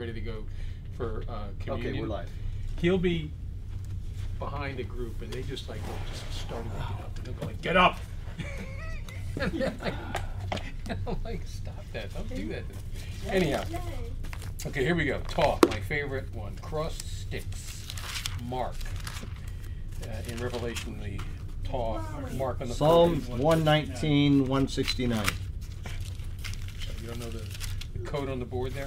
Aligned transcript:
ready 0.00 0.12
to 0.12 0.20
go 0.20 0.44
for 0.96 1.24
uh, 1.28 1.46
communion. 1.58 1.92
Okay, 1.92 2.00
we're 2.00 2.06
live. 2.06 2.30
He'll 2.78 2.98
be 2.98 3.32
behind 4.38 4.78
a 4.78 4.84
group, 4.84 5.20
and 5.22 5.32
they 5.32 5.42
just 5.42 5.68
like 5.68 5.80
just 6.08 6.40
started 6.46 6.70
to 6.70 6.76
get 6.76 7.04
up, 7.04 7.16
and 7.16 7.26
they'll 7.26 7.34
go 7.34 7.46
like, 7.46 7.60
"Get 7.62 7.76
up!" 7.76 7.98
and 9.40 9.50
they're 9.50 9.74
like, 9.82 9.94
and 10.88 10.98
I'm 11.08 11.16
like, 11.24 11.40
"Stop 11.48 11.84
that! 11.92 12.14
Don't 12.14 12.32
do 12.32 12.46
that." 12.46 12.62
Anyhow, 13.26 13.64
okay, 14.66 14.84
here 14.84 14.94
we 14.94 15.04
go. 15.04 15.20
Taw, 15.26 15.58
my 15.66 15.80
favorite 15.80 16.32
one. 16.32 16.54
Cross 16.58 16.98
sticks, 17.02 17.88
mark. 18.44 18.76
Uh, 20.04 20.32
in 20.32 20.40
Revelation, 20.40 21.00
the 21.02 21.20
talk 21.68 22.32
mark 22.34 22.60
on 22.60 22.68
the 22.68 22.74
Psalm 22.74 23.20
forehead. 23.20 23.44
119, 23.44 24.42
169. 24.42 25.26
You 27.02 27.08
don't 27.08 27.18
know 27.18 27.30
the, 27.30 27.44
the 27.94 28.04
code 28.04 28.28
on 28.28 28.38
the 28.38 28.44
board 28.44 28.74
there? 28.74 28.86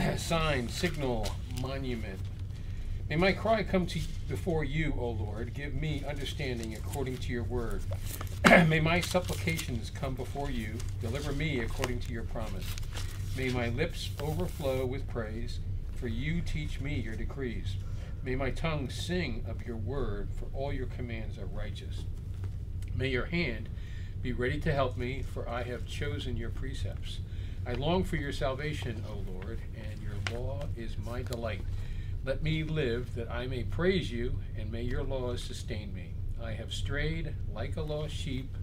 Sign, 0.16 0.68
signal, 0.68 1.28
monument. 1.60 2.20
May 3.08 3.16
my 3.16 3.32
cry 3.32 3.62
come 3.62 3.86
to 3.86 4.00
before 4.28 4.64
you, 4.64 4.94
O 4.96 5.10
Lord. 5.10 5.52
Give 5.52 5.74
me 5.74 6.04
understanding 6.08 6.74
according 6.74 7.18
to 7.18 7.32
your 7.32 7.42
word. 7.42 7.82
May 8.68 8.80
my 8.80 9.00
supplications 9.00 9.90
come 9.90 10.14
before 10.14 10.50
you. 10.50 10.74
Deliver 11.00 11.32
me 11.32 11.60
according 11.60 12.00
to 12.00 12.12
your 12.12 12.22
promise. 12.22 12.64
May 13.36 13.50
my 13.50 13.68
lips 13.68 14.10
overflow 14.20 14.86
with 14.86 15.08
praise, 15.08 15.58
for 15.96 16.08
you 16.08 16.40
teach 16.40 16.80
me 16.80 16.94
your 16.94 17.16
decrees. 17.16 17.76
May 18.22 18.36
my 18.36 18.50
tongue 18.50 18.90
sing 18.90 19.44
of 19.48 19.66
your 19.66 19.76
word, 19.76 20.28
for 20.38 20.46
all 20.54 20.72
your 20.72 20.86
commands 20.86 21.38
are 21.38 21.46
righteous. 21.46 22.04
May 22.94 23.08
your 23.08 23.26
hand 23.26 23.68
be 24.22 24.32
ready 24.32 24.60
to 24.60 24.72
help 24.72 24.96
me, 24.96 25.24
for 25.34 25.48
I 25.48 25.62
have 25.64 25.86
chosen 25.86 26.36
your 26.36 26.50
precepts. 26.50 27.20
I 27.66 27.74
long 27.74 28.04
for 28.04 28.16
your 28.16 28.32
salvation, 28.32 29.04
O 29.08 29.22
Lord, 29.32 29.60
and 29.76 30.02
your 30.02 30.40
law 30.40 30.62
is 30.76 30.96
my 31.04 31.22
delight. 31.22 31.62
Let 32.24 32.42
me 32.42 32.64
live 32.64 33.14
that 33.14 33.30
I 33.30 33.46
may 33.46 33.64
praise 33.64 34.10
you, 34.10 34.38
and 34.58 34.70
may 34.70 34.82
your 34.82 35.02
laws 35.02 35.42
sustain 35.42 35.94
me. 35.94 36.14
I 36.42 36.52
have 36.52 36.72
strayed 36.72 37.34
like 37.54 37.76
a 37.76 37.82
lost 37.82 38.14
sheep. 38.14 38.56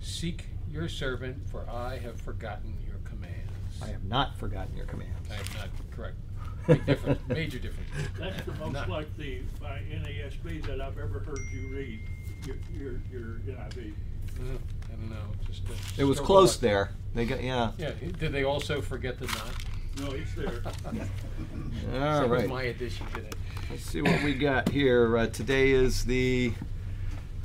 Seek 0.00 0.46
your 0.68 0.88
servant, 0.88 1.48
for 1.48 1.68
I 1.70 1.98
have 1.98 2.20
forgotten 2.20 2.76
your 2.86 2.98
commands. 3.04 3.52
I 3.82 3.86
have 3.88 4.04
not 4.04 4.36
forgotten 4.36 4.76
your 4.76 4.86
commands. 4.86 5.16
I 5.30 5.34
have 5.34 5.54
not, 5.56 5.68
correct. 5.90 6.16
Big 6.66 6.86
difference, 6.86 7.20
major 7.28 7.58
difference. 7.58 7.90
That's 8.18 8.42
the 8.46 8.52
most 8.54 8.72
Not- 8.72 8.88
like 8.88 9.16
the 9.16 9.40
uh, 9.62 9.68
NASB 9.68 10.64
that 10.66 10.80
I've 10.80 10.98
ever 10.98 11.20
heard 11.20 11.38
you 11.52 11.68
read, 11.68 12.00
your, 12.46 12.56
your, 12.72 12.92
your 13.12 13.38
NIV. 13.46 13.92
Uh, 14.40 14.58
I 14.94 15.00
don't 15.00 15.10
know, 15.10 15.16
just. 15.46 15.62
a 15.68 16.00
It 16.00 16.04
was 16.04 16.16
stroke 16.16 16.20
of 16.20 16.26
close 16.26 16.54
luck. 16.56 16.60
there. 16.60 16.90
They 17.14 17.26
got 17.26 17.42
yeah. 17.42 17.72
Yeah, 17.78 17.92
did 18.18 18.32
they 18.32 18.44
also 18.44 18.80
forget 18.80 19.18
the 19.18 19.26
knot? 19.26 19.54
No, 20.00 20.10
it's 20.12 20.34
there. 20.34 20.62
All 21.94 22.00
That 22.00 22.28
was 22.28 22.40
right. 22.40 22.48
my 22.48 22.62
addition 22.64 23.06
today. 23.14 23.30
Let's 23.70 23.84
see 23.84 24.02
what 24.02 24.22
we 24.24 24.34
got 24.34 24.68
here. 24.68 25.16
Uh, 25.16 25.26
today 25.28 25.70
is 25.70 26.04
the 26.04 26.52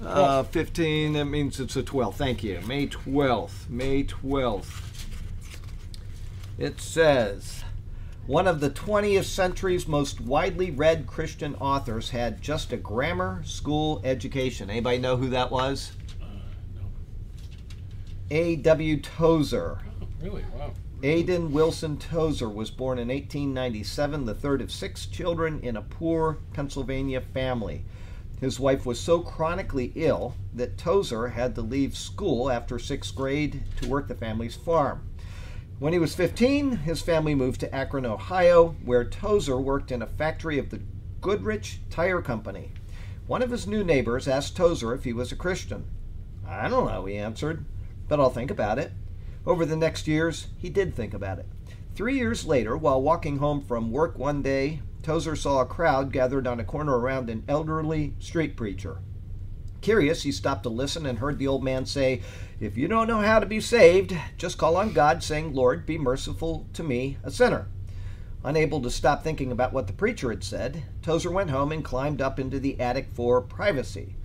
uh, 0.03 0.43
15. 0.43 1.13
That 1.13 1.25
means 1.25 1.59
it's 1.59 1.75
the 1.75 1.83
12th. 1.83 2.15
Thank 2.15 2.43
you. 2.43 2.59
May 2.67 2.87
12th. 2.87 3.69
May 3.69 4.03
12th. 4.03 4.81
It 6.57 6.81
says 6.81 7.63
one 8.25 8.47
of 8.47 8.59
the 8.59 8.69
20th 8.69 9.23
century's 9.25 9.87
most 9.87 10.19
widely 10.19 10.71
read 10.71 11.07
Christian 11.07 11.55
authors 11.55 12.09
had 12.09 12.41
just 12.41 12.73
a 12.73 12.77
grammar 12.77 13.41
school 13.45 14.01
education. 14.03 14.69
Anybody 14.69 14.97
know 14.97 15.17
who 15.17 15.29
that 15.29 15.51
was? 15.51 15.91
A.W. 18.31 19.01
Tozer. 19.01 19.79
Really? 20.21 20.45
Wow. 20.55 20.71
Aiden 21.01 21.49
Wilson 21.49 21.97
Tozer 21.97 22.47
was 22.47 22.69
born 22.69 22.99
in 22.99 23.07
1897, 23.07 24.25
the 24.25 24.35
third 24.35 24.61
of 24.61 24.71
six 24.71 25.07
children 25.07 25.59
in 25.61 25.77
a 25.77 25.81
poor 25.81 26.37
Pennsylvania 26.53 27.21
family. 27.21 27.85
His 28.39 28.59
wife 28.59 28.85
was 28.85 28.99
so 28.99 29.21
chronically 29.21 29.91
ill 29.95 30.35
that 30.53 30.77
Tozer 30.77 31.29
had 31.29 31.55
to 31.55 31.61
leave 31.61 31.97
school 31.97 32.51
after 32.51 32.77
sixth 32.77 33.15
grade 33.15 33.63
to 33.81 33.89
work 33.89 34.07
the 34.07 34.13
family's 34.13 34.55
farm. 34.55 35.09
When 35.79 35.93
he 35.93 35.99
was 35.99 36.13
15, 36.13 36.77
his 36.77 37.01
family 37.01 37.33
moved 37.33 37.61
to 37.61 37.73
Akron, 37.73 38.05
Ohio, 38.05 38.75
where 38.85 39.05
Tozer 39.05 39.57
worked 39.57 39.91
in 39.91 40.01
a 40.01 40.07
factory 40.07 40.59
of 40.59 40.69
the 40.69 40.81
Goodrich 41.21 41.79
Tire 41.89 42.21
Company. 42.21 42.73
One 43.25 43.41
of 43.41 43.51
his 43.51 43.65
new 43.65 43.83
neighbors 43.83 44.27
asked 44.27 44.55
Tozer 44.55 44.93
if 44.93 45.03
he 45.03 45.13
was 45.13 45.31
a 45.31 45.37
Christian. 45.37 45.87
I 46.47 46.67
don't 46.67 46.85
know, 46.85 47.05
he 47.05 47.15
answered, 47.15 47.65
but 48.09 48.19
I'll 48.19 48.29
think 48.29 48.51
about 48.51 48.77
it. 48.77 48.91
Over 49.45 49.65
the 49.65 49.77
next 49.77 50.05
years, 50.07 50.47
he 50.57 50.69
did 50.69 50.93
think 50.93 51.13
about 51.13 51.39
it. 51.39 51.45
Three 51.95 52.17
years 52.17 52.45
later, 52.45 52.75
while 52.75 53.01
walking 53.01 53.37
home 53.37 53.61
from 53.61 53.91
work 53.91 54.17
one 54.17 54.41
day, 54.41 54.81
Tozer 55.01 55.35
saw 55.35 55.61
a 55.61 55.65
crowd 55.65 56.11
gathered 56.11 56.45
on 56.45 56.59
a 56.59 56.65
corner 56.65 56.99
around 56.99 57.29
an 57.29 57.43
elderly 57.47 58.15
street 58.19 58.57
preacher. 58.57 58.97
Curious, 59.81 60.23
he 60.23 60.31
stopped 60.31 60.63
to 60.63 60.69
listen 60.69 61.05
and 61.05 61.19
heard 61.19 61.39
the 61.39 61.47
old 61.47 61.63
man 61.63 61.85
say, 61.85 62.21
If 62.59 62.77
you 62.77 62.87
don't 62.89 63.07
know 63.07 63.21
how 63.21 63.39
to 63.39 63.45
be 63.45 63.61
saved, 63.61 64.15
just 64.37 64.57
call 64.57 64.75
on 64.75 64.91
God, 64.91 65.23
saying, 65.23 65.53
Lord, 65.53 65.85
be 65.85 65.97
merciful 65.97 66.67
to 66.73 66.83
me, 66.83 67.17
a 67.23 67.31
sinner. 67.31 67.67
Unable 68.43 68.81
to 68.81 68.89
stop 68.89 69.23
thinking 69.23 69.51
about 69.51 69.73
what 69.73 69.87
the 69.87 69.93
preacher 69.93 70.29
had 70.29 70.43
said, 70.43 70.83
Tozer 71.01 71.31
went 71.31 71.49
home 71.49 71.71
and 71.71 71.83
climbed 71.83 72.21
up 72.21 72.39
into 72.39 72.59
the 72.59 72.79
attic 72.79 73.09
for 73.11 73.41
privacy, 73.41 74.15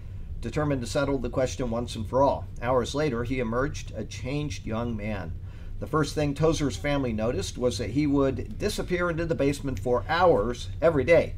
determined 0.44 0.82
to 0.82 0.86
settle 0.86 1.18
the 1.18 1.30
question 1.30 1.70
once 1.70 1.96
and 1.96 2.06
for 2.06 2.22
all. 2.22 2.46
Hours 2.62 2.94
later, 2.94 3.24
he 3.24 3.40
emerged 3.40 3.92
a 3.96 4.04
changed 4.04 4.66
young 4.66 4.94
man. 4.96 5.32
The 5.80 5.86
first 5.86 6.14
thing 6.14 6.34
Tozer's 6.34 6.76
family 6.76 7.12
noticed 7.12 7.58
was 7.58 7.78
that 7.78 7.90
he 7.90 8.06
would 8.06 8.58
disappear 8.58 9.10
into 9.10 9.24
the 9.24 9.34
basement 9.34 9.80
for 9.80 10.04
hours 10.08 10.68
every 10.80 11.02
day. 11.02 11.34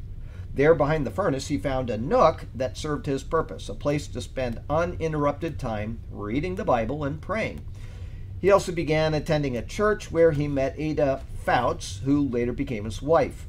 There, 0.53 0.75
behind 0.75 1.07
the 1.07 1.11
furnace, 1.11 1.47
he 1.47 1.57
found 1.57 1.89
a 1.89 1.97
nook 1.97 2.47
that 2.53 2.77
served 2.77 3.05
his 3.05 3.23
purpose, 3.23 3.69
a 3.69 3.73
place 3.73 4.07
to 4.07 4.21
spend 4.21 4.61
uninterrupted 4.69 5.57
time 5.57 5.99
reading 6.11 6.55
the 6.55 6.65
Bible 6.65 7.03
and 7.03 7.21
praying. 7.21 7.61
He 8.39 8.51
also 8.51 8.71
began 8.71 9.13
attending 9.13 9.55
a 9.55 9.65
church 9.65 10.11
where 10.11 10.33
he 10.33 10.47
met 10.47 10.75
Ada 10.77 11.21
Fouts, 11.45 12.01
who 12.03 12.27
later 12.27 12.53
became 12.53 12.85
his 12.85 13.01
wife. 13.01 13.45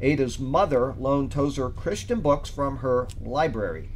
Ada's 0.00 0.38
mother 0.38 0.94
loaned 0.98 1.30
Tozer 1.30 1.68
Christian 1.68 2.20
books 2.20 2.48
from 2.48 2.78
her 2.78 3.06
library. 3.20 3.90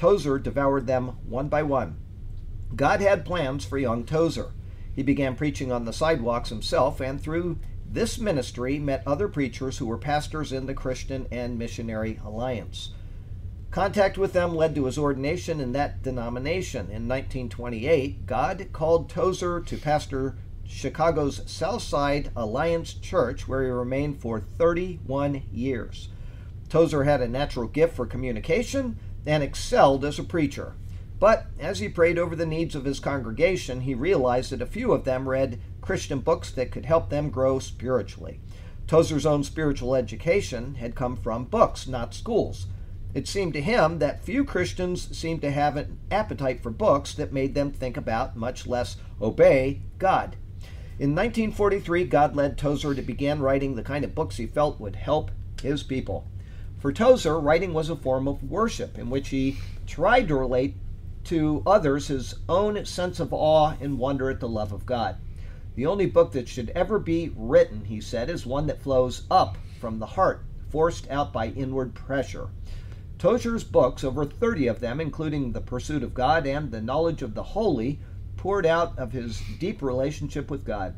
Tozer 0.00 0.38
devoured 0.38 0.86
them 0.86 1.18
one 1.28 1.50
by 1.50 1.62
one. 1.62 1.98
God 2.74 3.02
had 3.02 3.26
plans 3.26 3.66
for 3.66 3.76
young 3.76 4.06
Tozer. 4.06 4.52
He 4.96 5.02
began 5.02 5.36
preaching 5.36 5.70
on 5.70 5.84
the 5.84 5.92
sidewalks 5.92 6.48
himself, 6.48 7.00
and 7.00 7.20
through 7.20 7.58
this 7.86 8.18
ministry 8.18 8.78
met 8.78 9.02
other 9.06 9.28
preachers 9.28 9.76
who 9.76 9.84
were 9.84 9.98
pastors 9.98 10.54
in 10.54 10.64
the 10.64 10.72
Christian 10.72 11.26
and 11.30 11.58
Missionary 11.58 12.18
Alliance. 12.24 12.94
Contact 13.70 14.16
with 14.16 14.32
them 14.32 14.54
led 14.54 14.74
to 14.74 14.86
his 14.86 14.96
ordination 14.96 15.60
in 15.60 15.72
that 15.72 16.02
denomination. 16.02 16.86
In 16.86 17.06
1928, 17.06 18.24
God 18.24 18.68
called 18.72 19.10
Tozer 19.10 19.60
to 19.60 19.76
pastor 19.76 20.38
Chicago's 20.64 21.42
Southside 21.44 22.30
Alliance 22.34 22.94
Church, 22.94 23.46
where 23.46 23.64
he 23.64 23.68
remained 23.68 24.22
for 24.22 24.40
31 24.40 25.42
years. 25.52 26.08
Tozer 26.70 27.04
had 27.04 27.20
a 27.20 27.28
natural 27.28 27.66
gift 27.66 27.96
for 27.96 28.06
communication 28.06 28.96
and 29.26 29.42
excelled 29.42 30.04
as 30.04 30.18
a 30.18 30.24
preacher. 30.24 30.74
But 31.18 31.46
as 31.58 31.80
he 31.80 31.88
prayed 31.88 32.18
over 32.18 32.34
the 32.34 32.46
needs 32.46 32.74
of 32.74 32.84
his 32.84 32.98
congregation, 32.98 33.82
he 33.82 33.94
realized 33.94 34.52
that 34.52 34.62
a 34.62 34.66
few 34.66 34.92
of 34.92 35.04
them 35.04 35.28
read 35.28 35.60
Christian 35.82 36.20
books 36.20 36.50
that 36.52 36.70
could 36.70 36.86
help 36.86 37.10
them 37.10 37.30
grow 37.30 37.58
spiritually. 37.58 38.40
Tozer's 38.86 39.26
own 39.26 39.44
spiritual 39.44 39.94
education 39.94 40.76
had 40.76 40.94
come 40.94 41.16
from 41.16 41.44
books, 41.44 41.86
not 41.86 42.14
schools. 42.14 42.66
It 43.12 43.28
seemed 43.28 43.52
to 43.52 43.60
him 43.60 43.98
that 43.98 44.24
few 44.24 44.44
Christians 44.44 45.16
seemed 45.16 45.42
to 45.42 45.50
have 45.50 45.76
an 45.76 45.98
appetite 46.10 46.62
for 46.62 46.70
books 46.70 47.12
that 47.14 47.32
made 47.32 47.54
them 47.54 47.70
think 47.70 47.96
about, 47.96 48.36
much 48.36 48.66
less 48.66 48.96
obey, 49.20 49.82
God. 49.98 50.36
In 50.98 51.14
1943, 51.14 52.04
God 52.04 52.36
led 52.36 52.56
Tozer 52.56 52.94
to 52.94 53.02
begin 53.02 53.40
writing 53.40 53.74
the 53.74 53.82
kind 53.82 54.04
of 54.04 54.14
books 54.14 54.36
he 54.36 54.46
felt 54.46 54.80
would 54.80 54.96
help 54.96 55.30
his 55.62 55.82
people. 55.82 56.26
For 56.80 56.92
Tozer, 56.94 57.38
writing 57.38 57.74
was 57.74 57.90
a 57.90 57.96
form 57.96 58.26
of 58.26 58.42
worship 58.42 58.98
in 58.98 59.10
which 59.10 59.28
he 59.28 59.58
tried 59.86 60.28
to 60.28 60.34
relate 60.34 60.76
to 61.24 61.62
others 61.66 62.08
his 62.08 62.36
own 62.48 62.86
sense 62.86 63.20
of 63.20 63.34
awe 63.34 63.74
and 63.82 63.98
wonder 63.98 64.30
at 64.30 64.40
the 64.40 64.48
love 64.48 64.72
of 64.72 64.86
God. 64.86 65.16
The 65.74 65.84
only 65.84 66.06
book 66.06 66.32
that 66.32 66.48
should 66.48 66.70
ever 66.70 66.98
be 66.98 67.32
written, 67.36 67.84
he 67.84 68.00
said, 68.00 68.30
is 68.30 68.46
one 68.46 68.66
that 68.66 68.82
flows 68.82 69.24
up 69.30 69.58
from 69.78 69.98
the 69.98 70.06
heart, 70.06 70.42
forced 70.70 71.06
out 71.10 71.34
by 71.34 71.48
inward 71.48 71.94
pressure. 71.94 72.48
Tozer's 73.18 73.62
books, 73.64 74.02
over 74.02 74.24
30 74.24 74.66
of 74.66 74.80
them, 74.80 75.02
including 75.02 75.52
The 75.52 75.60
Pursuit 75.60 76.02
of 76.02 76.14
God 76.14 76.46
and 76.46 76.70
The 76.70 76.80
Knowledge 76.80 77.20
of 77.20 77.34
the 77.34 77.42
Holy, 77.42 78.00
poured 78.38 78.64
out 78.64 78.98
of 78.98 79.12
his 79.12 79.42
deep 79.58 79.82
relationship 79.82 80.50
with 80.50 80.64
God. 80.64 80.94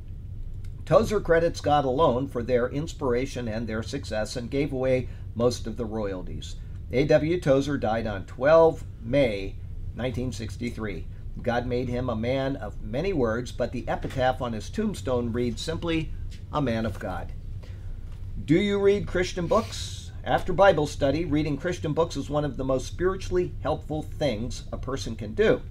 Tozer 0.85 1.21
credits 1.21 1.61
God 1.61 1.85
alone 1.85 2.29
for 2.29 2.43
their 2.43 2.69
inspiration 2.69 3.49
and 3.49 3.67
their 3.67 3.83
success 3.83 4.37
and 4.37 4.51
gave 4.51 4.73
away 4.73 5.09
most 5.35 5.67
of 5.67 5.77
the 5.77 5.85
royalties. 5.85 6.57
A.W. 6.93 7.41
Tozer 7.41 7.79
died 7.79 8.07
on 8.07 8.27
12 8.27 8.85
May 9.03 9.55
1963. 9.95 11.07
God 11.41 11.67
made 11.67 11.89
him 11.89 12.11
a 12.11 12.17
man 12.17 12.57
of 12.57 12.83
many 12.83 13.13
words, 13.13 13.53
but 13.53 13.73
the 13.73 13.89
epitaph 13.89 14.43
on 14.43 14.53
his 14.53 14.69
tombstone 14.69 15.33
reads 15.33 15.63
simply, 15.63 16.13
A 16.53 16.61
Man 16.61 16.85
of 16.85 16.99
God. 16.99 17.33
Do 18.45 18.55
you 18.55 18.79
read 18.79 19.07
Christian 19.07 19.47
books? 19.47 20.11
After 20.25 20.53
Bible 20.53 20.87
study, 20.87 21.25
reading 21.25 21.57
Christian 21.57 21.95
books 21.95 22.17
is 22.17 22.31
one 22.31 22.45
of 22.45 22.57
the 22.57 22.65
most 22.65 22.87
spiritually 22.87 23.53
helpful 23.63 24.03
things 24.03 24.65
a 24.71 24.77
person 24.77 25.17
can 25.17 25.35
do. 25.35 25.63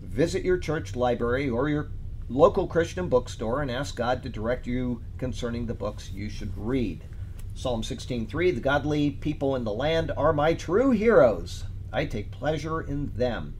Visit 0.00 0.44
your 0.44 0.58
church 0.58 0.96
library 0.96 1.48
or 1.48 1.68
your 1.68 1.90
local 2.28 2.66
Christian 2.66 3.08
bookstore 3.08 3.60
and 3.60 3.70
ask 3.70 3.96
God 3.96 4.22
to 4.22 4.28
direct 4.28 4.66
you 4.66 5.02
concerning 5.18 5.66
the 5.66 5.74
books 5.74 6.10
you 6.10 6.28
should 6.28 6.56
read. 6.56 7.04
Psalm 7.54 7.82
16:3 7.82 8.54
The 8.54 8.60
godly 8.60 9.10
people 9.10 9.54
in 9.54 9.64
the 9.64 9.72
land 9.72 10.10
are 10.16 10.32
my 10.32 10.54
true 10.54 10.90
heroes. 10.90 11.64
I 11.92 12.06
take 12.06 12.30
pleasure 12.30 12.80
in 12.80 13.12
them. 13.14 13.54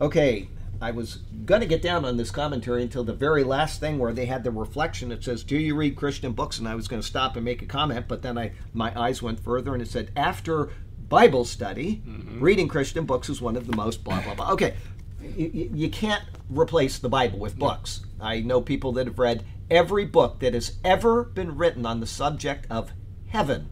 Okay, 0.00 0.48
I 0.82 0.90
was 0.92 1.16
going 1.44 1.60
to 1.60 1.66
get 1.66 1.82
down 1.82 2.04
on 2.04 2.16
this 2.16 2.30
commentary 2.30 2.82
until 2.82 3.04
the 3.04 3.12
very 3.12 3.44
last 3.44 3.80
thing 3.80 3.98
where 3.98 4.12
they 4.12 4.26
had 4.26 4.44
the 4.44 4.50
reflection. 4.50 5.10
that 5.10 5.24
says, 5.24 5.42
"Do 5.42 5.56
you 5.56 5.74
read 5.74 5.96
Christian 5.96 6.32
books?" 6.32 6.58
And 6.58 6.68
I 6.68 6.74
was 6.74 6.88
going 6.88 7.02
to 7.02 7.06
stop 7.06 7.36
and 7.36 7.44
make 7.44 7.62
a 7.62 7.66
comment, 7.66 8.06
but 8.08 8.22
then 8.22 8.38
I 8.38 8.52
my 8.72 8.98
eyes 8.98 9.22
went 9.22 9.40
further 9.40 9.72
and 9.74 9.82
it 9.82 9.88
said, 9.88 10.10
"After 10.16 10.70
Bible 11.08 11.44
study, 11.44 12.02
mm-hmm. 12.06 12.40
reading 12.40 12.68
Christian 12.68 13.04
books 13.04 13.28
is 13.28 13.42
one 13.42 13.56
of 13.56 13.66
the 13.66 13.76
most 13.76 14.04
blah 14.04 14.22
blah 14.22 14.34
blah." 14.34 14.52
Okay, 14.52 14.74
you, 15.22 15.70
you 15.74 15.90
can't 15.90 16.24
replace 16.48 16.98
the 16.98 17.08
Bible 17.08 17.38
with 17.38 17.58
books. 17.58 18.00
I 18.20 18.40
know 18.40 18.60
people 18.60 18.92
that 18.92 19.06
have 19.06 19.18
read 19.18 19.44
every 19.70 20.04
book 20.04 20.40
that 20.40 20.54
has 20.54 20.76
ever 20.84 21.24
been 21.24 21.56
written 21.56 21.86
on 21.86 22.00
the 22.00 22.06
subject 22.06 22.66
of 22.70 22.92
heaven, 23.30 23.70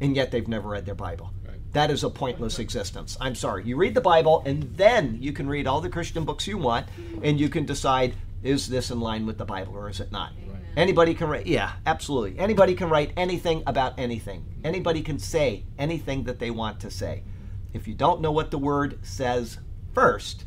and 0.00 0.16
yet 0.16 0.30
they've 0.30 0.48
never 0.48 0.70
read 0.70 0.86
their 0.86 0.94
Bible. 0.94 1.32
That 1.72 1.90
is 1.90 2.02
a 2.02 2.10
pointless 2.10 2.58
existence. 2.58 3.16
I'm 3.20 3.34
sorry. 3.34 3.64
You 3.64 3.76
read 3.76 3.94
the 3.94 4.00
Bible, 4.00 4.42
and 4.46 4.62
then 4.76 5.18
you 5.20 5.32
can 5.32 5.48
read 5.48 5.66
all 5.66 5.80
the 5.80 5.90
Christian 5.90 6.24
books 6.24 6.46
you 6.46 6.56
want, 6.56 6.86
and 7.22 7.38
you 7.38 7.48
can 7.48 7.66
decide 7.66 8.14
is 8.42 8.68
this 8.68 8.90
in 8.90 9.00
line 9.00 9.26
with 9.26 9.38
the 9.38 9.44
Bible 9.44 9.76
or 9.76 9.88
is 9.88 10.00
it 10.00 10.12
not? 10.12 10.32
Right. 10.46 10.62
Anybody 10.76 11.14
can 11.14 11.28
write, 11.28 11.46
yeah, 11.46 11.72
absolutely. 11.86 12.38
Anybody 12.38 12.74
can 12.74 12.88
write 12.88 13.12
anything 13.16 13.62
about 13.66 13.98
anything. 13.98 14.44
Anybody 14.62 15.02
can 15.02 15.18
say 15.18 15.64
anything 15.78 16.24
that 16.24 16.38
they 16.38 16.50
want 16.50 16.80
to 16.80 16.90
say. 16.90 17.24
If 17.72 17.88
you 17.88 17.94
don't 17.94 18.20
know 18.20 18.32
what 18.32 18.50
the 18.50 18.58
word 18.58 18.98
says 19.02 19.58
first, 19.92 20.44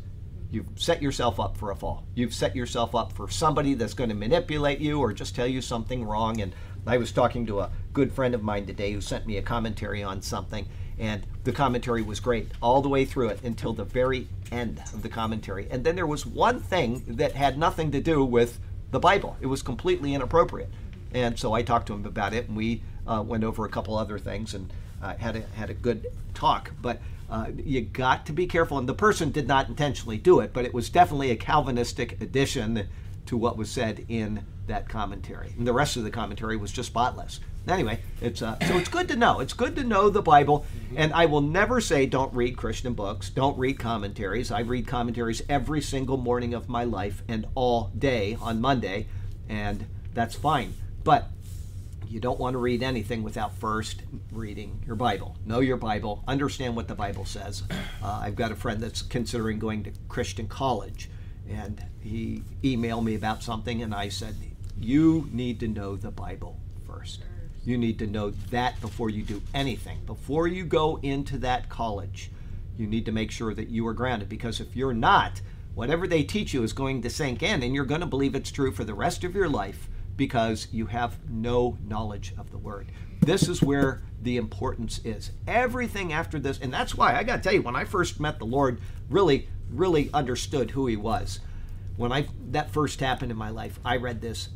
you've 0.50 0.68
set 0.76 1.02
yourself 1.02 1.38
up 1.38 1.56
for 1.56 1.70
a 1.70 1.76
fall. 1.76 2.06
You've 2.14 2.34
set 2.34 2.56
yourself 2.56 2.94
up 2.94 3.12
for 3.12 3.28
somebody 3.28 3.74
that's 3.74 3.94
going 3.94 4.10
to 4.10 4.16
manipulate 4.16 4.80
you 4.80 4.98
or 4.98 5.12
just 5.12 5.36
tell 5.36 5.46
you 5.46 5.60
something 5.60 6.02
wrong. 6.04 6.40
And 6.40 6.54
I 6.86 6.96
was 6.96 7.12
talking 7.12 7.46
to 7.46 7.60
a 7.60 7.70
good 7.92 8.12
friend 8.12 8.34
of 8.34 8.42
mine 8.42 8.66
today 8.66 8.92
who 8.92 9.00
sent 9.00 9.26
me 9.26 9.36
a 9.36 9.42
commentary 9.42 10.02
on 10.02 10.22
something 10.22 10.66
and 10.98 11.26
the 11.44 11.52
commentary 11.52 12.02
was 12.02 12.20
great 12.20 12.50
all 12.60 12.82
the 12.82 12.88
way 12.88 13.04
through 13.04 13.28
it 13.28 13.42
until 13.42 13.72
the 13.72 13.84
very 13.84 14.28
end 14.50 14.82
of 14.92 15.02
the 15.02 15.08
commentary. 15.08 15.66
And 15.70 15.84
then 15.84 15.96
there 15.96 16.06
was 16.06 16.26
one 16.26 16.60
thing 16.60 17.02
that 17.06 17.32
had 17.32 17.58
nothing 17.58 17.90
to 17.92 18.00
do 18.00 18.24
with 18.24 18.58
the 18.90 19.00
Bible. 19.00 19.36
It 19.40 19.46
was 19.46 19.62
completely 19.62 20.14
inappropriate. 20.14 20.70
And 21.14 21.38
so 21.38 21.52
I 21.52 21.62
talked 21.62 21.86
to 21.88 21.94
him 21.94 22.06
about 22.06 22.34
it, 22.34 22.48
and 22.48 22.56
we 22.56 22.82
uh, 23.06 23.22
went 23.26 23.44
over 23.44 23.64
a 23.64 23.68
couple 23.68 23.96
other 23.96 24.18
things 24.18 24.54
and 24.54 24.72
uh, 25.02 25.16
had 25.16 25.36
a, 25.36 25.40
had 25.56 25.70
a 25.70 25.74
good 25.74 26.06
talk. 26.34 26.70
But 26.80 27.00
uh, 27.30 27.46
you 27.64 27.80
got 27.80 28.26
to 28.26 28.32
be 28.32 28.46
careful. 28.46 28.78
And 28.78 28.88
the 28.88 28.94
person 28.94 29.30
did 29.30 29.48
not 29.48 29.68
intentionally 29.68 30.18
do 30.18 30.40
it, 30.40 30.52
but 30.52 30.64
it 30.64 30.74
was 30.74 30.88
definitely 30.90 31.30
a 31.30 31.36
Calvinistic 31.36 32.20
addition 32.20 32.86
to 33.26 33.36
what 33.36 33.56
was 33.56 33.70
said 33.70 34.04
in 34.08 34.44
that 34.66 34.88
commentary. 34.88 35.52
And 35.56 35.66
the 35.66 35.72
rest 35.72 35.96
of 35.96 36.04
the 36.04 36.10
commentary 36.10 36.56
was 36.56 36.72
just 36.72 36.88
spotless 36.88 37.40
anyway, 37.68 38.00
it's 38.20 38.42
uh, 38.42 38.58
so 38.66 38.76
it's 38.76 38.88
good 38.88 39.08
to 39.08 39.16
know. 39.16 39.40
It's 39.40 39.52
good 39.52 39.76
to 39.76 39.84
know 39.84 40.10
the 40.10 40.22
Bible, 40.22 40.66
and 40.96 41.12
I 41.12 41.26
will 41.26 41.40
never 41.40 41.80
say 41.80 42.06
don't 42.06 42.32
read 42.34 42.56
Christian 42.56 42.94
books, 42.94 43.30
don't 43.30 43.56
read 43.58 43.78
commentaries. 43.78 44.50
I 44.50 44.60
read 44.60 44.86
commentaries 44.86 45.42
every 45.48 45.80
single 45.80 46.16
morning 46.16 46.54
of 46.54 46.68
my 46.68 46.84
life 46.84 47.22
and 47.28 47.46
all 47.54 47.92
day 47.96 48.36
on 48.40 48.60
Monday, 48.60 49.08
and 49.48 49.86
that's 50.14 50.34
fine. 50.34 50.74
But 51.04 51.28
you 52.08 52.20
don't 52.20 52.38
want 52.38 52.54
to 52.54 52.58
read 52.58 52.82
anything 52.82 53.22
without 53.22 53.54
first 53.56 54.02
reading 54.32 54.82
your 54.86 54.96
Bible. 54.96 55.36
Know 55.46 55.60
your 55.60 55.78
Bible, 55.78 56.22
understand 56.28 56.76
what 56.76 56.88
the 56.88 56.94
Bible 56.94 57.24
says. 57.24 57.62
Uh, 58.02 58.20
I've 58.22 58.36
got 58.36 58.52
a 58.52 58.56
friend 58.56 58.80
that's 58.80 59.02
considering 59.02 59.58
going 59.58 59.84
to 59.84 59.92
Christian 60.08 60.48
college, 60.48 61.08
and 61.48 61.84
he 62.00 62.42
emailed 62.62 63.04
me 63.04 63.14
about 63.14 63.42
something, 63.42 63.82
and 63.82 63.94
I 63.94 64.08
said, 64.08 64.34
You 64.80 65.28
need 65.32 65.60
to 65.60 65.68
know 65.68 65.96
the 65.96 66.10
Bible 66.10 66.58
first. 66.86 67.22
You 67.64 67.78
need 67.78 67.98
to 68.00 68.06
know 68.06 68.30
that 68.50 68.80
before 68.80 69.10
you 69.10 69.22
do 69.22 69.40
anything. 69.54 70.00
Before 70.04 70.46
you 70.48 70.64
go 70.64 70.98
into 71.02 71.38
that 71.38 71.68
college, 71.68 72.30
you 72.76 72.86
need 72.86 73.06
to 73.06 73.12
make 73.12 73.30
sure 73.30 73.54
that 73.54 73.68
you 73.68 73.86
are 73.86 73.94
grounded 73.94 74.28
because 74.28 74.60
if 74.60 74.74
you're 74.74 74.94
not, 74.94 75.40
whatever 75.74 76.06
they 76.06 76.24
teach 76.24 76.52
you 76.52 76.62
is 76.62 76.72
going 76.72 77.02
to 77.02 77.10
sink 77.10 77.42
in 77.42 77.62
and 77.62 77.74
you're 77.74 77.84
going 77.84 78.00
to 78.00 78.06
believe 78.06 78.34
it's 78.34 78.50
true 78.50 78.72
for 78.72 78.84
the 78.84 78.94
rest 78.94 79.24
of 79.24 79.34
your 79.34 79.48
life 79.48 79.88
because 80.16 80.68
you 80.72 80.86
have 80.86 81.18
no 81.28 81.78
knowledge 81.86 82.34
of 82.38 82.50
the 82.50 82.58
word. 82.58 82.88
This 83.20 83.48
is 83.48 83.62
where 83.62 84.02
the 84.20 84.36
importance 84.36 85.00
is. 85.04 85.30
Everything 85.46 86.12
after 86.12 86.38
this, 86.38 86.58
and 86.58 86.72
that's 86.72 86.94
why 86.94 87.16
I 87.16 87.22
got 87.22 87.36
to 87.36 87.42
tell 87.42 87.52
you, 87.52 87.62
when 87.62 87.76
I 87.76 87.84
first 87.84 88.20
met 88.20 88.38
the 88.38 88.44
Lord, 88.44 88.80
really, 89.08 89.48
really 89.70 90.10
understood 90.12 90.72
who 90.72 90.86
He 90.86 90.96
was. 90.96 91.40
When 91.96 92.10
I 92.10 92.26
that 92.50 92.72
first 92.72 93.00
happened 93.00 93.30
in 93.30 93.38
my 93.38 93.50
life, 93.50 93.78
I 93.84 93.96
read 93.96 94.20
this 94.20 94.48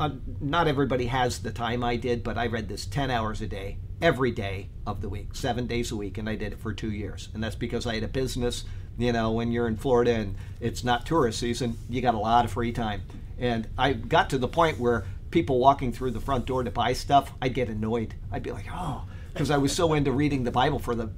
uh, 0.00 0.10
not 0.40 0.68
everybody 0.68 1.06
has 1.06 1.40
the 1.40 1.50
time 1.50 1.82
I 1.82 1.96
did, 1.96 2.22
but 2.22 2.38
I 2.38 2.46
read 2.46 2.68
this 2.68 2.86
10 2.86 3.10
hours 3.10 3.40
a 3.40 3.46
day, 3.46 3.78
every 4.00 4.30
day 4.30 4.68
of 4.86 5.00
the 5.00 5.08
week, 5.08 5.34
seven 5.34 5.66
days 5.66 5.90
a 5.90 5.96
week, 5.96 6.18
and 6.18 6.28
I 6.28 6.36
did 6.36 6.52
it 6.52 6.60
for 6.60 6.72
two 6.72 6.92
years. 6.92 7.28
And 7.34 7.42
that's 7.42 7.56
because 7.56 7.86
I 7.86 7.94
had 7.94 8.04
a 8.04 8.08
business. 8.08 8.64
You 8.96 9.12
know, 9.12 9.32
when 9.32 9.52
you're 9.52 9.68
in 9.68 9.76
Florida 9.76 10.12
and 10.12 10.36
it's 10.60 10.84
not 10.84 11.06
tourist 11.06 11.40
season, 11.40 11.78
you 11.88 12.00
got 12.00 12.14
a 12.14 12.18
lot 12.18 12.44
of 12.44 12.52
free 12.52 12.72
time. 12.72 13.02
And 13.38 13.68
I 13.76 13.92
got 13.92 14.30
to 14.30 14.38
the 14.38 14.48
point 14.48 14.78
where 14.78 15.06
people 15.30 15.58
walking 15.58 15.92
through 15.92 16.12
the 16.12 16.20
front 16.20 16.46
door 16.46 16.62
to 16.64 16.70
buy 16.70 16.92
stuff, 16.92 17.32
I'd 17.42 17.54
get 17.54 17.68
annoyed. 17.68 18.14
I'd 18.30 18.42
be 18.42 18.52
like, 18.52 18.66
oh, 18.72 19.04
because 19.32 19.50
I 19.50 19.58
was 19.58 19.72
so 19.72 19.94
into 19.94 20.12
reading 20.12 20.44
the 20.44 20.50
Bible 20.50 20.78
for 20.78 20.94
the 20.94 21.10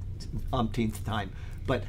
umpteenth 0.51 1.05
time. 1.05 1.31
But 1.65 1.83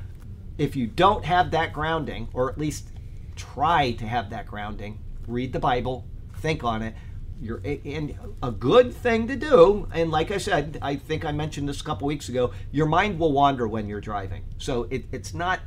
if 0.58 0.76
you 0.76 0.86
don't 0.86 1.24
have 1.24 1.50
that 1.50 1.72
grounding, 1.72 2.28
or 2.32 2.50
at 2.50 2.58
least 2.58 2.88
try 3.34 3.92
to 3.92 4.06
have 4.06 4.30
that 4.30 4.46
grounding, 4.46 4.98
read 5.26 5.52
the 5.52 5.58
Bible, 5.58 6.06
think 6.42 6.64
on 6.64 6.82
it. 6.82 6.94
You're 7.40 7.60
and 7.64 8.16
a 8.42 8.50
good 8.50 8.92
thing 8.92 9.26
to 9.28 9.36
do. 9.36 9.88
And 9.92 10.10
like 10.10 10.30
I 10.30 10.38
said, 10.38 10.78
I 10.82 10.96
think 10.96 11.24
I 11.24 11.32
mentioned 11.32 11.68
this 11.68 11.80
a 11.80 11.84
couple 11.84 12.06
weeks 12.06 12.28
ago. 12.28 12.52
Your 12.70 12.86
mind 12.86 13.18
will 13.18 13.32
wander 13.32 13.66
when 13.66 13.88
you're 13.88 14.00
driving, 14.00 14.44
so 14.58 14.84
it, 14.90 15.06
it's 15.10 15.32
not 15.32 15.60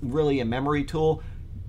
really 0.00 0.40
a 0.40 0.44
memory 0.44 0.84
tool. 0.84 1.22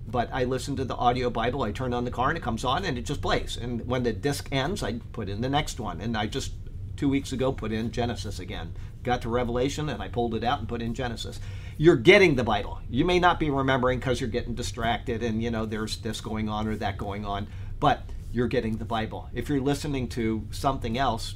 But 0.07 0.30
I 0.31 0.44
listen 0.44 0.75
to 0.75 0.86
the 0.86 0.95
audio 0.95 1.31
Bible. 1.31 1.63
I 1.63 1.71
turn 1.71 1.94
on 1.94 2.06
the 2.06 2.12
car 2.12 2.30
and 2.30 2.38
it 2.38 2.44
comes 2.44 2.63
on 2.63 2.86
and 2.86 2.95
it 2.95 3.06
just 3.06 3.24
plays. 3.24 3.57
And 3.57 3.86
when 3.88 4.03
the 4.03 4.13
disc 4.13 4.48
ends, 4.51 4.83
I 4.83 5.00
put 5.13 5.30
in 5.30 5.41
the 5.41 5.50
next 5.50 5.80
one. 5.80 6.00
And 6.00 6.15
I 6.15 6.27
just 6.27 6.51
two 6.95 7.09
weeks 7.09 7.31
ago 7.31 7.51
put 7.51 7.71
in 7.71 7.91
Genesis 7.91 8.38
again. 8.38 8.74
Got 9.01 9.24
to 9.24 9.29
Revelation 9.29 9.89
and 9.89 10.03
I 10.03 10.08
pulled 10.08 10.36
it 10.36 10.43
out 10.43 10.60
and 10.60 10.67
put 10.67 10.84
in 10.84 10.93
Genesis. 10.93 11.39
You're 11.77 11.96
getting 11.96 12.36
the 12.36 12.43
Bible. 12.43 12.79
You 12.88 13.03
may 13.03 13.19
not 13.19 13.39
be 13.39 13.50
remembering 13.50 14.00
because 14.00 14.22
you're 14.22 14.29
getting 14.29 14.53
distracted 14.53 15.24
and 15.24 15.43
you 15.43 15.51
know 15.51 15.65
there's 15.65 15.98
this 15.98 16.22
going 16.22 16.50
on 16.50 16.67
or 16.67 16.75
that 16.77 16.98
going 16.98 17.25
on 17.25 17.48
but 17.86 18.01
you're 18.32 18.48
getting 18.48 18.77
the 18.77 18.84
Bible. 18.84 19.30
If 19.32 19.48
you're 19.48 19.62
listening 19.62 20.08
to 20.10 20.48
something 20.50 20.98
else, 20.98 21.36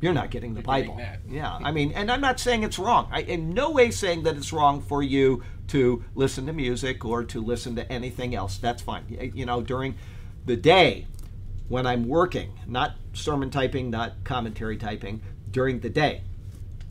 you're 0.00 0.12
not 0.12 0.30
getting 0.30 0.54
the 0.54 0.60
you're 0.60 0.64
Bible. 0.64 0.96
Getting 0.96 1.34
yeah, 1.34 1.58
I 1.60 1.72
mean, 1.72 1.90
and 1.90 2.08
I'm 2.08 2.20
not 2.20 2.38
saying 2.38 2.62
it's 2.62 2.78
wrong. 2.78 3.08
I 3.10 3.22
in 3.22 3.50
no 3.52 3.72
way 3.72 3.90
saying 3.90 4.22
that 4.22 4.36
it's 4.36 4.52
wrong 4.52 4.80
for 4.80 5.02
you 5.02 5.42
to 5.66 6.04
listen 6.14 6.46
to 6.46 6.52
music 6.52 7.04
or 7.04 7.24
to 7.24 7.40
listen 7.40 7.74
to 7.74 7.92
anything 7.92 8.32
else. 8.32 8.58
That's 8.58 8.80
fine. 8.80 9.06
You 9.34 9.44
know, 9.44 9.60
during 9.60 9.96
the 10.46 10.54
day 10.54 11.08
when 11.66 11.84
I'm 11.84 12.06
working, 12.06 12.52
not 12.68 12.94
sermon 13.12 13.50
typing, 13.50 13.90
not 13.90 14.22
commentary 14.22 14.76
typing, 14.76 15.20
during 15.50 15.80
the 15.80 15.90
day, 15.90 16.22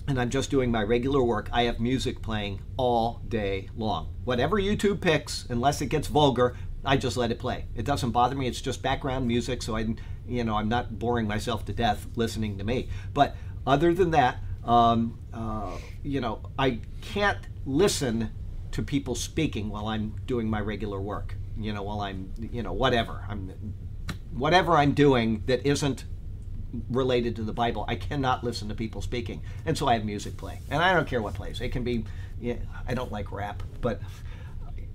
and 0.06 0.20
I'm 0.20 0.30
just 0.30 0.51
doing 0.51 0.70
my 0.70 0.84
regular 0.84 1.24
work, 1.24 1.48
I 1.54 1.63
have 1.63 1.80
music 1.80 2.22
playing 2.22 2.60
all 2.75 3.22
day 3.25 3.70
long. 3.78 4.10
Whatever 4.25 4.58
YouTube 4.58 5.00
picks, 5.00 5.46
unless 5.50 5.80
it 5.80 5.86
gets 5.86 6.10
vulgar, 6.10 6.58
I 6.83 6.98
just 6.98 7.17
let 7.17 7.31
it 7.31 7.39
play. 7.39 7.65
It 7.75 7.86
doesn't 7.86 8.12
bother 8.12 8.36
me. 8.36 8.48
It's 8.48 8.62
just 8.62 8.81
background 8.81 9.27
music, 9.27 9.62
so 9.62 9.75
I, 9.75 9.95
you 10.27 10.43
know, 10.43 10.55
I'm 10.55 10.69
not 10.69 10.98
boring 10.98 11.27
myself 11.27 11.65
to 11.65 11.74
death 11.74 12.07
listening 12.15 12.57
to 12.57 12.63
me. 12.63 12.89
But 13.13 13.36
other 13.67 13.93
than 13.93 14.12
that, 14.12 14.38
um, 14.63 15.19
uh, 15.33 15.77
you 16.03 16.21
know, 16.21 16.41
I 16.57 16.79
can't 17.01 17.39
listen 17.65 18.31
to 18.71 18.83
people 18.83 19.15
speaking 19.15 19.69
while 19.69 19.88
I'm 19.88 20.15
doing 20.25 20.50
my 20.50 20.62
regular 20.62 21.01
work. 21.01 21.36
You 21.57 21.74
know, 21.74 21.83
while 21.83 22.01
I'm, 22.01 22.31
you 22.39 22.63
know, 22.63 22.71
whatever 22.71 23.25
I'm, 23.27 23.74
whatever 24.31 24.77
I'm 24.77 24.93
doing 24.93 25.43
that 25.48 25.65
isn't 25.65 26.05
related 26.89 27.36
to 27.36 27.43
the 27.43 27.51
Bible, 27.51 27.83
I 27.88 27.95
cannot 27.95 28.43
listen 28.43 28.69
to 28.69 28.75
people 28.75 29.01
speaking, 29.01 29.41
and 29.65 29.77
so 29.77 29.88
I 29.88 29.95
have 29.95 30.05
music 30.05 30.38
play, 30.38 30.62
and 30.69 30.81
I 30.81 30.93
don't 30.93 31.07
care 31.07 31.21
what 31.21 31.33
plays. 31.33 31.59
It 31.62 31.69
can 31.69 31.83
be, 31.83 32.05
yeah, 32.39 32.57
I 32.88 32.93
don't 32.93 33.12
like 33.12 33.31
rap, 33.31 33.63
but 33.81 34.00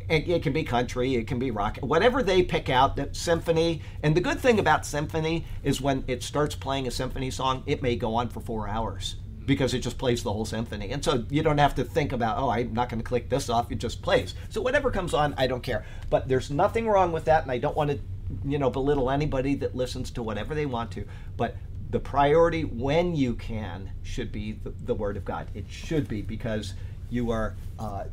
it, 0.09 0.29
it, 0.29 0.43
can 0.43 0.53
be 0.53 0.65
country, 0.65 1.15
it 1.15 1.27
can 1.27 1.39
be 1.39 1.51
rock, 1.51 1.79
whatever 1.79 2.23
they 2.23 2.43
pick 2.43 2.69
out, 2.69 2.97
that 2.97 3.17
symphony. 3.17 3.83
And 4.03 4.17
the 4.17 4.21
good 4.21 4.41
thing 4.41 4.59
about 4.59 4.87
symphony 4.87 5.47
is 5.63 5.81
when 5.81 6.05
it 6.07 6.23
starts 6.23 6.55
playing 6.55 6.87
a 6.87 6.91
symphony 6.91 7.31
song, 7.31 7.63
it 7.67 7.83
may 7.83 7.97
go 7.97 8.15
on 8.15 8.29
for 8.29 8.41
four 8.41 8.69
hours 8.69 9.17
because 9.47 9.75
it 9.75 9.81
just 9.81 9.99
plays 9.99 10.23
the 10.23 10.33
whole 10.33 10.45
symphony. 10.45 10.91
And 10.91 11.05
so 11.05 11.25
you 11.29 11.43
don't 11.43 11.59
have 11.59 11.75
to 11.77 11.85
think 11.85 12.13
about, 12.13 12.39
oh, 12.39 12.49
I'm 12.49 12.73
not 12.73 12.89
going 12.89 13.01
to 13.01 13.05
click 13.05 13.29
this 13.29 13.49
off, 13.51 13.71
it 13.71 13.79
just 13.79 14.03
plays. 14.03 14.35
So 14.49 14.61
whatever 14.63 14.91
comes 14.91 15.15
on, 15.15 15.35
I 15.37 15.47
don't 15.47 15.63
care. 15.63 15.85
But 16.11 16.29
there's 16.29 16.51
nothing 16.51 16.89
wrong 16.89 17.13
with 17.13 17.27
that, 17.27 17.43
and 17.43 17.53
I 17.53 17.59
don't 17.59 17.77
want 17.77 17.91
to, 17.91 17.99
you 18.45 18.59
know, 18.59 18.71
belittle 18.71 19.11
anybody 19.11 19.55
that 19.57 19.77
listens 19.77 20.11
to 20.13 20.23
whatever 20.23 20.55
they 20.55 20.67
want 20.67 20.91
to. 20.93 21.05
But 21.37 21.57
the 21.95 22.01
priority 22.01 22.65
when 22.65 23.15
you 23.15 23.35
can 23.35 23.91
should 24.03 24.33
be 24.33 24.53
the, 24.53 24.71
the 24.85 24.95
Word 24.95 25.17
of 25.17 25.25
God. 25.25 25.47
It 25.55 25.67
should 25.69 26.09
be 26.09 26.23
because 26.23 26.75
you 27.09 27.31
are 27.31 27.55
uh, 27.79 28.05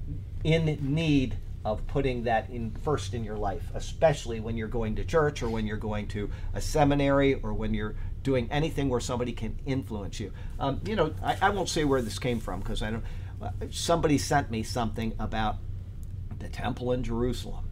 in 0.43 0.77
need 0.81 1.35
of 1.63 1.85
putting 1.87 2.23
that 2.23 2.49
in 2.49 2.71
first 2.83 3.13
in 3.13 3.23
your 3.23 3.37
life, 3.37 3.63
especially 3.75 4.39
when 4.39 4.57
you're 4.57 4.67
going 4.67 4.95
to 4.95 5.03
church 5.03 5.43
or 5.43 5.49
when 5.49 5.67
you're 5.67 5.77
going 5.77 6.07
to 6.07 6.29
a 6.53 6.61
seminary 6.61 7.35
or 7.35 7.53
when 7.53 7.73
you're 7.73 7.95
doing 8.23 8.47
anything 8.51 8.89
where 8.89 8.99
somebody 8.99 9.31
can 9.31 9.57
influence 9.65 10.19
you. 10.19 10.31
Um, 10.59 10.81
you 10.85 10.95
know, 10.95 11.13
I, 11.23 11.37
I, 11.41 11.49
won't 11.49 11.69
say 11.69 11.83
where 11.83 12.01
this 12.01 12.19
came 12.19 12.39
from 12.39 12.59
because 12.59 12.81
I 12.81 12.91
don't. 12.91 13.03
Uh, 13.41 13.49
somebody 13.71 14.17
sent 14.17 14.51
me 14.51 14.63
something 14.63 15.13
about 15.19 15.57
the 16.39 16.49
temple 16.49 16.91
in 16.91 17.03
Jerusalem. 17.03 17.65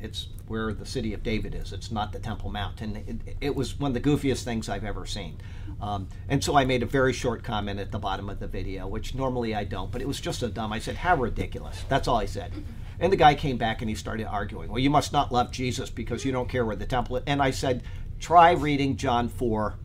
It's 0.00 0.28
where 0.46 0.72
the 0.72 0.86
city 0.86 1.12
of 1.12 1.22
David 1.22 1.54
is. 1.54 1.72
It's 1.72 1.90
not 1.90 2.12
the 2.12 2.18
Temple 2.18 2.50
Mount, 2.50 2.80
and 2.80 2.96
it, 2.96 3.36
it 3.40 3.54
was 3.54 3.78
one 3.78 3.94
of 3.94 4.02
the 4.02 4.08
goofiest 4.08 4.44
things 4.44 4.68
I've 4.68 4.84
ever 4.84 5.04
seen. 5.04 5.38
Um, 5.80 6.08
and 6.28 6.42
so 6.42 6.56
I 6.56 6.64
made 6.64 6.82
a 6.82 6.86
very 6.86 7.12
short 7.12 7.44
comment 7.44 7.78
at 7.78 7.92
the 7.92 7.98
bottom 7.98 8.28
of 8.30 8.40
the 8.40 8.46
video, 8.46 8.86
which 8.86 9.14
normally 9.14 9.54
I 9.54 9.64
don't, 9.64 9.92
but 9.92 10.00
it 10.00 10.08
was 10.08 10.20
just 10.20 10.40
so 10.40 10.48
dumb. 10.48 10.72
I 10.72 10.78
said, 10.78 10.96
"How 10.96 11.16
ridiculous!" 11.16 11.84
That's 11.88 12.08
all 12.08 12.16
I 12.16 12.26
said. 12.26 12.52
And 13.00 13.10
the 13.10 13.16
guy 13.16 13.34
came 13.34 13.56
back 13.56 13.80
and 13.80 13.88
he 13.88 13.96
started 13.96 14.26
arguing. 14.26 14.68
Well, 14.68 14.78
you 14.78 14.90
must 14.90 15.12
not 15.12 15.32
love 15.32 15.50
Jesus 15.50 15.88
because 15.88 16.24
you 16.24 16.32
don't 16.32 16.48
care 16.48 16.66
where 16.66 16.76
the 16.76 16.86
temple 16.86 17.16
is. 17.16 17.24
And 17.26 17.42
I 17.42 17.50
said, 17.50 17.82
try 18.18 18.52
reading 18.52 18.96
John 18.96 19.28
4, 19.28 19.78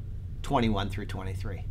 21 0.43 0.89
through 0.89 1.05
23. 1.05 1.55
Mm-hmm. 1.55 1.65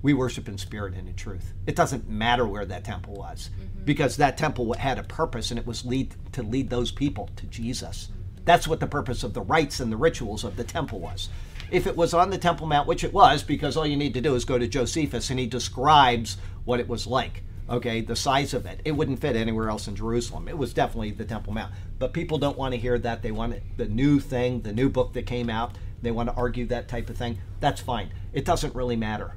We 0.00 0.14
worship 0.14 0.48
in 0.48 0.56
spirit 0.56 0.94
and 0.94 1.06
in 1.06 1.14
truth. 1.14 1.52
It 1.66 1.76
doesn't 1.76 2.08
matter 2.08 2.46
where 2.46 2.64
that 2.64 2.84
temple 2.84 3.14
was 3.14 3.50
mm-hmm. 3.50 3.84
because 3.84 4.16
that 4.16 4.38
temple 4.38 4.72
had 4.72 4.98
a 4.98 5.04
purpose 5.04 5.50
and 5.50 5.60
it 5.60 5.66
was 5.66 5.84
lead 5.84 6.14
to 6.32 6.42
lead 6.42 6.70
those 6.70 6.90
people 6.90 7.28
to 7.36 7.46
Jesus. 7.46 8.08
That's 8.46 8.66
what 8.66 8.80
the 8.80 8.86
purpose 8.86 9.24
of 9.24 9.34
the 9.34 9.42
rites 9.42 9.80
and 9.80 9.92
the 9.92 9.96
rituals 9.96 10.42
of 10.42 10.56
the 10.56 10.64
temple 10.64 11.00
was. 11.00 11.28
If 11.70 11.86
it 11.86 11.96
was 11.96 12.14
on 12.14 12.30
the 12.30 12.38
Temple 12.38 12.68
Mount, 12.68 12.86
which 12.86 13.02
it 13.02 13.12
was, 13.12 13.42
because 13.42 13.76
all 13.76 13.84
you 13.84 13.96
need 13.96 14.14
to 14.14 14.20
do 14.20 14.36
is 14.36 14.44
go 14.44 14.56
to 14.56 14.68
Josephus 14.68 15.30
and 15.30 15.40
he 15.40 15.46
describes 15.46 16.36
what 16.64 16.78
it 16.78 16.88
was 16.88 17.08
like 17.08 17.42
okay, 17.68 18.00
the 18.00 18.16
size 18.16 18.54
of 18.54 18.66
it. 18.66 18.80
It 18.84 18.92
wouldn't 18.92 19.20
fit 19.20 19.36
anywhere 19.36 19.68
else 19.68 19.88
in 19.88 19.96
Jerusalem. 19.96 20.48
It 20.48 20.58
was 20.58 20.72
definitely 20.72 21.12
the 21.12 21.24
Temple 21.24 21.52
Mount. 21.52 21.72
But 21.98 22.12
people 22.12 22.38
don't 22.38 22.58
want 22.58 22.74
to 22.74 22.80
hear 22.80 22.98
that. 22.98 23.22
They 23.22 23.32
want 23.32 23.56
the 23.76 23.86
new 23.86 24.20
thing, 24.20 24.62
the 24.62 24.72
new 24.72 24.88
book 24.88 25.12
that 25.14 25.26
came 25.26 25.50
out. 25.50 25.76
They 26.02 26.10
want 26.10 26.28
to 26.28 26.34
argue 26.34 26.66
that 26.66 26.88
type 26.88 27.10
of 27.10 27.16
thing. 27.16 27.38
That's 27.60 27.80
fine. 27.80 28.12
It 28.32 28.44
doesn't 28.44 28.74
really 28.74 28.96
matter. 28.96 29.36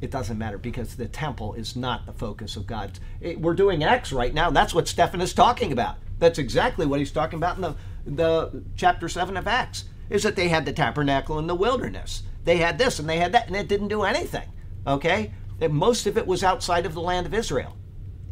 It 0.00 0.10
doesn't 0.10 0.38
matter 0.38 0.58
because 0.58 0.96
the 0.96 1.08
temple 1.08 1.54
is 1.54 1.76
not 1.76 2.06
the 2.06 2.12
focus 2.12 2.56
of 2.56 2.66
God's. 2.66 3.00
It, 3.20 3.40
we're 3.40 3.54
doing 3.54 3.84
Acts 3.84 4.12
right 4.12 4.32
now. 4.32 4.50
That's 4.50 4.74
what 4.74 4.88
Stephen 4.88 5.20
is 5.20 5.34
talking 5.34 5.72
about. 5.72 5.96
That's 6.18 6.38
exactly 6.38 6.86
what 6.86 6.98
he's 6.98 7.12
talking 7.12 7.38
about 7.38 7.56
in 7.56 7.62
the, 7.62 7.76
the 8.06 8.64
chapter 8.76 9.08
7 9.08 9.36
of 9.36 9.46
Acts, 9.46 9.84
is 10.08 10.22
that 10.22 10.36
they 10.36 10.48
had 10.48 10.64
the 10.64 10.72
tabernacle 10.72 11.38
in 11.38 11.46
the 11.46 11.54
wilderness. 11.54 12.22
They 12.44 12.56
had 12.56 12.78
this 12.78 12.98
and 12.98 13.08
they 13.08 13.18
had 13.18 13.32
that, 13.32 13.46
and 13.46 13.56
it 13.56 13.68
didn't 13.68 13.88
do 13.88 14.02
anything. 14.02 14.48
Okay? 14.86 15.32
That 15.60 15.70
most 15.70 16.06
of 16.06 16.18
it 16.18 16.26
was 16.26 16.42
outside 16.42 16.86
of 16.86 16.94
the 16.94 17.00
land 17.00 17.26
of 17.26 17.34
Israel. 17.34 17.76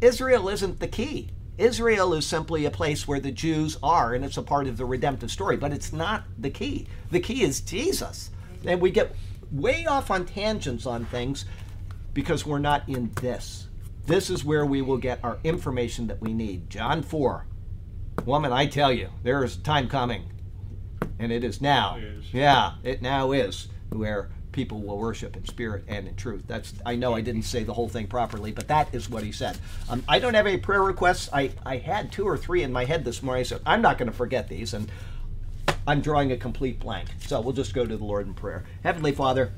Israel 0.01 0.49
isn't 0.49 0.79
the 0.79 0.87
key. 0.87 1.29
Israel 1.57 2.13
is 2.13 2.25
simply 2.25 2.65
a 2.65 2.71
place 2.71 3.07
where 3.07 3.19
the 3.19 3.31
Jews 3.31 3.77
are, 3.83 4.13
and 4.13 4.23
it's 4.23 4.37
a 4.37 4.41
part 4.41 4.67
of 4.67 4.77
the 4.77 4.85
redemptive 4.85 5.29
story, 5.29 5.57
but 5.57 5.73
it's 5.73 5.93
not 5.93 6.23
the 6.37 6.49
key. 6.49 6.87
The 7.11 7.19
key 7.19 7.43
is 7.43 7.61
Jesus. 7.61 8.31
And 8.65 8.81
we 8.81 8.91
get 8.91 9.15
way 9.51 9.85
off 9.85 10.09
on 10.09 10.25
tangents 10.25 10.85
on 10.85 11.05
things 11.05 11.45
because 12.13 12.45
we're 12.45 12.59
not 12.59 12.87
in 12.87 13.11
this. 13.21 13.67
This 14.05 14.29
is 14.29 14.43
where 14.43 14.65
we 14.65 14.81
will 14.81 14.97
get 14.97 15.23
our 15.23 15.37
information 15.43 16.07
that 16.07 16.21
we 16.21 16.33
need. 16.33 16.69
John 16.69 17.03
4. 17.03 17.45
Woman, 18.25 18.51
I 18.51 18.65
tell 18.65 18.91
you, 18.91 19.09
there 19.23 19.43
is 19.43 19.57
time 19.57 19.87
coming, 19.87 20.31
and 21.19 21.31
it 21.31 21.43
is 21.43 21.61
now. 21.61 21.97
It 21.97 22.03
is. 22.03 22.33
Yeah, 22.33 22.73
it 22.83 23.01
now 23.01 23.33
is, 23.33 23.67
where 23.89 24.29
people 24.51 24.81
will 24.81 24.97
worship 24.97 25.35
in 25.35 25.45
spirit 25.45 25.83
and 25.87 26.07
in 26.07 26.15
truth. 26.15 26.43
That's 26.47 26.73
I 26.85 26.95
know 26.95 27.13
I 27.13 27.21
didn't 27.21 27.43
say 27.43 27.63
the 27.63 27.73
whole 27.73 27.89
thing 27.89 28.07
properly, 28.07 28.51
but 28.51 28.67
that 28.67 28.93
is 28.93 29.09
what 29.09 29.23
he 29.23 29.31
said. 29.31 29.57
Um, 29.89 30.03
I 30.07 30.19
don't 30.19 30.33
have 30.33 30.47
any 30.47 30.57
prayer 30.57 30.81
requests. 30.81 31.29
I, 31.31 31.51
I 31.65 31.77
had 31.77 32.11
two 32.11 32.27
or 32.27 32.37
three 32.37 32.63
in 32.63 32.71
my 32.71 32.85
head 32.85 33.05
this 33.05 33.21
morning. 33.21 33.45
Said 33.45 33.61
I'm 33.65 33.81
not 33.81 33.97
going 33.97 34.09
to 34.09 34.15
forget 34.15 34.47
these, 34.47 34.73
and 34.73 34.91
I'm 35.87 36.01
drawing 36.01 36.31
a 36.31 36.37
complete 36.37 36.79
blank. 36.79 37.09
So 37.19 37.39
we'll 37.41 37.53
just 37.53 37.73
go 37.73 37.85
to 37.85 37.97
the 37.97 38.03
Lord 38.03 38.27
in 38.27 38.33
prayer. 38.33 38.65
Heavenly 38.83 39.11
Father, 39.11 39.51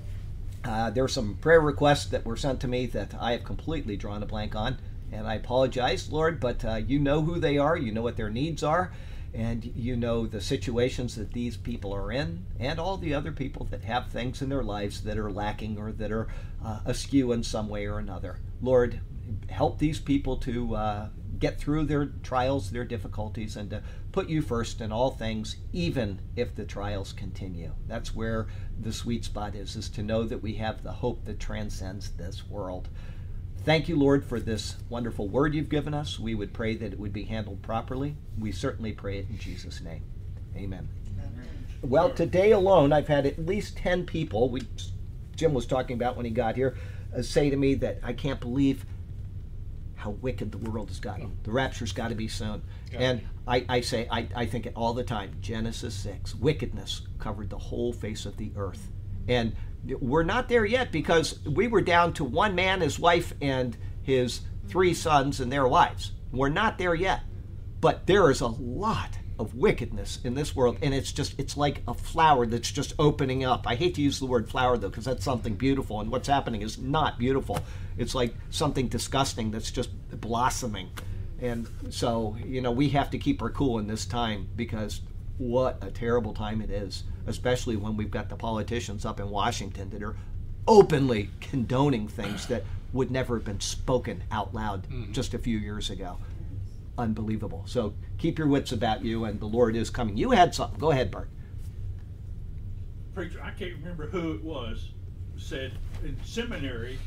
uh, 0.63 0.89
there 0.89 1.03
are 1.03 1.09
some 1.09 1.35
prayer 1.35 1.61
requests 1.61 2.05
that 2.07 2.25
were 2.25 2.37
sent 2.37 2.59
to 2.61 2.67
me 2.67 2.85
that 2.87 3.13
I 3.19 3.31
have 3.33 3.43
completely 3.43 3.97
drawn 3.97 4.21
a 4.23 4.25
blank 4.25 4.55
on, 4.55 4.77
and 5.11 5.27
I 5.27 5.35
apologize, 5.35 6.11
Lord, 6.11 6.39
but 6.39 6.63
uh, 6.65 6.75
you 6.75 6.99
know 6.99 7.21
who 7.21 7.39
they 7.39 7.57
are. 7.57 7.77
You 7.77 7.91
know 7.91 8.01
what 8.01 8.17
their 8.17 8.29
needs 8.29 8.63
are 8.63 8.91
and 9.33 9.71
you 9.75 9.95
know 9.95 10.27
the 10.27 10.41
situations 10.41 11.15
that 11.15 11.31
these 11.31 11.57
people 11.57 11.93
are 11.93 12.11
in, 12.11 12.45
and 12.59 12.79
all 12.79 12.97
the 12.97 13.13
other 13.13 13.31
people 13.31 13.65
that 13.71 13.83
have 13.83 14.09
things 14.09 14.41
in 14.41 14.49
their 14.49 14.63
lives 14.63 15.03
that 15.03 15.17
are 15.17 15.31
lacking 15.31 15.77
or 15.77 15.91
that 15.91 16.11
are 16.11 16.27
uh, 16.63 16.79
askew 16.85 17.31
in 17.31 17.43
some 17.43 17.69
way 17.69 17.85
or 17.85 17.97
another. 17.97 18.39
Lord, 18.61 18.99
help 19.49 19.79
these 19.79 19.99
people 19.99 20.37
to 20.37 20.75
uh, 20.75 21.09
get 21.39 21.59
through 21.59 21.85
their 21.85 22.05
trials, 22.23 22.71
their 22.71 22.85
difficulties, 22.85 23.55
and 23.55 23.69
to 23.69 23.83
put 24.11 24.29
you 24.29 24.41
first 24.41 24.81
in 24.81 24.91
all 24.91 25.11
things, 25.11 25.55
even 25.73 26.19
if 26.35 26.55
the 26.55 26.65
trials 26.65 27.13
continue. 27.13 27.71
That's 27.87 28.15
where 28.15 28.47
the 28.79 28.93
sweet 28.93 29.25
spot 29.25 29.55
is, 29.55 29.75
is 29.75 29.89
to 29.89 30.03
know 30.03 30.23
that 30.23 30.43
we 30.43 30.53
have 30.55 30.83
the 30.83 30.91
hope 30.91 31.25
that 31.25 31.39
transcends 31.39 32.11
this 32.11 32.47
world. 32.47 32.89
Thank 33.63 33.87
you, 33.87 33.95
Lord, 33.95 34.25
for 34.25 34.39
this 34.39 34.77
wonderful 34.89 35.27
word 35.27 35.53
you've 35.53 35.69
given 35.69 35.93
us. 35.93 36.19
We 36.19 36.33
would 36.33 36.51
pray 36.51 36.75
that 36.75 36.93
it 36.93 36.99
would 36.99 37.13
be 37.13 37.23
handled 37.23 37.61
properly. 37.61 38.15
We 38.39 38.51
certainly 38.51 38.91
pray 38.91 39.19
it 39.19 39.27
in 39.29 39.37
Jesus' 39.37 39.81
name. 39.81 40.01
Amen. 40.55 40.89
Amen. 41.19 41.65
Well, 41.83 42.09
today 42.09 42.51
alone, 42.51 42.91
I've 42.91 43.07
had 43.07 43.27
at 43.27 43.45
least 43.45 43.77
10 43.77 44.07
people, 44.07 44.49
we, 44.49 44.63
Jim 45.35 45.53
was 45.53 45.67
talking 45.67 45.93
about 45.93 46.15
when 46.15 46.25
he 46.25 46.31
got 46.31 46.55
here, 46.55 46.75
uh, 47.15 47.21
say 47.21 47.51
to 47.51 47.55
me 47.55 47.75
that 47.75 47.99
I 48.01 48.13
can't 48.13 48.39
believe 48.39 48.83
how 49.95 50.09
wicked 50.09 50.51
the 50.51 50.57
world 50.57 50.87
has 50.87 50.99
gotten. 50.99 51.37
The 51.43 51.51
rapture's 51.51 51.91
got 51.91 52.07
to 52.07 52.15
be 52.15 52.27
soon. 52.27 52.63
and 52.93 53.21
I, 53.47 53.63
I 53.69 53.81
say, 53.81 54.07
I, 54.09 54.27
I 54.35 54.45
think 54.47 54.65
it 54.65 54.73
all 54.75 54.93
the 54.93 55.03
time 55.03 55.35
Genesis 55.41 55.93
6, 55.93 56.33
wickedness 56.35 57.01
covered 57.19 57.51
the 57.51 57.59
whole 57.59 57.93
face 57.93 58.25
of 58.25 58.37
the 58.37 58.51
earth. 58.55 58.89
And 59.27 59.55
we're 59.85 60.23
not 60.23 60.49
there 60.49 60.65
yet 60.65 60.91
because 60.91 61.43
we 61.45 61.67
were 61.67 61.81
down 61.81 62.13
to 62.13 62.23
one 62.23 62.55
man, 62.55 62.81
his 62.81 62.99
wife, 62.99 63.33
and 63.41 63.75
his 64.03 64.41
three 64.67 64.93
sons 64.93 65.39
and 65.39 65.51
their 65.51 65.67
wives. 65.67 66.11
We're 66.31 66.49
not 66.49 66.77
there 66.77 66.95
yet. 66.95 67.21
But 67.79 68.05
there 68.07 68.29
is 68.29 68.41
a 68.41 68.47
lot 68.47 69.17
of 69.39 69.55
wickedness 69.55 70.19
in 70.23 70.35
this 70.35 70.55
world 70.55 70.77
and 70.83 70.93
it's 70.93 71.11
just 71.11 71.33
it's 71.39 71.57
like 71.57 71.81
a 71.87 71.95
flower 71.95 72.45
that's 72.45 72.71
just 72.71 72.93
opening 72.99 73.43
up 73.43 73.65
i 73.65 73.73
hate 73.73 73.95
to 73.95 74.01
use 74.01 74.19
the 74.19 74.25
word 74.25 74.47
flower 74.47 74.77
though 74.77 74.89
because 74.89 75.05
that's 75.05 75.25
something 75.25 75.55
beautiful 75.55 75.99
and 75.99 76.11
what's 76.11 76.27
happening 76.27 76.61
is 76.61 76.77
not 76.77 77.17
beautiful 77.17 77.57
it's 77.97 78.13
like 78.13 78.35
something 78.51 78.87
disgusting 78.87 79.49
that's 79.49 79.71
just 79.71 79.89
blossoming 80.21 80.91
and 81.39 81.67
so 81.89 82.37
you 82.45 82.61
know 82.61 82.69
we 82.69 82.89
have 82.89 83.09
to 83.09 83.17
keep 83.17 83.41
our 83.41 83.49
cool 83.49 83.79
in 83.79 83.87
this 83.87 84.05
time 84.05 84.47
because 84.55 85.01
what 85.41 85.79
a 85.81 85.89
terrible 85.89 86.33
time 86.33 86.61
it 86.61 86.69
is, 86.69 87.03
especially 87.27 87.75
when 87.75 87.97
we've 87.97 88.11
got 88.11 88.29
the 88.29 88.35
politicians 88.35 89.05
up 89.05 89.19
in 89.19 89.29
Washington 89.29 89.89
that 89.91 90.03
are 90.03 90.15
openly 90.67 91.29
condoning 91.39 92.07
things 92.07 92.47
that 92.47 92.63
would 92.93 93.11
never 93.11 93.35
have 93.35 93.45
been 93.45 93.59
spoken 93.59 94.23
out 94.31 94.53
loud 94.53 94.83
mm-hmm. 94.83 95.11
just 95.11 95.33
a 95.33 95.39
few 95.39 95.57
years 95.57 95.89
ago. 95.89 96.17
Unbelievable. 96.97 97.63
So 97.65 97.93
keep 98.17 98.37
your 98.37 98.47
wits 98.47 98.71
about 98.71 99.03
you, 99.03 99.25
and 99.25 99.39
the 99.39 99.45
Lord 99.45 99.75
is 99.75 99.89
coming. 99.89 100.17
You 100.17 100.31
had 100.31 100.53
something. 100.53 100.79
Go 100.79 100.91
ahead, 100.91 101.09
Bart. 101.09 101.29
Preacher, 103.13 103.41
I 103.43 103.51
can't 103.51 103.73
remember 103.77 104.07
who 104.07 104.33
it 104.33 104.43
was, 104.43 104.91
said 105.37 105.73
in 106.03 106.17
seminary, 106.23 106.97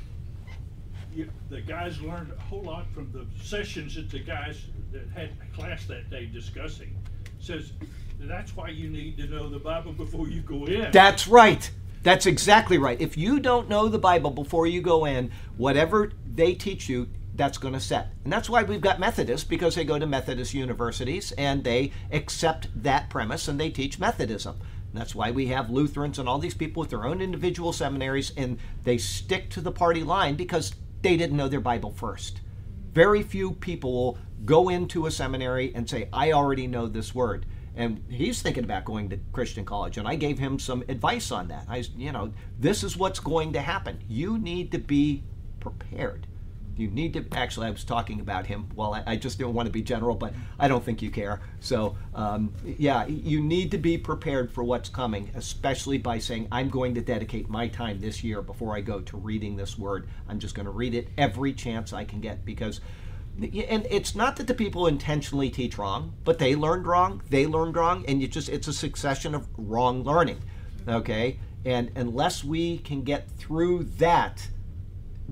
you, 1.14 1.30
the 1.49 1.61
guys 1.61 2.00
learned 2.00 2.33
a 2.33 2.40
whole 2.42 2.62
lot 2.62 2.87
from 2.92 3.11
the 3.12 3.26
sessions 3.42 3.94
that 3.94 4.11
the 4.11 4.18
guys 4.18 4.64
that 4.92 5.09
had 5.14 5.30
class 5.54 5.87
that 5.87 6.11
day 6.11 6.26
discussing. 6.26 6.97
Says 7.38 7.73
that's 8.21 8.56
why 8.56 8.68
you 8.68 8.88
need 8.88 9.16
to 9.18 9.26
know 9.26 9.49
the 9.49 9.59
Bible 9.59 9.92
before 9.92 10.28
you 10.28 10.40
go 10.40 10.66
in. 10.66 10.90
That's 10.90 11.28
right. 11.28 11.71
That's 12.02 12.26
exactly 12.26 12.76
right. 12.78 13.00
If 13.00 13.16
you 13.16 13.40
don't 13.40 13.68
know 13.68 13.88
the 13.88 13.99
Bible 13.99 14.30
before 14.30 14.66
you 14.66 14.83
go 14.83 15.06
in, 15.06 15.30
whatever 15.56 16.12
they 16.26 16.54
teach 16.54 16.88
you, 16.88 17.09
that's 17.35 17.59
going 17.59 17.75
to 17.75 17.80
set. 17.80 18.09
And 18.23 18.33
that's 18.33 18.49
why 18.49 18.62
we've 18.62 18.80
got 18.80 19.00
Methodists, 19.00 19.47
because 19.47 19.75
they 19.75 19.85
go 19.85 19.99
to 19.99 20.06
Methodist 20.06 20.54
universities 20.54 21.33
and 21.33 21.64
they 21.64 21.92
accept 22.12 22.68
that 22.83 23.11
premise 23.11 23.49
and 23.49 23.59
they 23.59 23.71
teach 23.71 23.99
Methodism. 23.99 24.56
And 24.61 25.00
that's 25.00 25.14
why 25.14 25.30
we 25.30 25.47
have 25.47 25.71
Lutherans 25.71 26.18
and 26.18 26.28
all 26.28 26.38
these 26.38 26.54
people 26.54 26.80
with 26.80 26.90
their 26.90 27.04
own 27.04 27.21
individual 27.21 27.73
seminaries 27.73 28.33
and 28.37 28.59
they 28.85 28.99
stick 28.99 29.50
to 29.50 29.61
the 29.61 29.73
party 29.73 30.04
line 30.04 30.37
because 30.37 30.75
they 31.02 31.16
didn't 31.16 31.37
know 31.37 31.49
their 31.49 31.61
Bible 31.61 31.90
first. 31.90 32.40
Very 32.92 33.23
few 33.23 33.52
people 33.52 33.92
will 33.92 34.18
go 34.44 34.68
into 34.68 35.06
a 35.06 35.11
seminary 35.11 35.73
and 35.75 35.88
say, 35.90 36.09
I 36.12 36.33
already 36.33 36.66
know 36.66 36.87
this 36.87 37.14
word 37.14 37.47
and 37.76 38.04
he's 38.09 38.40
thinking 38.40 38.64
about 38.64 38.85
going 38.85 39.09
to 39.11 39.19
Christian 39.33 39.64
college. 39.64 39.99
And 39.99 40.07
I 40.07 40.14
gave 40.14 40.38
him 40.38 40.59
some 40.59 40.85
advice 40.88 41.31
on 41.33 41.49
that. 41.49 41.66
I, 41.69 41.85
you 41.97 42.12
know, 42.12 42.33
this 42.59 42.85
is 42.85 42.97
what's 42.97 43.21
going 43.21 43.52
to 43.54 43.61
happen. 43.61 43.99
You 44.09 44.38
need 44.38 44.73
to 44.73 44.78
be 44.78 45.25
prepared. 45.61 46.26
You 46.76 46.88
need 46.88 47.12
to 47.12 47.25
actually. 47.33 47.69
I 47.69 47.71
was 47.71 47.85
talking 47.85 48.21
about 48.21 48.47
him. 48.47 48.69
Well, 48.75 48.95
I, 48.95 49.02
I 49.07 49.16
just 49.16 49.38
didn't 49.38 49.54
want 49.54 49.66
to 49.66 49.73
be 49.73 49.83
general, 49.83 50.16
but 50.16 50.35
I 50.59 50.66
don't 50.66 50.85
think 50.85 51.02
you 51.02 51.11
care. 51.11 51.40
So, 51.61 51.97
um, 52.14 52.52
yeah, 52.64 53.07
you 53.07 53.40
need 53.40 53.71
to 53.71 53.78
be 53.78 53.97
prepared 53.97 54.50
for 54.50 54.64
what's 54.64 54.88
coming, 54.88 55.31
especially 55.37 55.99
by 55.99 56.19
saying, 56.19 56.49
"I'm 56.50 56.71
going 56.71 56.95
to 56.95 57.00
dedicate 57.00 57.49
my 57.49 57.69
time 57.69 58.00
this 58.00 58.25
year 58.25 58.43
before 58.43 58.75
I 58.75 58.81
go 58.81 59.00
to 59.02 59.16
reading 59.16 59.54
this 59.57 59.78
word. 59.78 60.09
I'm 60.28 60.40
just 60.40 60.57
going 60.57 60.66
to 60.66 60.73
read 60.73 60.95
it 60.95 61.09
every 61.16 61.52
chance 61.52 61.93
I 61.93 62.04
can 62.04 62.21
get 62.21 62.45
because." 62.45 62.81
And 63.37 63.87
it's 63.91 64.14
not 64.14 64.37
that 64.37 64.47
the 64.47 64.55
people 64.55 64.87
intentionally 64.87 65.50
teach 65.50 65.76
wrong, 65.76 66.14
but 66.25 66.38
they 66.38 66.55
learned 66.55 66.87
wrong, 66.87 67.23
they 67.31 67.47
learned 67.47 67.76
wrong, 67.76 68.05
and 68.07 68.23
you 68.23 68.29
just 68.29 68.49
it's 68.49 68.69
a 68.69 68.73
succession 68.73 69.35
of 69.35 69.49
wrong 69.57 70.05
learning. 70.05 70.41
Okay? 70.87 71.38
And 71.64 71.91
unless 71.97 72.45
we 72.45 72.79
can 72.79 73.03
get 73.03 73.29
through 73.38 73.85
that, 73.99 74.49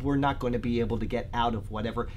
we're 0.01 0.17
not 0.17 0.39
going 0.39 0.55
to 0.55 0.59
be 0.59 0.81
able 0.81 0.99
to 0.99 1.07
get 1.07 1.29
out 1.33 1.55
of 1.55 1.71
whatever 1.71 2.09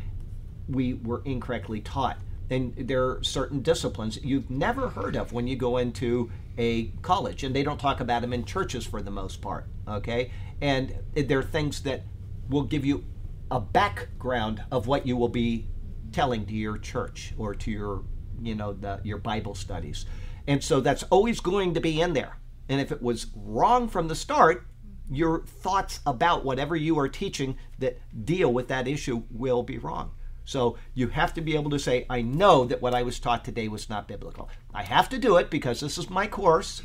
we 0.67 0.93
were 0.93 1.21
incorrectly 1.25 1.81
taught. 1.81 2.17
And 2.49 2.75
there 2.75 3.03
are 3.03 3.23
certain 3.23 3.61
disciplines 3.61 4.17
you've 4.23 4.49
never 4.49 4.89
heard 4.89 5.15
of 5.15 5.33
when 5.33 5.47
you 5.47 5.55
go 5.55 5.77
into 5.77 6.31
a 6.57 6.85
college, 7.01 7.43
and 7.43 7.55
they 7.55 7.63
don't 7.63 7.79
talk 7.79 7.99
about 7.99 8.21
them 8.21 8.33
in 8.33 8.45
churches 8.45 8.85
for 8.85 9.01
the 9.01 9.11
most 9.11 9.41
part. 9.41 9.65
Okay, 9.87 10.31
and 10.61 10.95
there 11.13 11.39
are 11.39 11.43
things 11.43 11.81
that 11.81 12.03
will 12.49 12.63
give 12.63 12.85
you 12.85 13.03
a 13.51 13.59
background 13.59 14.63
of 14.71 14.87
what 14.87 15.05
you 15.05 15.17
will 15.17 15.29
be 15.29 15.67
telling 16.15 16.45
to 16.45 16.53
your 16.53 16.77
church 16.77 17.33
or 17.37 17.53
to 17.53 17.69
your, 17.69 18.03
you 18.41 18.55
know, 18.55 18.71
the, 18.73 19.01
your 19.03 19.17
Bible 19.17 19.53
studies, 19.53 20.05
and 20.47 20.63
so 20.63 20.79
that's 20.79 21.03
always 21.03 21.39
going 21.39 21.73
to 21.73 21.81
be 21.81 21.99
in 21.99 22.13
there. 22.13 22.37
And 22.69 22.79
if 22.79 22.91
it 22.91 23.01
was 23.01 23.27
wrong 23.35 23.89
from 23.89 24.07
the 24.07 24.15
start, 24.15 24.65
your 25.09 25.41
thoughts 25.45 25.99
about 26.05 26.45
whatever 26.45 26.75
you 26.75 26.97
are 26.97 27.09
teaching 27.09 27.57
that 27.79 27.99
deal 28.25 28.51
with 28.51 28.69
that 28.69 28.87
issue 28.87 29.23
will 29.29 29.61
be 29.61 29.77
wrong. 29.77 30.11
So 30.45 30.77
you 30.93 31.09
have 31.09 31.33
to 31.33 31.41
be 31.41 31.55
able 31.55 31.71
to 31.71 31.79
say, 31.79 32.05
I 32.09 32.21
know 32.21 32.65
that 32.65 32.81
what 32.81 32.95
I 32.95 33.03
was 33.03 33.19
taught 33.19 33.43
today 33.43 33.67
was 33.67 33.89
not 33.89 34.07
biblical. 34.07 34.49
I 34.73 34.83
have 34.83 35.09
to 35.09 35.17
do 35.17 35.37
it 35.37 35.49
because 35.49 35.79
this 35.79 35.97
is 35.97 36.09
my 36.09 36.27
course. 36.27 36.81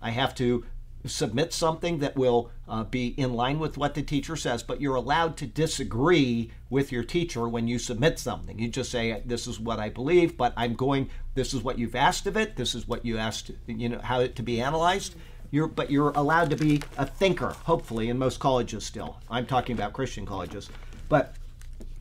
I 0.00 0.10
have 0.10 0.34
to 0.36 0.64
submit 1.06 1.52
something 1.52 1.98
that 1.98 2.16
will 2.16 2.50
uh, 2.66 2.84
be 2.84 3.08
in 3.08 3.34
line 3.34 3.58
with 3.58 3.76
what 3.76 3.94
the 3.94 4.02
teacher 4.02 4.36
says, 4.36 4.62
but 4.62 4.80
you're 4.80 4.94
allowed 4.94 5.36
to 5.36 5.46
disagree 5.46 6.50
with 6.70 6.90
your 6.90 7.04
teacher 7.04 7.48
when 7.48 7.68
you 7.68 7.78
submit 7.78 8.18
something. 8.18 8.58
You 8.58 8.68
just 8.68 8.90
say, 8.90 9.22
This 9.24 9.46
is 9.46 9.60
what 9.60 9.78
I 9.78 9.88
believe, 9.90 10.36
but 10.36 10.52
I'm 10.56 10.74
going, 10.74 11.10
this 11.34 11.52
is 11.52 11.62
what 11.62 11.78
you've 11.78 11.94
asked 11.94 12.26
of 12.26 12.36
it, 12.36 12.56
this 12.56 12.74
is 12.74 12.88
what 12.88 13.04
you 13.04 13.18
asked, 13.18 13.50
you 13.66 13.88
know, 13.88 14.00
how 14.02 14.20
it 14.20 14.36
to 14.36 14.42
be 14.42 14.60
analyzed. 14.60 15.14
You're, 15.50 15.68
but 15.68 15.90
you're 15.90 16.10
allowed 16.10 16.50
to 16.50 16.56
be 16.56 16.82
a 16.96 17.06
thinker, 17.06 17.50
hopefully, 17.50 18.08
in 18.08 18.18
most 18.18 18.40
colleges 18.40 18.84
still. 18.84 19.20
I'm 19.30 19.46
talking 19.46 19.76
about 19.76 19.92
Christian 19.92 20.26
colleges. 20.26 20.68
But 21.08 21.36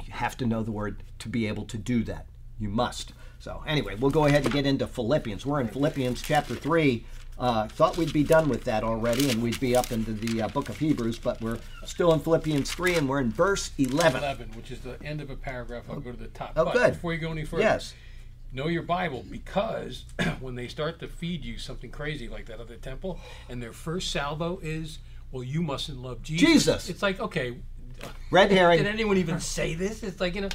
you 0.04 0.12
have 0.12 0.36
to 0.38 0.48
know 0.48 0.64
the 0.64 0.72
word 0.72 1.04
to 1.20 1.30
be 1.30 1.48
able 1.48 1.66
to 1.66 1.78
do 1.78 2.04
that. 2.06 2.26
You 2.60 2.70
must. 2.70 3.14
So, 3.40 3.62
anyway, 3.68 3.96
we'll 3.96 4.10
go 4.10 4.26
ahead 4.26 4.44
and 4.46 4.54
get 4.54 4.66
into 4.66 4.88
Philippians. 4.88 5.46
We're 5.46 5.62
in 5.62 5.68
Philippians 5.68 6.22
chapter 6.22 6.56
3. 6.56 7.06
Uh, 7.40 7.68
thought 7.68 7.98
we'd 7.98 8.14
be 8.14 8.24
done 8.24 8.48
with 8.48 8.64
that 8.64 8.84
already 8.84 9.30
and 9.32 9.42
we'd 9.42 9.60
be 9.60 9.76
up 9.76 9.92
into 9.92 10.14
the 10.14 10.44
uh, 10.44 10.48
book 10.50 10.70
of 10.70 10.78
Hebrews, 10.78 11.18
but 11.18 11.42
we're 11.42 11.58
still 11.86 12.14
in 12.14 12.20
Philippians 12.20 12.72
3 12.72 12.96
and 12.96 13.10
we're 13.10 13.20
in 13.22 13.32
verse 13.32 13.72
11. 13.78 14.22
11, 14.22 14.50
which 14.50 14.70
is 14.72 14.80
the 14.82 15.02
end 15.04 15.20
of 15.20 15.30
a 15.30 15.36
paragraph. 15.36 15.86
I'll 15.90 16.00
go 16.00 16.12
to 16.12 16.18
the 16.18 16.28
top. 16.28 16.54
Oh, 16.56 16.66
but 16.66 16.74
good. 16.74 16.94
Before 16.94 17.12
you 17.14 17.20
go 17.20 17.32
any 17.32 17.44
further, 17.44 17.64
Yes. 17.64 17.94
know 18.52 18.68
your 18.68 18.84
Bible 18.84 19.26
because 19.30 20.06
when 20.40 20.56
they 20.56 20.68
start 20.68 21.00
to 21.00 21.08
feed 21.08 21.44
you 21.44 21.58
something 21.58 21.90
crazy 21.90 22.28
like 22.28 22.46
that 22.46 22.60
at 22.60 22.68
the 22.68 22.76
temple, 22.78 23.20
and 23.50 23.62
their 23.64 23.74
first 23.74 24.12
salvo 24.12 24.60
is, 24.62 25.00
well, 25.32 25.44
you 25.44 25.64
mustn't 25.64 25.98
love 25.98 26.22
Jesus. 26.22 26.48
Jesus. 26.48 26.90
It's 26.90 27.02
like, 27.02 27.20
okay, 27.20 27.56
Red 28.30 28.52
herring. 28.52 28.78
did 28.84 28.88
anyone 28.88 29.18
even 29.18 29.40
say 29.40 29.74
this? 29.76 30.04
It's 30.04 30.22
like, 30.22 30.36
you 30.36 30.42
know, 30.42 30.50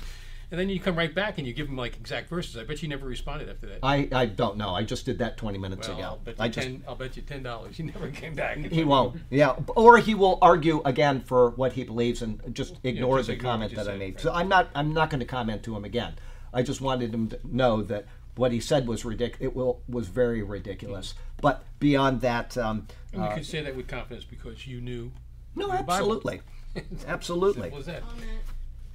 and 0.50 0.58
then 0.58 0.68
you 0.68 0.80
come 0.80 0.96
right 0.96 1.14
back 1.14 1.38
and 1.38 1.46
you 1.46 1.52
give 1.52 1.66
them 1.66 1.76
like 1.76 1.96
exact 1.96 2.28
verses. 2.28 2.56
I 2.56 2.64
bet 2.64 2.82
you 2.82 2.88
never 2.88 3.06
responded 3.06 3.48
after 3.48 3.66
that. 3.66 3.80
I, 3.82 4.08
I 4.12 4.26
don't 4.26 4.56
know. 4.56 4.70
I 4.74 4.82
just 4.82 5.04
did 5.04 5.18
that 5.18 5.36
20 5.36 5.58
minutes 5.58 5.88
well, 5.88 5.98
ago. 5.98 6.06
I'll 6.06 6.16
bet 6.16 6.38
you 6.38 6.44
I 6.44 6.48
just 6.48 6.66
ten. 6.66 6.82
I'll 6.88 6.94
bet 6.94 7.16
you 7.16 7.22
ten 7.22 7.42
dollars. 7.42 7.76
He 7.76 7.82
never 7.94 8.10
came 8.10 8.34
back. 8.34 8.58
He 8.58 8.84
won't. 8.84 9.20
Yeah, 9.30 9.56
or 9.76 9.98
he 9.98 10.14
will 10.14 10.38
argue 10.40 10.80
again 10.84 11.20
for 11.20 11.50
what 11.50 11.72
he 11.72 11.84
believes 11.84 12.22
and 12.22 12.40
just 12.54 12.76
ignore 12.84 13.18
just 13.18 13.28
the 13.28 13.34
ignore 13.34 13.52
comment 13.52 13.70
you 13.72 13.76
that 13.76 13.88
I 13.88 13.96
made. 13.96 14.14
right. 14.14 14.20
So 14.20 14.32
I'm 14.32 14.48
not. 14.48 14.68
I'm 14.74 14.92
not 14.92 15.10
going 15.10 15.20
to 15.20 15.26
comment 15.26 15.62
to 15.64 15.76
him 15.76 15.84
again. 15.84 16.14
I 16.52 16.62
just 16.62 16.80
wanted 16.80 17.12
him 17.12 17.28
to 17.28 17.38
know 17.44 17.82
that 17.82 18.06
what 18.36 18.52
he 18.52 18.60
said 18.60 18.86
was 18.86 19.02
ridic- 19.02 19.36
It 19.40 19.54
will 19.54 19.82
was 19.88 20.08
very 20.08 20.42
ridiculous. 20.42 21.14
But 21.42 21.64
beyond 21.78 22.20
that, 22.22 22.56
um, 22.56 22.86
And 23.12 23.22
you 23.22 23.28
uh, 23.28 23.34
can 23.34 23.44
say 23.44 23.62
that 23.62 23.76
with 23.76 23.88
confidence 23.88 24.24
because 24.24 24.66
you 24.66 24.80
knew. 24.80 25.12
no, 25.54 25.66
your 25.66 25.76
Bible. 25.82 25.92
absolutely, 25.92 26.40
absolutely, 27.06 27.62
Simple 27.62 27.78
as 27.80 27.86
that. 27.86 28.02
Comment. 28.08 28.26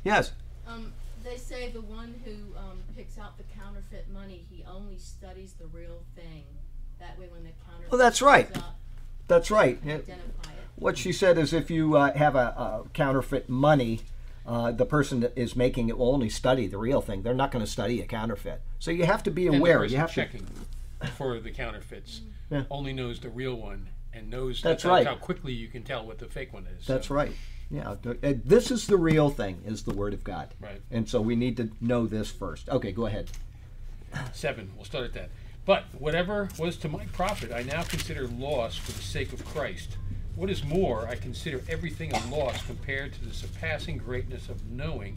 yes. 0.03 0.31
Um, 0.67 0.93
they 1.23 1.37
say 1.37 1.69
the 1.69 1.81
one 1.81 2.13
who 2.25 2.31
um, 2.57 2.79
picks 2.95 3.17
out 3.17 3.37
the 3.37 3.43
counterfeit 3.59 4.07
money, 4.13 4.45
he 4.49 4.63
only 4.65 4.97
studies 4.97 5.53
the 5.53 5.67
real 5.67 6.03
thing. 6.15 6.43
That 6.99 7.17
way, 7.19 7.27
when 7.31 7.43
the 7.43 7.49
counterfeit 7.65 7.91
Well, 7.91 7.97
that's 7.99 8.21
right. 8.21 8.55
up, 8.57 8.77
That's 9.27 9.49
right. 9.49 9.79
you 9.83 9.89
Yeah. 9.91 9.97
can 9.99 10.13
identify 10.13 10.51
it. 10.51 10.57
What 10.75 10.97
she 10.97 11.11
said 11.13 11.37
is, 11.37 11.53
if 11.53 11.69
you 11.71 11.95
uh, 11.95 12.13
have 12.13 12.35
a, 12.35 12.39
a 12.39 12.83
counterfeit 12.93 13.47
money, 13.49 14.01
uh, 14.45 14.71
the 14.71 14.85
person 14.85 15.21
that 15.21 15.31
is 15.35 15.55
making 15.55 15.87
it 15.89 15.97
will 15.97 16.11
only 16.13 16.29
study 16.29 16.67
the 16.67 16.77
real 16.77 17.01
thing. 17.01 17.23
They're 17.23 17.33
not 17.33 17.51
going 17.51 17.63
to 17.63 17.69
study 17.71 18.01
a 18.01 18.05
counterfeit. 18.05 18.61
So 18.79 18.91
you 18.91 19.05
have 19.05 19.23
to 19.23 19.31
be 19.31 19.47
And 19.47 19.55
the 19.55 19.59
aware. 19.59 19.79
person 19.79 19.93
You 19.93 19.97
have 19.99 20.09
to 20.09 20.15
checking 20.15 20.45
for 21.17 21.39
the 21.39 21.51
counterfeits 21.51 22.21
Yeah. 22.49 22.63
only 22.69 22.91
knows 22.93 23.19
the 23.19 23.29
real 23.29 23.55
one 23.55 23.89
and 24.13 24.29
knows 24.29 24.61
That's 24.61 24.83
how, 24.83 24.89
right. 24.89 25.07
how 25.07 25.15
quickly 25.15 25.53
you 25.53 25.67
can 25.69 25.83
tell 25.83 26.05
what 26.05 26.19
the 26.19 26.27
fake 26.27 26.53
one 26.53 26.67
is. 26.67 26.85
That's 26.85 27.07
So, 27.07 27.15
right. 27.15 27.31
Yeah, 27.69 27.91
uh, 27.91 28.13
this 28.21 28.69
is 28.69 28.87
the 28.87 28.97
real 28.97 29.29
thing, 29.29 29.61
is 29.65 29.83
the 29.83 29.93
Word 29.93 30.13
of 30.13 30.23
God. 30.23 30.53
Right. 30.61 30.81
And 30.91 31.09
so 31.09 31.21
we 31.21 31.35
need 31.35 31.57
to 31.57 31.69
know 31.81 32.05
this 32.05 32.29
first. 32.29 32.69
Okay, 32.69 32.91
go 32.91 33.07
ahead. 33.07 33.29
Seven. 34.31 34.71
We'll 34.75 34.85
start 34.85 35.05
at 35.05 35.13
that. 35.13 35.29
But 35.65 35.85
whatever 35.97 36.49
was 36.59 36.77
to 36.77 36.89
my 36.89 37.05
profit, 37.07 37.51
I 37.51 37.63
now 37.63 37.83
consider 37.83 38.27
loss 38.27 38.75
for 38.75 38.91
the 38.91 39.01
sake 39.01 39.33
of 39.33 39.43
Christ. 39.45 39.97
What 40.35 40.49
is 40.49 40.63
more, 40.63 41.07
I 41.07 41.15
consider 41.15 41.61
everything 41.69 42.11
a 42.11 42.25
loss 42.27 42.65
compared 42.65 43.13
to 43.13 43.25
the 43.25 43.33
surpassing 43.33 43.97
greatness 43.97 44.49
of 44.49 44.65
knowing 44.69 45.15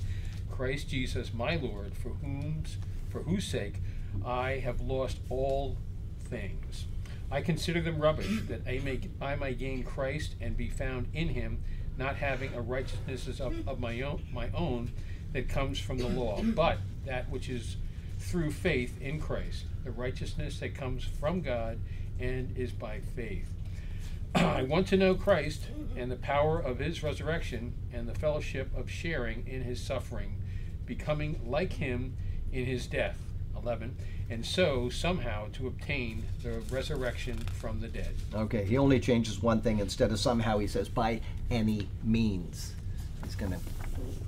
Christ 0.51 0.89
Jesus, 0.89 1.35
my 1.35 1.57
Lord, 1.57 1.95
for 1.95 2.11
whom's 2.11 2.77
for 3.11 3.23
whose 3.23 3.47
sake 3.47 3.77
I 4.25 4.53
have 4.59 4.81
lost 4.81 5.19
all 5.31 5.77
things. 6.29 6.87
I 7.31 7.41
consider 7.41 7.81
them 7.81 7.99
rubbish, 7.99 8.41
that 8.49 8.67
I 8.67 8.81
may 8.85 9.01
I 9.21 9.37
may 9.37 9.55
gain 9.55 9.83
Christ 9.85 10.35
and 10.41 10.57
be 10.57 10.69
found 10.69 11.09
in 11.13 11.29
Him, 11.29 11.63
not 11.99 12.17
having 12.17 12.55
a 12.55 12.61
righteousness 12.61 13.41
of, 13.41 13.67
of 13.69 13.81
my 13.81 14.01
own 14.03 14.23
my 14.33 14.51
own 14.55 14.93
that 15.33 15.49
comes 15.49 15.79
from 15.79 15.99
the 15.99 16.09
law, 16.09 16.41
but 16.43 16.79
that 17.05 17.29
which 17.31 17.49
is 17.49 17.77
through 18.19 18.51
faith 18.51 19.01
in 19.01 19.21
Christ, 19.21 19.65
the 19.85 19.91
righteousness 19.91 20.61
that 20.61 20.75
comes 20.75 21.05
from 21.05 21.43
God 21.43 21.79
and 22.19 22.57
is 22.57 22.73
by 22.73 23.01
faith. 23.01 23.49
I 24.35 24.63
want 24.63 24.87
to 24.89 24.97
know 24.97 25.15
Christ 25.15 25.69
and 25.97 26.11
the 26.11 26.17
power 26.17 26.59
of 26.59 26.79
his 26.79 27.03
resurrection 27.03 27.75
and 27.93 28.09
the 28.09 28.15
fellowship 28.15 28.71
of 28.77 28.91
sharing 28.91 29.47
in 29.47 29.63
his 29.63 29.81
suffering, 29.81 30.41
becoming 30.87 31.41
like 31.45 31.75
him 31.75 32.17
in 32.53 32.65
his 32.65 32.87
death. 32.87 33.19
11. 33.57 33.97
And 34.29 34.45
so 34.45 34.89
somehow 34.89 35.49
to 35.53 35.69
obtain 35.69 36.25
the 36.43 36.61
resurrection 36.71 37.39
from 37.39 37.81
the 37.81 37.89
dead. 37.89 38.15
Okay, 38.35 38.65
he 38.65 38.77
only 38.77 38.99
changes 38.99 39.41
one 39.41 39.61
thing. 39.61 39.79
Instead 39.79 40.11
of 40.11 40.19
somehow, 40.19 40.59
he 40.59 40.67
says, 40.67 40.89
by 40.89 41.21
any 41.51 41.89
means. 42.03 42.75
He's 43.25 43.37
going 43.37 43.53
to 43.53 43.59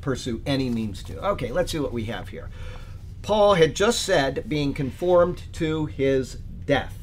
pursue 0.00 0.40
any 0.46 0.70
means 0.70 1.02
to. 1.04 1.18
Okay, 1.30 1.50
let's 1.50 1.72
see 1.72 1.80
what 1.80 1.92
we 1.92 2.04
have 2.04 2.28
here. 2.28 2.48
Paul 3.22 3.54
had 3.54 3.74
just 3.74 4.02
said 4.02 4.48
being 4.48 4.72
conformed 4.72 5.42
to 5.54 5.86
his 5.86 6.34
death. 6.64 6.96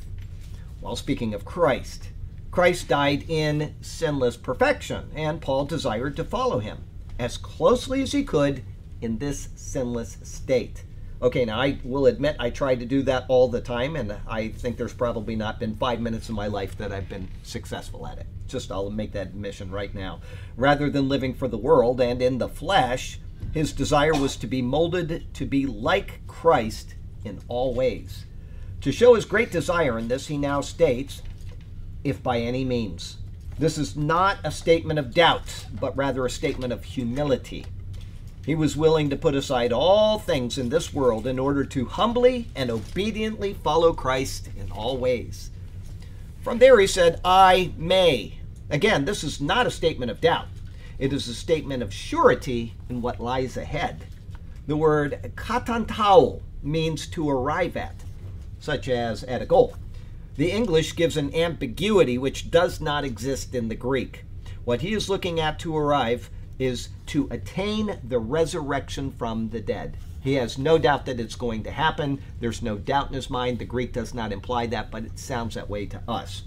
While 0.79 0.95
speaking 0.95 1.33
of 1.33 1.43
Christ, 1.43 2.09
Christ 2.49 2.87
died 2.87 3.25
in 3.27 3.75
sinless 3.81 4.37
perfection, 4.37 5.11
and 5.13 5.41
Paul 5.41 5.65
desired 5.65 6.15
to 6.15 6.23
follow 6.23 6.59
him 6.59 6.85
as 7.19 7.37
closely 7.37 8.01
as 8.01 8.13
he 8.13 8.23
could 8.23 8.63
in 9.01 9.17
this 9.17 9.49
sinless 9.55 10.17
state. 10.23 10.84
Okay, 11.21 11.45
now 11.45 11.59
I 11.59 11.79
will 11.83 12.07
admit 12.07 12.35
I 12.39 12.49
try 12.49 12.75
to 12.75 12.85
do 12.85 13.01
that 13.03 13.25
all 13.29 13.47
the 13.47 13.61
time, 13.61 13.95
and 13.95 14.17
I 14.27 14.49
think 14.49 14.77
there's 14.77 14.93
probably 14.93 15.35
not 15.35 15.59
been 15.59 15.75
five 15.75 16.01
minutes 16.01 16.27
of 16.27 16.35
my 16.35 16.47
life 16.47 16.77
that 16.77 16.91
I've 16.91 17.07
been 17.07 17.29
successful 17.41 18.05
at 18.05 18.17
it. 18.17 18.27
Just 18.47 18.71
I'll 18.71 18.89
make 18.89 19.13
that 19.13 19.27
admission 19.27 19.71
right 19.71 19.95
now. 19.95 20.19
Rather 20.57 20.89
than 20.89 21.07
living 21.07 21.33
for 21.33 21.47
the 21.47 21.57
world 21.57 22.01
and 22.01 22.21
in 22.21 22.37
the 22.37 22.49
flesh, 22.49 23.19
his 23.53 23.71
desire 23.71 24.13
was 24.13 24.35
to 24.37 24.47
be 24.47 24.61
molded 24.61 25.33
to 25.35 25.45
be 25.45 25.65
like 25.65 26.25
Christ 26.27 26.95
in 27.23 27.39
all 27.47 27.73
ways. 27.73 28.25
To 28.81 28.91
show 28.91 29.15
his 29.15 29.25
great 29.25 29.51
desire 29.51 29.97
in 29.97 30.09
this, 30.09 30.27
he 30.27 30.37
now 30.37 30.59
states, 30.59 31.21
if 32.03 32.21
by 32.21 32.39
any 32.39 32.65
means. 32.65 33.17
This 33.57 33.77
is 33.77 33.95
not 33.95 34.37
a 34.43 34.51
statement 34.51 34.99
of 34.99 35.13
doubt, 35.13 35.65
but 35.79 35.95
rather 35.95 36.25
a 36.25 36.29
statement 36.29 36.73
of 36.73 36.83
humility. 36.83 37.65
He 38.45 38.53
was 38.53 38.77
willing 38.77 39.09
to 39.09 39.15
put 39.15 39.33
aside 39.33 39.73
all 39.73 40.19
things 40.19 40.59
in 40.59 40.69
this 40.69 40.93
world 40.93 41.25
in 41.25 41.39
order 41.39 41.65
to 41.65 41.85
humbly 41.85 42.47
and 42.55 42.69
obediently 42.69 43.55
follow 43.55 43.91
Christ 43.91 44.49
in 44.55 44.71
all 44.71 44.97
ways. 44.97 45.49
From 46.41 46.59
there, 46.59 46.79
he 46.79 46.85
said, 46.85 47.19
I 47.25 47.73
may. 47.75 48.37
Again, 48.69 49.05
this 49.05 49.23
is 49.23 49.41
not 49.41 49.65
a 49.65 49.71
statement 49.71 50.11
of 50.11 50.21
doubt. 50.21 50.47
It 50.99 51.11
is 51.11 51.27
a 51.27 51.33
statement 51.33 51.81
of 51.81 51.91
surety 51.91 52.75
in 52.87 53.01
what 53.01 53.19
lies 53.19 53.57
ahead. 53.57 54.05
The 54.67 54.77
word 54.77 55.33
katantao 55.35 56.41
means 56.61 57.07
to 57.07 57.27
arrive 57.27 57.75
at, 57.75 57.95
such 58.59 58.87
as 58.87 59.23
at 59.23 59.41
a 59.41 59.47
goal. 59.47 59.75
The 60.35 60.51
English 60.51 60.95
gives 60.95 61.17
an 61.17 61.33
ambiguity 61.33 62.19
which 62.19 62.51
does 62.51 62.79
not 62.79 63.05
exist 63.05 63.55
in 63.55 63.69
the 63.69 63.75
Greek. 63.75 64.23
What 64.65 64.81
he 64.81 64.93
is 64.93 65.09
looking 65.09 65.39
at 65.39 65.57
to 65.59 65.75
arrive 65.75 66.29
is 66.59 66.89
to 67.07 67.27
attain 67.31 67.99
the 68.03 68.19
resurrection 68.19 69.11
from 69.11 69.49
the 69.49 69.61
dead. 69.61 69.97
He 70.21 70.33
has 70.35 70.57
no 70.57 70.77
doubt 70.77 71.05
that 71.05 71.19
it's 71.19 71.35
going 71.35 71.63
to 71.63 71.71
happen. 71.71 72.21
There's 72.39 72.61
no 72.61 72.77
doubt 72.77 73.09
in 73.09 73.13
his 73.13 73.29
mind. 73.29 73.59
The 73.59 73.65
Greek 73.65 73.93
does 73.93 74.13
not 74.13 74.31
imply 74.31 74.65
that, 74.67 74.89
but 74.89 75.05
it 75.05 75.19
sounds 75.19 75.53
that 75.55 75.69
way 75.69 75.85
to 75.85 76.01
us. 76.07 76.43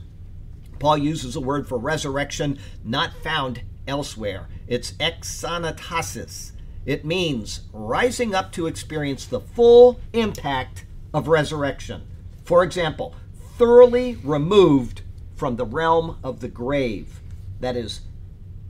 Paul 0.79 0.99
uses 0.99 1.37
a 1.37 1.41
word 1.41 1.69
for 1.69 1.79
resurrection 1.79 2.59
not 2.85 3.13
found 3.23 3.63
elsewhere. 3.87 4.49
It's 4.67 4.95
exanastasis. 4.99 6.53
It 6.87 7.05
means 7.05 7.63
rising 7.73 8.35
up 8.35 8.51
to 8.53 8.67
experience 8.67 9.27
the 9.27 9.41
full 9.41 10.01
impact 10.13 10.85
of 11.13 11.29
resurrection. 11.29 12.07
For 12.45 12.65
example, 12.65 13.15
thoroughly 13.57 14.17
removed 14.25 15.03
from 15.37 15.57
the 15.57 15.67
realm 15.67 16.19
of 16.25 16.41
the 16.41 16.49
grave. 16.49 17.21
That 17.61 17.77
is, 17.77 18.01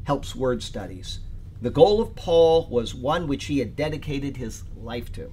helps 0.04 0.34
word 0.34 0.62
studies. 0.62 1.20
The 1.60 1.70
goal 1.70 2.00
of 2.00 2.14
Paul 2.14 2.68
was 2.70 2.94
one 2.94 3.26
which 3.26 3.46
he 3.46 3.58
had 3.58 3.74
dedicated 3.74 4.36
his 4.36 4.62
life 4.80 5.10
to. 5.12 5.32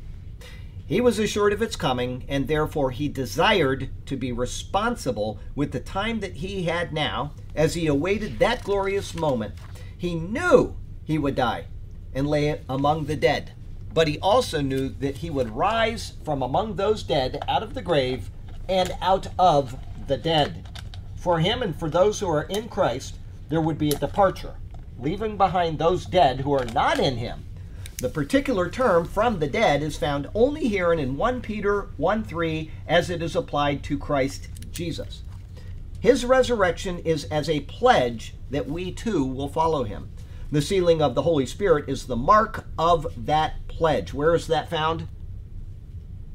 He 0.88 1.00
was 1.00 1.20
assured 1.20 1.54
of 1.54 1.62
its 1.62 1.76
coming, 1.76 2.26
and 2.28 2.48
therefore 2.48 2.90
he 2.90 3.08
desired 3.08 3.90
to 4.08 4.18
be 4.18 4.32
responsible 4.32 5.40
with 5.56 5.72
the 5.72 5.80
time 5.80 6.22
that 6.22 6.38
he 6.38 6.64
had 6.64 6.94
now 6.94 7.34
as 7.54 7.76
he 7.76 7.86
awaited 7.86 8.40
that 8.40 8.64
glorious 8.64 9.14
moment. 9.14 9.54
He 9.96 10.16
knew 10.16 10.76
he 11.04 11.20
would 11.20 11.36
die 11.36 11.66
and 12.14 12.28
lay 12.28 12.60
among 12.68 13.06
the 13.06 13.16
dead, 13.16 13.52
but 13.94 14.08
he 14.08 14.18
also 14.20 14.62
knew 14.62 14.90
that 14.90 15.18
he 15.18 15.30
would 15.30 15.56
rise 15.56 16.14
from 16.24 16.42
among 16.42 16.76
those 16.76 17.04
dead 17.04 17.44
out 17.48 17.62
of 17.62 17.76
the 17.76 17.84
grave 17.84 18.32
and 18.68 18.92
out 19.00 19.28
of 19.38 19.76
the 20.08 20.18
dead. 20.18 20.68
For 21.18 21.40
him 21.40 21.62
and 21.62 21.76
for 21.76 21.90
those 21.90 22.20
who 22.20 22.30
are 22.30 22.44
in 22.44 22.68
Christ, 22.68 23.18
there 23.50 23.62
would 23.62 23.78
be 23.78 23.90
a 23.90 24.00
departure 24.00 24.56
leaving 25.00 25.38
behind 25.38 25.78
those 25.78 26.06
dead 26.06 26.42
who 26.42 26.54
are 26.54 26.66
not 26.66 27.00
in 27.00 27.18
him. 27.18 27.46
The 27.98 28.10
particular 28.10 28.70
term 28.70 29.06
from 29.06 29.40
the 29.40 29.48
dead 29.48 29.82
is 29.82 29.98
found 29.98 30.30
only 30.36 30.68
here 30.68 30.92
and 30.92 31.00
in 31.00 31.18
1 31.18 31.42
Peter 31.42 31.88
1 31.98 32.24
3 32.24 32.72
as 32.88 33.10
it 33.10 33.22
is 33.22 33.36
applied 33.36 33.84
to 33.84 33.98
Christ 33.98 34.50
Jesus. 34.72 35.22
His 36.00 36.26
resurrection 36.26 37.00
is 37.00 37.24
as 37.26 37.50
a 37.50 37.62
pledge 37.62 38.36
that 38.52 38.68
we 38.68 38.92
too 38.92 39.26
will 39.26 39.48
follow 39.48 39.86
him. 39.86 40.10
The 40.52 40.62
sealing 40.62 41.02
of 41.02 41.16
the 41.16 41.24
Holy 41.24 41.46
Spirit 41.46 41.90
is 41.90 42.06
the 42.06 42.16
mark 42.16 42.66
of 42.78 43.08
that 43.26 43.68
pledge. 43.68 44.14
Where 44.14 44.36
is 44.36 44.48
that 44.48 44.70
found? 44.70 45.08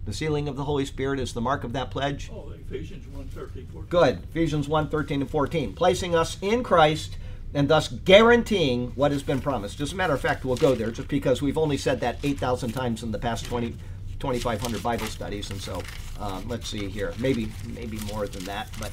The 0.07 0.13
sealing 0.13 0.49
of 0.49 0.57
the 0.57 0.65
Holy 0.65 0.85
Spirit 0.85 1.21
is 1.21 1.35
the 1.35 1.41
mark 1.41 1.63
of 1.63 1.73
that 1.75 1.91
pledge. 1.91 2.31
Oh, 2.33 2.51
Ephesians 2.51 3.07
1 3.07 3.29
13, 3.29 3.67
14. 3.67 3.89
Good. 3.89 4.23
Ephesians 4.25 4.67
1 4.67 4.89
13 4.89 5.21
and 5.21 5.31
14. 5.31 5.75
Placing 5.75 6.15
us 6.15 6.37
in 6.41 6.65
Christ 6.65 7.17
and 7.55 7.69
thus 7.69 7.89
guaranteeing 7.89 8.89
what 8.95 9.11
has 9.13 9.23
been 9.23 9.41
promised. 9.41 9.81
As 9.81 9.93
a 9.93 9.97
matter 9.97 10.15
of 10.15 10.21
fact, 10.21 10.45
we'll 10.45 10.57
go 10.57 10.75
there 10.75 10.91
just 10.91 11.09
because 11.09 11.43
we've 11.43 11.59
only 11.59 11.77
said 11.77 12.01
that 12.01 12.19
8,000 12.23 12.73
times 12.73 13.03
in 13.03 13.11
the 13.11 13.19
past 13.19 13.45
20, 13.47 13.71
2,500 14.19 14.83
Bible 14.83 15.07
studies. 15.07 15.51
And 15.51 15.61
so 15.61 15.83
um, 16.21 16.47
let's 16.49 16.69
see 16.69 16.89
here. 16.89 17.13
Maybe, 17.19 17.51
maybe 17.75 17.99
more 18.13 18.29
than 18.29 18.45
that. 18.45 18.69
But 18.79 18.93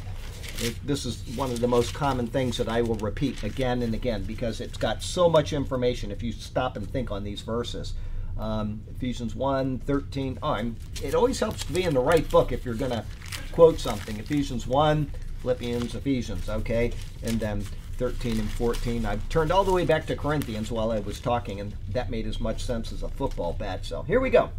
this 0.83 1.05
is 1.05 1.23
one 1.35 1.51
of 1.51 1.59
the 1.59 1.67
most 1.67 1.93
common 1.93 2.27
things 2.27 2.57
that 2.57 2.67
I 2.67 2.81
will 2.81 2.95
repeat 2.95 3.43
again 3.43 3.83
and 3.83 3.93
again 3.93 4.23
because 4.23 4.59
it's 4.59 4.77
got 4.77 5.03
so 5.03 5.29
much 5.29 5.53
information 5.53 6.11
if 6.11 6.23
you 6.23 6.31
stop 6.31 6.77
and 6.77 6.89
think 6.89 7.11
on 7.11 7.23
these 7.23 7.41
verses. 7.41 7.93
Um, 8.39 8.81
Ephesians 8.95 9.35
1 9.35 9.79
13. 9.79 10.39
Oh, 10.41 10.49
I'm, 10.49 10.75
it 11.03 11.15
always 11.15 11.39
helps 11.39 11.63
to 11.65 11.73
be 11.73 11.83
in 11.83 11.93
the 11.93 11.99
right 11.99 12.27
book 12.29 12.51
if 12.51 12.65
you're 12.65 12.75
going 12.75 12.91
to 12.91 13.03
quote 13.51 13.79
something. 13.79 14.17
Ephesians 14.17 14.67
1, 14.67 15.11
Philippians, 15.41 15.95
Ephesians, 15.95 16.49
okay? 16.49 16.91
And 17.23 17.39
then 17.39 17.63
13 17.97 18.39
and 18.39 18.49
14. 18.51 19.05
I've 19.05 19.27
turned 19.29 19.51
all 19.51 19.63
the 19.63 19.71
way 19.71 19.85
back 19.85 20.05
to 20.07 20.15
Corinthians 20.15 20.71
while 20.71 20.91
I 20.91 20.99
was 20.99 21.19
talking, 21.19 21.59
and 21.59 21.73
that 21.89 22.11
made 22.11 22.27
as 22.27 22.39
much 22.39 22.63
sense 22.63 22.91
as 22.91 23.03
a 23.03 23.09
football 23.09 23.53
bat. 23.53 23.85
So 23.85 24.03
here 24.03 24.19
we 24.19 24.29
go. 24.29 24.51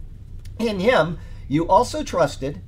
In 0.59 0.81
him 0.81 1.19
you 1.47 1.67
also 1.69 2.03
trusted, 2.03 2.61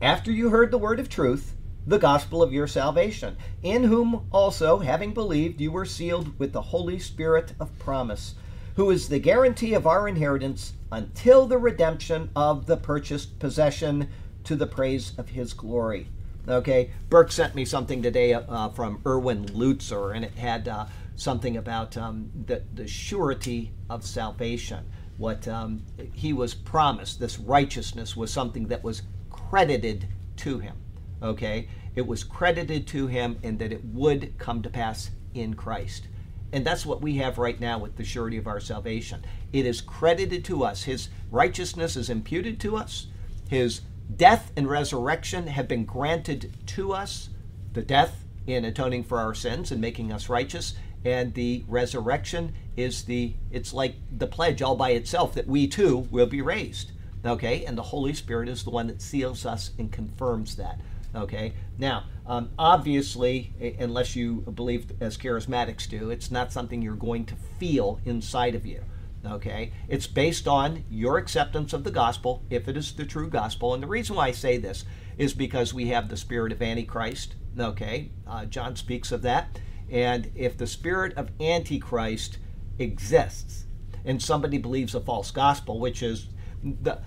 after 0.00 0.30
you 0.30 0.50
heard 0.50 0.70
the 0.70 0.78
word 0.78 1.00
of 1.00 1.08
truth, 1.08 1.56
the 1.86 1.98
gospel 1.98 2.42
of 2.42 2.52
your 2.52 2.66
salvation, 2.66 3.36
in 3.62 3.84
whom 3.84 4.26
also, 4.30 4.78
having 4.78 5.12
believed, 5.12 5.60
you 5.60 5.72
were 5.72 5.86
sealed 5.86 6.38
with 6.38 6.52
the 6.52 6.62
Holy 6.62 6.98
Spirit 6.98 7.54
of 7.58 7.76
promise, 7.78 8.34
who 8.76 8.90
is 8.90 9.08
the 9.08 9.18
guarantee 9.18 9.74
of 9.74 9.86
our 9.86 10.06
inheritance 10.06 10.74
until 10.92 11.46
the 11.46 11.58
redemption 11.58 12.30
of 12.36 12.66
the 12.66 12.76
purchased 12.76 13.38
possession 13.38 14.08
to 14.44 14.54
the 14.54 14.66
praise 14.66 15.12
of 15.18 15.30
his 15.30 15.52
glory. 15.52 16.08
Okay, 16.50 16.90
Burke 17.08 17.30
sent 17.30 17.54
me 17.54 17.64
something 17.64 18.02
today 18.02 18.34
uh, 18.34 18.70
from 18.70 19.00
Erwin 19.06 19.46
Lutzer, 19.46 20.16
and 20.16 20.24
it 20.24 20.34
had 20.34 20.66
uh, 20.66 20.86
something 21.14 21.56
about 21.56 21.96
um, 21.96 22.28
the, 22.46 22.64
the 22.74 22.88
surety 22.88 23.70
of 23.88 24.04
salvation. 24.04 24.84
What 25.16 25.46
um, 25.46 25.84
he 26.12 26.32
was 26.32 26.54
promised, 26.54 27.20
this 27.20 27.38
righteousness, 27.38 28.16
was 28.16 28.32
something 28.32 28.66
that 28.66 28.82
was 28.82 29.02
credited 29.30 30.08
to 30.38 30.58
him. 30.58 30.76
Okay, 31.22 31.68
it 31.94 32.04
was 32.04 32.24
credited 32.24 32.84
to 32.88 33.06
him, 33.06 33.38
and 33.44 33.56
that 33.60 33.70
it 33.70 33.84
would 33.84 34.36
come 34.38 34.60
to 34.62 34.70
pass 34.70 35.10
in 35.34 35.54
Christ. 35.54 36.08
And 36.52 36.66
that's 36.66 36.84
what 36.84 37.00
we 37.00 37.18
have 37.18 37.38
right 37.38 37.60
now 37.60 37.78
with 37.78 37.96
the 37.96 38.02
surety 38.04 38.38
of 38.38 38.48
our 38.48 38.58
salvation. 38.58 39.24
It 39.52 39.66
is 39.66 39.80
credited 39.80 40.44
to 40.46 40.64
us. 40.64 40.82
His 40.82 41.10
righteousness 41.30 41.94
is 41.94 42.10
imputed 42.10 42.58
to 42.60 42.76
us. 42.76 43.06
His 43.48 43.82
death 44.16 44.52
and 44.56 44.68
resurrection 44.68 45.46
have 45.46 45.68
been 45.68 45.84
granted 45.84 46.52
to 46.66 46.92
us 46.92 47.30
the 47.72 47.82
death 47.82 48.24
in 48.46 48.64
atoning 48.64 49.04
for 49.04 49.18
our 49.18 49.34
sins 49.34 49.70
and 49.70 49.80
making 49.80 50.12
us 50.12 50.28
righteous 50.28 50.74
and 51.04 51.34
the 51.34 51.64
resurrection 51.66 52.52
is 52.76 53.04
the 53.04 53.34
it's 53.50 53.72
like 53.72 53.94
the 54.16 54.26
pledge 54.26 54.60
all 54.60 54.76
by 54.76 54.90
itself 54.90 55.34
that 55.34 55.46
we 55.46 55.66
too 55.66 56.08
will 56.10 56.26
be 56.26 56.42
raised. 56.42 56.92
Okay? 57.24 57.64
And 57.64 57.76
the 57.76 57.82
holy 57.82 58.14
spirit 58.14 58.48
is 58.48 58.64
the 58.64 58.70
one 58.70 58.86
that 58.88 59.00
seals 59.00 59.46
us 59.46 59.70
and 59.78 59.90
confirms 59.90 60.56
that. 60.56 60.80
Okay? 61.14 61.54
Now 61.78 62.04
um, 62.26 62.50
obviously 62.58 63.52
unless 63.78 64.14
you 64.14 64.40
believe 64.42 64.92
as 65.00 65.16
charismatics 65.16 65.88
do 65.88 66.10
it's 66.10 66.30
not 66.30 66.52
something 66.52 66.82
you're 66.82 66.94
going 66.94 67.24
to 67.26 67.34
feel 67.58 67.98
inside 68.04 68.54
of 68.54 68.66
you 68.66 68.82
Okay? 69.26 69.72
It's 69.88 70.06
based 70.06 70.48
on 70.48 70.84
your 70.90 71.18
acceptance 71.18 71.72
of 71.72 71.84
the 71.84 71.90
gospel, 71.90 72.44
if 72.50 72.68
it 72.68 72.76
is 72.76 72.92
the 72.92 73.04
true 73.04 73.28
gospel. 73.28 73.74
And 73.74 73.82
the 73.82 73.88
reason 73.88 74.16
why 74.16 74.28
I 74.28 74.32
say 74.32 74.56
this 74.56 74.84
is 75.18 75.34
because 75.34 75.74
we 75.74 75.88
have 75.88 76.08
the 76.08 76.16
spirit 76.16 76.52
of 76.52 76.62
Antichrist. 76.62 77.34
Okay? 77.58 78.10
Uh, 78.26 78.46
John 78.46 78.76
speaks 78.76 79.12
of 79.12 79.22
that. 79.22 79.60
And 79.90 80.30
if 80.34 80.56
the 80.56 80.66
spirit 80.66 81.14
of 81.16 81.30
Antichrist 81.40 82.38
exists 82.78 83.64
and 84.04 84.22
somebody 84.22 84.56
believes 84.56 84.94
a 84.94 85.00
false 85.00 85.30
gospel, 85.30 85.78
which 85.78 86.02
is 86.02 86.28
the 86.62 87.00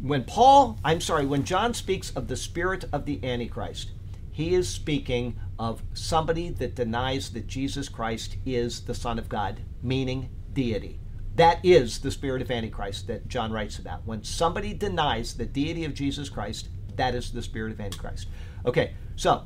when 0.00 0.24
Paul, 0.24 0.80
I'm 0.84 1.00
sorry, 1.00 1.26
when 1.26 1.44
John 1.44 1.74
speaks 1.74 2.10
of 2.10 2.26
the 2.26 2.36
spirit 2.36 2.84
of 2.92 3.06
the 3.06 3.22
Antichrist, 3.22 3.92
he 4.32 4.54
is 4.54 4.68
speaking 4.68 5.38
of 5.60 5.82
somebody 5.94 6.48
that 6.48 6.74
denies 6.74 7.30
that 7.30 7.46
Jesus 7.46 7.88
Christ 7.88 8.36
is 8.44 8.80
the 8.80 8.94
Son 8.94 9.16
of 9.18 9.28
God, 9.28 9.60
meaning 9.80 10.30
deity. 10.52 10.98
That 11.36 11.64
is 11.64 12.00
the 12.00 12.10
spirit 12.10 12.42
of 12.42 12.50
Antichrist 12.50 13.06
that 13.06 13.28
John 13.28 13.52
writes 13.52 13.78
about. 13.78 14.06
When 14.06 14.22
somebody 14.22 14.74
denies 14.74 15.34
the 15.34 15.46
deity 15.46 15.84
of 15.84 15.94
Jesus 15.94 16.28
Christ, 16.28 16.68
that 16.96 17.14
is 17.14 17.32
the 17.32 17.42
spirit 17.42 17.72
of 17.72 17.80
Antichrist. 17.80 18.28
Okay, 18.66 18.92
so 19.16 19.44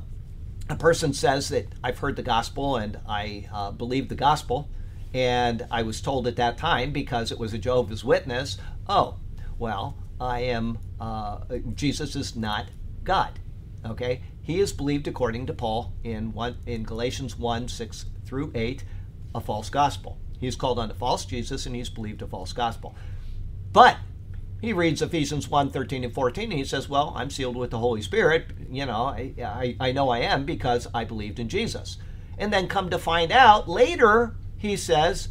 a 0.69 0.75
person 0.75 1.13
says 1.13 1.47
that 1.49 1.67
I've 1.83 1.99
heard 1.99 2.17
the 2.17 2.23
gospel 2.23 2.75
and 2.75 2.99
I 3.07 3.47
uh, 3.53 3.71
believe 3.71 4.09
the 4.09 4.15
gospel, 4.15 4.69
and 5.13 5.65
I 5.71 5.83
was 5.83 6.01
told 6.01 6.27
at 6.27 6.35
that 6.35 6.57
time 6.57 6.91
because 6.91 7.31
it 7.31 7.39
was 7.39 7.53
a 7.53 7.57
Jehovah's 7.57 8.03
Witness, 8.03 8.57
oh, 8.87 9.19
well, 9.57 9.97
I 10.19 10.41
am, 10.41 10.79
uh, 10.99 11.39
Jesus 11.73 12.15
is 12.15 12.35
not 12.35 12.67
God. 13.03 13.39
Okay, 13.85 14.23
he 14.41 14.59
is 14.59 14.73
believed 14.73 15.07
according 15.07 15.45
to 15.45 15.53
Paul 15.53 15.93
in 16.03 16.33
one 16.33 16.57
in 16.65 16.83
Galatians 16.83 17.37
1 17.37 17.69
6 17.69 18.05
through 18.25 18.51
8, 18.53 18.83
a 19.33 19.39
false 19.39 19.69
gospel. 19.69 20.19
He's 20.39 20.55
called 20.55 20.79
unto 20.79 20.95
false 20.95 21.25
Jesus 21.25 21.65
and 21.65 21.75
he's 21.75 21.89
believed 21.89 22.21
a 22.21 22.27
false 22.27 22.53
gospel. 22.53 22.95
But 23.73 23.97
he 24.61 24.73
reads 24.73 25.01
Ephesians 25.01 25.49
1 25.49 25.71
13 25.71 26.03
and 26.03 26.13
14, 26.13 26.43
and 26.45 26.53
he 26.53 26.65
says, 26.65 26.89
Well, 26.89 27.13
I'm 27.15 27.29
sealed 27.29 27.55
with 27.55 27.69
the 27.69 27.77
Holy 27.77 28.01
Spirit. 28.01 28.47
You 28.69 28.85
know, 28.85 29.03
I, 29.05 29.33
I, 29.39 29.75
I 29.79 29.91
know 29.91 30.09
I 30.09 30.19
am 30.19 30.45
because 30.45 30.87
I 30.93 31.03
believed 31.03 31.39
in 31.39 31.49
Jesus. 31.49 31.97
And 32.37 32.51
then 32.51 32.67
come 32.67 32.89
to 32.89 32.99
find 32.99 33.31
out 33.31 33.67
later, 33.67 34.35
he 34.57 34.75
says, 34.75 35.29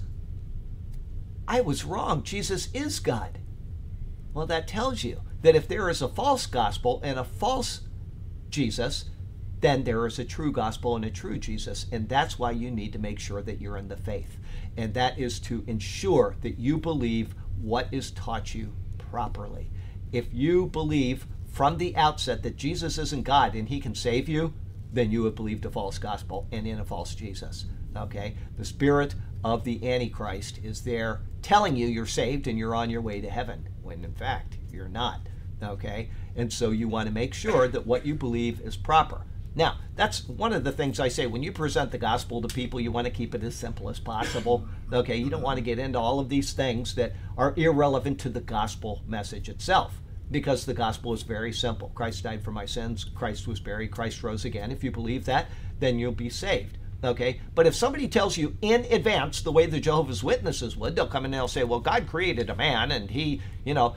I 1.49 1.61
was 1.61 1.85
wrong. 1.85 2.23
Jesus 2.23 2.69
is 2.73 3.01
God. 3.01 3.39
Well, 4.33 4.47
that 4.47 4.69
tells 4.69 5.03
you 5.03 5.23
that 5.43 5.57
if 5.57 5.69
there 5.69 5.89
is 5.89 6.03
a 6.03 6.09
false 6.09 6.47
gospel 6.47 7.01
and 7.03 7.19
a 7.19 7.25
false 7.25 7.81
Jesus, 8.51 9.07
then 9.61 9.85
there 9.85 10.07
is 10.07 10.19
a 10.19 10.25
true 10.25 10.53
gospel 10.53 10.97
and 10.97 11.05
a 11.05 11.11
true 11.11 11.39
Jesus. 11.39 11.87
And 11.91 12.09
that's 12.09 12.39
why 12.39 12.51
you 12.51 12.71
need 12.71 12.93
to 12.93 12.99
make 12.99 13.19
sure 13.19 13.43
that 13.43 13.61
you're 13.61 13.77
in 13.77 13.89
the 13.89 13.97
faith. 13.97 14.39
And 14.77 14.95
that 14.95 15.19
is 15.19 15.41
to 15.41 15.65
ensure 15.67 16.37
that 16.43 16.59
you 16.59 16.79
believe 16.79 17.35
what 17.61 17.89
is 17.93 18.11
taught 18.11 18.55
you 18.55 18.73
properly. 19.11 19.71
If 20.13 20.27
you 20.33 20.67
believe 20.67 21.27
from 21.49 21.79
the 21.79 21.97
outset 21.97 22.43
that 22.43 22.57
Jesus 22.57 22.99
isn't 22.99 23.25
God 23.25 23.55
and 23.55 23.69
he 23.69 23.81
can 23.81 23.95
save 23.95 24.29
you, 24.29 24.53
then 24.93 25.11
you 25.11 25.25
have 25.25 25.35
believed 25.35 25.65
a 25.65 25.71
false 25.71 25.99
gospel 25.99 26.47
and 26.53 26.67
in 26.67 26.79
a 26.79 26.85
false 26.85 27.15
Jesus. 27.15 27.67
Okay? 27.97 28.35
The 28.59 28.65
spirit 28.65 29.15
of 29.43 29.65
the 29.65 29.89
Antichrist 29.89 30.59
is 30.63 30.83
there 30.83 31.23
telling 31.43 31.77
you 31.77 31.87
you're 31.87 32.07
saved 32.07 32.47
and 32.47 32.59
you're 32.59 32.75
on 32.75 32.91
your 32.91 33.01
way 33.01 33.21
to 33.21 33.31
heaven, 33.31 33.69
when 33.83 34.05
in 34.05 34.13
fact 34.13 34.59
you're 34.71 34.89
not. 34.89 35.21
Okay? 35.63 36.11
And 36.35 36.53
so 36.53 36.71
you 36.71 36.89
want 36.89 37.09
to 37.09 37.15
make 37.15 37.33
sure 37.33 37.69
that 37.69 37.87
what 37.87 38.05
you 38.05 38.15
believe 38.15 38.61
is 38.61 38.77
proper. 38.77 39.23
Now, 39.57 39.79
that's 39.95 40.29
one 40.29 40.53
of 40.53 40.65
the 40.65 40.71
things 40.71 41.01
I 41.01 41.09
say 41.09 41.27
when 41.27 41.43
you 41.43 41.51
present 41.51 41.91
the 41.91 41.97
gospel 41.97 42.43
to 42.43 42.55
people, 42.55 42.79
you 42.79 42.93
want 42.93 43.07
to 43.07 43.13
keep 43.13 43.35
it 43.35 43.43
as 43.43 43.55
simple 43.55 43.89
as 43.89 43.99
possible. 43.99 44.69
Okay, 44.93 45.17
you 45.17 45.31
don't 45.31 45.43
want 45.43 45.57
to 45.57 45.65
get 45.65 45.79
into 45.79 45.99
all 45.99 46.21
of 46.21 46.29
these 46.29 46.53
things 46.53 46.95
that 46.97 47.15
are 47.39 47.55
irrelevant 47.57 48.21
to 48.21 48.29
the 48.29 48.43
gospel 48.43 49.03
message 49.07 49.49
itself 49.49 50.03
because 50.31 50.67
the 50.67 50.75
gospel 50.75 51.15
is 51.15 51.23
very 51.23 51.55
simple. 51.55 51.91
Christ 51.95 52.25
died 52.25 52.45
for 52.45 52.53
my 52.53 52.67
sins, 52.67 53.05
Christ 53.05 53.49
was 53.49 53.59
buried, 53.59 53.91
Christ 53.91 54.23
rose 54.23 54.45
again. 54.45 54.71
If 54.71 54.85
you 54.85 54.91
believe 54.91 55.25
that, 55.25 55.47
then 55.81 55.99
you'll 55.99 56.13
be 56.13 56.29
saved. 56.29 56.77
Okay, 57.03 57.41
but 57.55 57.67
if 57.67 57.75
somebody 57.75 58.09
tells 58.09 58.37
you 58.37 58.57
in 58.61 58.85
advance 58.91 59.41
the 59.41 59.53
way 59.53 59.65
the 59.65 59.81
Jehovah's 59.81 60.23
Witnesses 60.25 60.77
would, 60.77 60.97
they'll 60.97 61.07
come 61.07 61.25
in 61.25 61.33
and 61.33 61.35
they'll 61.35 61.49
say, 61.49 61.65
"Well, 61.65 61.81
God 61.81 62.07
created 62.09 62.51
a 62.51 62.57
man, 62.57 62.91
and 62.91 63.11
he, 63.11 63.41
you 63.65 63.75
know, 63.75 63.97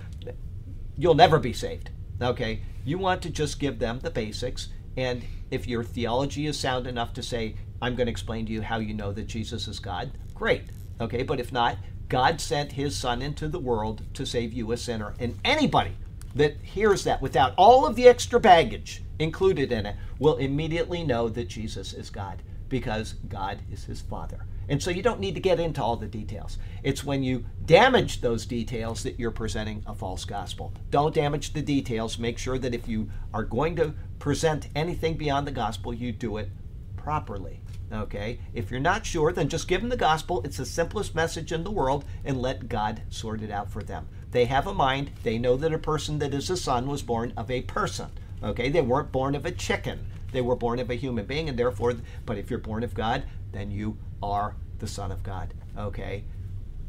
you'll 0.97 1.15
never 1.15 1.39
be 1.39 1.53
saved." 1.53 1.89
Okay, 2.21 2.61
you 2.85 2.97
want 2.97 3.21
to 3.23 3.29
just 3.29 3.59
give 3.59 3.79
them 3.79 3.99
the 4.01 4.11
basics 4.11 4.69
and 4.97 5.23
if 5.51 5.67
your 5.67 5.83
theology 5.83 6.45
is 6.45 6.59
sound 6.59 6.87
enough 6.87 7.13
to 7.13 7.23
say, 7.23 7.55
I'm 7.81 7.95
going 7.95 8.07
to 8.07 8.11
explain 8.11 8.45
to 8.45 8.51
you 8.51 8.61
how 8.61 8.77
you 8.77 8.93
know 8.93 9.11
that 9.13 9.27
Jesus 9.27 9.67
is 9.67 9.79
God, 9.79 10.11
great. 10.33 10.63
Okay, 10.99 11.23
but 11.23 11.39
if 11.39 11.51
not, 11.51 11.77
God 12.09 12.41
sent 12.41 12.73
his 12.73 12.95
son 12.95 13.21
into 13.21 13.47
the 13.47 13.59
world 13.59 14.03
to 14.15 14.25
save 14.25 14.51
you, 14.51 14.71
a 14.71 14.77
sinner. 14.77 15.13
And 15.19 15.39
anybody 15.45 15.95
that 16.35 16.57
hears 16.61 17.03
that 17.05 17.21
without 17.21 17.53
all 17.57 17.85
of 17.85 17.95
the 17.95 18.07
extra 18.07 18.39
baggage 18.39 19.03
included 19.19 19.71
in 19.71 19.85
it 19.85 19.95
will 20.17 20.37
immediately 20.37 21.03
know 21.03 21.29
that 21.29 21.47
Jesus 21.47 21.93
is 21.93 22.09
God 22.09 22.41
because 22.67 23.13
God 23.27 23.59
is 23.71 23.85
his 23.85 24.01
Father. 24.01 24.45
And 24.69 24.81
so 24.81 24.91
you 24.91 25.01
don't 25.01 25.19
need 25.19 25.33
to 25.33 25.41
get 25.41 25.59
into 25.59 25.83
all 25.83 25.95
the 25.95 26.07
details. 26.07 26.59
It's 26.83 27.03
when 27.03 27.23
you 27.23 27.43
damage 27.65 28.21
those 28.21 28.45
details 28.45 29.03
that 29.03 29.19
you're 29.19 29.31
presenting 29.31 29.83
a 29.87 29.95
false 29.95 30.23
gospel. 30.25 30.71
Don't 30.91 31.13
damage 31.13 31.53
the 31.53 31.61
details. 31.61 32.19
Make 32.19 32.37
sure 32.37 32.59
that 32.59 32.75
if 32.75 32.87
you 32.87 33.09
are 33.33 33.43
going 33.43 33.75
to 33.77 33.95
present 34.19 34.69
anything 34.75 35.17
beyond 35.17 35.47
the 35.47 35.51
gospel, 35.51 35.93
you 35.93 36.11
do 36.11 36.37
it 36.37 36.49
properly. 36.95 37.61
Okay? 37.91 38.39
If 38.53 38.69
you're 38.69 38.79
not 38.79 39.07
sure, 39.07 39.33
then 39.33 39.49
just 39.49 39.67
give 39.67 39.81
them 39.81 39.89
the 39.89 39.97
gospel. 39.97 40.41
It's 40.43 40.57
the 40.57 40.65
simplest 40.65 41.15
message 41.15 41.51
in 41.51 41.63
the 41.63 41.71
world 41.71 42.05
and 42.23 42.39
let 42.39 42.69
God 42.69 43.01
sort 43.09 43.41
it 43.41 43.49
out 43.49 43.71
for 43.71 43.81
them. 43.81 44.07
They 44.29 44.45
have 44.45 44.67
a 44.67 44.73
mind. 44.73 45.09
They 45.23 45.39
know 45.39 45.57
that 45.57 45.73
a 45.73 45.79
person 45.79 46.19
that 46.19 46.35
is 46.35 46.51
a 46.51 46.57
son 46.57 46.85
was 46.85 47.01
born 47.01 47.33
of 47.35 47.49
a 47.49 47.63
person. 47.63 48.11
Okay? 48.43 48.69
They 48.69 48.81
weren't 48.81 49.11
born 49.11 49.33
of 49.33 49.47
a 49.47 49.51
chicken. 49.51 50.05
They 50.31 50.41
were 50.41 50.55
born 50.55 50.77
of 50.77 50.91
a 50.91 50.95
human 50.95 51.25
being, 51.25 51.49
and 51.49 51.57
therefore, 51.57 51.95
but 52.27 52.37
if 52.37 52.51
you're 52.51 52.59
born 52.59 52.83
of 52.83 52.93
God, 52.93 53.23
then 53.51 53.71
you 53.71 53.97
are 54.21 54.55
the 54.79 54.87
Son 54.87 55.11
of 55.11 55.23
God. 55.23 55.53
Okay? 55.77 56.23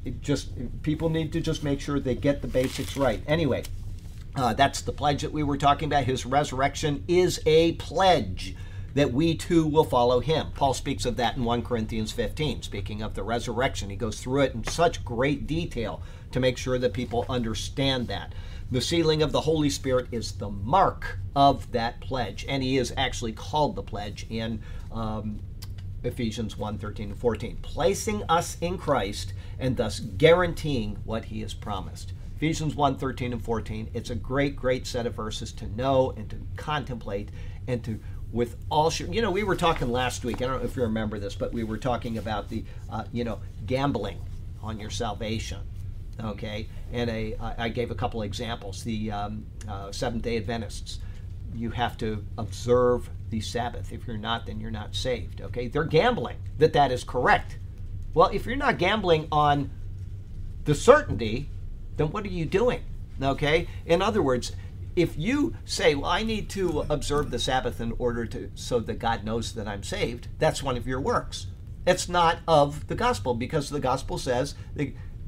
It 0.05 0.23
just 0.23 0.83
people 0.83 1.11
need 1.11 1.33
to 1.33 1.41
just 1.41 1.63
make 1.63 1.81
sure 1.81 2.01
they 2.01 2.15
get 2.15 2.43
the 2.43 2.49
basics 2.49 2.97
right. 2.97 3.23
Anyway, 3.27 3.65
uh, 4.35 4.55
that's 4.55 4.81
the 4.81 4.93
pledge 4.93 5.23
that 5.23 5.33
we 5.33 5.43
were 5.43 5.59
talking 5.59 5.87
about. 5.87 6.05
His 6.05 6.25
resurrection 6.25 7.05
is 7.07 7.41
a 7.47 7.73
pledge 7.73 8.55
that 8.95 9.13
we 9.13 9.37
too 9.37 9.67
will 9.67 9.85
follow 9.85 10.21
him. 10.21 10.49
Paul 10.55 10.75
speaks 10.75 11.05
of 11.05 11.17
that 11.17 11.37
in 11.37 11.45
1 11.45 11.63
Corinthians 11.63 12.13
15, 12.13 12.63
speaking 12.63 13.03
of 13.03 13.15
the 13.15 13.23
resurrection. 13.23 13.91
He 13.91 13.97
goes 13.97 14.21
through 14.21 14.43
it 14.43 14.55
in 14.55 14.65
such 14.65 15.05
great 15.05 15.47
detail 15.47 16.03
to 16.33 16.41
make 16.41 16.59
sure 16.59 16.79
that 16.79 16.93
people 16.93 17.25
understand 17.29 18.09
that. 18.09 18.35
The 18.71 18.81
sealing 18.81 19.23
of 19.23 19.33
the 19.33 19.41
Holy 19.41 19.71
Spirit 19.71 20.07
is 20.13 20.33
the 20.33 20.51
mark 20.51 21.19
of 21.35 21.71
that 21.73 22.01
pledge, 22.01 22.45
and 22.49 22.63
he 22.63 22.79
is 22.79 22.93
actually 22.97 23.33
called 23.33 23.75
the 23.75 23.83
pledge 23.83 24.27
in 24.31 24.61
um, 24.93 25.41
Ephesians 26.03 26.57
1 26.57 26.79
13 26.79 27.11
and 27.11 27.19
14, 27.19 27.59
placing 27.63 28.23
us 28.29 28.57
in 28.61 28.79
Christ 28.79 29.33
and 29.59 29.77
thus 29.77 30.01
guaranteeing 30.01 30.99
what 31.05 31.27
he 31.27 31.41
has 31.43 31.55
promised. 31.55 32.13
Ephesians 32.37 32.75
1 32.75 32.97
13 32.97 33.33
and 33.33 33.43
14, 33.45 33.91
it's 33.93 34.11
a 34.11 34.15
great, 34.15 34.57
great 34.57 34.87
set 34.87 35.07
of 35.07 35.15
verses 35.15 35.53
to 35.53 35.67
know 35.77 36.13
and 36.17 36.31
to 36.31 36.37
contemplate 36.57 37.29
and 37.67 37.85
to 37.85 38.01
with 38.33 38.57
all 38.71 38.93
you 38.93 39.21
know 39.21 39.31
we 39.31 39.43
were 39.43 39.57
talking 39.57 39.91
last 39.91 40.25
week 40.25 40.37
i 40.37 40.47
don't 40.47 40.61
know 40.61 40.65
if 40.65 40.77
you 40.77 40.83
remember 40.83 41.19
this 41.19 41.35
but 41.35 41.53
we 41.53 41.65
were 41.65 41.77
talking 41.77 42.17
about 42.17 42.49
the 42.49 42.65
uh, 42.89 43.03
you 43.13 43.25
know 43.25 43.41
gambling 43.67 44.19
on 44.63 44.79
your 44.79 44.89
salvation 44.89 45.59
okay 46.23 46.69
and 46.93 47.09
a 47.11 47.37
I 47.59 47.69
gave 47.69 47.91
a 47.91 47.95
couple 47.95 48.23
examples 48.23 48.85
the 48.85 49.11
um, 49.11 49.47
uh, 49.69 49.91
seventh 49.91 50.23
day 50.23 50.37
adventists 50.37 50.99
you 51.55 51.71
have 51.71 51.97
to 51.99 52.25
observe 52.39 53.11
the 53.31 53.41
Sabbath. 53.41 53.93
If 53.93 54.07
you're 54.07 54.17
not, 54.17 54.47
then 54.47 54.61
you're 54.61 54.71
not 54.71 54.95
saved. 54.95 55.41
Okay? 55.41 55.69
They're 55.69 55.85
gambling 55.85 56.37
that 56.59 56.73
that 56.73 56.91
is 56.93 57.05
correct. 57.05 57.59
Well, 58.15 58.31
if 58.33 58.47
you're 58.47 58.57
not 58.57 58.79
gambling 58.79 59.29
on 59.31 59.71
the 60.65 60.75
certainty, 60.75 61.49
then 61.97 62.11
what 62.11 62.25
are 62.25 62.31
you 62.31 62.45
doing? 62.45 62.83
Okay? 63.23 63.69
In 63.87 64.03
other 64.03 64.23
words, 64.23 64.53
if 64.97 65.17
you 65.17 65.55
say, 65.65 65.95
"Well, 65.95 66.11
I 66.11 66.23
need 66.23 66.49
to 66.51 66.85
observe 66.91 67.31
the 67.31 67.39
Sabbath 67.39 67.81
in 67.81 67.93
order 67.99 68.27
to 68.27 68.51
so 68.55 68.81
that 68.81 68.99
God 68.99 69.25
knows 69.25 69.53
that 69.53 69.69
I'm 69.69 69.85
saved," 69.85 70.29
that's 70.39 70.63
one 70.63 70.77
of 70.77 70.87
your 70.87 71.01
works. 71.01 71.47
It's 71.87 72.09
not 72.09 72.39
of 72.49 72.89
the 72.89 72.95
gospel 72.95 73.35
because 73.35 73.71
the 73.71 73.81
gospel 73.81 74.19
says 74.19 74.55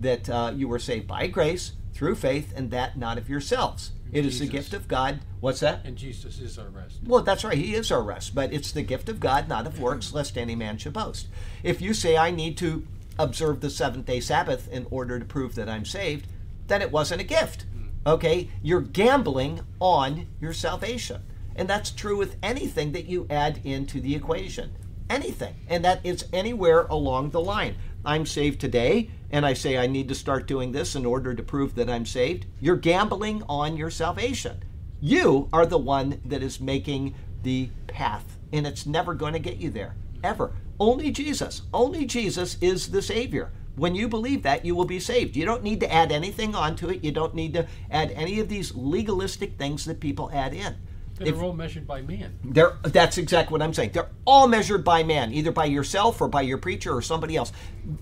that, 0.00 0.28
uh, 0.28 0.52
you 0.54 0.66
were 0.66 0.78
saved 0.78 1.06
by 1.06 1.28
grace 1.28 1.72
through 1.92 2.14
faith, 2.16 2.52
and 2.56 2.70
that 2.70 2.96
not 2.96 3.18
of 3.18 3.28
yourselves. 3.28 3.92
It 4.12 4.26
is 4.26 4.38
the 4.38 4.46
gift 4.46 4.74
of 4.74 4.88
God. 4.88 5.20
What's 5.40 5.60
that? 5.60 5.86
And 5.86 5.96
Jesus 5.96 6.38
is 6.38 6.58
our 6.58 6.68
rest. 6.68 7.00
Well, 7.02 7.22
that's 7.22 7.44
right. 7.44 7.56
He 7.56 7.74
is 7.74 7.90
our 7.90 8.02
rest, 8.02 8.34
but 8.34 8.52
it's 8.52 8.70
the 8.70 8.82
gift 8.82 9.08
of 9.08 9.20
God, 9.20 9.48
not 9.48 9.66
of 9.66 9.80
works, 9.80 10.12
lest 10.12 10.36
any 10.36 10.54
man 10.54 10.76
should 10.76 10.92
boast. 10.92 11.28
If 11.62 11.80
you 11.80 11.94
say, 11.94 12.18
I 12.18 12.30
need 12.30 12.58
to 12.58 12.86
observe 13.18 13.60
the 13.60 13.70
seventh 13.70 14.04
day 14.04 14.20
Sabbath 14.20 14.70
in 14.70 14.86
order 14.90 15.18
to 15.18 15.24
prove 15.24 15.54
that 15.54 15.68
I'm 15.68 15.86
saved, 15.86 16.26
then 16.66 16.82
it 16.82 16.92
wasn't 16.92 17.22
a 17.22 17.24
gift. 17.24 17.62
Hmm. 17.62 17.86
Okay? 18.06 18.50
You're 18.62 18.82
gambling 18.82 19.60
on 19.80 20.26
your 20.40 20.52
salvation. 20.52 21.22
And 21.56 21.68
that's 21.68 21.90
true 21.90 22.16
with 22.16 22.36
anything 22.42 22.92
that 22.92 23.06
you 23.06 23.26
add 23.30 23.60
into 23.64 23.98
the 24.00 24.14
equation. 24.14 24.72
Anything. 25.08 25.54
And 25.68 25.84
that 25.84 26.04
is 26.04 26.26
anywhere 26.32 26.82
along 26.84 27.30
the 27.30 27.40
line. 27.40 27.76
I'm 28.04 28.26
saved 28.26 28.60
today, 28.60 29.10
and 29.32 29.46
I 29.46 29.54
say 29.54 29.78
I 29.78 29.86
need 29.86 30.08
to 30.08 30.14
start 30.14 30.46
doing 30.46 30.72
this 30.72 30.94
in 30.94 31.06
order 31.06 31.34
to 31.34 31.42
prove 31.42 31.74
that 31.74 31.88
I'm 31.88 32.04
saved, 32.04 32.46
you're 32.60 32.76
gambling 32.76 33.42
on 33.48 33.76
your 33.76 33.90
salvation. 33.90 34.62
You 35.00 35.48
are 35.52 35.66
the 35.66 35.78
one 35.78 36.20
that 36.26 36.42
is 36.42 36.60
making 36.60 37.14
the 37.42 37.70
path, 37.86 38.38
and 38.52 38.66
it's 38.66 38.86
never 38.86 39.14
going 39.14 39.32
to 39.32 39.38
get 39.38 39.56
you 39.56 39.70
there, 39.70 39.96
ever. 40.22 40.52
Only 40.78 41.10
Jesus, 41.10 41.62
only 41.72 42.04
Jesus 42.04 42.58
is 42.60 42.90
the 42.90 43.02
Savior. 43.02 43.50
When 43.74 43.94
you 43.94 44.06
believe 44.06 44.42
that, 44.42 44.66
you 44.66 44.74
will 44.74 44.84
be 44.84 45.00
saved. 45.00 45.34
You 45.34 45.46
don't 45.46 45.62
need 45.62 45.80
to 45.80 45.90
add 45.90 46.12
anything 46.12 46.54
onto 46.54 46.90
it. 46.90 47.02
You 47.02 47.10
don't 47.10 47.34
need 47.34 47.54
to 47.54 47.66
add 47.90 48.10
any 48.10 48.38
of 48.38 48.50
these 48.50 48.74
legalistic 48.74 49.56
things 49.56 49.86
that 49.86 49.98
people 49.98 50.30
add 50.32 50.52
in. 50.52 50.76
They're 51.16 51.34
if, 51.34 51.42
all 51.42 51.52
measured 51.52 51.86
by 51.86 52.02
man. 52.02 52.38
They're, 52.44 52.76
that's 52.82 53.16
exactly 53.16 53.52
what 53.52 53.62
I'm 53.62 53.72
saying. 53.72 53.90
They're 53.92 54.10
all 54.26 54.46
measured 54.46 54.84
by 54.84 55.02
man, 55.02 55.32
either 55.32 55.52
by 55.52 55.66
yourself 55.66 56.20
or 56.20 56.28
by 56.28 56.42
your 56.42 56.58
preacher 56.58 56.94
or 56.94 57.00
somebody 57.00 57.36
else. 57.36 57.52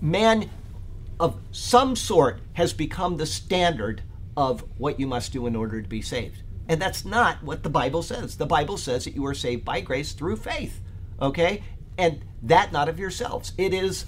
Man 0.01 0.49
of 1.21 1.39
some 1.51 1.95
sort 1.95 2.41
has 2.53 2.73
become 2.73 3.15
the 3.15 3.27
standard 3.27 4.01
of 4.35 4.65
what 4.79 4.99
you 4.99 5.05
must 5.05 5.31
do 5.31 5.45
in 5.45 5.55
order 5.55 5.79
to 5.79 5.87
be 5.87 6.01
saved. 6.01 6.41
And 6.67 6.81
that's 6.81 7.05
not 7.05 7.43
what 7.43 7.61
the 7.61 7.69
Bible 7.69 8.01
says. 8.01 8.37
The 8.37 8.47
Bible 8.47 8.75
says 8.75 9.05
that 9.05 9.13
you 9.13 9.23
are 9.27 9.35
saved 9.35 9.63
by 9.63 9.81
grace 9.81 10.13
through 10.13 10.37
faith. 10.37 10.81
Okay? 11.21 11.61
And 11.95 12.23
that 12.41 12.71
not 12.71 12.89
of 12.89 12.97
yourselves. 12.97 13.53
It 13.55 13.71
is 13.71 14.05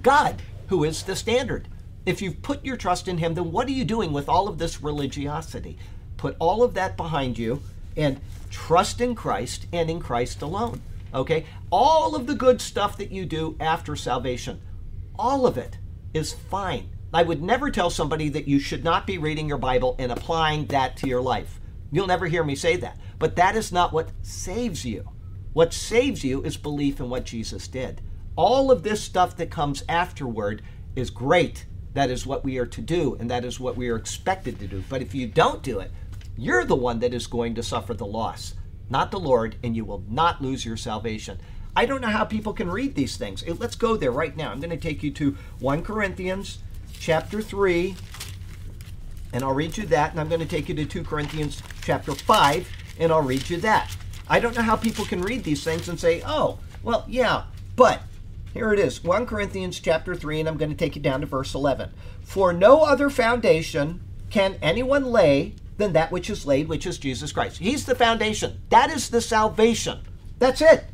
God 0.00 0.40
who 0.68 0.84
is 0.84 1.02
the 1.02 1.14
standard. 1.14 1.68
If 2.06 2.22
you've 2.22 2.40
put 2.40 2.64
your 2.64 2.78
trust 2.78 3.08
in 3.08 3.18
Him, 3.18 3.34
then 3.34 3.52
what 3.52 3.68
are 3.68 3.72
you 3.72 3.84
doing 3.84 4.12
with 4.12 4.26
all 4.26 4.48
of 4.48 4.56
this 4.56 4.82
religiosity? 4.82 5.76
Put 6.16 6.34
all 6.38 6.62
of 6.62 6.72
that 6.74 6.96
behind 6.96 7.38
you 7.38 7.60
and 7.94 8.22
trust 8.48 9.02
in 9.02 9.14
Christ 9.14 9.66
and 9.70 9.90
in 9.90 10.00
Christ 10.00 10.40
alone. 10.40 10.80
Okay? 11.12 11.44
All 11.70 12.16
of 12.16 12.26
the 12.26 12.34
good 12.34 12.62
stuff 12.62 12.96
that 12.96 13.12
you 13.12 13.26
do 13.26 13.54
after 13.60 13.94
salvation, 13.96 14.62
all 15.18 15.46
of 15.46 15.58
it 15.58 15.76
is 16.14 16.32
fine. 16.32 16.88
I 17.12 17.22
would 17.22 17.42
never 17.42 17.70
tell 17.70 17.90
somebody 17.90 18.28
that 18.30 18.48
you 18.48 18.58
should 18.58 18.82
not 18.82 19.06
be 19.06 19.18
reading 19.18 19.48
your 19.48 19.58
Bible 19.58 19.94
and 19.98 20.10
applying 20.10 20.66
that 20.66 20.96
to 20.98 21.08
your 21.08 21.20
life. 21.20 21.60
You'll 21.92 22.06
never 22.06 22.26
hear 22.26 22.42
me 22.42 22.56
say 22.56 22.76
that. 22.76 22.98
But 23.18 23.36
that 23.36 23.54
is 23.54 23.70
not 23.70 23.92
what 23.92 24.10
saves 24.22 24.84
you. 24.84 25.08
What 25.52 25.72
saves 25.72 26.24
you 26.24 26.42
is 26.42 26.56
belief 26.56 26.98
in 26.98 27.10
what 27.10 27.24
Jesus 27.24 27.68
did. 27.68 28.00
All 28.34 28.72
of 28.72 28.82
this 28.82 29.00
stuff 29.00 29.36
that 29.36 29.50
comes 29.50 29.84
afterward 29.88 30.62
is 30.96 31.10
great. 31.10 31.66
That 31.92 32.10
is 32.10 32.26
what 32.26 32.42
we 32.42 32.58
are 32.58 32.66
to 32.66 32.80
do, 32.80 33.16
and 33.20 33.30
that 33.30 33.44
is 33.44 33.60
what 33.60 33.76
we 33.76 33.88
are 33.88 33.96
expected 33.96 34.58
to 34.58 34.66
do. 34.66 34.82
But 34.88 35.02
if 35.02 35.14
you 35.14 35.28
don't 35.28 35.62
do 35.62 35.78
it, 35.78 35.92
you're 36.36 36.64
the 36.64 36.74
one 36.74 36.98
that 36.98 37.14
is 37.14 37.28
going 37.28 37.54
to 37.54 37.62
suffer 37.62 37.94
the 37.94 38.04
loss. 38.06 38.54
not 38.90 39.10
the 39.10 39.20
Lord, 39.20 39.56
and 39.62 39.74
you 39.74 39.84
will 39.84 40.04
not 40.08 40.42
lose 40.42 40.64
your 40.64 40.76
salvation. 40.76 41.38
I 41.76 41.86
don't 41.86 42.00
know 42.00 42.08
how 42.08 42.24
people 42.24 42.52
can 42.52 42.70
read 42.70 42.94
these 42.94 43.16
things. 43.16 43.46
Let's 43.46 43.76
go 43.76 43.96
there 43.96 44.12
right 44.12 44.36
now. 44.36 44.52
I'm 44.52 44.60
going 44.60 44.70
to 44.70 44.76
take 44.76 45.02
you 45.02 45.10
to 45.12 45.36
1 45.58 45.82
Corinthians 45.82 46.58
chapter 46.92 47.42
3, 47.42 47.96
and 49.32 49.42
I'll 49.42 49.54
read 49.54 49.76
you 49.76 49.86
that, 49.86 50.12
and 50.12 50.20
I'm 50.20 50.28
going 50.28 50.40
to 50.40 50.46
take 50.46 50.68
you 50.68 50.74
to 50.76 50.84
2 50.84 51.02
Corinthians 51.02 51.62
chapter 51.82 52.14
5, 52.14 52.68
and 53.00 53.10
I'll 53.10 53.22
read 53.22 53.50
you 53.50 53.56
that. 53.58 53.96
I 54.28 54.40
don't 54.40 54.56
know 54.56 54.62
how 54.62 54.76
people 54.76 55.04
can 55.04 55.20
read 55.20 55.42
these 55.44 55.64
things 55.64 55.88
and 55.88 55.98
say, 55.98 56.22
oh, 56.24 56.58
well, 56.82 57.04
yeah, 57.08 57.44
but 57.76 58.02
here 58.52 58.72
it 58.72 58.78
is 58.78 59.02
1 59.02 59.26
Corinthians 59.26 59.80
chapter 59.80 60.14
3, 60.14 60.40
and 60.40 60.48
I'm 60.48 60.56
going 60.56 60.70
to 60.70 60.76
take 60.76 60.94
you 60.94 61.02
down 61.02 61.20
to 61.22 61.26
verse 61.26 61.54
11. 61.54 61.90
For 62.22 62.52
no 62.52 62.82
other 62.82 63.10
foundation 63.10 64.00
can 64.30 64.56
anyone 64.62 65.06
lay 65.06 65.54
than 65.76 65.92
that 65.92 66.12
which 66.12 66.30
is 66.30 66.46
laid, 66.46 66.68
which 66.68 66.86
is 66.86 66.98
Jesus 66.98 67.32
Christ. 67.32 67.58
He's 67.58 67.84
the 67.84 67.96
foundation. 67.96 68.60
That 68.70 68.90
is 68.90 69.10
the 69.10 69.20
salvation. 69.20 69.98
That's 70.38 70.60
it. 70.60 70.84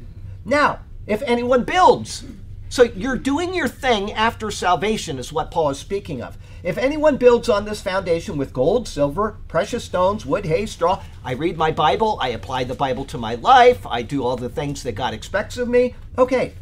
Now, 0.44 0.80
if 1.06 1.22
anyone 1.22 1.64
builds, 1.64 2.24
so 2.68 2.84
you're 2.84 3.16
doing 3.16 3.52
your 3.52 3.68
thing 3.68 4.12
after 4.12 4.50
salvation, 4.50 5.18
is 5.18 5.32
what 5.32 5.50
Paul 5.50 5.70
is 5.70 5.78
speaking 5.78 6.22
of. 6.22 6.38
If 6.62 6.78
anyone 6.78 7.16
builds 7.16 7.48
on 7.48 7.64
this 7.64 7.80
foundation 7.80 8.36
with 8.36 8.52
gold, 8.52 8.86
silver, 8.86 9.38
precious 9.48 9.84
stones, 9.84 10.26
wood, 10.26 10.44
hay, 10.44 10.66
straw, 10.66 11.02
I 11.24 11.32
read 11.32 11.56
my 11.56 11.70
Bible, 11.70 12.18
I 12.20 12.28
apply 12.28 12.64
the 12.64 12.74
Bible 12.74 13.04
to 13.06 13.18
my 13.18 13.34
life, 13.34 13.86
I 13.86 14.02
do 14.02 14.22
all 14.22 14.36
the 14.36 14.48
things 14.48 14.82
that 14.82 14.92
God 14.92 15.14
expects 15.14 15.56
of 15.56 15.68
me. 15.68 15.94
Okay, 16.18 16.54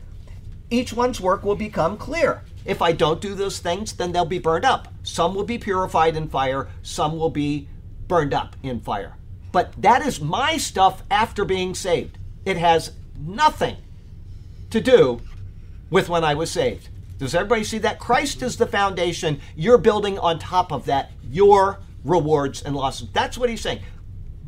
each 0.71 0.93
one's 0.93 1.21
work 1.21 1.43
will 1.43 1.57
become 1.57 1.97
clear. 1.97 2.43
If 2.65 2.81
I 2.81 2.93
don't 2.93 3.21
do 3.21 3.35
those 3.35 3.59
things, 3.59 3.93
then 3.93 4.13
they'll 4.13 4.25
be 4.25 4.39
burned 4.39 4.65
up. 4.65 4.89
Some 5.03 5.35
will 5.35 5.45
be 5.45 5.59
purified 5.59 6.17
in 6.17 6.29
fire, 6.29 6.69
some 6.83 7.19
will 7.19 7.31
be 7.31 7.69
burned 8.07 8.35
up 8.35 8.57
in 8.63 8.81
fire. 8.81 9.17
But 9.53 9.73
that 9.81 10.07
is 10.07 10.21
my 10.21 10.57
stuff 10.59 11.03
after 11.11 11.45
being 11.45 11.75
saved. 11.75 12.19
It 12.45 12.57
has 12.57 12.93
nothing 13.19 13.77
to 14.71 14.81
do 14.81 15.21
with 15.91 16.09
when 16.09 16.25
I 16.25 16.35
was 16.35 16.51
saved. 16.51 16.89
Does 17.19 17.35
everybody 17.35 17.65
see 17.65 17.79
that? 17.79 17.99
Christ 17.99 18.43
is 18.43 18.57
the 18.57 18.67
foundation. 18.67 19.41
You're 19.57 19.79
building 19.79 20.19
on 20.19 20.39
top 20.39 20.73
of 20.73 20.85
that 20.87 21.11
your 21.31 21.81
rewards 22.05 22.63
and 22.63 22.77
losses. 22.77 23.09
That's 23.13 23.37
what 23.37 23.51
he's 23.51 23.61
saying. 23.61 23.81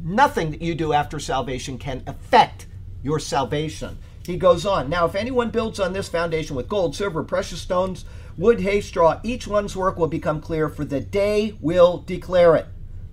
Nothing 0.02 0.50
that 0.52 0.62
you 0.62 0.74
do 0.74 0.92
after 0.92 1.18
salvation 1.18 1.78
can 1.78 2.02
affect 2.06 2.66
your 3.02 3.18
salvation. 3.18 3.98
He 4.24 4.37
goes 4.37 4.64
on. 4.64 4.88
Now, 4.88 5.06
if 5.06 5.14
anyone 5.14 5.50
builds 5.50 5.80
on 5.80 5.92
this 5.92 6.09
foundation 6.09 6.54
with 6.54 6.68
gold, 6.68 6.94
silver, 6.94 7.24
precious 7.24 7.61
stones, 7.61 8.04
wood, 8.37 8.61
hay, 8.61 8.80
straw, 8.80 9.18
each 9.22 9.46
one's 9.46 9.76
work 9.76 9.98
will 9.98 10.06
become 10.06 10.40
clear, 10.40 10.68
for 10.68 10.85
the 10.85 11.00
day 11.00 11.56
will 11.61 11.98
declare 11.98 12.54
it. 12.54 12.66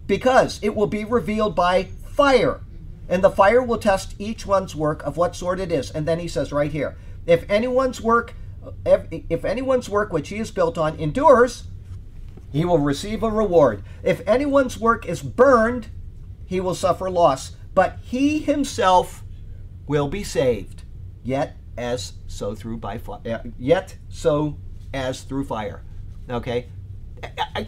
Because 0.05 0.59
it 0.61 0.75
will 0.75 0.87
be 0.87 1.03
revealed 1.03 1.55
by 1.55 1.85
fire. 2.13 2.61
And 3.09 3.23
the 3.23 3.29
fire 3.29 3.63
will 3.63 3.77
test 3.77 4.15
each 4.19 4.45
one's 4.45 4.75
work 4.75 5.03
of 5.03 5.17
what 5.17 5.35
sort 5.35 5.59
it 5.59 5.71
is. 5.71 5.91
And 5.91 6.05
then 6.05 6.19
he 6.19 6.27
says 6.27 6.51
right 6.51 6.71
here, 6.71 6.97
if 7.25 7.49
anyone's 7.49 8.01
work 8.01 8.33
if, 8.85 9.07
if 9.29 9.45
anyone's 9.45 9.89
work 9.89 10.11
which 10.11 10.29
he 10.29 10.37
has 10.37 10.51
built 10.51 10.77
on 10.77 10.97
endures, 10.99 11.65
he 12.51 12.65
will 12.65 12.79
receive 12.79 13.23
a 13.23 13.29
reward. 13.29 13.83
If 14.03 14.21
anyone's 14.27 14.79
work 14.79 15.05
is 15.05 15.21
burned, 15.21 15.87
he 16.45 16.59
will 16.59 16.75
suffer 16.75 17.09
loss, 17.09 17.55
but 17.73 17.99
he 18.01 18.39
himself 18.39 19.23
will 19.85 20.07
be 20.07 20.23
saved, 20.23 20.83
yet 21.23 21.57
as 21.77 22.13
so 22.27 22.55
through 22.55 22.77
by 22.77 22.97
fire, 22.97 23.19
uh, 23.25 23.49
yet 23.57 23.97
so 24.09 24.57
as 24.93 25.21
through 25.21 25.45
fire. 25.45 25.83
Okay, 26.29 26.67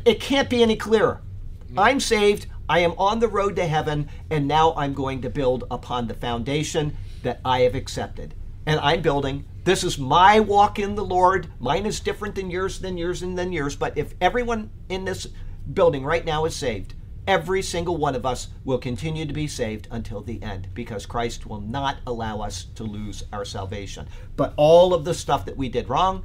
it 0.06 0.19
can't 0.19 0.49
be 0.49 0.63
any 0.63 0.75
clearer. 0.75 1.21
Mm-hmm. 1.65 1.80
I'm 1.80 1.99
saved. 1.99 2.47
I 2.69 2.79
am 2.79 2.93
on 2.99 3.19
the 3.19 3.27
road 3.27 3.55
to 3.55 3.65
heaven, 3.65 4.08
and 4.29 4.47
now 4.47 4.75
I'm 4.77 4.93
going 4.93 5.23
to 5.23 5.29
build 5.29 5.63
upon 5.71 6.08
the 6.08 6.13
foundation 6.13 6.95
that 7.23 7.41
I 7.43 7.62
have 7.62 7.73
accepted. 7.73 8.36
And 8.67 8.79
I'm 8.82 9.01
building. 9.01 9.45
This 9.63 9.84
is 9.84 9.97
my 9.97 10.39
walk 10.39 10.77
in 10.77 10.93
the 10.93 11.03
Lord. 11.03 11.47
Mine 11.60 11.88
is 11.88 11.99
different 11.99 12.36
than 12.36 12.51
yours, 12.51 12.79
than 12.79 12.95
yours, 12.95 13.23
and 13.23 13.36
than 13.36 13.51
yours. 13.51 13.75
But 13.75 13.97
if 13.97 14.13
everyone 14.21 14.69
in 14.88 15.03
this 15.03 15.27
building 15.73 16.05
right 16.05 16.23
now 16.23 16.45
is 16.45 16.55
saved, 16.55 16.93
every 17.27 17.63
single 17.63 17.97
one 17.97 18.15
of 18.15 18.25
us 18.25 18.49
will 18.63 18.77
continue 18.77 19.25
to 19.25 19.34
be 19.34 19.47
saved 19.47 19.88
until 19.89 20.21
the 20.21 20.41
end 20.43 20.67
because 20.75 21.08
Christ 21.08 21.47
will 21.47 21.62
not 21.62 21.97
allow 22.05 22.41
us 22.41 22.65
to 22.75 22.84
lose 22.84 23.23
our 23.34 23.45
salvation. 23.45 24.08
But 24.36 24.53
all 24.58 24.93
of 24.93 25.05
the 25.05 25.15
stuff 25.15 25.43
that 25.45 25.58
we 25.58 25.69
did 25.69 25.89
wrong, 25.89 26.23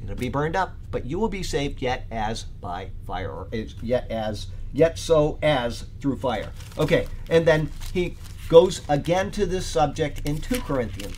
it'll 0.00 0.14
be 0.14 0.28
burned 0.28 0.54
up. 0.54 0.76
But 0.92 1.06
you 1.06 1.18
will 1.18 1.28
be 1.28 1.42
saved 1.42 1.82
yet 1.82 2.04
as 2.12 2.44
by 2.44 2.90
fire, 3.04 3.30
or 3.32 3.48
yet 3.82 4.08
as 4.10 4.46
yet 4.72 4.98
so 4.98 5.38
as 5.42 5.86
through 6.00 6.16
fire. 6.16 6.52
Okay, 6.78 7.06
and 7.28 7.46
then 7.46 7.70
he 7.92 8.16
goes 8.48 8.82
again 8.88 9.30
to 9.32 9.46
this 9.46 9.66
subject 9.66 10.20
in 10.26 10.38
2 10.38 10.60
Corinthians. 10.60 11.16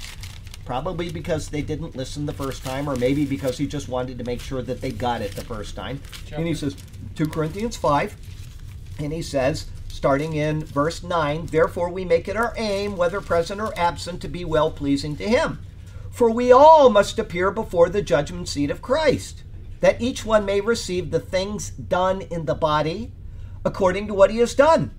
Probably 0.64 1.10
because 1.10 1.48
they 1.48 1.62
didn't 1.62 1.96
listen 1.96 2.24
the 2.24 2.32
first 2.32 2.64
time, 2.64 2.88
or 2.88 2.96
maybe 2.96 3.26
because 3.26 3.58
he 3.58 3.66
just 3.66 3.88
wanted 3.88 4.18
to 4.18 4.24
make 4.24 4.40
sure 4.40 4.62
that 4.62 4.80
they 4.80 4.90
got 4.90 5.20
it 5.20 5.32
the 5.32 5.44
first 5.44 5.76
time. 5.76 6.00
And 6.32 6.46
he 6.46 6.54
says, 6.54 6.76
2 7.16 7.26
Corinthians 7.26 7.76
5, 7.76 8.16
and 8.98 9.12
he 9.12 9.20
says, 9.20 9.66
starting 9.88 10.34
in 10.34 10.64
verse 10.64 11.02
9, 11.02 11.46
Therefore 11.46 11.90
we 11.90 12.04
make 12.04 12.28
it 12.28 12.36
our 12.36 12.54
aim, 12.56 12.96
whether 12.96 13.20
present 13.20 13.60
or 13.60 13.76
absent, 13.78 14.22
to 14.22 14.28
be 14.28 14.44
well 14.44 14.70
pleasing 14.70 15.16
to 15.16 15.28
him. 15.28 15.58
For 16.10 16.30
we 16.30 16.52
all 16.52 16.90
must 16.90 17.18
appear 17.18 17.50
before 17.50 17.88
the 17.88 18.00
judgment 18.02 18.48
seat 18.48 18.70
of 18.70 18.80
Christ, 18.80 19.42
that 19.80 20.00
each 20.00 20.24
one 20.24 20.44
may 20.44 20.60
receive 20.60 21.10
the 21.10 21.20
things 21.20 21.70
done 21.70 22.22
in 22.22 22.46
the 22.46 22.54
body 22.54 23.12
according 23.64 24.06
to 24.06 24.14
what 24.14 24.30
he 24.30 24.38
has 24.38 24.54
done, 24.54 24.94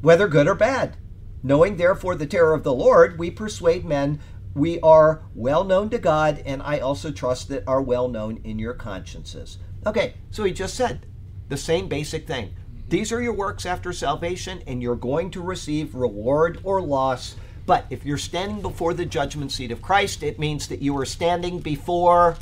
whether 0.00 0.28
good 0.28 0.48
or 0.48 0.54
bad. 0.54 0.96
Knowing 1.42 1.76
therefore 1.76 2.14
the 2.14 2.26
terror 2.26 2.54
of 2.54 2.64
the 2.64 2.74
Lord, 2.74 3.18
we 3.18 3.30
persuade 3.30 3.84
men 3.84 4.20
we 4.56 4.80
are 4.80 5.20
well 5.34 5.64
known 5.64 5.90
to 5.90 5.98
God, 5.98 6.42
and 6.46 6.62
I 6.62 6.78
also 6.78 7.12
trust 7.12 7.48
that 7.48 7.64
are 7.66 7.82
well 7.82 8.08
known 8.08 8.40
in 8.42 8.58
your 8.58 8.72
consciences. 8.72 9.58
Okay, 9.84 10.14
so 10.30 10.44
he 10.44 10.52
just 10.52 10.74
said 10.74 11.04
the 11.50 11.58
same 11.58 11.88
basic 11.88 12.26
thing. 12.26 12.54
These 12.88 13.12
are 13.12 13.20
your 13.20 13.34
works 13.34 13.66
after 13.66 13.92
salvation, 13.92 14.62
and 14.66 14.82
you're 14.82 14.96
going 14.96 15.30
to 15.32 15.42
receive 15.42 15.94
reward 15.94 16.58
or 16.64 16.80
loss. 16.80 17.36
But 17.66 17.84
if 17.90 18.06
you're 18.06 18.16
standing 18.16 18.62
before 18.62 18.94
the 18.94 19.04
judgment 19.04 19.52
seat 19.52 19.70
of 19.70 19.82
Christ, 19.82 20.22
it 20.22 20.38
means 20.38 20.68
that 20.68 20.80
you 20.80 20.96
are 20.96 21.04
standing 21.04 21.58
before 21.58 22.38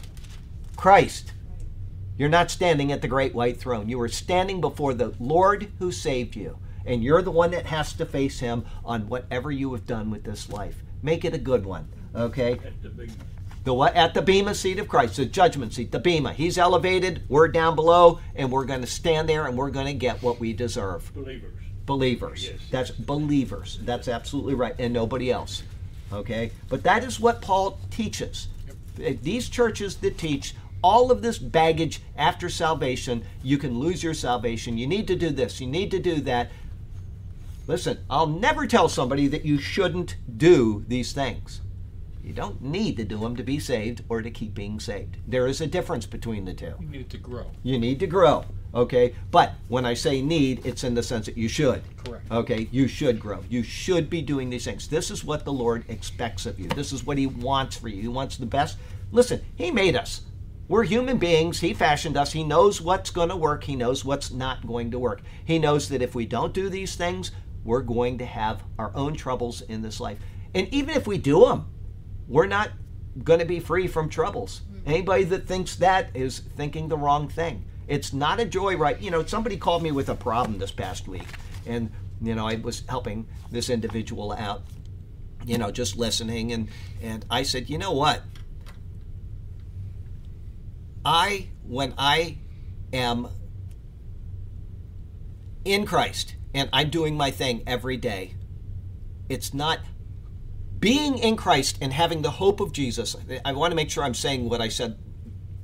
Christ. 0.77 1.33
You're 2.17 2.29
not 2.29 2.51
standing 2.51 2.93
at 2.93 3.03
the 3.03 3.09
great 3.09 3.35
white 3.35 3.59
throne. 3.59 3.89
You 3.89 4.01
are 4.01 4.09
standing 4.09 4.61
before 4.61 4.95
the 4.95 5.15
Lord 5.19 5.71
who 5.79 5.91
saved 5.91 6.37
you. 6.37 6.59
And 6.87 7.03
you're 7.03 7.23
the 7.23 7.31
one 7.31 7.51
that 7.53 7.67
has 7.67 7.93
to 7.95 8.07
face 8.07 8.41
him 8.41 8.65
on 8.85 9.09
whatever 9.09 9.51
you 9.51 9.73
have 9.73 9.87
done 9.87 10.11
with 10.11 10.25
this 10.25 10.49
life. 10.49 10.83
Make 11.03 11.25
it 11.25 11.35
a 11.35 11.39
good 11.39 11.65
one. 11.65 11.89
Okay? 12.15 12.53
At 12.53 12.83
the 13.65 13.73
what 13.73 13.95
at 13.97 14.13
the 14.13 14.21
bema 14.21 14.55
seat 14.55 14.79
of 14.79 14.89
Christ, 14.89 15.17
the 15.17 15.25
judgment 15.25 15.73
seat, 15.73 15.91
the 15.91 15.99
bema. 15.99 16.35
He's 16.35 16.59
elevated, 16.59 17.23
we're 17.29 17.49
down 17.49 17.75
below, 17.75 18.21
and 18.37 18.53
we're 18.53 18.67
going 18.67 18.83
to 18.83 18.87
stand 18.87 19.27
there 19.27 19.47
and 19.47 19.57
we're 19.57 19.71
going 19.71 19.87
to 19.87 19.95
get 19.95 20.23
what 20.23 20.39
we 20.39 20.53
deserve. 20.53 21.13
believers. 21.15 21.55
Believers. 21.87 22.45
Yes. 22.45 22.61
That's 22.71 22.91
believers. 22.91 23.79
That's 23.83 24.07
absolutely 24.09 24.55
right, 24.55 24.75
and 24.79 24.93
nobody 24.93 25.31
else. 25.31 25.63
Okay? 26.13 26.53
But 26.69 26.83
that 26.85 27.05
is 27.05 27.19
what 27.19 27.41
Paul 27.41 27.79
teaches. 27.91 28.49
Uh, 29.03 29.13
These 29.23 29.49
churches 29.49 29.97
that 29.97 30.19
teach 30.19 30.55
all 30.85 31.11
of 31.11 31.23
this 31.23 31.39
baggage 31.39 32.03
after 32.15 32.51
salvation, 32.51 33.25
you 33.43 33.57
can 33.57 33.79
lose 33.79 34.03
your 34.03 34.13
salvation. 34.13 34.77
You 34.77 34.87
need 34.87 35.09
to 35.09 35.17
do 35.17 35.31
this, 35.31 35.59
you 35.59 35.67
need 35.67 35.91
to 35.93 35.99
do 35.99 36.21
that. 36.21 36.51
Listen, 37.67 38.01
I'll 38.11 38.27
never 38.27 38.67
tell 38.67 38.91
somebody 38.91 39.27
that 39.29 39.47
you 39.47 39.57
shouldn't 39.57 40.17
do 40.37 40.85
these 40.87 41.15
things. 41.15 41.63
You 42.23 42.35
don't 42.35 42.61
need 42.61 42.99
to 42.99 43.05
do 43.05 43.19
them 43.19 43.35
to 43.37 43.43
be 43.43 43.59
saved 43.59 44.05
or 44.11 44.21
to 44.21 44.31
keep 44.31 44.53
being 44.53 44.79
saved. 44.79 45.17
There 45.27 45.47
is 45.47 45.63
a 45.63 45.67
difference 45.67 46.05
between 46.05 46.45
the 46.45 46.53
two. 46.53 46.75
You 46.79 46.89
need 46.89 47.01
it 47.01 47.11
to 47.11 47.17
grow. 47.17 47.47
You 47.63 47.79
need 47.79 47.99
to 48.01 48.07
grow, 48.07 48.45
okay? 48.75 49.15
But 49.31 49.55
when 49.69 49.87
I 49.87 49.95
say 49.95 50.21
need, 50.21 50.67
it's 50.67 50.85
in 50.85 50.93
the 50.93 51.03
sense 51.03 51.25
that 51.25 51.39
you 51.39 51.49
should. 51.49 51.83
Correct. 52.05 52.31
Okay, 52.31 52.69
you 52.71 52.89
should 52.89 53.19
grow. 53.19 53.43
You 53.49 53.63
should 53.63 54.11
be 54.11 54.21
doing 54.21 54.51
these 54.51 54.67
things. 54.67 54.87
This 54.87 55.11
is 55.11 55.25
what 55.25 55.47
the 55.47 55.53
Lord 55.53 55.87
expects 55.89 56.45
of 56.45 56.61
you. 56.61 56.69
This 56.69 56.93
is 56.93 57.07
what 57.07 57.17
He 57.17 57.27
wants 57.27 57.75
for 57.75 57.89
you. 57.89 58.03
He 58.03 58.09
wants 58.09 58.37
the 58.37 58.45
best. 58.45 58.77
Listen, 59.13 59.41
He 59.57 59.71
made 59.71 59.97
us. 59.97 60.21
We're 60.67 60.85
human 60.85 61.19
beings. 61.19 61.61
He 61.61 61.75
fashioned 61.75 62.17
us. 62.17 62.33
He 62.33 62.43
knows 62.43 62.81
what's 62.81 63.11
going 63.11 63.29
to 63.29 63.37
work. 63.37 63.65
He 63.65 63.77
knows 63.77 64.05
what's 64.05 64.31
not 64.31 64.67
going 64.67 64.91
to 64.93 64.99
work. 64.99 65.21
He 65.45 65.59
knows 65.59 65.91
that 65.91 66.01
if 66.01 66.15
we 66.15 66.25
don't 66.25 66.55
do 66.55 66.71
these 66.71 66.97
things, 66.97 67.33
we're 67.65 67.83
going 67.83 68.19
to 68.19 68.27
have 68.27 68.63
our 68.79 68.91
own 68.95 69.15
troubles 69.15 69.61
in 69.63 69.83
this 69.83 70.01
life. 70.01 70.19
And 70.55 70.69
even 70.73 70.95
if 70.95 71.07
we 71.07 71.19
do 71.19 71.47
them, 71.47 71.67
we're 72.29 72.47
not 72.47 72.71
going 73.23 73.41
to 73.41 73.45
be 73.45 73.61
free 73.61 73.87
from 73.87 74.09
troubles. 74.09 74.63
Mm-hmm. 74.71 74.89
Anybody 74.91 75.25
that 75.25 75.47
thinks 75.47 75.77
that 75.77 76.11
is 76.15 76.39
thinking 76.39 76.89
the 76.89 76.97
wrong 76.97 77.29
thing. 77.29 77.65
It's 77.87 78.13
not 78.13 78.41
a 78.41 78.47
joyride. 78.47 79.03
You 79.03 79.11
know, 79.11 79.25
somebody 79.25 79.57
called 79.57 79.83
me 79.83 79.93
with 79.93 80.09
a 80.09 80.15
problem 80.15 80.59
this 80.59 80.73
past 80.73 81.07
week, 81.07 81.27
and 81.67 81.91
you 82.23 82.35
know, 82.35 82.49
I 82.49 82.55
was 82.55 82.83
helping 82.89 83.27
this 83.51 83.69
individual 83.69 84.33
out. 84.33 84.63
You 85.45 85.59
know, 85.59 85.71
just 85.71 85.97
listening, 85.99 86.53
and 86.53 86.71
and 87.03 87.27
I 87.29 87.43
said, 87.43 87.69
you 87.69 87.77
know 87.77 87.93
what? 87.93 88.23
I 91.05 91.49
when 91.63 91.95
I 91.99 92.39
am 92.93 93.29
in 95.65 95.87
Christ 95.87 96.37
and 96.55 96.69
I'm 96.73 96.91
doing 96.91 97.17
my 97.17 97.31
thing 97.31 97.63
every 97.67 97.97
day, 97.97 98.35
it's 99.29 99.53
not 99.53 99.81
being 100.79 101.19
in 101.19 101.37
Christ 101.37 101.79
and 101.81 101.93
having 101.93 102.23
the 102.23 102.31
hope 102.31 102.61
of 102.61 102.73
Jesus. 102.73 103.17
I 103.45 103.53
want 103.53 103.73
to 103.73 103.77
make 103.77 103.91
sure 103.91 104.05
I'm 104.05 104.15
saying 104.15 104.49
what 104.49 104.61
I 104.61 104.69
said 104.69 104.99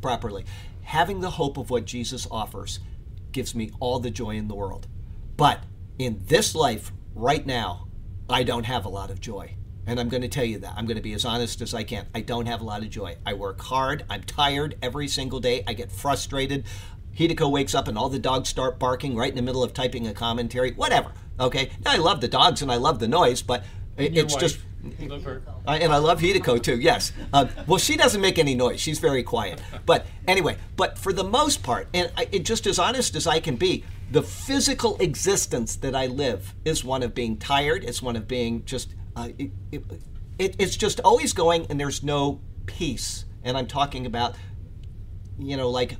properly. 0.01 0.45
Having 0.83 1.21
the 1.21 1.31
hope 1.31 1.59
of 1.59 1.71
what 1.71 1.85
Jesus 1.85 2.27
offers 2.31 2.81
gives 3.33 3.55
me 3.55 3.71
all 3.81 4.01
the 4.01 4.11
joy 4.11 4.31
in 4.31 4.49
the 4.49 4.55
world. 4.55 4.89
But 5.37 5.63
in 5.99 6.23
this 6.27 6.55
life, 6.55 6.93
right 7.15 7.45
now, 7.45 7.89
I 8.29 8.43
don't 8.43 8.65
have 8.65 8.85
a 8.85 8.89
lot 8.89 9.11
of 9.11 9.21
joy. 9.21 9.57
And 9.87 9.99
I'm 9.99 10.09
going 10.09 10.23
to 10.23 10.29
tell 10.29 10.45
you 10.45 10.59
that. 10.59 10.75
I'm 10.77 10.87
going 10.87 10.97
to 10.97 11.03
be 11.03 11.15
as 11.15 11.25
honest 11.25 11.61
as 11.63 11.75
I 11.75 11.83
can. 11.83 12.07
I 12.15 12.21
don't 12.21 12.47
have 12.47 12.61
a 12.61 12.65
lot 12.65 12.83
of 12.83 12.91
joy. 12.91 13.17
I 13.27 13.35
work 13.35 13.61
hard. 13.61 14.05
I'm 14.09 14.23
tired 14.23 14.77
every 14.83 15.09
single 15.09 15.41
day. 15.41 15.65
I 15.67 15.73
get 15.73 15.91
frustrated. 15.91 16.65
Hideko 17.17 17.51
wakes 17.51 17.75
up 17.75 17.89
and 17.89 17.99
all 17.99 18.09
the 18.09 18.19
dogs 18.19 18.49
start 18.49 18.79
barking 18.79 19.17
right 19.17 19.31
in 19.31 19.37
the 19.37 19.43
middle 19.43 19.63
of 19.65 19.75
typing 19.75 20.07
a 20.07 20.15
commentary. 20.15 20.73
Whatever. 20.73 21.13
Okay. 21.39 21.71
Now, 21.85 21.93
I 21.93 21.97
love 21.97 22.21
the 22.21 22.29
dogs 22.29 22.63
and 22.63 22.71
I 22.71 22.77
love 22.77 22.99
the 22.99 23.09
noise, 23.09 23.43
but 23.43 23.65
Your 23.99 24.25
it's 24.25 24.37
just. 24.37 24.61
you 24.99 25.09
love 25.09 25.25
her. 25.25 25.43
I, 25.67 25.79
and 25.79 25.93
I 25.93 25.99
love 25.99 26.21
Hideko 26.21 26.63
too. 26.63 26.79
Yes. 26.79 27.13
Uh, 27.33 27.47
well, 27.67 27.79
she 27.79 27.97
doesn't 27.97 28.21
make 28.21 28.39
any 28.39 28.55
noise. 28.55 28.81
She's 28.81 28.99
very 28.99 29.23
quiet. 29.23 29.61
But 29.87 30.07
anyway, 30.29 30.57
but 30.77 30.99
for 30.99 31.13
the 31.13 31.25
most 31.25 31.63
part, 31.63 31.89
and 31.93 32.13
I, 32.17 32.29
it, 32.31 32.45
just 32.45 32.67
as 32.67 32.79
honest 32.79 33.17
as 33.17 33.27
I 33.27 33.41
can 33.41 33.57
be, 33.57 33.85
the 34.11 34.23
physical 34.23 34.97
existence 34.99 35.77
that 35.77 35.95
I 35.95 36.07
live 36.07 36.55
is 36.65 36.85
one 36.85 37.03
of 37.03 37.15
being 37.15 37.37
tired. 37.39 37.85
It's 37.85 38.03
one 38.03 38.17
of 38.17 38.29
being 38.29 38.65
just. 38.65 38.95
Uh, 39.21 39.29
it, 39.39 39.51
it, 39.71 39.83
it, 40.39 40.57
it's 40.59 40.77
just 40.77 40.99
always 41.01 41.35
going, 41.35 41.67
and 41.69 41.79
there's 41.79 42.03
no 42.03 42.41
peace. 42.65 43.27
And 43.45 43.55
I'm 43.57 43.67
talking 43.67 44.07
about, 44.07 44.35
you 45.39 45.59
know, 45.59 45.69
like 45.69 45.97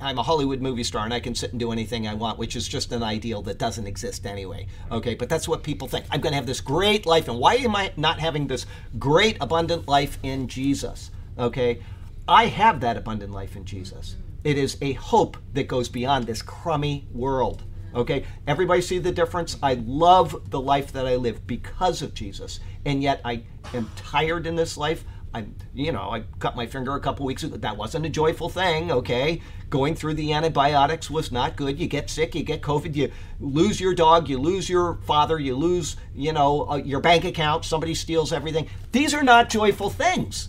I'm 0.00 0.18
a 0.18 0.22
Hollywood 0.22 0.60
movie 0.60 0.84
star 0.84 1.04
and 1.04 1.12
I 1.12 1.18
can 1.18 1.34
sit 1.34 1.50
and 1.50 1.58
do 1.58 1.72
anything 1.72 2.06
I 2.06 2.14
want, 2.14 2.38
which 2.38 2.54
is 2.54 2.68
just 2.68 2.92
an 2.92 3.02
ideal 3.02 3.42
that 3.42 3.58
doesn't 3.58 3.88
exist 3.88 4.24
anyway. 4.24 4.68
Okay, 4.92 5.14
but 5.16 5.28
that's 5.28 5.48
what 5.48 5.64
people 5.64 5.88
think. 5.88 6.04
I'm 6.10 6.20
going 6.20 6.32
to 6.32 6.36
have 6.36 6.46
this 6.46 6.60
great 6.60 7.06
life, 7.06 7.26
and 7.26 7.40
why 7.40 7.54
am 7.56 7.74
I 7.74 7.92
not 7.96 8.20
having 8.20 8.46
this 8.46 8.66
great, 9.00 9.36
abundant 9.40 9.88
life 9.88 10.18
in 10.22 10.46
Jesus? 10.46 11.10
Okay, 11.38 11.82
I 12.28 12.46
have 12.46 12.80
that 12.80 12.96
abundant 12.96 13.32
life 13.32 13.56
in 13.56 13.64
Jesus. 13.64 14.14
It 14.44 14.56
is 14.56 14.78
a 14.80 14.92
hope 14.92 15.38
that 15.54 15.66
goes 15.66 15.88
beyond 15.88 16.26
this 16.26 16.40
crummy 16.40 17.08
world. 17.12 17.64
Okay, 17.94 18.24
everybody 18.46 18.80
see 18.80 18.98
the 18.98 19.12
difference? 19.12 19.56
I 19.62 19.74
love 19.74 20.50
the 20.50 20.60
life 20.60 20.92
that 20.92 21.06
I 21.06 21.16
live 21.16 21.46
because 21.46 22.02
of 22.02 22.14
Jesus, 22.14 22.60
and 22.84 23.02
yet 23.02 23.20
I 23.24 23.42
am 23.74 23.90
tired 23.96 24.46
in 24.46 24.56
this 24.56 24.76
life. 24.76 25.04
I'm, 25.32 25.54
you 25.72 25.92
know, 25.92 26.10
I 26.10 26.24
cut 26.40 26.56
my 26.56 26.66
finger 26.66 26.94
a 26.94 27.00
couple 27.00 27.24
weeks 27.24 27.44
ago. 27.44 27.56
That 27.56 27.76
wasn't 27.76 28.06
a 28.06 28.08
joyful 28.08 28.48
thing, 28.48 28.90
okay? 28.90 29.40
Going 29.68 29.94
through 29.94 30.14
the 30.14 30.32
antibiotics 30.32 31.08
was 31.08 31.30
not 31.30 31.54
good. 31.54 31.78
You 31.78 31.86
get 31.86 32.10
sick, 32.10 32.34
you 32.34 32.42
get 32.42 32.62
COVID, 32.62 32.96
you 32.96 33.12
lose 33.38 33.80
your 33.80 33.94
dog, 33.94 34.28
you 34.28 34.38
lose 34.38 34.68
your 34.68 34.98
father, 35.06 35.38
you 35.38 35.54
lose, 35.54 35.96
you 36.14 36.32
know, 36.32 36.68
uh, 36.68 36.76
your 36.76 37.00
bank 37.00 37.24
account, 37.24 37.64
somebody 37.64 37.94
steals 37.94 38.32
everything. 38.32 38.68
These 38.90 39.14
are 39.14 39.22
not 39.22 39.50
joyful 39.50 39.90
things. 39.90 40.48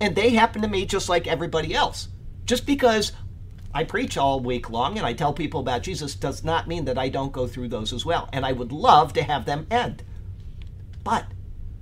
And 0.00 0.14
they 0.14 0.30
happen 0.30 0.60
to 0.60 0.68
me 0.68 0.84
just 0.84 1.08
like 1.08 1.26
everybody 1.26 1.74
else. 1.74 2.08
Just 2.44 2.66
because 2.66 3.12
I 3.74 3.84
preach 3.84 4.16
all 4.16 4.40
week 4.40 4.70
long 4.70 4.96
and 4.96 5.06
I 5.06 5.12
tell 5.12 5.32
people 5.32 5.60
about 5.60 5.82
Jesus 5.82 6.14
does 6.14 6.42
not 6.42 6.68
mean 6.68 6.84
that 6.86 6.98
I 6.98 7.08
don't 7.08 7.32
go 7.32 7.46
through 7.46 7.68
those 7.68 7.92
as 7.92 8.04
well. 8.04 8.28
And 8.32 8.44
I 8.46 8.52
would 8.52 8.72
love 8.72 9.12
to 9.14 9.22
have 9.22 9.44
them 9.44 9.66
end. 9.70 10.02
But 11.04 11.26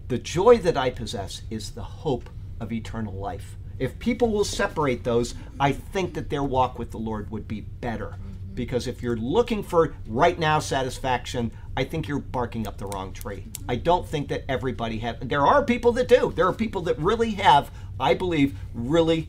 the 0.09 0.18
joy 0.18 0.59
that 0.59 0.76
I 0.76 0.91
possess 0.91 1.43
is 1.51 1.70
the 1.70 1.82
hope 1.82 2.28
of 2.61 2.72
eternal 2.72 3.14
life. 3.14 3.57
If 3.78 3.99
people 3.99 4.30
will 4.30 4.45
separate 4.45 5.05
those, 5.05 5.34
I 5.61 5.72
think 5.72 6.14
that 6.14 6.30
their 6.30 6.43
walk 6.43 6.78
with 6.78 6.91
the 6.91 6.99
Lord 6.99 7.30
would 7.30 7.47
be 7.47 7.61
better. 7.61 8.07
Mm-hmm. 8.07 8.55
Because 8.55 8.87
if 8.87 9.03
you're 9.03 9.16
looking 9.16 9.62
for 9.62 9.95
right 10.07 10.39
now 10.39 10.59
satisfaction, 10.59 11.53
I 11.76 11.84
think 11.84 12.09
you're 12.09 12.20
barking 12.20 12.66
up 12.66 12.78
the 12.78 12.87
wrong 12.87 13.12
tree. 13.12 13.45
I 13.68 13.76
don't 13.76 14.07
think 14.07 14.28
that 14.28 14.45
everybody 14.49 14.99
has. 15.01 15.16
There 15.20 15.47
are 15.47 15.62
people 15.62 15.93
that 15.93 16.09
do. 16.09 16.32
There 16.34 16.47
are 16.47 16.55
people 16.55 16.80
that 16.82 16.99
really 16.99 17.32
have, 17.32 17.70
I 18.01 18.14
believe, 18.14 18.59
really 18.72 19.28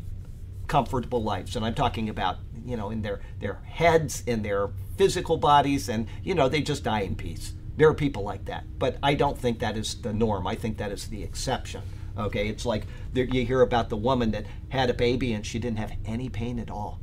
comfortable 0.68 1.24
lives. 1.24 1.56
And 1.56 1.66
I'm 1.66 1.76
talking 1.76 2.10
about, 2.10 2.38
you 2.66 2.78
know, 2.78 2.90
in 2.90 3.02
their, 3.02 3.22
their 3.40 3.56
heads, 3.66 4.24
in 4.26 4.42
their 4.42 4.70
physical 4.98 5.38
bodies, 5.38 5.90
and, 5.90 6.08
you 6.24 6.36
know, 6.36 6.50
they 6.50 6.62
just 6.62 6.84
die 6.84 7.02
in 7.02 7.16
peace. 7.16 7.54
There 7.78 7.88
are 7.88 7.94
people 7.94 8.24
like 8.24 8.46
that. 8.46 8.66
But 8.78 8.98
I 9.04 9.14
don't 9.14 9.38
think 9.38 9.60
that 9.60 9.78
is 9.78 10.02
the 10.02 10.14
norm. 10.14 10.48
I 10.48 10.56
think 10.56 10.78
that 10.78 10.92
is 10.92 11.08
the 11.08 11.24
exception. 11.24 11.82
Okay, 12.18 12.48
it's 12.48 12.66
like 12.66 12.86
there, 13.14 13.26
you 13.26 13.46
hear 13.46 13.62
about 13.62 13.90
the 13.90 13.98
woman 13.98 14.32
that 14.32 14.46
had 14.70 14.90
a 14.90 14.94
baby 14.94 15.34
and 15.34 15.46
she 15.46 15.60
didn't 15.60 15.78
have 15.78 15.92
any 16.06 16.30
pain 16.30 16.58
at 16.58 16.72
all, 16.72 17.00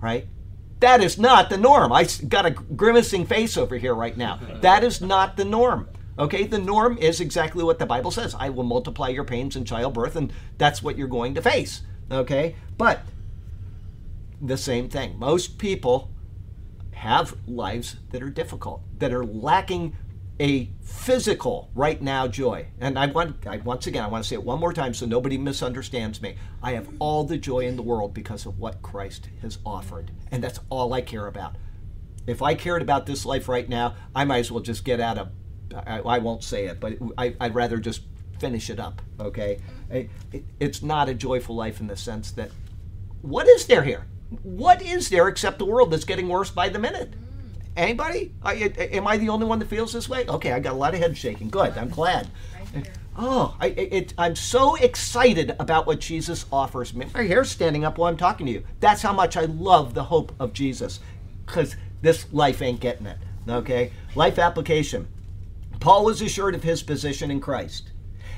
right? 0.00 0.28
That 0.78 1.02
is 1.02 1.18
not 1.18 1.50
the 1.50 1.56
norm. 1.56 1.92
I 1.92 2.06
got 2.28 2.46
a 2.46 2.50
grimacing 2.50 3.26
face 3.26 3.56
over 3.56 3.76
here 3.76 3.94
right 3.94 4.16
now. 4.16 4.38
That 4.60 4.84
is 4.84 5.00
not 5.00 5.36
the 5.36 5.44
norm. 5.44 5.88
Okay, 6.16 6.44
the 6.44 6.58
norm 6.58 6.96
is 6.98 7.20
exactly 7.20 7.64
what 7.64 7.80
the 7.80 7.86
Bible 7.86 8.12
says. 8.12 8.36
I 8.38 8.48
will 8.48 8.62
multiply 8.62 9.08
your 9.08 9.24
pains 9.24 9.56
in 9.56 9.64
childbirth, 9.64 10.14
and 10.14 10.32
that's 10.58 10.82
what 10.82 10.96
you're 10.96 11.08
going 11.08 11.34
to 11.34 11.42
face. 11.42 11.82
Okay, 12.10 12.56
but 12.76 13.00
the 14.40 14.56
same 14.56 14.88
thing. 14.88 15.18
Most 15.18 15.58
people 15.58 16.10
have 16.92 17.36
lives 17.46 17.96
that 18.10 18.22
are 18.22 18.30
difficult, 18.30 18.82
that 18.98 19.12
are 19.12 19.24
lacking 19.24 19.96
a 20.40 20.68
physical 20.82 21.70
right 21.74 22.02
now 22.02 22.26
joy. 22.26 22.66
And 22.80 22.98
I 22.98 23.06
want, 23.06 23.46
I, 23.46 23.58
once 23.58 23.86
again, 23.86 24.02
I 24.02 24.08
want 24.08 24.24
to 24.24 24.28
say 24.28 24.34
it 24.34 24.42
one 24.42 24.58
more 24.58 24.72
time 24.72 24.92
so 24.94 25.06
nobody 25.06 25.38
misunderstands 25.38 26.20
me. 26.20 26.36
I 26.62 26.72
have 26.72 26.88
all 26.98 27.24
the 27.24 27.38
joy 27.38 27.60
in 27.60 27.76
the 27.76 27.82
world 27.82 28.14
because 28.14 28.46
of 28.46 28.58
what 28.58 28.82
Christ 28.82 29.28
has 29.42 29.58
offered, 29.64 30.10
and 30.30 30.42
that's 30.42 30.60
all 30.70 30.92
I 30.92 31.02
care 31.02 31.26
about. 31.26 31.56
If 32.26 32.42
I 32.42 32.54
cared 32.54 32.82
about 32.82 33.06
this 33.06 33.24
life 33.26 33.48
right 33.48 33.68
now, 33.68 33.94
I 34.14 34.24
might 34.24 34.38
as 34.38 34.50
well 34.50 34.62
just 34.62 34.84
get 34.84 35.00
out 35.00 35.18
of. 35.18 35.28
I, 35.74 36.00
I 36.00 36.18
won't 36.18 36.42
say 36.42 36.66
it, 36.66 36.80
but 36.80 36.94
I, 37.18 37.34
I'd 37.40 37.54
rather 37.54 37.78
just 37.78 38.02
finish 38.38 38.70
it 38.70 38.80
up. 38.80 39.02
Okay, 39.20 39.60
it, 39.90 40.10
it, 40.32 40.44
it's 40.60 40.82
not 40.82 41.08
a 41.08 41.14
joyful 41.14 41.54
life 41.54 41.80
in 41.80 41.86
the 41.86 41.96
sense 41.96 42.30
that 42.32 42.50
what 43.22 43.48
is 43.48 43.66
there 43.66 43.82
here? 43.82 44.06
What 44.42 44.82
is 44.82 45.08
there 45.08 45.28
except 45.28 45.58
the 45.58 45.64
world 45.64 45.90
that's 45.90 46.04
getting 46.04 46.28
worse 46.28 46.50
by 46.50 46.68
the 46.68 46.78
minute? 46.78 47.14
Anybody? 47.76 48.32
I, 48.42 48.54
am 48.54 49.06
I 49.06 49.16
the 49.16 49.28
only 49.28 49.46
one 49.46 49.58
that 49.58 49.68
feels 49.68 49.92
this 49.92 50.08
way? 50.08 50.26
Okay, 50.26 50.52
I 50.52 50.60
got 50.60 50.74
a 50.74 50.76
lot 50.76 50.94
of 50.94 51.00
head 51.00 51.16
shaking. 51.16 51.50
Good, 51.50 51.76
I'm 51.76 51.88
glad. 51.88 52.28
Right. 52.74 52.88
Oh, 53.16 53.56
I, 53.60 53.66
it, 53.68 54.14
I'm 54.18 54.34
so 54.34 54.74
excited 54.74 55.54
about 55.60 55.86
what 55.86 56.00
Jesus 56.00 56.46
offers 56.52 56.94
me. 56.94 57.06
My 57.14 57.22
hair's 57.22 57.50
standing 57.50 57.84
up 57.84 57.96
while 57.96 58.10
I'm 58.10 58.16
talking 58.16 58.46
to 58.46 58.52
you. 58.52 58.64
That's 58.80 59.02
how 59.02 59.12
much 59.12 59.36
I 59.36 59.44
love 59.44 59.94
the 59.94 60.04
hope 60.04 60.32
of 60.40 60.52
Jesus, 60.52 61.00
because 61.46 61.76
this 62.02 62.26
life 62.32 62.60
ain't 62.60 62.80
getting 62.80 63.06
it. 63.06 63.18
Okay? 63.48 63.92
Life 64.14 64.38
application. 64.38 65.06
Paul 65.78 66.04
was 66.04 66.22
assured 66.22 66.54
of 66.54 66.62
his 66.62 66.82
position 66.82 67.30
in 67.30 67.40
Christ, 67.40 67.90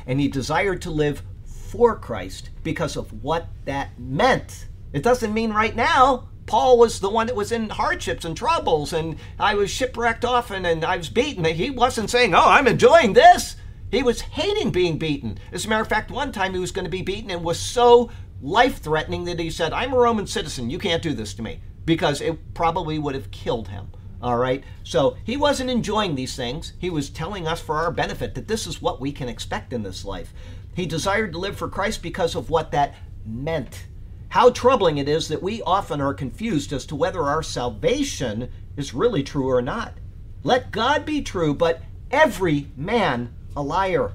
and 0.06 0.20
he 0.20 0.28
desired 0.28 0.80
to 0.82 0.90
live 0.90 1.22
for 1.44 1.98
Christ 1.98 2.50
because 2.62 2.96
of 2.96 3.22
what 3.22 3.48
that 3.64 3.98
meant. 3.98 4.66
It 4.92 5.02
doesn't 5.02 5.34
mean 5.34 5.52
right 5.52 5.74
now. 5.74 6.28
Paul 6.46 6.78
was 6.78 7.00
the 7.00 7.10
one 7.10 7.26
that 7.26 7.34
was 7.34 7.50
in 7.50 7.70
hardships 7.70 8.24
and 8.24 8.36
troubles, 8.36 8.92
and 8.92 9.16
I 9.38 9.54
was 9.54 9.70
shipwrecked 9.70 10.24
often, 10.24 10.64
and 10.64 10.84
I 10.84 10.96
was 10.96 11.08
beaten. 11.08 11.44
He 11.44 11.70
wasn't 11.70 12.08
saying, 12.08 12.34
Oh, 12.34 12.48
I'm 12.48 12.68
enjoying 12.68 13.14
this. 13.14 13.56
He 13.90 14.02
was 14.02 14.20
hating 14.20 14.70
being 14.70 14.98
beaten. 14.98 15.38
As 15.52 15.64
a 15.64 15.68
matter 15.68 15.82
of 15.82 15.88
fact, 15.88 16.10
one 16.10 16.32
time 16.32 16.54
he 16.54 16.60
was 16.60 16.70
going 16.70 16.84
to 16.84 16.90
be 16.90 17.02
beaten 17.02 17.30
and 17.30 17.42
was 17.42 17.58
so 17.58 18.10
life 18.40 18.78
threatening 18.78 19.24
that 19.24 19.40
he 19.40 19.50
said, 19.50 19.72
I'm 19.72 19.92
a 19.92 19.98
Roman 19.98 20.26
citizen. 20.26 20.70
You 20.70 20.78
can't 20.78 21.02
do 21.02 21.14
this 21.14 21.34
to 21.34 21.42
me 21.42 21.60
because 21.84 22.20
it 22.20 22.54
probably 22.54 22.98
would 22.98 23.14
have 23.14 23.30
killed 23.30 23.68
him. 23.68 23.88
All 24.22 24.38
right. 24.38 24.64
So 24.82 25.16
he 25.24 25.36
wasn't 25.36 25.70
enjoying 25.70 26.14
these 26.14 26.36
things. 26.36 26.72
He 26.78 26.90
was 26.90 27.10
telling 27.10 27.46
us 27.46 27.60
for 27.60 27.76
our 27.76 27.90
benefit 27.90 28.34
that 28.34 28.48
this 28.48 28.66
is 28.66 28.80
what 28.80 29.00
we 29.00 29.12
can 29.12 29.28
expect 29.28 29.72
in 29.72 29.82
this 29.82 30.04
life. 30.04 30.32
He 30.74 30.86
desired 30.86 31.32
to 31.32 31.38
live 31.38 31.56
for 31.56 31.68
Christ 31.68 32.02
because 32.02 32.34
of 32.34 32.50
what 32.50 32.70
that 32.72 32.94
meant. 33.24 33.86
How 34.30 34.50
troubling 34.50 34.98
it 34.98 35.08
is 35.08 35.28
that 35.28 35.42
we 35.42 35.62
often 35.62 36.00
are 36.00 36.14
confused 36.14 36.72
as 36.72 36.84
to 36.86 36.96
whether 36.96 37.22
our 37.22 37.42
salvation 37.42 38.50
is 38.76 38.94
really 38.94 39.22
true 39.22 39.48
or 39.48 39.62
not. 39.62 39.94
Let 40.42 40.70
God 40.70 41.04
be 41.04 41.22
true, 41.22 41.54
but 41.54 41.82
every 42.10 42.68
man 42.76 43.34
a 43.56 43.62
liar. 43.62 44.12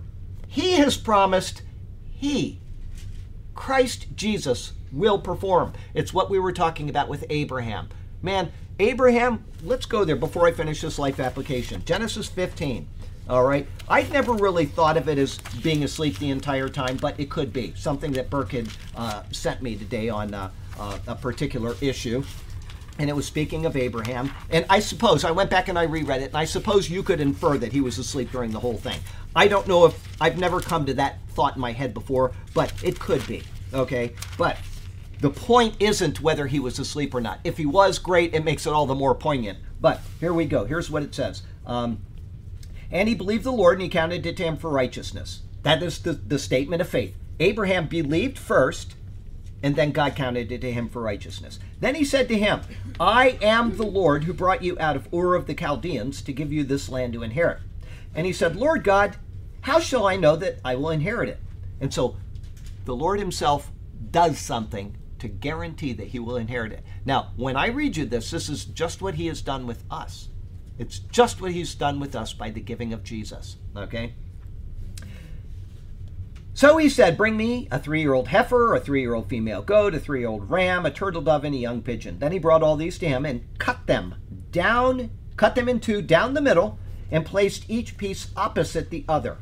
He 0.47 0.73
has 0.73 0.97
promised, 0.97 1.63
He, 2.11 2.59
Christ 3.55 4.07
Jesus, 4.15 4.73
will 4.91 5.19
perform. 5.19 5.73
It's 5.93 6.13
what 6.13 6.29
we 6.29 6.39
were 6.39 6.51
talking 6.51 6.89
about 6.89 7.09
with 7.09 7.25
Abraham. 7.29 7.89
Man, 8.21 8.51
Abraham, 8.81 9.45
let's 9.63 9.85
go 9.85 10.03
there 10.03 10.15
before 10.15 10.47
I 10.47 10.51
finish 10.51 10.81
this 10.81 10.97
life 10.97 11.19
application. 11.19 11.83
Genesis 11.85 12.27
15. 12.27 12.87
All 13.29 13.43
right. 13.43 13.67
I've 13.87 14.11
never 14.11 14.33
really 14.33 14.65
thought 14.65 14.97
of 14.97 15.07
it 15.07 15.19
as 15.19 15.37
being 15.61 15.83
asleep 15.83 16.17
the 16.17 16.31
entire 16.31 16.67
time, 16.67 16.97
but 16.97 17.19
it 17.19 17.29
could 17.29 17.53
be 17.53 17.73
something 17.75 18.11
that 18.13 18.31
Burke 18.31 18.53
had 18.53 18.69
uh, 18.95 19.21
sent 19.31 19.61
me 19.61 19.75
today 19.75 20.09
on 20.09 20.33
uh, 20.33 20.49
uh, 20.79 20.97
a 21.05 21.13
particular 21.13 21.75
issue. 21.79 22.23
And 22.97 23.07
it 23.07 23.13
was 23.13 23.27
speaking 23.27 23.67
of 23.67 23.77
Abraham. 23.77 24.31
And 24.49 24.65
I 24.67 24.79
suppose, 24.79 25.23
I 25.23 25.31
went 25.31 25.51
back 25.51 25.67
and 25.67 25.77
I 25.77 25.83
reread 25.83 26.23
it, 26.23 26.29
and 26.29 26.37
I 26.37 26.45
suppose 26.45 26.89
you 26.89 27.03
could 27.03 27.21
infer 27.21 27.59
that 27.59 27.71
he 27.71 27.81
was 27.81 27.99
asleep 27.99 28.31
during 28.31 28.49
the 28.49 28.59
whole 28.59 28.77
thing. 28.77 28.99
I 29.35 29.47
don't 29.47 29.67
know 29.67 29.85
if 29.85 30.07
I've 30.19 30.39
never 30.39 30.59
come 30.59 30.87
to 30.87 30.95
that 30.95 31.19
thought 31.29 31.55
in 31.55 31.61
my 31.61 31.71
head 31.71 31.93
before, 31.93 32.31
but 32.55 32.73
it 32.83 32.99
could 32.99 33.25
be. 33.27 33.43
Okay. 33.75 34.13
But 34.39 34.57
the 35.21 35.29
point 35.29 35.75
isn't 35.79 36.21
whether 36.21 36.47
he 36.47 36.59
was 36.59 36.79
asleep 36.79 37.13
or 37.13 37.21
not. 37.21 37.39
If 37.43 37.57
he 37.57 37.65
was, 37.65 37.99
great, 37.99 38.33
it 38.33 38.43
makes 38.43 38.65
it 38.65 38.73
all 38.73 38.85
the 38.85 38.95
more 38.95 39.15
poignant. 39.15 39.59
But 39.79 40.01
here 40.19 40.33
we 40.33 40.45
go. 40.45 40.65
Here's 40.65 40.91
what 40.91 41.03
it 41.03 41.15
says. 41.15 41.43
Um, 41.65 42.01
And 42.91 43.07
he 43.07 43.15
believed 43.15 43.43
the 43.43 43.51
Lord 43.51 43.75
and 43.75 43.83
he 43.83 43.89
counted 43.89 44.25
it 44.25 44.35
to 44.37 44.43
him 44.43 44.57
for 44.57 44.69
righteousness. 44.69 45.41
That 45.63 45.81
is 45.81 45.99
the, 45.99 46.13
the 46.13 46.39
statement 46.39 46.81
of 46.81 46.89
faith. 46.89 47.15
Abraham 47.39 47.87
believed 47.87 48.37
first, 48.37 48.95
and 49.63 49.75
then 49.75 49.91
God 49.91 50.15
counted 50.15 50.51
it 50.51 50.61
to 50.61 50.71
him 50.71 50.89
for 50.89 51.01
righteousness. 51.01 51.59
Then 51.79 51.95
he 51.95 52.03
said 52.03 52.27
to 52.27 52.37
him, 52.37 52.61
I 52.99 53.37
am 53.41 53.77
the 53.77 53.85
Lord 53.85 54.25
who 54.25 54.33
brought 54.33 54.63
you 54.63 54.77
out 54.79 54.95
of 54.95 55.07
Ur 55.13 55.35
of 55.35 55.47
the 55.47 55.53
Chaldeans 55.53 56.21
to 56.23 56.33
give 56.33 56.51
you 56.51 56.63
this 56.63 56.89
land 56.89 57.13
to 57.13 57.23
inherit. 57.23 57.59
And 58.13 58.25
he 58.25 58.33
said, 58.33 58.55
Lord 58.55 58.83
God, 58.83 59.17
how 59.61 59.79
shall 59.79 60.05
I 60.05 60.15
know 60.15 60.35
that 60.35 60.59
I 60.65 60.75
will 60.75 60.89
inherit 60.89 61.29
it? 61.29 61.39
And 61.79 61.93
so 61.93 62.17
the 62.85 62.95
Lord 62.95 63.19
himself 63.19 63.71
does 64.11 64.37
something 64.39 64.97
to 65.21 65.27
guarantee 65.27 65.93
that 65.93 66.07
he 66.07 66.19
will 66.19 66.35
inherit 66.35 66.71
it. 66.71 66.83
Now, 67.05 67.31
when 67.35 67.55
I 67.55 67.67
read 67.67 67.95
you 67.95 68.05
this, 68.05 68.31
this 68.31 68.49
is 68.49 68.65
just 68.65 69.01
what 69.01 69.15
he 69.15 69.27
has 69.27 69.41
done 69.41 69.65
with 69.67 69.83
us. 69.89 70.29
It's 70.77 70.99
just 70.99 71.39
what 71.39 71.51
he's 71.51 71.75
done 71.75 71.99
with 71.99 72.15
us 72.15 72.33
by 72.33 72.49
the 72.49 72.59
giving 72.59 72.91
of 72.91 73.03
Jesus. 73.03 73.57
Okay? 73.77 74.15
So 76.53 76.77
he 76.77 76.89
said, 76.89 77.17
Bring 77.17 77.37
me 77.37 77.67
a 77.71 77.77
three 77.77 78.01
year 78.01 78.13
old 78.13 78.29
heifer, 78.29 78.73
a 78.73 78.79
three 78.79 79.01
year 79.01 79.13
old 79.13 79.29
female 79.29 79.61
goat, 79.61 79.93
a 79.93 79.99
three 79.99 80.21
year 80.21 80.29
old 80.29 80.49
ram, 80.49 80.85
a 80.85 80.91
turtle 80.91 81.21
dove, 81.21 81.45
and 81.45 81.55
a 81.55 81.59
young 81.59 81.81
pigeon. 81.81 82.19
Then 82.19 82.31
he 82.31 82.39
brought 82.39 82.63
all 82.63 82.75
these 82.75 82.97
to 82.97 83.07
him 83.07 83.25
and 83.25 83.43
cut 83.59 83.85
them 83.85 84.15
down, 84.51 85.11
cut 85.37 85.53
them 85.53 85.69
in 85.69 85.79
two 85.79 86.01
down 86.01 86.33
the 86.33 86.41
middle, 86.41 86.79
and 87.11 87.25
placed 87.25 87.69
each 87.69 87.97
piece 87.97 88.31
opposite 88.35 88.89
the 88.89 89.05
other. 89.07 89.37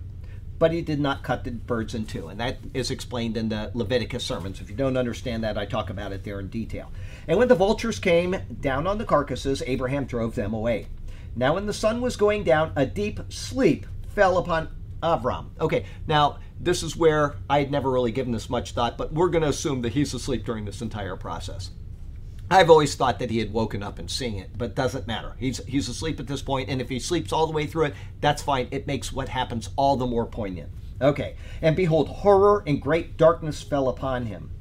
But 0.60 0.74
he 0.74 0.82
did 0.82 1.00
not 1.00 1.24
cut 1.24 1.46
the 1.46 1.52
birds 1.52 1.96
in 1.96 2.06
two. 2.06 2.28
And 2.28 2.40
that 2.40 2.58
is 2.74 2.92
explained 2.92 3.38
in 3.38 3.50
the 3.50 3.72
Leviticus 3.74 4.24
sermons. 4.24 4.60
If 4.60 4.70
you 4.70 4.76
don't 4.76 4.98
understand 4.98 5.44
that, 5.44 5.58
I 5.58 5.66
talk 5.66 5.90
about 5.90 6.12
it 6.12 6.24
there 6.24 6.40
in 6.40 6.50
detail. 6.50 6.92
And 7.28 7.38
when 7.40 7.48
the 7.48 7.56
vultures 7.56 7.98
came 7.98 8.36
down 8.60 8.86
on 8.86 8.98
the 8.98 9.06
carcasses, 9.06 9.64
Abraham 9.66 10.06
drove 10.06 10.36
them 10.36 10.54
away. 10.54 10.88
Now, 11.36 11.56
when 11.56 11.66
the 11.66 11.74
sun 11.74 12.02
was 12.02 12.18
going 12.18 12.44
down, 12.44 12.74
a 12.76 12.86
deep 12.86 13.20
sleep 13.30 13.86
fell 14.10 14.38
upon 14.38 14.70
Avram. 15.02 15.46
Okay, 15.62 15.86
now 16.08 16.40
this 16.60 16.84
is 16.84 16.96
where 16.96 17.36
I 17.50 17.60
had 17.60 17.72
never 17.72 17.90
really 17.90 18.12
given 18.12 18.34
this 18.34 18.50
much 18.50 18.74
thought, 18.74 18.98
but 18.98 19.14
we're 19.14 19.30
going 19.30 19.44
to 19.44 19.50
assume 19.50 19.82
that 19.84 19.94
he's 19.94 20.14
asleep 20.14 20.44
during 20.44 20.66
this 20.66 20.82
entire 20.82 21.16
process. 21.16 21.72
I've 22.52 22.70
always 22.70 22.96
thought 22.96 23.20
that 23.20 23.30
he 23.30 23.38
had 23.38 23.54
woken 23.54 23.84
up 23.84 24.00
and 24.00 24.10
seen 24.10 24.40
it, 24.40 24.58
but 24.58 24.76
doesn't 24.76 25.06
matter. 25.06 25.36
He's 25.40 25.64
he's 25.66 25.88
asleep 25.88 26.20
at 26.20 26.28
this 26.28 26.42
point, 26.42 26.70
and 26.70 26.82
if 26.82 26.90
he 26.90 27.00
sleeps 27.00 27.32
all 27.32 27.46
the 27.46 27.54
way 27.54 27.68
through 27.68 27.86
it, 27.86 27.94
that's 28.22 28.42
fine. 28.42 28.68
It 28.72 28.88
makes 28.88 29.14
what 29.14 29.30
happens 29.30 29.70
all 29.76 29.98
the 29.98 30.08
more 30.08 30.26
poignant. 30.26 30.70
Okay, 31.02 31.36
and 31.62 31.76
behold, 31.76 32.10
horror 32.10 32.64
and 32.66 32.82
great 32.82 33.18
darkness 33.18 33.62
fell 33.62 33.88
upon 33.88 34.26
him. 34.26 34.52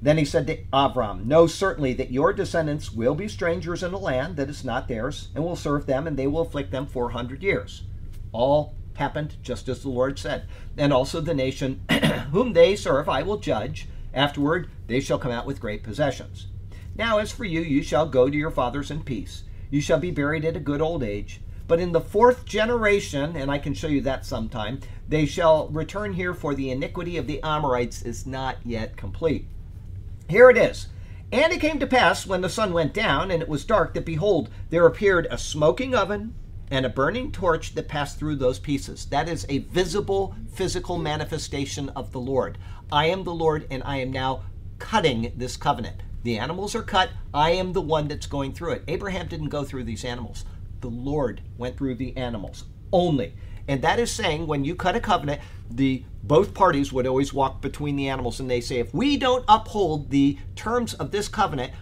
Then 0.00 0.18
he 0.18 0.24
said 0.24 0.46
to 0.46 0.62
Avram, 0.72 1.24
Know 1.24 1.46
certainly 1.46 1.92
that 1.94 2.12
your 2.12 2.32
descendants 2.32 2.92
will 2.92 3.14
be 3.14 3.26
strangers 3.26 3.82
in 3.82 3.92
a 3.92 3.98
land 3.98 4.36
that 4.36 4.50
is 4.50 4.64
not 4.64 4.86
theirs, 4.86 5.28
and 5.34 5.42
will 5.42 5.56
serve 5.56 5.86
them, 5.86 6.06
and 6.06 6.16
they 6.16 6.26
will 6.26 6.42
afflict 6.42 6.70
them 6.70 6.86
four 6.86 7.10
hundred 7.10 7.42
years. 7.42 7.84
All 8.30 8.74
happened 8.94 9.36
just 9.42 9.68
as 9.68 9.82
the 9.82 9.88
Lord 9.88 10.18
said. 10.18 10.46
And 10.76 10.92
also 10.92 11.20
the 11.20 11.34
nation 11.34 11.80
whom 12.32 12.52
they 12.52 12.76
serve 12.76 13.08
I 13.08 13.22
will 13.22 13.38
judge. 13.38 13.88
Afterward 14.12 14.68
they 14.86 15.00
shall 15.00 15.18
come 15.18 15.32
out 15.32 15.46
with 15.46 15.60
great 15.60 15.82
possessions. 15.82 16.46
Now 16.98 17.18
as 17.18 17.30
for 17.30 17.44
you, 17.44 17.60
you 17.60 17.82
shall 17.82 18.06
go 18.06 18.28
to 18.28 18.36
your 18.36 18.50
fathers 18.50 18.90
in 18.90 19.04
peace. 19.04 19.44
You 19.70 19.80
shall 19.80 20.00
be 20.00 20.10
buried 20.10 20.44
at 20.44 20.56
a 20.56 20.60
good 20.60 20.82
old 20.82 21.04
age. 21.04 21.40
But 21.68 21.78
in 21.78 21.92
the 21.92 22.00
fourth 22.00 22.44
generation, 22.44 23.36
and 23.36 23.50
I 23.50 23.58
can 23.58 23.72
show 23.72 23.86
you 23.86 24.00
that 24.00 24.26
sometime, 24.26 24.80
they 25.08 25.24
shall 25.24 25.68
return 25.68 26.14
here, 26.14 26.34
for 26.34 26.54
the 26.54 26.70
iniquity 26.70 27.16
of 27.16 27.26
the 27.26 27.40
Amorites 27.42 28.02
is 28.02 28.26
not 28.26 28.56
yet 28.64 28.96
complete. 28.96 29.46
Here 30.28 30.50
it 30.50 30.56
is. 30.56 30.88
And 31.30 31.52
it 31.52 31.60
came 31.60 31.78
to 31.78 31.86
pass 31.86 32.26
when 32.26 32.40
the 32.40 32.48
sun 32.48 32.72
went 32.72 32.94
down 32.94 33.30
and 33.30 33.42
it 33.42 33.48
was 33.48 33.64
dark 33.64 33.94
that 33.94 34.06
behold, 34.06 34.48
there 34.70 34.86
appeared 34.86 35.28
a 35.30 35.38
smoking 35.38 35.94
oven 35.94 36.34
and 36.70 36.84
a 36.84 36.90
burning 36.90 37.30
torch 37.30 37.74
that 37.74 37.86
passed 37.86 38.18
through 38.18 38.36
those 38.36 38.58
pieces. 38.58 39.04
That 39.06 39.28
is 39.28 39.46
a 39.48 39.58
visible 39.58 40.34
physical 40.52 40.98
manifestation 40.98 41.90
of 41.90 42.12
the 42.12 42.20
Lord. 42.20 42.58
I 42.90 43.06
am 43.06 43.24
the 43.24 43.34
Lord 43.34 43.66
and 43.70 43.82
I 43.84 43.98
am 43.98 44.10
now 44.10 44.42
cutting 44.78 45.32
this 45.36 45.56
covenant. 45.56 46.02
The 46.22 46.38
animals 46.38 46.74
are 46.74 46.82
cut. 46.82 47.10
I 47.32 47.50
am 47.50 47.72
the 47.72 47.80
one 47.80 48.08
that's 48.08 48.26
going 48.26 48.52
through 48.52 48.72
it. 48.72 48.84
Abraham 48.88 49.28
didn't 49.28 49.48
go 49.48 49.64
through 49.64 49.84
these 49.84 50.04
animals. 50.04 50.44
The 50.80 50.90
Lord 50.90 51.42
went 51.56 51.76
through 51.76 51.96
the 51.96 52.16
animals 52.16 52.64
only. 52.92 53.34
And 53.66 53.82
that 53.82 53.98
is 53.98 54.10
saying 54.10 54.46
when 54.46 54.64
you 54.64 54.74
cut 54.74 54.96
a 54.96 55.00
covenant, 55.00 55.40
the 55.70 56.02
both 56.22 56.54
parties 56.54 56.92
would 56.92 57.06
always 57.06 57.32
walk 57.32 57.60
between 57.60 57.96
the 57.96 58.08
animals 58.08 58.40
and 58.40 58.50
they 58.50 58.60
say 58.60 58.78
if 58.78 58.92
we 58.94 59.16
don't 59.16 59.44
uphold 59.46 60.10
the 60.10 60.38
terms 60.56 60.94
of 60.94 61.10
this 61.10 61.28
covenant, 61.28 61.72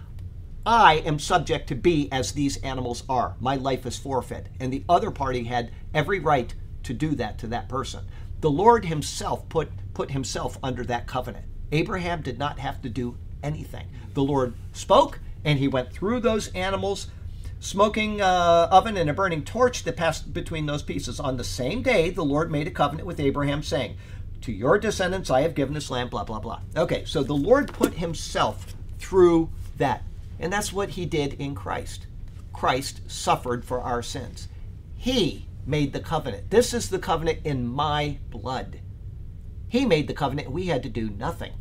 I 0.66 0.95
am 1.07 1.20
subject 1.20 1.68
to 1.68 1.76
be 1.76 2.09
as 2.11 2.32
these 2.32 2.57
animals 2.59 3.05
are. 3.09 3.37
My 3.39 3.55
life 3.55 3.87
is 3.87 3.97
forfeit. 3.97 4.49
And 4.59 4.72
the 4.72 4.84
other 4.89 5.12
party 5.12 5.45
had 5.45 5.70
every 5.95 6.18
right 6.18 6.53
to 6.82 6.93
do 6.93 7.14
that 7.14 7.39
to 7.39 7.47
that 7.49 7.68
person. 7.68 8.05
The 8.41 8.51
Lord 8.51 8.84
himself 8.84 9.49
put, 9.49 9.70
put 9.95 10.11
himself 10.11 10.59
under 10.62 10.84
that 10.84 11.07
covenant. 11.07 11.47
Abraham 11.70 12.20
did 12.20 12.39
not 12.39 12.59
have 12.59 12.82
to 12.82 12.89
do 12.89 13.16
anything. 13.47 13.86
The 14.14 14.22
Lord 14.22 14.55
spoke, 14.72 15.20
and 15.44 15.59
he 15.59 15.68
went 15.68 15.92
through 15.92 16.20
those 16.20 16.49
animals, 16.49 17.07
smoking 17.61 18.20
uh, 18.20 18.68
oven 18.70 18.97
and 18.97 19.09
a 19.09 19.14
burning 19.14 19.44
torch 19.44 19.84
that 19.84 19.97
passed 19.97 20.32
between 20.32 20.66
those 20.66 20.82
pieces. 20.82 21.20
On 21.20 21.36
the 21.36 21.44
same 21.44 21.82
day, 21.82 22.11
the 22.11 22.24
Lord 22.24 22.51
made 22.51 22.66
a 22.66 22.72
covenant 22.72 23.07
with 23.07 23.20
Abraham, 23.20 23.62
saying, 23.62 23.97
To 24.42 24.53
your 24.53 24.78
descendants 24.78 25.30
I 25.30 25.42
have 25.42 25.55
given 25.55 25.74
this 25.74 25.90
land, 25.90 26.11
blah, 26.11 26.24
blah, 26.24 26.40
blah. 26.40 26.61
Okay, 26.76 27.05
so 27.05 27.22
the 27.22 27.34
Lord 27.34 27.72
put 27.72 27.94
himself 27.94 28.74
through 28.99 29.51
that. 29.76 30.03
And 30.38 30.53
that's 30.53 30.72
what 30.72 30.90
he 30.90 31.07
did 31.07 31.34
in 31.34 31.55
Christ. 31.55 32.07
Christ 32.53 33.01
suffered 33.07 33.64
for 33.64 33.80
our 33.80 34.03
sins. 34.03 34.49
He 34.97 35.47
made 35.66 35.92
the 35.92 36.01
covenant. 36.01 36.51
This 36.51 36.74
is 36.74 36.88
the 36.88 36.99
covenant 36.99 37.40
in 37.44 37.66
my 37.66 38.18
blood. 38.30 38.80
He 39.68 39.84
made 39.84 40.09
the 40.09 40.14
covenant, 40.14 40.51
we 40.51 40.66
had 40.66 40.82
to 40.84 40.88
do 40.88 41.11
nothing. 41.11 41.53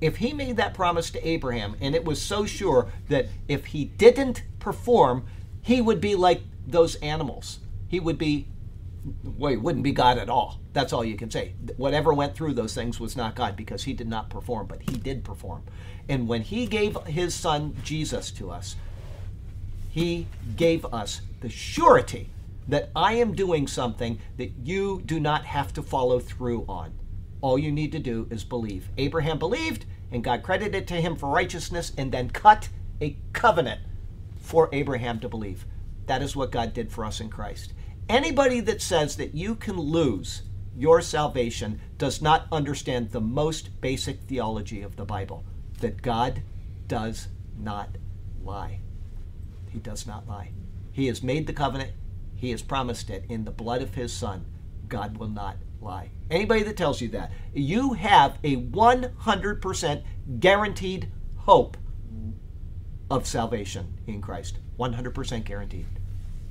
If 0.00 0.16
he 0.18 0.32
made 0.32 0.56
that 0.58 0.74
promise 0.74 1.10
to 1.10 1.26
Abraham, 1.26 1.76
and 1.80 1.94
it 1.94 2.04
was 2.04 2.20
so 2.20 2.44
sure 2.44 2.88
that 3.08 3.28
if 3.48 3.66
he 3.66 3.86
didn't 3.86 4.42
perform, 4.58 5.26
he 5.62 5.80
would 5.80 6.00
be 6.00 6.14
like 6.14 6.42
those 6.66 6.96
animals. 6.96 7.60
He 7.88 8.00
would 8.00 8.18
be, 8.18 8.48
well, 9.24 9.50
he 9.50 9.56
wouldn't 9.56 9.84
be 9.84 9.92
God 9.92 10.18
at 10.18 10.28
all. 10.28 10.60
That's 10.72 10.92
all 10.92 11.04
you 11.04 11.16
can 11.16 11.30
say. 11.30 11.54
Whatever 11.76 12.12
went 12.12 12.34
through 12.34 12.54
those 12.54 12.74
things 12.74 13.00
was 13.00 13.16
not 13.16 13.34
God 13.34 13.56
because 13.56 13.84
he 13.84 13.94
did 13.94 14.08
not 14.08 14.28
perform, 14.28 14.66
but 14.66 14.82
he 14.82 14.96
did 14.96 15.24
perform. 15.24 15.62
And 16.08 16.28
when 16.28 16.42
he 16.42 16.66
gave 16.66 16.96
his 17.06 17.34
son 17.34 17.76
Jesus 17.82 18.30
to 18.32 18.50
us, 18.50 18.76
he 19.90 20.26
gave 20.56 20.84
us 20.86 21.22
the 21.40 21.48
surety 21.48 22.28
that 22.68 22.90
I 22.94 23.14
am 23.14 23.34
doing 23.34 23.66
something 23.66 24.18
that 24.36 24.52
you 24.62 25.02
do 25.06 25.18
not 25.18 25.46
have 25.46 25.72
to 25.74 25.82
follow 25.82 26.18
through 26.18 26.66
on. 26.68 26.92
All 27.40 27.58
you 27.58 27.72
need 27.72 27.92
to 27.92 27.98
do 27.98 28.26
is 28.30 28.44
believe. 28.44 28.88
Abraham 28.96 29.38
believed, 29.38 29.84
and 30.10 30.24
God 30.24 30.42
credited 30.42 30.86
to 30.88 30.94
him 30.94 31.16
for 31.16 31.28
righteousness, 31.28 31.92
and 31.96 32.10
then 32.12 32.30
cut 32.30 32.68
a 33.00 33.16
covenant 33.32 33.80
for 34.40 34.68
Abraham 34.72 35.20
to 35.20 35.28
believe. 35.28 35.64
That 36.06 36.22
is 36.22 36.36
what 36.36 36.52
God 36.52 36.72
did 36.72 36.90
for 36.90 37.04
us 37.04 37.20
in 37.20 37.28
Christ. 37.28 37.72
Anybody 38.08 38.60
that 38.60 38.80
says 38.80 39.16
that 39.16 39.34
you 39.34 39.54
can 39.56 39.76
lose 39.76 40.42
your 40.76 41.00
salvation 41.00 41.80
does 41.98 42.20
not 42.20 42.46
understand 42.52 43.10
the 43.10 43.20
most 43.20 43.80
basic 43.80 44.20
theology 44.20 44.82
of 44.82 44.96
the 44.96 45.04
Bible 45.04 45.44
that 45.80 46.02
God 46.02 46.42
does 46.86 47.28
not 47.58 47.88
lie. 48.44 48.80
He 49.70 49.78
does 49.78 50.06
not 50.06 50.28
lie. 50.28 50.50
He 50.92 51.06
has 51.06 51.22
made 51.22 51.46
the 51.46 51.52
covenant, 51.52 51.92
He 52.36 52.50
has 52.50 52.62
promised 52.62 53.10
it 53.10 53.24
in 53.28 53.44
the 53.44 53.50
blood 53.50 53.82
of 53.82 53.94
His 53.94 54.12
Son. 54.12 54.44
God 54.88 55.16
will 55.16 55.28
not 55.28 55.56
lie. 55.86 56.10
Anybody 56.30 56.62
that 56.64 56.76
tells 56.76 57.00
you 57.00 57.08
that, 57.10 57.32
you 57.54 57.94
have 57.94 58.38
a 58.44 58.56
100% 58.56 60.02
guaranteed 60.40 61.08
hope 61.36 61.76
of 63.10 63.26
salvation 63.26 63.98
in 64.06 64.20
Christ. 64.20 64.58
100% 64.78 65.44
guaranteed. 65.44 65.86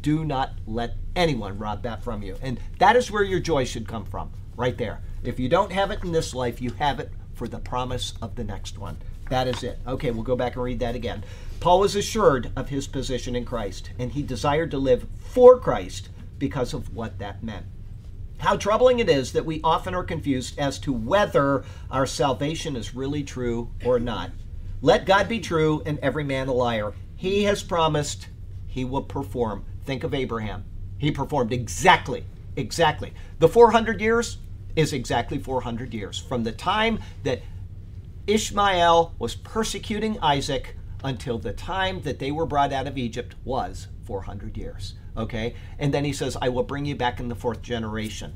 Do 0.02 0.24
not 0.24 0.54
let 0.66 0.96
anyone 1.16 1.58
rob 1.58 1.84
that 1.84 2.04
from 2.04 2.24
you. 2.24 2.38
And 2.42 2.60
that 2.80 2.96
is 2.96 3.12
where 3.12 3.24
your 3.24 3.40
joy 3.40 3.66
should 3.66 3.88
come 3.88 4.06
from, 4.06 4.32
right 4.56 4.78
there. 4.78 5.02
If 5.24 5.40
you 5.40 5.50
don't 5.50 5.72
have 5.72 5.92
it 5.92 6.04
in 6.04 6.12
this 6.12 6.34
life, 6.34 6.62
you 6.62 6.72
have 6.72 7.00
it 7.00 7.12
for 7.34 7.48
the 7.48 7.60
promise 7.60 8.14
of 8.22 8.36
the 8.36 8.44
next 8.44 8.78
one. 8.78 8.98
That 9.30 9.48
is 9.48 9.64
it. 9.64 9.80
Okay, 9.86 10.12
we'll 10.12 10.24
go 10.24 10.36
back 10.36 10.54
and 10.56 10.64
read 10.64 10.80
that 10.80 10.96
again. 10.96 11.24
Paul 11.60 11.80
was 11.80 11.96
assured 11.96 12.52
of 12.56 12.70
his 12.70 12.88
position 12.88 13.36
in 13.36 13.44
Christ, 13.44 13.90
and 14.00 14.12
he 14.12 14.22
desired 14.22 14.72
to 14.72 14.78
live 14.78 15.08
for 15.18 15.60
Christ 15.60 16.10
because 16.38 16.74
of 16.74 16.96
what 16.96 17.18
that 17.20 17.44
meant. 17.44 17.66
How 18.38 18.58
troubling 18.58 19.00
it 19.00 19.10
is 19.10 19.32
that 19.34 19.46
we 19.46 19.62
often 19.64 19.96
are 19.96 20.04
confused 20.04 20.60
as 20.60 20.78
to 20.80 20.94
whether 20.94 21.64
our 21.90 22.06
salvation 22.06 22.76
is 22.76 22.96
really 22.96 23.24
true 23.24 23.72
or 23.84 24.00
not. 24.00 24.32
Let 24.82 25.06
God 25.06 25.28
be 25.28 25.40
true 25.40 25.82
and 25.86 25.98
every 26.00 26.24
man 26.24 26.48
a 26.48 26.54
liar. 26.54 26.94
He 27.16 27.44
has 27.44 27.64
promised 27.64 28.28
he 28.68 28.84
will 28.84 29.04
perform. 29.04 29.66
Think 29.86 30.04
of 30.04 30.14
Abraham. 30.14 30.66
He 30.98 31.12
performed 31.12 31.54
exactly, 31.54 32.26
exactly. 32.56 33.14
The 33.40 33.48
400 33.48 34.02
years 34.02 34.38
is 34.76 34.92
exactly 34.92 35.40
400 35.40 35.94
years. 35.94 36.20
From 36.20 36.44
the 36.44 36.52
time 36.52 37.00
that 37.24 37.42
Ishmael 38.28 39.16
was 39.18 39.36
persecuting 39.36 40.20
Isaac 40.20 40.76
until 41.04 41.38
the 41.38 41.54
time 41.54 42.02
that 42.02 42.20
they 42.20 42.32
were 42.32 42.46
brought 42.46 42.74
out 42.74 42.88
of 42.88 42.98
Egypt 42.98 43.36
was 43.44 43.88
400 44.06 44.58
years. 44.58 44.96
Okay? 45.18 45.56
And 45.80 45.94
then 45.94 46.06
he 46.06 46.14
says, 46.14 46.38
I 46.42 46.50
will 46.50 46.64
bring 46.64 46.86
you 46.86 46.96
back 46.96 47.20
in 47.20 47.28
the 47.28 47.36
fourth 47.36 47.62
generation. 47.62 48.36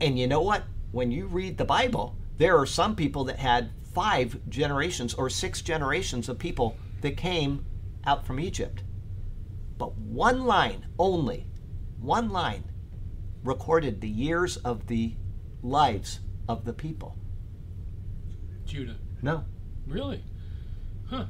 And 0.00 0.18
you 0.18 0.26
know 0.26 0.40
what? 0.40 0.64
When 0.92 1.10
you 1.10 1.26
read 1.26 1.58
the 1.58 1.64
Bible, 1.64 2.16
there 2.38 2.56
are 2.56 2.66
some 2.66 2.94
people 2.94 3.24
that 3.24 3.38
had 3.38 3.70
five 3.92 4.38
generations 4.48 5.14
or 5.14 5.28
six 5.28 5.60
generations 5.60 6.28
of 6.28 6.38
people 6.38 6.76
that 7.00 7.16
came 7.16 7.64
out 8.04 8.24
from 8.26 8.38
Egypt. 8.40 8.82
But 9.76 9.96
one 9.96 10.44
line 10.44 10.86
only, 10.98 11.46
one 12.00 12.30
line 12.30 12.64
recorded 13.42 14.00
the 14.00 14.08
years 14.08 14.56
of 14.58 14.86
the 14.86 15.14
lives 15.62 16.20
of 16.48 16.64
the 16.64 16.72
people. 16.72 17.16
Judah. 18.64 18.96
No. 19.22 19.44
Really? 19.86 20.22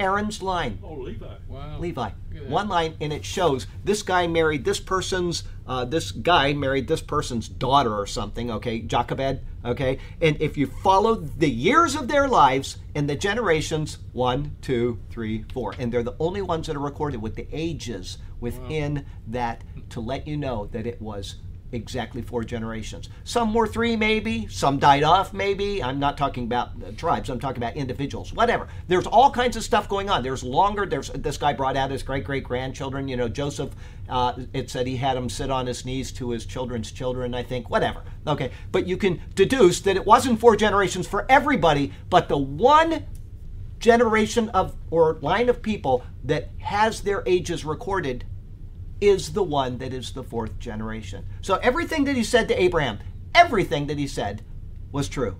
Aaron's 0.00 0.42
line. 0.42 0.78
Oh, 0.82 0.94
Levi. 0.94 1.26
Wow. 1.48 1.78
Levi. 1.78 2.02
Look 2.02 2.12
at 2.32 2.42
that. 2.42 2.50
One 2.50 2.68
line, 2.68 2.96
and 3.00 3.12
it 3.12 3.24
shows 3.24 3.66
this 3.84 4.02
guy 4.02 4.26
married 4.26 4.64
this 4.64 4.80
person's, 4.80 5.44
uh, 5.66 5.84
this 5.84 6.10
guy 6.10 6.52
married 6.52 6.88
this 6.88 7.00
person's 7.00 7.48
daughter 7.48 7.94
or 7.94 8.06
something, 8.06 8.50
okay, 8.50 8.80
Jochebed, 8.80 9.40
okay? 9.64 9.98
And 10.20 10.40
if 10.40 10.56
you 10.56 10.66
follow 10.66 11.14
the 11.14 11.50
years 11.50 11.94
of 11.94 12.08
their 12.08 12.28
lives 12.28 12.78
and 12.94 13.08
the 13.08 13.16
generations, 13.16 13.98
one, 14.12 14.56
two, 14.62 14.98
three, 15.10 15.44
four, 15.52 15.74
and 15.78 15.92
they're 15.92 16.02
the 16.02 16.16
only 16.18 16.42
ones 16.42 16.66
that 16.66 16.76
are 16.76 16.80
recorded 16.80 17.22
with 17.22 17.36
the 17.36 17.46
ages 17.52 18.18
within 18.40 19.06
that 19.26 19.62
to 19.90 20.00
let 20.00 20.26
you 20.26 20.36
know 20.36 20.66
that 20.72 20.86
it 20.86 21.00
was 21.00 21.36
exactly 21.72 22.22
four 22.22 22.44
generations. 22.44 23.08
Some 23.24 23.52
were 23.52 23.66
three, 23.66 23.96
maybe. 23.96 24.46
Some 24.48 24.78
died 24.78 25.02
off, 25.02 25.32
maybe. 25.32 25.82
I'm 25.82 25.98
not 25.98 26.16
talking 26.16 26.44
about 26.44 26.70
uh, 26.84 26.92
tribes. 26.96 27.28
I'm 27.28 27.40
talking 27.40 27.62
about 27.62 27.76
individuals. 27.76 28.32
Whatever. 28.32 28.68
There's 28.86 29.06
all 29.06 29.30
kinds 29.30 29.56
of 29.56 29.62
stuff 29.62 29.88
going 29.88 30.08
on. 30.08 30.22
There's 30.22 30.42
longer. 30.42 30.86
There's 30.86 31.10
this 31.10 31.36
guy 31.36 31.52
brought 31.52 31.76
out 31.76 31.90
his 31.90 32.02
great 32.02 32.24
great 32.24 32.44
grandchildren. 32.44 33.08
You 33.08 33.16
know, 33.16 33.28
Joseph. 33.28 33.74
Uh, 34.08 34.32
it 34.54 34.70
said 34.70 34.86
he 34.86 34.96
had 34.96 35.18
him 35.18 35.28
sit 35.28 35.50
on 35.50 35.66
his 35.66 35.84
knees 35.84 36.10
to 36.12 36.30
his 36.30 36.46
children's 36.46 36.90
children. 36.90 37.34
I 37.34 37.42
think. 37.42 37.68
Whatever. 37.70 38.02
Okay. 38.26 38.50
But 38.72 38.86
you 38.86 38.96
can 38.96 39.20
deduce 39.34 39.80
that 39.82 39.96
it 39.96 40.06
wasn't 40.06 40.40
four 40.40 40.56
generations 40.56 41.06
for 41.06 41.26
everybody, 41.30 41.92
but 42.08 42.28
the 42.28 42.38
one 42.38 43.04
generation 43.78 44.48
of 44.50 44.74
or 44.90 45.18
line 45.20 45.48
of 45.48 45.62
people 45.62 46.04
that 46.24 46.50
has 46.58 47.02
their 47.02 47.22
ages 47.26 47.64
recorded 47.64 48.24
is 49.00 49.32
the 49.32 49.42
one 49.42 49.78
that 49.78 49.92
is 49.92 50.12
the 50.12 50.22
fourth 50.22 50.58
generation. 50.58 51.24
So 51.40 51.56
everything 51.56 52.04
that 52.04 52.16
he 52.16 52.24
said 52.24 52.48
to 52.48 52.60
Abraham, 52.60 52.98
everything 53.34 53.86
that 53.86 53.98
he 53.98 54.06
said 54.06 54.42
was 54.92 55.08
true. 55.08 55.36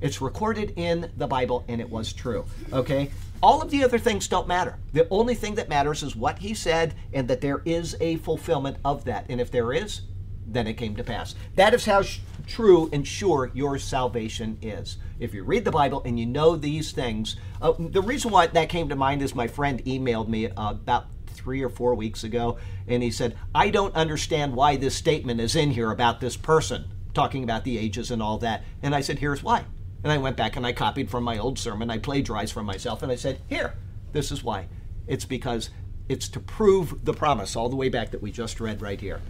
It's 0.00 0.20
recorded 0.20 0.74
in 0.76 1.10
the 1.16 1.26
Bible 1.26 1.64
and 1.68 1.80
it 1.80 1.90
was 1.90 2.12
true. 2.12 2.44
Okay? 2.72 3.10
All 3.42 3.62
of 3.62 3.70
the 3.70 3.84
other 3.84 3.98
things 3.98 4.28
don't 4.28 4.48
matter. 4.48 4.76
The 4.92 5.08
only 5.10 5.34
thing 5.34 5.54
that 5.56 5.68
matters 5.68 6.02
is 6.02 6.16
what 6.16 6.38
he 6.38 6.54
said 6.54 6.94
and 7.12 7.28
that 7.28 7.40
there 7.40 7.62
is 7.64 7.96
a 8.00 8.16
fulfillment 8.16 8.78
of 8.84 9.04
that. 9.04 9.26
And 9.28 9.40
if 9.40 9.50
there 9.50 9.72
is, 9.72 10.02
then 10.46 10.66
it 10.66 10.74
came 10.74 10.96
to 10.96 11.04
pass. 11.04 11.34
That 11.56 11.74
is 11.74 11.84
how 11.84 12.02
sh- 12.02 12.20
true 12.46 12.88
and 12.92 13.06
sure 13.06 13.50
your 13.54 13.78
salvation 13.78 14.56
is. 14.62 14.96
If 15.20 15.34
you 15.34 15.44
read 15.44 15.64
the 15.64 15.70
Bible 15.70 16.02
and 16.04 16.18
you 16.18 16.26
know 16.26 16.56
these 16.56 16.92
things, 16.92 17.36
uh, 17.60 17.72
the 17.78 18.02
reason 18.02 18.30
why 18.30 18.46
that 18.46 18.68
came 18.68 18.88
to 18.88 18.96
mind 18.96 19.20
is 19.22 19.34
my 19.34 19.46
friend 19.46 19.84
emailed 19.84 20.28
me 20.28 20.46
uh, 20.46 20.70
about 20.70 21.06
three 21.38 21.62
or 21.62 21.68
four 21.68 21.94
weeks 21.94 22.24
ago, 22.24 22.58
and 22.86 23.02
he 23.02 23.10
said, 23.10 23.36
I 23.54 23.70
don't 23.70 23.94
understand 23.94 24.54
why 24.54 24.76
this 24.76 24.94
statement 24.94 25.40
is 25.40 25.56
in 25.56 25.70
here 25.70 25.90
about 25.90 26.20
this 26.20 26.36
person, 26.36 26.86
talking 27.14 27.44
about 27.44 27.64
the 27.64 27.78
ages 27.78 28.10
and 28.10 28.22
all 28.22 28.38
that. 28.38 28.64
And 28.82 28.94
I 28.94 29.00
said, 29.00 29.18
Here's 29.18 29.42
why. 29.42 29.64
And 30.02 30.12
I 30.12 30.18
went 30.18 30.36
back 30.36 30.56
and 30.56 30.66
I 30.66 30.72
copied 30.72 31.10
from 31.10 31.24
my 31.24 31.38
old 31.38 31.58
sermon, 31.58 31.90
I 31.90 31.98
plagiarized 31.98 32.52
from 32.52 32.66
myself, 32.66 33.02
and 33.02 33.10
I 33.10 33.16
said, 33.16 33.40
Here, 33.48 33.74
this 34.12 34.30
is 34.30 34.44
why. 34.44 34.66
It's 35.06 35.24
because 35.24 35.70
it's 36.08 36.28
to 36.28 36.40
prove 36.40 37.04
the 37.04 37.14
promise 37.14 37.56
all 37.56 37.68
the 37.68 37.76
way 37.76 37.88
back 37.88 38.10
that 38.10 38.22
we 38.22 38.30
just 38.30 38.60
read 38.60 38.80
right 38.80 39.00
here. 39.00 39.20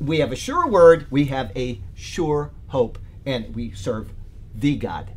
We 0.00 0.20
have 0.20 0.32
a 0.32 0.36
sure 0.36 0.68
word, 0.68 1.06
we 1.10 1.26
have 1.26 1.50
a 1.56 1.80
sure 1.94 2.50
hope, 2.68 2.98
and 3.26 3.54
we 3.54 3.72
serve 3.72 4.12
the 4.54 4.76
God. 4.76 5.10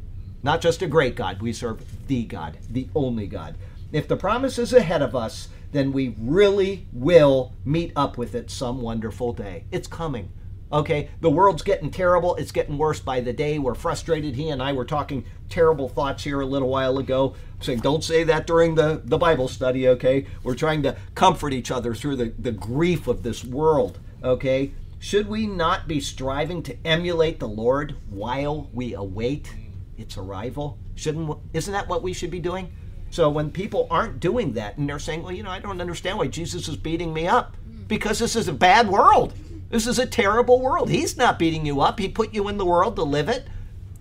Not 0.43 0.61
just 0.61 0.81
a 0.81 0.87
great 0.87 1.15
God, 1.15 1.41
we 1.41 1.53
serve 1.53 1.83
the 2.07 2.23
God, 2.23 2.57
the 2.69 2.87
only 2.95 3.27
God. 3.27 3.55
If 3.91 4.07
the 4.07 4.17
promise 4.17 4.59
is 4.59 4.73
ahead 4.73 5.01
of 5.01 5.15
us, 5.15 5.47
then 5.76 5.91
we 5.91 6.15
really 6.17 6.88
will 6.93 7.53
meet 7.65 7.91
up 7.95 8.17
with 8.17 8.34
it 8.34 8.49
some 8.49 8.82
wonderful 8.82 9.34
day. 9.34 9.65
It's 9.71 9.88
coming. 9.88 10.32
Okay, 10.71 11.09
the 11.21 11.30
world's 11.30 11.61
getting 11.61 11.91
terrible. 11.91 12.36
It's 12.36 12.51
getting 12.51 12.78
worse 12.78 12.99
by 12.99 13.19
the 13.19 13.34
day. 13.34 13.59
We're 13.59 13.76
frustrated. 13.76 14.36
He 14.36 14.49
and 14.49 14.63
I 14.63 14.73
were 14.73 14.86
talking 14.86 15.26
terrible 15.49 15.88
thoughts 15.88 16.23
here 16.23 16.41
a 16.41 16.45
little 16.45 16.69
while 16.69 16.97
ago, 16.97 17.36
saying, 17.59 17.80
don't 17.80 18.03
say 18.03 18.23
that 18.23 18.47
during 18.47 18.76
the, 18.76 19.01
the 19.03 19.17
Bible 19.17 19.47
study, 19.47 19.88
okay? 19.89 20.26
We're 20.43 20.55
trying 20.55 20.82
to 20.84 20.97
comfort 21.13 21.53
each 21.53 21.71
other 21.71 21.93
through 21.93 22.15
the, 22.15 22.34
the 22.39 22.51
grief 22.51 23.07
of 23.07 23.23
this 23.23 23.43
world, 23.43 23.99
okay? 24.23 24.71
Should 24.99 25.28
we 25.28 25.45
not 25.45 25.88
be 25.88 25.99
striving 25.99 26.63
to 26.63 26.78
emulate 26.86 27.39
the 27.39 27.47
Lord 27.47 27.95
while 28.09 28.69
we 28.73 28.95
await 28.95 29.53
its 29.97 30.17
arrival? 30.17 30.80
Shouldn't 30.95 31.38
isn't 31.53 31.73
that 31.73 31.88
what 31.88 32.01
we 32.01 32.13
should 32.13 32.32
be 32.32 32.39
doing? 32.39 32.71
So 33.16 33.30
when 33.30 33.49
people 33.49 33.88
aren't 33.89 34.20
doing 34.20 34.51
that 34.55 34.78
and 34.78 34.89
they're 34.89 34.99
saying, 34.99 35.24
"Well, 35.24 35.32
you 35.32 35.41
know, 35.41 35.49
I 35.49 35.59
don't 35.59 35.80
understand 35.80 36.18
why 36.18 36.28
Jesus 36.28 36.68
is 36.68 36.76
beating 36.76 37.13
me 37.13 37.30
up 37.30 37.55
because 37.88 38.20
this 38.20 38.36
is 38.36 38.49
a 38.49 38.53
bad 38.53 38.89
world. 38.89 39.34
This 39.70 39.88
is 39.88 39.97
a 39.99 40.05
terrible 40.05 40.59
world. 40.59 40.89
He's 40.89 41.16
not 41.16 41.39
beating 41.39 41.66
you 41.66 41.80
up. 41.80 41.97
He 41.97 42.09
put 42.09 42.34
you 42.34 42.49
in 42.49 42.57
the 42.57 42.66
world 42.66 42.97
to 42.97 43.03
live 43.03 43.30
it, 43.30 43.47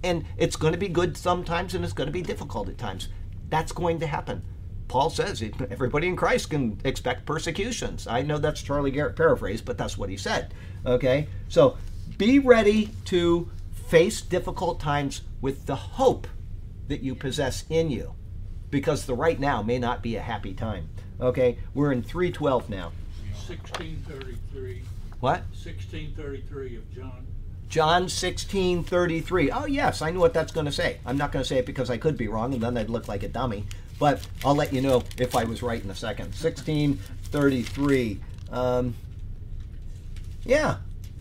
and 0.03 0.25
it's 0.37 0.57
going 0.57 0.73
to 0.73 0.79
be 0.81 0.89
good 0.89 1.17
sometimes 1.17 1.75
and 1.75 1.85
it's 1.85 1.93
going 1.93 2.09
to 2.09 2.13
be 2.13 2.23
difficult 2.23 2.69
at 2.69 2.77
times. 2.77 3.07
That's 3.51 3.71
going 3.71 4.01
to 4.01 4.09
happen." 4.09 4.43
Paul 4.89 5.11
says 5.11 5.45
everybody 5.71 6.09
in 6.09 6.17
Christ 6.17 6.51
can 6.51 6.81
expect 6.83 7.25
persecutions. 7.25 8.09
I 8.09 8.23
know 8.23 8.39
that's 8.39 8.63
Charlie 8.63 8.91
Garrett 8.91 9.15
paraphrase, 9.15 9.63
but 9.63 9.79
that's 9.79 9.97
what 9.97 10.11
he 10.11 10.17
said. 10.17 10.53
Okay? 10.85 11.29
So 11.49 11.79
be 12.19 12.41
ready 12.41 12.91
to 13.05 13.49
face 13.87 14.21
difficult 14.23 14.81
times 14.81 15.21
with 15.41 15.67
the 15.67 15.77
hope 15.77 16.27
that 16.89 17.05
you 17.05 17.15
possess 17.15 17.63
in 17.71 17.91
you 17.91 18.17
because 18.75 19.07
the 19.07 19.15
right 19.15 19.39
now 19.39 19.63
may 19.63 19.79
not 19.79 20.03
be 20.03 20.17
a 20.17 20.21
happy 20.21 20.53
time. 20.53 20.89
Okay? 21.21 21.59
We're 21.75 21.93
in 21.93 22.03
312 22.03 22.69
now. 22.69 22.91
1633. 23.47 24.83
What? 25.21 25.43
1633 25.53 26.77
of 26.79 26.93
John. 26.93 27.25
John 27.69 28.09
16 28.09 28.83
33. 28.83 29.53
Oh, 29.53 29.67
yes, 29.67 30.03
I 30.03 30.11
know 30.11 30.19
what 30.19 30.35
that's 30.35 30.51
going 30.51 30.67
to 30.67 30.73
say. 30.73 30.99
I'm 31.07 31.17
not 31.17 31.31
going 31.31 31.45
to 31.45 31.49
say 31.49 31.59
it 31.59 31.67
because 31.67 31.89
I 31.89 31.99
could 31.99 32.17
be 32.17 32.27
wrong 32.27 32.53
and 32.53 32.61
then 32.61 32.77
I'd 32.77 32.91
look 32.91 33.07
like 33.07 33.23
a 33.23 33.29
dummy. 33.29 33.65
But 34.01 34.27
I'll 34.45 34.57
let 34.57 34.73
you 34.73 34.81
know 34.81 35.05
if 35.19 35.37
I 35.37 35.45
was 35.45 35.63
right 35.63 35.83
in 35.83 35.89
a 35.89 35.95
second. 35.95 36.33
16:33. 36.33 38.19
Um, 38.51 38.97
yeah, 40.45 40.79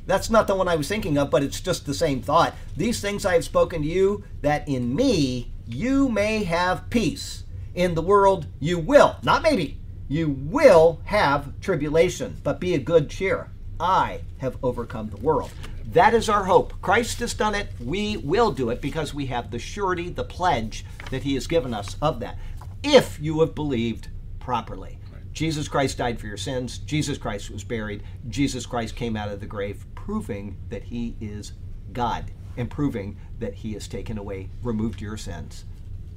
that's 0.08 0.32
not 0.32 0.48
the 0.48 0.56
one 0.56 0.68
I 0.68 0.76
was 0.76 0.88
thinking 0.88 1.20
of, 1.20 1.30
but 1.30 1.44
it's 1.44 1.62
just 1.62 1.86
the 1.86 1.94
same 1.94 2.24
thought. 2.24 2.56
These 2.76 3.00
things 3.00 3.28
I 3.28 3.34
have 3.34 3.46
spoken 3.46 3.84
to 3.84 3.88
you, 3.88 4.24
that 4.42 4.68
in 4.68 4.96
me 4.96 5.52
you 5.68 6.10
may 6.10 6.46
have 6.46 6.90
peace. 6.90 7.43
In 7.76 7.96
the 7.96 8.02
world 8.02 8.46
you 8.60 8.78
will, 8.78 9.16
not 9.24 9.42
maybe, 9.42 9.80
you 10.08 10.30
will 10.30 11.02
have 11.06 11.60
tribulation, 11.60 12.38
but 12.44 12.60
be 12.60 12.76
of 12.76 12.86
good 12.86 13.10
cheer. 13.10 13.50
I 13.80 14.22
have 14.38 14.58
overcome 14.64 15.10
the 15.10 15.18
world. 15.18 15.52
That 15.86 16.14
is 16.14 16.30
our 16.30 16.44
hope. 16.44 16.74
Christ 16.82 17.20
has 17.20 17.34
done 17.34 17.56
it. 17.56 17.70
We 17.80 18.18
will 18.18 18.52
do 18.52 18.70
it 18.70 18.82
because 18.82 19.14
we 19.14 19.26
have 19.28 19.50
the 19.50 19.60
surety, 19.60 20.10
the 20.10 20.24
pledge 20.24 20.86
that 21.10 21.24
He 21.24 21.34
has 21.34 21.48
given 21.48 21.74
us 21.74 21.96
of 22.02 22.20
that. 22.20 22.38
If 22.84 23.20
you 23.20 23.40
have 23.40 23.56
believed 23.56 24.08
properly. 24.40 25.00
Jesus 25.32 25.68
Christ 25.68 25.98
died 25.98 26.20
for 26.20 26.28
your 26.28 26.38
sins. 26.38 26.78
Jesus 26.78 27.18
Christ 27.18 27.50
was 27.50 27.64
buried. 27.64 28.04
Jesus 28.30 28.68
Christ 28.68 28.96
came 28.96 29.18
out 29.18 29.30
of 29.30 29.40
the 29.40 29.48
grave, 29.48 29.84
proving 29.96 30.58
that 30.70 30.84
He 30.84 31.16
is 31.20 31.54
God 31.92 32.32
and 32.56 32.70
proving 32.70 33.18
that 33.40 33.56
He 33.56 33.74
has 33.74 33.88
taken 33.88 34.20
away, 34.20 34.50
removed 34.62 35.02
your 35.02 35.18
sins. 35.18 35.66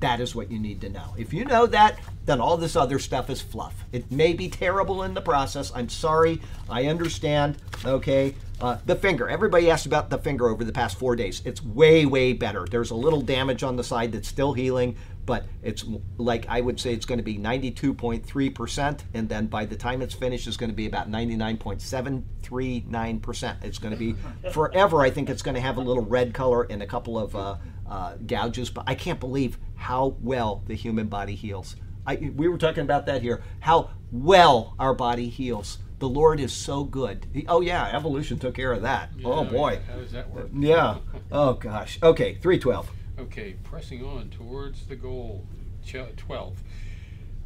That 0.01 0.21
is 0.21 0.35
what 0.35 0.51
you 0.51 0.59
need 0.59 0.81
to 0.83 0.89
know. 0.89 1.15
If 1.17 1.33
you 1.33 1.45
know 1.45 1.67
that, 1.67 1.99
then 2.27 2.41
all 2.41 2.57
this 2.57 2.77
other 2.77 2.99
stuff 2.99 3.31
is 3.31 3.41
fluff. 3.41 3.85
It 3.93 4.11
may 4.11 4.33
be 4.33 4.49
terrible 4.49 5.05
in 5.05 5.15
the 5.15 5.23
process. 5.23 5.71
I'm 5.75 5.89
sorry. 5.89 6.41
I 6.69 6.87
understand. 6.87 7.57
Okay. 7.85 8.35
Uh, 8.61 8.79
the 8.87 8.97
finger. 8.97 9.29
Everybody 9.29 9.71
asked 9.71 9.87
about 9.87 10.11
the 10.11 10.19
finger 10.19 10.49
over 10.49 10.65
the 10.65 10.73
past 10.73 10.99
four 10.99 11.15
days. 11.15 11.43
It's 11.45 11.63
way, 11.63 12.07
way 12.07 12.33
better. 12.33 12.67
There's 12.69 12.91
a 12.91 12.95
little 12.95 13.21
damage 13.21 13.63
on 13.63 13.77
the 13.77 13.85
side 13.85 14.13
that's 14.13 14.29
still 14.29 14.55
healing, 14.55 14.97
but 15.27 15.45
it's 15.63 15.85
like 16.17 16.47
I 16.49 16.63
would 16.63 16.81
say 16.81 16.95
it's 16.95 17.05
going 17.05 17.19
to 17.19 17.25
be 17.25 17.37
92.3%. 17.37 19.01
And 19.13 19.29
then 19.29 19.47
by 19.47 19.67
the 19.67 19.77
time 19.77 20.01
it's 20.01 20.15
finished, 20.15 20.47
it's 20.47 20.57
going 20.57 20.71
to 20.71 20.77
be 20.77 20.87
about 20.87 21.11
99.739%. 21.11 23.65
It's 23.65 23.79
going 23.79 23.93
to 23.93 23.99
be 23.99 24.15
forever. 24.53 25.03
I 25.03 25.11
think 25.11 25.29
it's 25.29 25.43
going 25.43 25.57
to 25.57 25.61
have 25.61 25.77
a 25.77 25.83
little 25.83 26.05
red 26.05 26.33
color 26.33 26.63
and 26.63 26.83
a 26.83 26.87
couple 26.87 27.19
of 27.19 27.37
uh, 27.37 27.57
uh, 27.89 28.17
gouges, 28.27 28.71
but 28.71 28.85
I 28.87 28.95
can't 28.95 29.21
believe 29.21 29.59
how 29.75 30.17
well 30.21 30.63
the 30.67 30.75
human 30.75 31.07
body 31.07 31.35
heals. 31.35 31.77
I, 32.07 32.17
we 32.37 32.49
were 32.49 32.59
talking 32.59 32.83
about 32.83 33.07
that 33.07 33.23
here. 33.23 33.43
How 33.61 33.91
well 34.13 34.75
our 34.79 34.95
body 34.95 35.29
heals. 35.29 35.79
The 35.99 36.09
Lord 36.09 36.41
is 36.41 36.53
so 36.53 36.85
good. 36.85 37.27
He- 37.33 37.47
oh 37.49 37.61
yeah, 37.63 37.91
evolution 37.97 38.39
took 38.39 38.55
care 38.55 38.73
of 38.73 38.83
that. 38.83 39.11
oh 39.25 39.45
Yeah, 39.45 39.51
boy. 39.51 39.81
How 39.91 39.97
does 39.97 40.13
that 40.13 40.31
work? 40.31 40.51
Yeah. 40.55 40.99
Oh 41.33 41.55
gosh. 41.55 41.99
Okay, 42.03 42.35
three 42.35 42.59
twelve. 42.59 42.91
Okay, 43.19 43.57
pressing 43.65 44.05
on 44.05 44.29
towards 44.29 44.87
the 44.87 44.97
goal. 44.97 45.47
Ch- 45.85 45.97
12. 46.17 46.63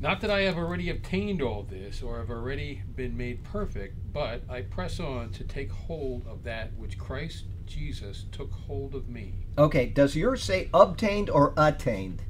Not 0.02 0.22
that 0.22 0.30
I 0.30 0.40
have 0.42 0.56
already 0.56 0.88
obtained 0.88 1.42
all 1.42 1.62
this 1.62 2.02
or 2.02 2.18
have 2.18 2.30
already 2.30 2.82
been 2.96 3.14
made 3.16 3.44
perfect, 3.44 3.96
but 4.14 4.42
I 4.48 4.62
press 4.62 4.98
on 4.98 5.30
to 5.32 5.44
take 5.44 5.70
hold 5.70 6.26
of 6.26 6.42
that 6.44 6.74
which 6.76 6.98
Christ 6.98 7.44
Jesus 7.66 8.24
took 8.32 8.50
hold 8.50 8.94
of 8.94 9.08
me. 9.10 9.34
Okay, 9.58 9.86
does 9.86 10.16
yours 10.16 10.42
say 10.42 10.70
obtained 10.72 11.28
or 11.28 11.52
attained? 11.56 12.22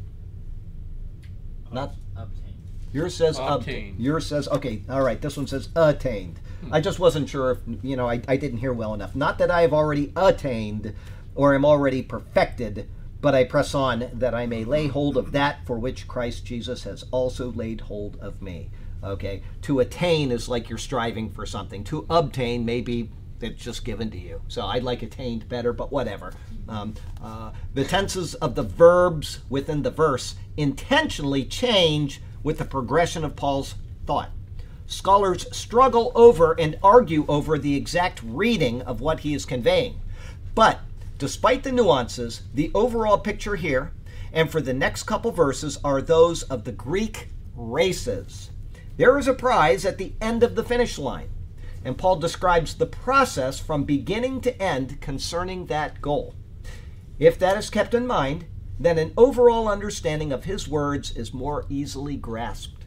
Not 1.72 1.94
Obtained. 2.16 2.68
yours 2.92 3.14
says 3.14 3.38
Obtained. 3.38 3.54
obtained. 3.60 4.00
Yours 4.00 4.26
says 4.26 4.48
okay. 4.48 4.82
All 4.90 5.02
right, 5.02 5.20
this 5.22 5.36
one 5.36 5.46
says 5.46 5.68
attained. 5.76 6.40
Hmm. 6.62 6.74
I 6.74 6.80
just 6.80 6.98
wasn't 6.98 7.28
sure 7.28 7.52
if 7.52 7.58
you 7.84 7.94
know. 7.94 8.08
I, 8.10 8.20
I 8.26 8.36
didn't 8.36 8.58
hear 8.58 8.72
well 8.72 8.92
enough. 8.94 9.14
Not 9.14 9.38
that 9.38 9.52
I 9.52 9.60
have 9.62 9.72
already 9.72 10.12
attained 10.16 10.92
or 11.36 11.54
am 11.54 11.64
already 11.64 12.02
perfected, 12.02 12.88
but 13.20 13.34
I 13.34 13.44
press 13.44 13.74
on 13.74 14.08
that 14.12 14.34
I 14.34 14.46
may 14.46 14.64
lay 14.64 14.86
hold 14.86 15.16
of 15.16 15.32
that 15.32 15.66
for 15.66 15.78
which 15.78 16.08
Christ 16.08 16.44
Jesus 16.44 16.84
has 16.84 17.04
also 17.10 17.52
laid 17.52 17.82
hold 17.82 18.16
of 18.20 18.40
me. 18.40 18.70
Okay, 19.02 19.42
to 19.62 19.80
attain 19.80 20.30
is 20.30 20.48
like 20.48 20.68
you're 20.68 20.78
striving 20.78 21.30
for 21.30 21.46
something. 21.46 21.84
To 21.84 22.06
obtain 22.10 22.64
maybe 22.64 23.10
it's 23.40 23.62
just 23.62 23.84
given 23.84 24.10
to 24.10 24.18
you. 24.18 24.42
So 24.48 24.66
I'd 24.66 24.82
like 24.82 25.02
attained 25.02 25.48
better, 25.48 25.72
but 25.72 25.90
whatever. 25.90 26.32
Um, 26.68 26.94
uh, 27.22 27.52
the 27.74 27.84
tenses 27.84 28.34
of 28.34 28.54
the 28.54 28.62
verbs 28.62 29.40
within 29.48 29.82
the 29.82 29.90
verse 29.90 30.34
intentionally 30.56 31.44
change 31.44 32.20
with 32.42 32.58
the 32.58 32.64
progression 32.64 33.24
of 33.24 33.36
Paul's 33.36 33.74
thought. 34.06 34.30
Scholars 34.86 35.46
struggle 35.56 36.12
over 36.14 36.52
and 36.58 36.78
argue 36.82 37.24
over 37.28 37.58
the 37.58 37.76
exact 37.76 38.20
reading 38.24 38.82
of 38.82 39.00
what 39.00 39.20
he 39.20 39.34
is 39.34 39.44
conveying. 39.44 40.00
But 40.54 40.80
despite 41.20 41.62
the 41.62 41.70
nuances, 41.70 42.42
the 42.54 42.72
overall 42.74 43.18
picture 43.18 43.54
here 43.54 43.92
and 44.32 44.50
for 44.50 44.62
the 44.62 44.72
next 44.72 45.02
couple 45.02 45.30
verses 45.30 45.78
are 45.84 46.00
those 46.00 46.42
of 46.44 46.64
the 46.64 46.72
Greek 46.72 47.28
races. 47.54 48.50
There 48.96 49.18
is 49.18 49.28
a 49.28 49.34
prize 49.34 49.84
at 49.84 49.98
the 49.98 50.14
end 50.20 50.42
of 50.42 50.54
the 50.54 50.64
finish 50.64 50.98
line, 50.98 51.28
and 51.84 51.98
Paul 51.98 52.16
describes 52.16 52.74
the 52.74 52.86
process 52.86 53.60
from 53.60 53.84
beginning 53.84 54.40
to 54.42 54.62
end 54.62 55.02
concerning 55.02 55.66
that 55.66 56.00
goal. 56.00 56.34
If 57.18 57.38
that 57.38 57.58
is 57.58 57.68
kept 57.68 57.92
in 57.92 58.06
mind, 58.06 58.46
then 58.78 58.96
an 58.96 59.12
overall 59.14 59.68
understanding 59.68 60.32
of 60.32 60.44
his 60.44 60.66
words 60.66 61.14
is 61.14 61.34
more 61.34 61.66
easily 61.68 62.16
grasped. 62.16 62.86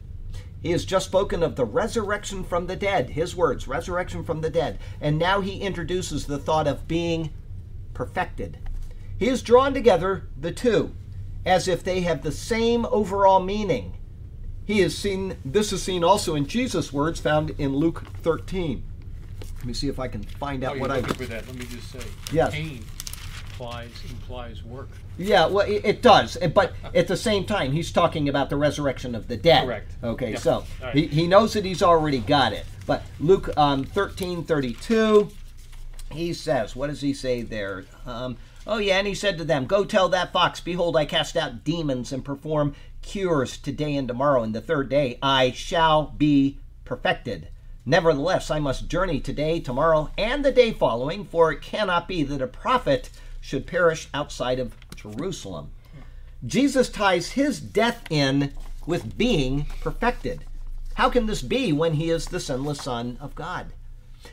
He 0.60 0.72
has 0.72 0.84
just 0.84 1.06
spoken 1.06 1.44
of 1.44 1.54
the 1.54 1.64
resurrection 1.64 2.42
from 2.42 2.66
the 2.66 2.74
dead, 2.74 3.10
his 3.10 3.36
words, 3.36 3.68
resurrection 3.68 4.24
from 4.24 4.40
the 4.40 4.50
dead, 4.50 4.80
and 5.00 5.18
now 5.18 5.40
he 5.40 5.60
introduces 5.60 6.26
the 6.26 6.38
thought 6.38 6.66
of 6.66 6.88
being 6.88 7.30
perfected. 7.94 8.58
He 9.18 9.26
has 9.26 9.42
drawn 9.42 9.72
together 9.72 10.28
the 10.38 10.52
two 10.52 10.94
as 11.46 11.68
if 11.68 11.84
they 11.84 12.00
have 12.00 12.22
the 12.22 12.32
same 12.32 12.86
overall 12.86 13.40
meaning. 13.40 13.96
He 14.66 14.80
is 14.80 14.96
seen 14.96 15.36
this 15.44 15.72
is 15.72 15.82
seen 15.82 16.02
also 16.02 16.34
in 16.34 16.46
Jesus' 16.46 16.92
words 16.92 17.20
found 17.20 17.50
in 17.58 17.76
Luke 17.76 18.04
13. 18.22 18.82
Let 19.58 19.64
me 19.64 19.74
see 19.74 19.88
if 19.88 19.98
I 19.98 20.08
can 20.08 20.22
find 20.22 20.64
Oh, 20.64 20.68
out 20.68 20.76
you're 20.76 20.80
what 20.80 20.90
I 20.90 21.02
for 21.02 21.24
that. 21.26 21.46
Let 21.46 21.56
me 21.56 21.66
just 21.66 21.90
say. 21.90 22.00
Yes. 22.32 22.52
Pain 22.52 22.84
implies 23.54 23.90
implies 24.10 24.64
work. 24.64 24.88
Yeah, 25.16 25.46
well, 25.46 25.66
it, 25.66 25.82
it 25.84 26.02
does, 26.02 26.36
but 26.54 26.74
at 26.94 27.06
the 27.06 27.16
same 27.16 27.44
time, 27.44 27.72
he's 27.72 27.92
talking 27.92 28.28
about 28.28 28.50
the 28.50 28.56
resurrection 28.56 29.14
of 29.14 29.28
the 29.28 29.36
dead. 29.36 29.64
Correct. 29.64 29.92
Okay, 30.02 30.34
so 30.34 30.64
right. 30.82 30.94
he, 30.94 31.06
he 31.06 31.26
knows 31.26 31.52
that 31.52 31.64
he's 31.64 31.82
already 31.82 32.18
got 32.18 32.52
it. 32.52 32.66
But 32.86 33.04
Luke 33.20 33.56
um, 33.56 33.84
thirteen 33.84 34.44
thirty 34.44 34.74
two, 34.74 35.30
he 36.14 36.32
says, 36.32 36.74
what 36.74 36.88
does 36.88 37.00
he 37.00 37.12
say 37.12 37.42
there? 37.42 37.84
Um, 38.06 38.36
oh 38.66 38.78
yeah, 38.78 38.98
and 38.98 39.06
he 39.06 39.14
said 39.14 39.38
to 39.38 39.44
them, 39.44 39.66
"Go 39.66 39.84
tell 39.84 40.08
that 40.08 40.32
fox, 40.32 40.60
behold, 40.60 40.96
I 40.96 41.04
cast 41.04 41.36
out 41.36 41.64
demons 41.64 42.12
and 42.12 42.24
perform 42.24 42.74
cures 43.02 43.56
today 43.56 43.94
and 43.96 44.08
tomorrow, 44.08 44.42
and 44.42 44.54
the 44.54 44.60
third 44.60 44.88
day 44.88 45.18
I 45.22 45.50
shall 45.50 46.14
be 46.16 46.58
perfected." 46.84 47.48
Nevertheless, 47.86 48.50
I 48.50 48.60
must 48.60 48.88
journey 48.88 49.20
today, 49.20 49.60
tomorrow, 49.60 50.10
and 50.16 50.44
the 50.44 50.52
day 50.52 50.72
following, 50.72 51.24
for 51.26 51.52
it 51.52 51.60
cannot 51.60 52.08
be 52.08 52.22
that 52.22 52.40
a 52.40 52.46
prophet 52.46 53.10
should 53.40 53.66
perish 53.66 54.08
outside 54.14 54.58
of 54.58 54.74
Jerusalem. 54.96 55.70
Jesus 56.46 56.88
ties 56.88 57.32
his 57.32 57.60
death 57.60 58.04
in 58.08 58.52
with 58.86 59.18
being 59.18 59.66
perfected. 59.82 60.44
How 60.94 61.10
can 61.10 61.26
this 61.26 61.42
be 61.42 61.72
when 61.72 61.94
he 61.94 62.08
is 62.08 62.26
the 62.26 62.40
sinless 62.40 62.80
Son 62.82 63.18
of 63.20 63.34
God? 63.34 63.72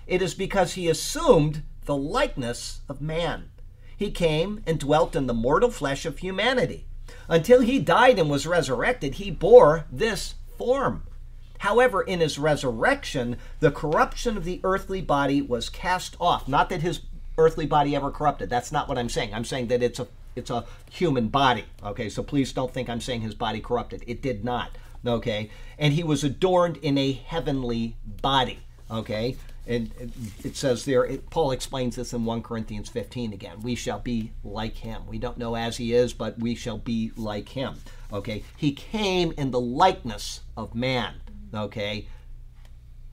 It 0.08 0.22
is 0.22 0.34
because 0.34 0.74
he 0.74 0.88
assumed 0.88 1.64
the 1.86 1.96
likeness 1.96 2.82
of 2.88 3.02
man. 3.02 3.50
He 3.96 4.12
came 4.12 4.64
and 4.66 4.80
dwelt 4.80 5.16
in 5.16 5.28
the 5.28 5.34
mortal 5.34 5.70
flesh 5.70 6.06
of 6.06 6.20
humanity. 6.20 6.86
Until 7.28 7.62
he 7.62 7.80
died 7.80 8.18
and 8.20 8.30
was 8.30 8.48
resurrected, 8.48 9.16
he 9.16 9.32
bore 9.32 9.86
this 9.92 10.36
form. 10.58 11.04
However, 11.60 12.02
in 12.02 12.20
his 12.20 12.40
resurrection, 12.40 13.38
the 13.60 13.72
corruption 13.72 14.38
of 14.38 14.46
the 14.46 14.60
earthly 14.64 15.02
body 15.02 15.42
was 15.42 15.70
cast 15.70 16.16
off. 16.20 16.48
Not 16.48 16.70
that 16.70 16.82
his 16.82 17.02
earthly 17.38 17.66
body 17.66 17.96
ever 17.96 18.10
corrupted. 18.10 18.50
That's 18.50 18.72
not 18.72 18.88
what 18.88 18.98
I'm 18.98 19.10
saying. 19.10 19.34
I'm 19.34 19.46
saying 19.46 19.68
that 19.68 19.84
it's 19.84 20.00
a 20.00 20.08
it's 20.36 20.50
a 20.50 20.66
human 20.90 21.28
body. 21.28 21.66
Okay, 21.84 22.10
so 22.10 22.24
please 22.24 22.54
don't 22.54 22.74
think 22.74 22.90
I'm 22.90 23.02
saying 23.02 23.22
his 23.22 23.36
body 23.36 23.60
corrupted. 23.60 24.04
It 24.08 24.22
did 24.22 24.44
not. 24.44 24.78
Okay, 25.06 25.50
and 25.78 25.94
he 25.94 26.04
was 26.04 26.24
adorned 26.24 26.78
in 26.78 26.98
a 26.98 27.12
heavenly 27.12 27.96
body. 28.22 28.60
Okay, 28.90 29.36
and 29.72 30.12
it 30.44 30.58
says 30.58 30.84
there. 30.84 31.06
It, 31.06 31.30
Paul 31.30 31.52
explains 31.52 31.96
this 31.96 32.14
in 32.14 32.26
1 32.26 32.44
Corinthians 32.44 32.90
15 32.90 33.32
again. 33.32 33.62
We 33.62 33.76
shall 33.76 34.00
be 34.00 34.34
like 34.44 34.76
him. 34.76 35.04
We 35.08 35.18
don't 35.18 35.38
know 35.38 35.56
as 35.56 35.78
he 35.78 35.94
is, 35.94 36.12
but 36.12 36.38
we 36.38 36.56
shall 36.56 36.78
be 36.78 37.14
like 37.16 37.50
him. 37.50 37.76
Okay, 38.12 38.44
he 38.58 38.74
came 38.74 39.34
in 39.38 39.52
the 39.52 39.62
likeness 39.62 40.42
of 40.58 40.76
man. 40.76 41.22
Okay, 41.54 42.08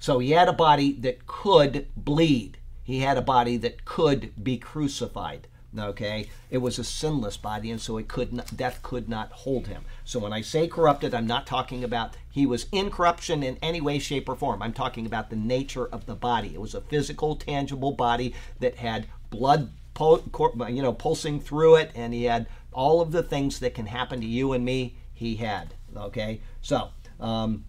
so 0.01 0.19
he 0.19 0.33
had 0.33 0.49
a 0.49 0.53
body 0.53 0.93
that 0.95 1.27
could 1.27 1.87
bleed. 1.97 2.59
He 2.83 3.01
had 3.01 3.17
a 3.17 3.23
body 3.23 3.57
that 3.59 3.85
could 3.85 4.33
be 4.43 4.59
crucified. 4.59 5.47
Okay, 5.79 6.29
it 6.51 6.59
was 6.59 6.79
a 6.79 6.85
sinless 6.85 7.37
body, 7.37 7.70
and 7.70 7.81
so 7.81 7.97
it 7.99 8.09
could 8.09 8.33
not, 8.33 8.57
death 8.57 8.83
could 8.83 9.09
not 9.09 9.31
hold 9.33 9.66
him. 9.66 9.85
So 10.05 10.18
when 10.18 10.33
I 10.33 10.41
say 10.41 10.68
corrupted, 10.68 11.14
I'm 11.14 11.26
not 11.26 11.47
talking 11.47 11.85
about 11.85 12.16
he 12.31 12.47
was 12.47 12.66
in 12.72 12.91
corruption 12.91 13.43
in 13.43 13.59
any 13.62 13.81
way, 13.81 13.99
shape, 13.99 14.29
or 14.29 14.37
form. 14.37 14.62
I'm 14.62 14.72
talking 14.72 15.07
about 15.07 15.31
the 15.31 15.37
nature 15.37 15.87
of 15.87 16.07
the 16.07 16.14
body. 16.14 16.53
It 16.55 16.61
was 16.61 16.74
a 16.74 16.81
physical, 16.81 17.37
tangible 17.37 17.93
body 17.93 18.35
that 18.61 18.76
had 18.76 19.07
blood, 19.31 19.70
you 19.99 20.83
know, 20.83 20.93
pulsing 20.93 21.41
through 21.41 21.76
it, 21.76 21.91
and 21.95 22.12
he 22.12 22.24
had 22.24 22.47
all 22.72 23.01
of 23.01 23.12
the 23.12 23.22
things 23.22 23.59
that 23.61 23.74
can 23.74 23.87
happen 23.87 24.20
to 24.20 24.26
you 24.26 24.53
and 24.53 24.64
me. 24.64 24.97
He 25.14 25.37
had. 25.37 25.74
Okay, 25.97 26.41
so. 26.61 26.91
Um, 27.20 27.64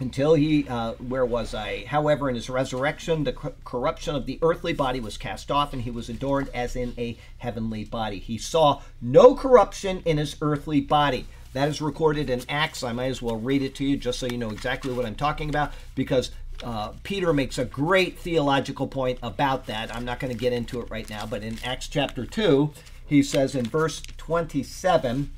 until 0.00 0.34
he, 0.34 0.66
uh, 0.68 0.92
where 0.94 1.24
was 1.24 1.54
I? 1.54 1.84
However, 1.86 2.28
in 2.28 2.34
his 2.34 2.50
resurrection, 2.50 3.24
the 3.24 3.32
cor- 3.32 3.54
corruption 3.64 4.14
of 4.14 4.26
the 4.26 4.38
earthly 4.42 4.72
body 4.72 5.00
was 5.00 5.16
cast 5.16 5.50
off, 5.50 5.72
and 5.72 5.82
he 5.82 5.90
was 5.90 6.08
adorned 6.08 6.48
as 6.54 6.74
in 6.76 6.94
a 6.98 7.16
heavenly 7.38 7.84
body. 7.84 8.18
He 8.18 8.38
saw 8.38 8.82
no 9.00 9.34
corruption 9.34 10.02
in 10.04 10.18
his 10.18 10.36
earthly 10.40 10.80
body. 10.80 11.26
That 11.52 11.68
is 11.68 11.82
recorded 11.82 12.30
in 12.30 12.42
Acts. 12.48 12.82
I 12.82 12.92
might 12.92 13.06
as 13.10 13.22
well 13.22 13.36
read 13.36 13.62
it 13.62 13.74
to 13.76 13.84
you 13.84 13.96
just 13.96 14.18
so 14.18 14.26
you 14.26 14.38
know 14.38 14.50
exactly 14.50 14.92
what 14.92 15.06
I'm 15.06 15.14
talking 15.14 15.48
about, 15.48 15.72
because 15.94 16.30
uh, 16.64 16.92
Peter 17.02 17.32
makes 17.32 17.58
a 17.58 17.64
great 17.64 18.18
theological 18.18 18.86
point 18.86 19.18
about 19.22 19.66
that. 19.66 19.94
I'm 19.94 20.04
not 20.04 20.20
going 20.20 20.32
to 20.32 20.38
get 20.38 20.52
into 20.52 20.80
it 20.80 20.90
right 20.90 21.08
now, 21.08 21.26
but 21.26 21.42
in 21.42 21.58
Acts 21.64 21.88
chapter 21.88 22.24
2, 22.24 22.72
he 23.06 23.22
says 23.22 23.54
in 23.54 23.66
verse 23.66 24.00
27. 24.16 25.30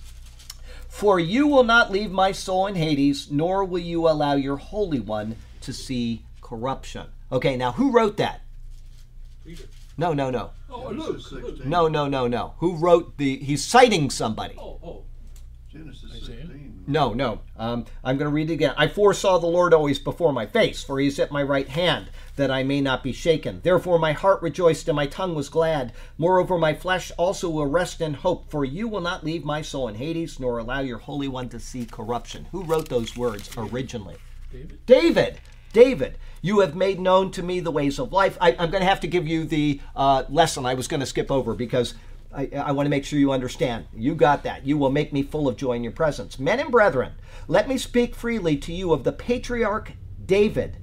For 0.95 1.19
you 1.19 1.49
will 1.49 1.65
not 1.65 1.91
leave 1.91 2.13
my 2.13 2.31
soul 2.31 2.69
in 2.69 2.77
Hades, 2.77 3.29
nor 3.29 3.65
will 3.65 3.81
you 3.81 4.09
allow 4.09 4.35
your 4.35 4.59
Holy 4.59 5.01
One 5.01 5.35
to 5.63 5.73
see 5.73 6.23
corruption. 6.41 7.09
Okay, 7.33 7.57
now 7.57 7.73
who 7.73 7.91
wrote 7.91 8.17
that? 8.19 8.43
Peter. 9.45 9.65
No, 9.99 10.13
no, 10.13 10.31
no. 10.31 10.53
Oh, 10.71 10.91
look, 10.91 11.33
look. 11.33 11.67
No, 11.67 11.89
no, 11.89 12.07
no, 12.07 12.29
no. 12.29 12.55
Who 12.59 12.77
wrote 12.77 13.17
the. 13.17 13.39
He's 13.39 13.65
citing 13.65 14.09
somebody. 14.09 14.55
Oh, 14.57 14.79
oh. 14.85 15.03
Genesis 15.69 16.13
Isaiah? 16.15 16.47
16. 16.47 16.64
No, 16.87 17.15
no. 17.15 17.41
Um, 17.57 17.87
I'm 18.03 18.19
going 18.19 18.31
to 18.31 18.35
read 18.35 18.51
it 18.51 18.55
again. 18.55 18.75
I 18.77 18.89
foresaw 18.89 19.39
the 19.39 19.47
Lord 19.47 19.73
always 19.73 19.99
before 19.99 20.33
my 20.33 20.47
face, 20.47 20.83
for 20.83 21.01
he 21.01 21.07
is 21.07 21.19
at 21.19 21.31
my 21.31 21.43
right 21.43 21.69
hand, 21.69 22.11
that 22.37 22.51
I 22.51 22.63
may 22.63 22.81
not 22.81 23.03
be 23.03 23.13
shaken. 23.13 23.61
Therefore 23.63 23.99
my 23.99 24.13
heart 24.13 24.43
rejoiced 24.43 24.89
and 24.89 24.97
my 24.97 25.07
tongue 25.07 25.35
was 25.35 25.49
glad. 25.49 25.93
Moreover, 26.19 26.59
my 26.59 26.75
flesh 26.75 27.11
also 27.17 27.49
will 27.49 27.67
rest 27.67 28.01
in 28.01 28.15
hope, 28.15 28.51
for 28.51 28.65
you 28.65 28.89
will 28.89 29.01
not 29.01 29.25
leave 29.25 29.45
my 29.45 29.63
soul 29.63 29.89
in 29.89 29.95
Hades, 29.95 30.39
nor 30.39 30.59
allow 30.59 30.81
your 30.81 30.99
Holy 30.99 31.29
One 31.29 31.49
to 31.51 31.61
see 31.61 31.87
corruption. 31.87 32.47
Who 32.53 32.65
wrote 32.65 32.89
those 32.89 33.17
words 33.17 33.51
originally? 33.57 34.17
David. 34.53 34.87
David. 34.87 35.41
David, 35.73 36.19
you 36.41 36.61
have 36.61 36.77
made 36.77 37.01
known 37.01 37.33
to 37.33 37.43
me 37.43 37.59
the 37.59 37.73
ways 37.73 37.99
of 37.99 38.13
life. 38.13 38.39
I, 38.41 38.53
I'm 38.53 38.71
going 38.71 38.83
to 38.83 38.89
have 38.89 39.01
to 39.01 39.09
give 39.09 39.27
you 39.27 39.45
the 39.45 39.81
uh, 39.97 40.23
lesson 40.29 40.65
I 40.65 40.75
was 40.75 40.87
going 40.87 41.01
to 41.01 41.07
skip 41.07 41.33
over 41.33 41.53
because 41.53 41.95
I, 42.35 42.49
I 42.55 42.73
want 42.73 42.87
to 42.87 42.91
make 42.91 43.05
sure 43.05 43.19
you 43.19 43.33
understand. 43.33 43.87
You 43.95 44.15
got 44.15 44.43
that. 44.43 44.67
You 44.67 44.77
will 44.77 44.91
make 44.91 45.13
me 45.13 45.23
full 45.23 45.49
of 45.49 45.57
joy 45.57 45.73
in 45.73 45.85
your 45.85 45.93
presence. 45.93 46.39
Men 46.39 46.61
and 46.61 46.71
brethren, 46.71 47.13
let 47.47 47.69
me 47.69 47.79
speak 47.79 48.15
freely 48.15 48.57
to 48.59 48.73
you 48.73 48.93
of 48.93 49.05
the 49.05 49.13
patriarch 49.13 49.93
David, 50.25 50.79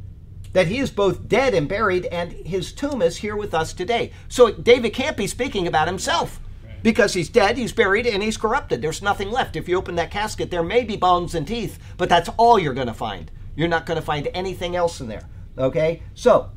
that 0.53 0.67
he 0.67 0.79
is 0.79 0.91
both 0.91 1.27
dead 1.27 1.53
and 1.53 1.67
buried, 1.67 2.05
and 2.05 2.31
his 2.31 2.71
tomb 2.71 3.01
is 3.01 3.17
here 3.17 3.35
with 3.35 3.53
us 3.53 3.73
today. 3.73 4.11
So 4.27 4.51
David 4.51 4.93
can't 4.93 5.17
be 5.17 5.27
speaking 5.27 5.67
about 5.67 5.87
himself. 5.87 6.39
Because 6.83 7.13
he's 7.13 7.29
dead, 7.29 7.57
he's 7.57 7.73
buried, 7.73 8.07
and 8.07 8.23
he's 8.23 8.37
corrupted. 8.37 8.81
There's 8.81 9.03
nothing 9.03 9.29
left. 9.29 9.55
If 9.55 9.69
you 9.69 9.77
open 9.77 9.95
that 9.95 10.09
casket, 10.09 10.49
there 10.49 10.63
may 10.63 10.83
be 10.83 10.97
bones 10.97 11.35
and 11.35 11.47
teeth, 11.47 11.77
but 11.97 12.09
that's 12.09 12.29
all 12.37 12.57
you're 12.57 12.73
going 12.73 12.87
to 12.87 12.93
find. 12.93 13.29
You're 13.55 13.67
not 13.67 13.85
going 13.85 13.99
to 13.99 14.05
find 14.05 14.27
anything 14.33 14.75
else 14.75 14.99
in 14.99 15.07
there. 15.07 15.29
Okay? 15.59 16.01
So, 16.15 16.49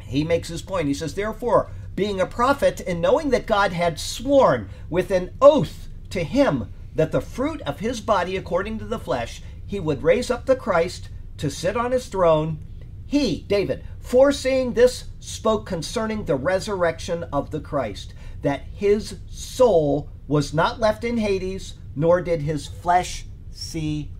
he 0.00 0.24
makes 0.24 0.48
his 0.48 0.60
point. 0.60 0.88
He 0.88 0.94
says, 0.94 1.14
Therefore, 1.14 1.70
being 1.96 2.20
a 2.20 2.26
prophet 2.26 2.80
and 2.86 3.00
knowing 3.00 3.30
that 3.30 3.46
God 3.46 3.72
had 3.72 3.98
sworn 3.98 4.68
with 4.90 5.10
an 5.10 5.32
oath 5.40 5.88
to 6.10 6.24
him 6.24 6.72
that 6.94 7.12
the 7.12 7.20
fruit 7.20 7.60
of 7.62 7.80
his 7.80 8.00
body, 8.00 8.36
according 8.36 8.78
to 8.78 8.84
the 8.84 8.98
flesh, 8.98 9.42
he 9.66 9.80
would 9.80 10.02
raise 10.02 10.30
up 10.30 10.46
the 10.46 10.56
Christ 10.56 11.08
to 11.38 11.50
sit 11.50 11.76
on 11.76 11.92
his 11.92 12.06
throne, 12.06 12.58
he, 13.06 13.44
David, 13.48 13.84
foreseeing 13.98 14.74
this, 14.74 15.04
spoke 15.20 15.66
concerning 15.66 16.24
the 16.24 16.36
resurrection 16.36 17.24
of 17.32 17.50
the 17.50 17.60
Christ, 17.60 18.14
that 18.42 18.62
his 18.72 19.16
soul 19.28 20.10
was 20.26 20.54
not 20.54 20.80
left 20.80 21.04
in 21.04 21.18
Hades, 21.18 21.74
nor 21.96 22.20
did 22.20 22.42
his 22.42 22.66
flesh 22.66 23.26
see 23.50 24.10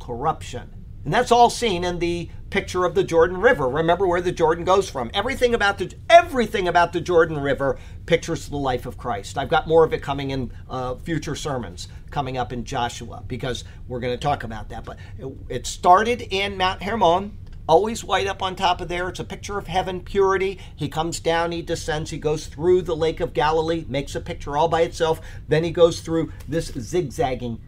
corruption. 0.00 0.74
And 1.04 1.14
that's 1.14 1.32
all 1.32 1.50
seen 1.50 1.84
in 1.84 1.98
the 1.98 2.28
picture 2.50 2.84
of 2.84 2.94
the 2.94 3.04
Jordan 3.04 3.38
River. 3.38 3.68
Remember 3.68 4.06
where 4.06 4.20
the 4.20 4.32
Jordan 4.32 4.64
goes 4.64 4.88
from. 4.88 5.10
Everything 5.14 5.54
about 5.54 5.78
the 5.78 5.92
everything 6.08 6.68
about 6.68 6.92
the 6.92 7.00
Jordan 7.00 7.38
River 7.38 7.78
pictures 8.06 8.48
the 8.48 8.56
life 8.56 8.86
of 8.86 8.96
Christ. 8.96 9.36
I've 9.36 9.48
got 9.48 9.68
more 9.68 9.84
of 9.84 9.92
it 9.92 10.02
coming 10.02 10.30
in 10.30 10.50
uh, 10.68 10.96
future 10.96 11.34
sermons 11.34 11.88
coming 12.10 12.38
up 12.38 12.52
in 12.52 12.64
Joshua 12.64 13.22
because 13.26 13.64
we're 13.86 14.00
going 14.00 14.14
to 14.14 14.22
talk 14.22 14.44
about 14.44 14.70
that. 14.70 14.84
But 14.84 14.98
it, 15.18 15.32
it 15.48 15.66
started 15.66 16.22
in 16.30 16.56
Mount 16.56 16.82
Hermon. 16.82 17.36
Always 17.68 18.02
white 18.02 18.26
up 18.26 18.42
on 18.42 18.56
top 18.56 18.80
of 18.80 18.88
there. 18.88 19.10
It's 19.10 19.20
a 19.20 19.24
picture 19.24 19.58
of 19.58 19.66
heaven, 19.66 20.00
purity. 20.00 20.58
He 20.74 20.88
comes 20.88 21.20
down, 21.20 21.52
he 21.52 21.60
descends, 21.60 22.10
he 22.10 22.16
goes 22.16 22.46
through 22.46 22.80
the 22.80 22.96
Lake 22.96 23.20
of 23.20 23.34
Galilee, 23.34 23.84
makes 23.88 24.14
a 24.14 24.22
picture 24.22 24.56
all 24.56 24.68
by 24.68 24.80
itself. 24.80 25.20
Then 25.48 25.64
he 25.64 25.70
goes 25.70 26.00
through 26.00 26.32
this 26.48 26.68
zigzagging 26.68 27.60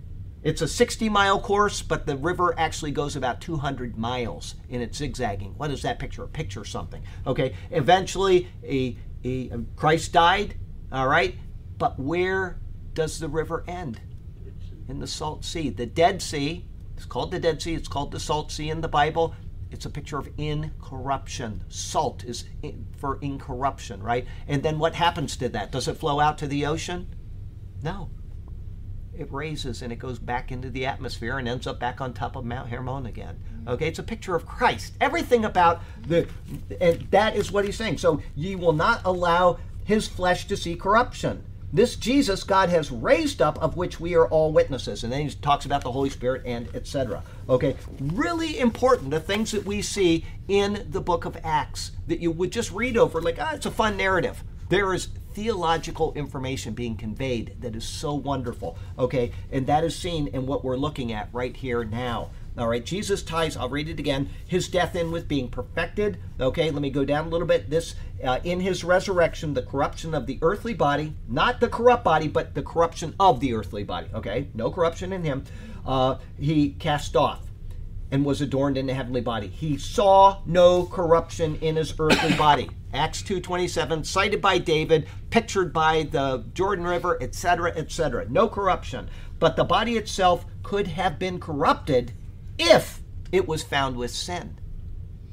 it's 0.43 0.63
a 0.63 0.69
60 0.69 1.09
mile 1.09 1.39
course, 1.39 1.83
but 1.83 2.07
the 2.07 2.17
river 2.17 2.55
actually 2.59 2.93
goes 2.93 3.15
about 3.15 3.41
200 3.41 3.99
miles 3.99 4.55
in 4.69 4.81
its 4.81 4.97
zigzagging. 4.97 5.55
What 5.57 5.71
is 5.71 5.83
that 5.83 5.99
picture? 5.99 6.25
A 6.25 6.29
picture 6.29 6.65
something. 6.65 7.03
Okay. 7.27 7.55
Eventually, 7.71 8.49
a, 8.65 8.97
a, 9.23 9.51
Christ 9.77 10.13
died. 10.13 10.55
All 10.91 11.09
right. 11.09 11.37
But 11.77 11.99
where 11.99 12.59
does 12.95 13.19
the 13.19 13.29
river 13.29 13.65
end? 13.69 14.01
In 14.89 14.99
the 14.99 15.07
Salt 15.07 15.45
Sea. 15.45 15.69
The 15.69 15.87
Dead 15.87 16.23
Sea. 16.23 16.67
It's 16.97 17.05
called 17.05 17.31
the 17.31 17.39
Dead 17.39 17.61
Sea. 17.61 17.75
It's 17.75 17.89
called 17.89 18.11
the 18.11 18.21
Salt 18.21 18.51
Sea 18.51 18.71
in 18.71 18.81
the 18.81 18.89
Bible. 18.89 19.35
It's 19.71 19.85
a 19.85 19.91
picture 19.91 20.19
of 20.19 20.31
incorruption. 20.39 21.65
Salt 21.69 22.25
is 22.25 22.45
in, 22.63 22.87
for 22.97 23.19
incorruption, 23.21 24.03
right? 24.03 24.27
And 24.49 24.63
then 24.63 24.79
what 24.79 24.95
happens 24.95 25.37
to 25.37 25.49
that? 25.51 25.71
Does 25.71 25.87
it 25.87 25.99
flow 25.99 26.19
out 26.19 26.39
to 26.39 26.47
the 26.47 26.67
ocean? 26.67 27.15
No 27.83 28.11
it 29.21 29.31
raises 29.31 29.83
and 29.83 29.93
it 29.93 29.97
goes 29.97 30.19
back 30.19 30.51
into 30.51 30.71
the 30.71 30.87
atmosphere 30.87 31.39
and 31.39 31.47
ends 31.47 31.67
up 31.67 31.79
back 31.79 32.01
on 32.01 32.13
top 32.13 32.37
of 32.37 32.45
Mount 32.45 32.71
Hermon 32.71 33.07
again. 33.07 33.39
Okay, 33.69 33.87
it's 33.87 33.99
a 33.99 34.03
picture 34.03 34.35
of 34.35 34.47
Christ. 34.47 34.95
Everything 35.01 35.45
about 35.45 35.83
the, 36.07 36.27
and 36.81 37.01
that 37.11 37.37
is 37.37 37.53
what 37.53 37.67
he's 37.67 37.77
saying. 37.77 37.99
So 37.99 38.23
ye 38.35 38.57
will 38.57 38.73
not 38.73 39.03
allow 39.05 39.59
his 39.85 40.09
flesh 40.09 40.47
to 40.47 40.57
see 40.57 40.75
corruption. 40.75 41.45
This 41.73 41.95
Jesus 41.95 42.43
God 42.43 42.71
has 42.71 42.91
raised 42.91 43.41
up, 43.41 43.63
of 43.63 43.77
which 43.77 44.01
we 44.01 44.15
are 44.17 44.27
all 44.27 44.53
witnesses. 44.53 45.05
And 45.05 45.13
then 45.13 45.29
he 45.29 45.31
talks 45.35 45.67
about 45.67 45.83
the 45.83 45.93
Holy 45.93 46.11
Spirit 46.11 46.43
and 46.45 46.75
etc. 46.75 47.23
Okay, 47.49 47.77
really 48.01 48.59
important 48.59 49.11
the 49.11 49.21
things 49.21 49.53
that 49.53 49.67
we 49.67 49.83
see 49.83 50.25
in 50.49 50.87
the 50.91 51.01
book 51.01 51.27
of 51.27 51.37
Acts 51.45 51.93
that 52.09 52.21
you 52.21 52.33
would 52.33 52.51
just 52.51 52.73
read 52.73 52.97
over, 52.97 53.21
like, 53.21 53.37
ah, 53.39 53.53
it's 53.55 53.67
a 53.67 53.71
fun 53.71 53.97
narrative. 53.97 54.43
There 54.69 54.95
is 54.95 55.09
theological 55.33 56.13
information 56.15 56.75
being 56.75 56.97
conveyed 56.97 57.57
that 57.61 57.77
is 57.77 57.85
so 57.85 58.15
wonderful. 58.15 58.77
Okay, 58.99 59.33
and 59.51 59.67
that 59.67 59.85
is 59.85 59.97
seen 59.97 60.29
in 60.29 60.47
what 60.47 60.65
we're 60.65 60.77
looking 60.77 61.13
at 61.13 61.29
right 61.33 61.57
here 61.57 61.85
now. 61.85 62.31
All 62.59 62.69
right, 62.69 62.85
Jesus 62.85 63.23
ties, 63.23 63.57
I'll 63.57 63.69
read 63.69 63.89
it 63.89 64.01
again, 64.01 64.29
his 64.47 64.69
death 64.69 64.97
in 64.97 65.13
with 65.13 65.29
being 65.29 65.49
perfected. 65.49 66.19
Okay, 66.41 66.71
let 66.71 66.83
me 66.83 66.91
go 66.91 67.05
down 67.05 67.27
a 67.27 67.29
little 67.29 67.47
bit. 67.47 67.71
This, 67.71 67.95
uh, 68.23 68.41
in 68.43 68.61
his 68.61 68.83
resurrection, 68.83 69.55
the 69.55 69.63
corruption 69.63 70.15
of 70.15 70.27
the 70.27 70.39
earthly 70.43 70.75
body, 70.75 71.15
not 71.29 71.61
the 71.61 71.69
corrupt 71.69 72.05
body, 72.05 72.27
but 72.27 72.55
the 72.55 72.63
corruption 72.63 73.15
of 73.21 73.41
the 73.41 73.55
earthly 73.55 73.85
body. 73.85 74.09
Okay, 74.13 74.49
no 74.53 74.71
corruption 74.71 75.13
in 75.13 75.23
him. 75.23 75.45
Uh, 75.87 76.17
he 76.39 76.71
cast 76.73 77.17
off 77.17 77.41
and 78.11 78.25
was 78.25 78.41
adorned 78.41 78.77
in 78.77 78.87
the 78.87 78.95
heavenly 78.95 79.21
body. 79.21 79.47
He 79.47 79.79
saw 79.79 80.41
no 80.45 80.85
corruption 80.85 81.57
in 81.61 81.77
his 81.77 81.95
earthly 81.99 82.37
body. 82.37 82.69
Acts 82.93 83.23
2:27 83.23 84.05
cited 84.05 84.41
by 84.43 84.59
David, 84.59 85.07
pictured 85.31 85.73
by 85.73 86.03
the 86.03 86.45
Jordan 86.55 86.85
River, 86.85 87.17
etc., 87.23 87.73
etc. 87.77 88.27
No 88.29 88.49
corruption, 88.49 89.09
but 89.39 89.57
the 89.57 89.65
body 89.65 89.97
itself 89.97 90.45
could 90.63 90.89
have 90.89 91.19
been 91.19 91.39
corrupted 91.41 92.13
if 92.59 93.01
it 93.33 93.49
was 93.49 93.63
found 93.63 93.97
with 93.97 94.11
sin. 94.11 94.59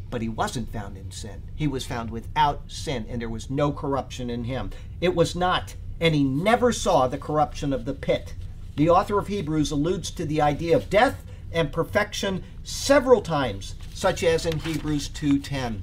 But 0.10 0.22
he 0.22 0.30
wasn't 0.30 0.72
found 0.72 0.98
in 0.98 1.12
sin. 1.12 1.44
He 1.56 1.68
was 1.68 1.86
found 1.86 2.12
without 2.12 2.62
sin 2.68 3.06
and 3.10 3.22
there 3.22 3.30
was 3.30 3.50
no 3.50 3.72
corruption 3.72 4.30
in 4.30 4.46
him. 4.46 4.72
It 5.02 5.16
was 5.16 5.36
not 5.36 5.76
and 6.00 6.14
he 6.14 6.24
never 6.24 6.72
saw 6.72 7.08
the 7.08 7.18
corruption 7.18 7.74
of 7.74 7.86
the 7.86 7.94
pit. 7.94 8.36
The 8.76 8.90
author 8.90 9.18
of 9.18 9.28
Hebrews 9.28 9.72
alludes 9.72 10.12
to 10.12 10.26
the 10.26 10.42
idea 10.42 10.76
of 10.76 10.90
death 10.90 11.24
and 11.52 11.72
perfection 11.72 12.44
several 12.64 13.22
times, 13.22 13.76
such 13.94 14.24
as 14.24 14.46
in 14.46 14.60
Hebrews 14.60 15.10
2:10, 15.10 15.82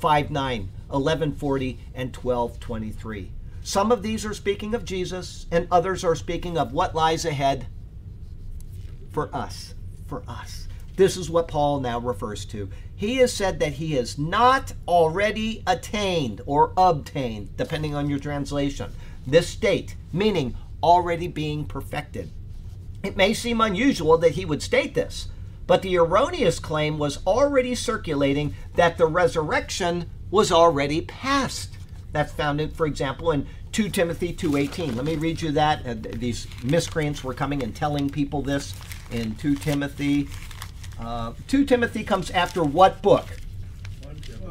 5:9, 0.00 0.68
11:40, 0.90 1.78
and 1.94 2.12
12:23. 2.12 3.30
Some 3.62 3.92
of 3.92 4.02
these 4.02 4.24
are 4.24 4.34
speaking 4.34 4.74
of 4.74 4.84
Jesus, 4.84 5.46
and 5.50 5.68
others 5.70 6.02
are 6.02 6.14
speaking 6.14 6.56
of 6.56 6.72
what 6.72 6.94
lies 6.94 7.24
ahead 7.24 7.66
for 9.10 9.34
us. 9.34 9.74
For 10.06 10.22
us. 10.26 10.66
This 10.96 11.16
is 11.16 11.30
what 11.30 11.48
Paul 11.48 11.80
now 11.80 11.98
refers 11.98 12.44
to. 12.46 12.68
He 12.94 13.16
has 13.16 13.32
said 13.32 13.60
that 13.60 13.74
he 13.74 13.92
has 13.92 14.18
not 14.18 14.74
already 14.86 15.62
attained 15.66 16.42
or 16.44 16.72
obtained, 16.76 17.56
depending 17.56 17.94
on 17.94 18.10
your 18.10 18.18
translation, 18.18 18.92
this 19.26 19.48
state, 19.48 19.96
meaning 20.12 20.56
already 20.82 21.28
being 21.28 21.64
perfected. 21.64 22.30
It 23.02 23.16
may 23.16 23.32
seem 23.32 23.60
unusual 23.60 24.18
that 24.18 24.32
he 24.32 24.44
would 24.44 24.62
state 24.62 24.94
this, 24.94 25.28
but 25.66 25.82
the 25.82 25.96
erroneous 25.96 26.58
claim 26.58 26.98
was 26.98 27.24
already 27.26 27.74
circulating 27.74 28.54
that 28.74 28.98
the 28.98 29.06
resurrection 29.06 30.10
was 30.30 30.52
already 30.52 31.02
past. 31.02 31.76
That's 32.12 32.32
found, 32.32 32.60
in, 32.60 32.70
for 32.70 32.86
example, 32.86 33.30
in 33.30 33.46
2 33.72 33.88
Timothy 33.90 34.32
2.18. 34.32 34.96
Let 34.96 35.04
me 35.04 35.16
read 35.16 35.40
you 35.40 35.52
that. 35.52 35.86
Uh, 35.86 35.94
these 35.98 36.46
miscreants 36.62 37.22
were 37.22 37.34
coming 37.34 37.62
and 37.62 37.74
telling 37.74 38.10
people 38.10 38.42
this 38.42 38.74
in 39.12 39.34
2 39.36 39.56
Timothy. 39.56 40.28
Uh, 40.98 41.32
2 41.48 41.64
Timothy 41.64 42.04
comes 42.04 42.30
after 42.30 42.62
what 42.62 43.00
book? 43.02 43.26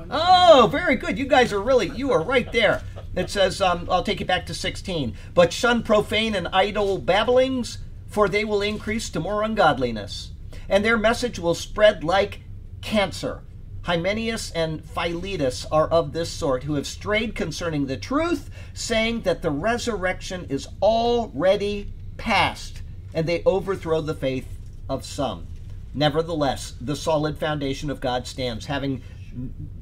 Oh, 0.10 0.70
very 0.72 0.96
good. 0.96 1.20
You 1.20 1.28
guys 1.28 1.54
are 1.54 1.62
really, 1.62 1.90
you 1.90 2.12
are 2.12 2.24
right 2.24 2.52
there. 2.52 2.82
It 3.16 3.30
says, 3.30 3.62
um, 3.62 3.88
I'll 3.92 4.04
take 4.04 4.20
you 4.20 4.26
back 4.26 4.46
to 4.48 4.54
16. 4.54 5.16
But 5.34 5.54
shun 5.54 5.84
profane 5.84 6.34
and 6.36 6.48
idle 6.48 6.98
babblings 6.98 7.80
for 8.10 8.28
they 8.28 8.44
will 8.44 8.62
increase 8.62 9.10
to 9.12 9.20
more 9.20 9.44
ungodliness, 9.44 10.32
and 10.68 10.84
their 10.84 10.98
message 10.98 11.40
will 11.40 11.56
spread 11.56 12.04
like 12.04 12.42
cancer. 12.82 13.42
Hymenaeus 13.90 14.52
and 14.52 14.86
Philetus 14.86 15.66
are 15.72 15.88
of 15.88 16.14
this 16.14 16.30
sort, 16.30 16.66
who 16.66 16.76
have 16.76 16.86
strayed 16.86 17.34
concerning 17.34 17.88
the 17.88 17.98
truth, 17.98 18.52
saying 18.72 19.22
that 19.22 19.42
the 19.42 19.50
resurrection 19.50 20.46
is 20.48 20.68
already 20.80 21.92
past, 22.16 22.84
and 23.16 23.26
they 23.26 23.42
overthrow 23.48 24.00
the 24.00 24.14
faith 24.14 24.46
of 24.88 25.04
some. 25.04 25.48
Nevertheless, 25.96 26.76
the 26.80 26.96
solid 26.96 27.40
foundation 27.40 27.90
of 27.90 28.00
God 28.00 28.28
stands, 28.28 28.68
having 28.68 29.02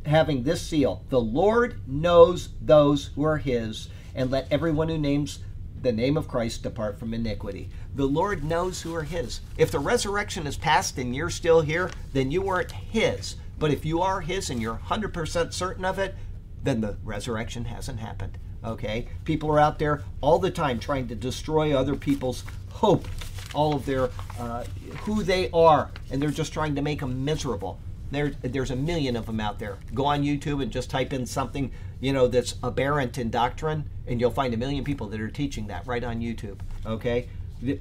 having 0.06 0.44
this 0.44 0.62
seal: 0.62 1.04
the 1.10 1.20
Lord 1.20 1.82
knows 1.86 2.48
those 2.62 3.08
who 3.08 3.26
are 3.26 3.40
His, 3.40 3.90
and 4.16 4.32
let 4.32 4.50
everyone 4.50 4.88
who 4.88 4.98
names 4.98 5.40
the 5.82 5.92
name 5.92 6.16
of 6.16 6.30
Christ 6.30 6.64
depart 6.64 6.98
from 6.98 7.14
iniquity. 7.14 7.70
The 7.94 8.06
Lord 8.06 8.42
knows 8.42 8.82
who 8.82 8.96
are 8.96 9.04
His. 9.04 9.42
If 9.58 9.70
the 9.70 9.80
resurrection 9.80 10.48
is 10.48 10.56
past 10.56 10.98
and 10.98 11.14
you're 11.14 11.30
still 11.30 11.60
here, 11.60 11.92
then 12.14 12.32
you 12.32 12.42
weren't 12.42 12.72
His. 12.72 13.36
But 13.60 13.72
if 13.72 13.86
you 13.86 14.02
are 14.02 14.22
His 14.22 14.50
and 14.50 14.62
you're 14.62 14.80
100% 14.88 15.54
certain 15.54 15.86
of 15.86 16.00
it, 16.00 16.16
then 16.64 16.82
the 16.82 16.98
resurrection 17.04 17.66
hasn't 17.66 18.00
happened. 18.00 18.38
Okay? 18.64 19.08
People 19.26 19.50
are 19.52 19.60
out 19.60 19.80
there 19.80 20.04
all 20.22 20.40
the 20.40 20.52
time 20.52 20.80
trying 20.80 21.08
to 21.08 21.16
destroy 21.16 21.76
other 21.76 21.96
people's 21.96 22.44
hope, 22.72 23.08
all 23.54 23.76
of 23.76 23.86
their, 23.86 24.10
uh, 24.40 24.64
who 25.02 25.24
they 25.24 25.50
are, 25.52 25.92
and 26.12 26.22
they're 26.22 26.30
just 26.30 26.54
trying 26.54 26.76
to 26.76 26.82
make 26.82 27.00
them 27.00 27.24
miserable. 27.26 27.80
There, 28.12 28.32
there's 28.42 28.72
a 28.72 28.76
million 28.76 29.16
of 29.16 29.26
them 29.26 29.40
out 29.40 29.60
there. 29.60 29.78
Go 29.94 30.06
on 30.06 30.24
YouTube 30.24 30.62
and 30.62 30.72
just 30.72 30.90
type 30.90 31.12
in 31.12 31.26
something, 31.26 31.72
you 32.00 32.14
know, 32.14 32.28
that's 32.28 32.56
aberrant 32.64 33.18
in 33.18 33.30
doctrine, 33.30 33.90
and 34.06 34.22
you'll 34.22 34.32
find 34.32 34.54
a 34.54 34.58
million 34.58 34.84
people 34.84 35.08
that 35.08 35.20
are 35.20 35.30
teaching 35.30 35.68
that 35.68 35.86
right 35.86 36.04
on 36.04 36.22
YouTube. 36.22 36.60
Okay, 36.86 37.28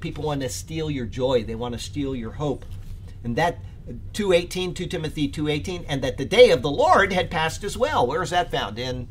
people 0.01 0.25
want 0.25 0.41
to 0.41 0.49
steal 0.49 0.91
your 0.91 1.05
joy, 1.05 1.43
they 1.43 1.55
want 1.55 1.73
to 1.73 1.79
steal 1.79 2.15
your 2.15 2.31
hope, 2.31 2.65
and 3.23 3.35
that 3.37 3.59
218, 4.13 4.73
2 4.73 4.85
Timothy 4.87 5.27
218, 5.27 5.85
and 5.87 6.03
that 6.03 6.17
the 6.17 6.25
day 6.25 6.51
of 6.51 6.61
the 6.61 6.69
Lord 6.69 7.13
had 7.13 7.31
passed 7.31 7.63
as 7.63 7.77
well. 7.77 8.05
Where 8.05 8.21
is 8.21 8.31
that 8.31 8.51
found? 8.51 8.77
In 8.77 9.07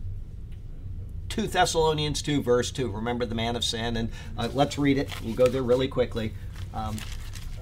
2 1.30 1.46
Thessalonians 1.46 2.22
2, 2.22 2.42
verse 2.42 2.70
2. 2.70 2.90
Remember 2.90 3.24
the 3.24 3.34
man 3.34 3.56
of 3.56 3.64
sin, 3.64 3.96
and 3.96 4.10
uh, 4.36 4.48
let's 4.52 4.78
read 4.78 4.98
it. 4.98 5.08
We'll 5.22 5.34
go 5.34 5.46
there 5.46 5.62
really 5.62 5.88
quickly. 5.88 6.34
Um, 6.74 6.96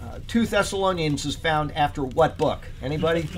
uh, 0.02 0.18
2 0.26 0.46
Thessalonians 0.46 1.24
is 1.24 1.36
found 1.36 1.72
after 1.72 2.02
what 2.02 2.36
book? 2.36 2.66
Anybody? 2.82 3.28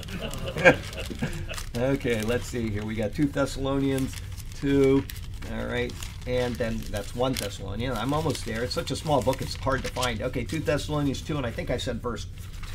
okay, 1.76 2.22
let's 2.22 2.46
see 2.46 2.70
here. 2.70 2.84
We 2.84 2.94
got 2.94 3.14
2 3.14 3.26
Thessalonians 3.26 4.14
2. 4.60 5.04
All 5.52 5.66
right. 5.66 5.92
And 6.26 6.56
then 6.56 6.78
that's 6.90 7.14
1 7.14 7.34
Thessalonian. 7.34 7.92
I'm 7.92 8.12
almost 8.12 8.44
there. 8.44 8.64
It's 8.64 8.74
such 8.74 8.90
a 8.90 8.96
small 8.96 9.22
book, 9.22 9.42
it's 9.42 9.54
hard 9.56 9.84
to 9.84 9.90
find. 9.92 10.22
Okay, 10.22 10.44
2 10.44 10.60
Thessalonians 10.60 11.22
2, 11.22 11.36
and 11.36 11.46
I 11.46 11.50
think 11.50 11.70
I 11.70 11.76
said 11.76 12.02
verse 12.02 12.26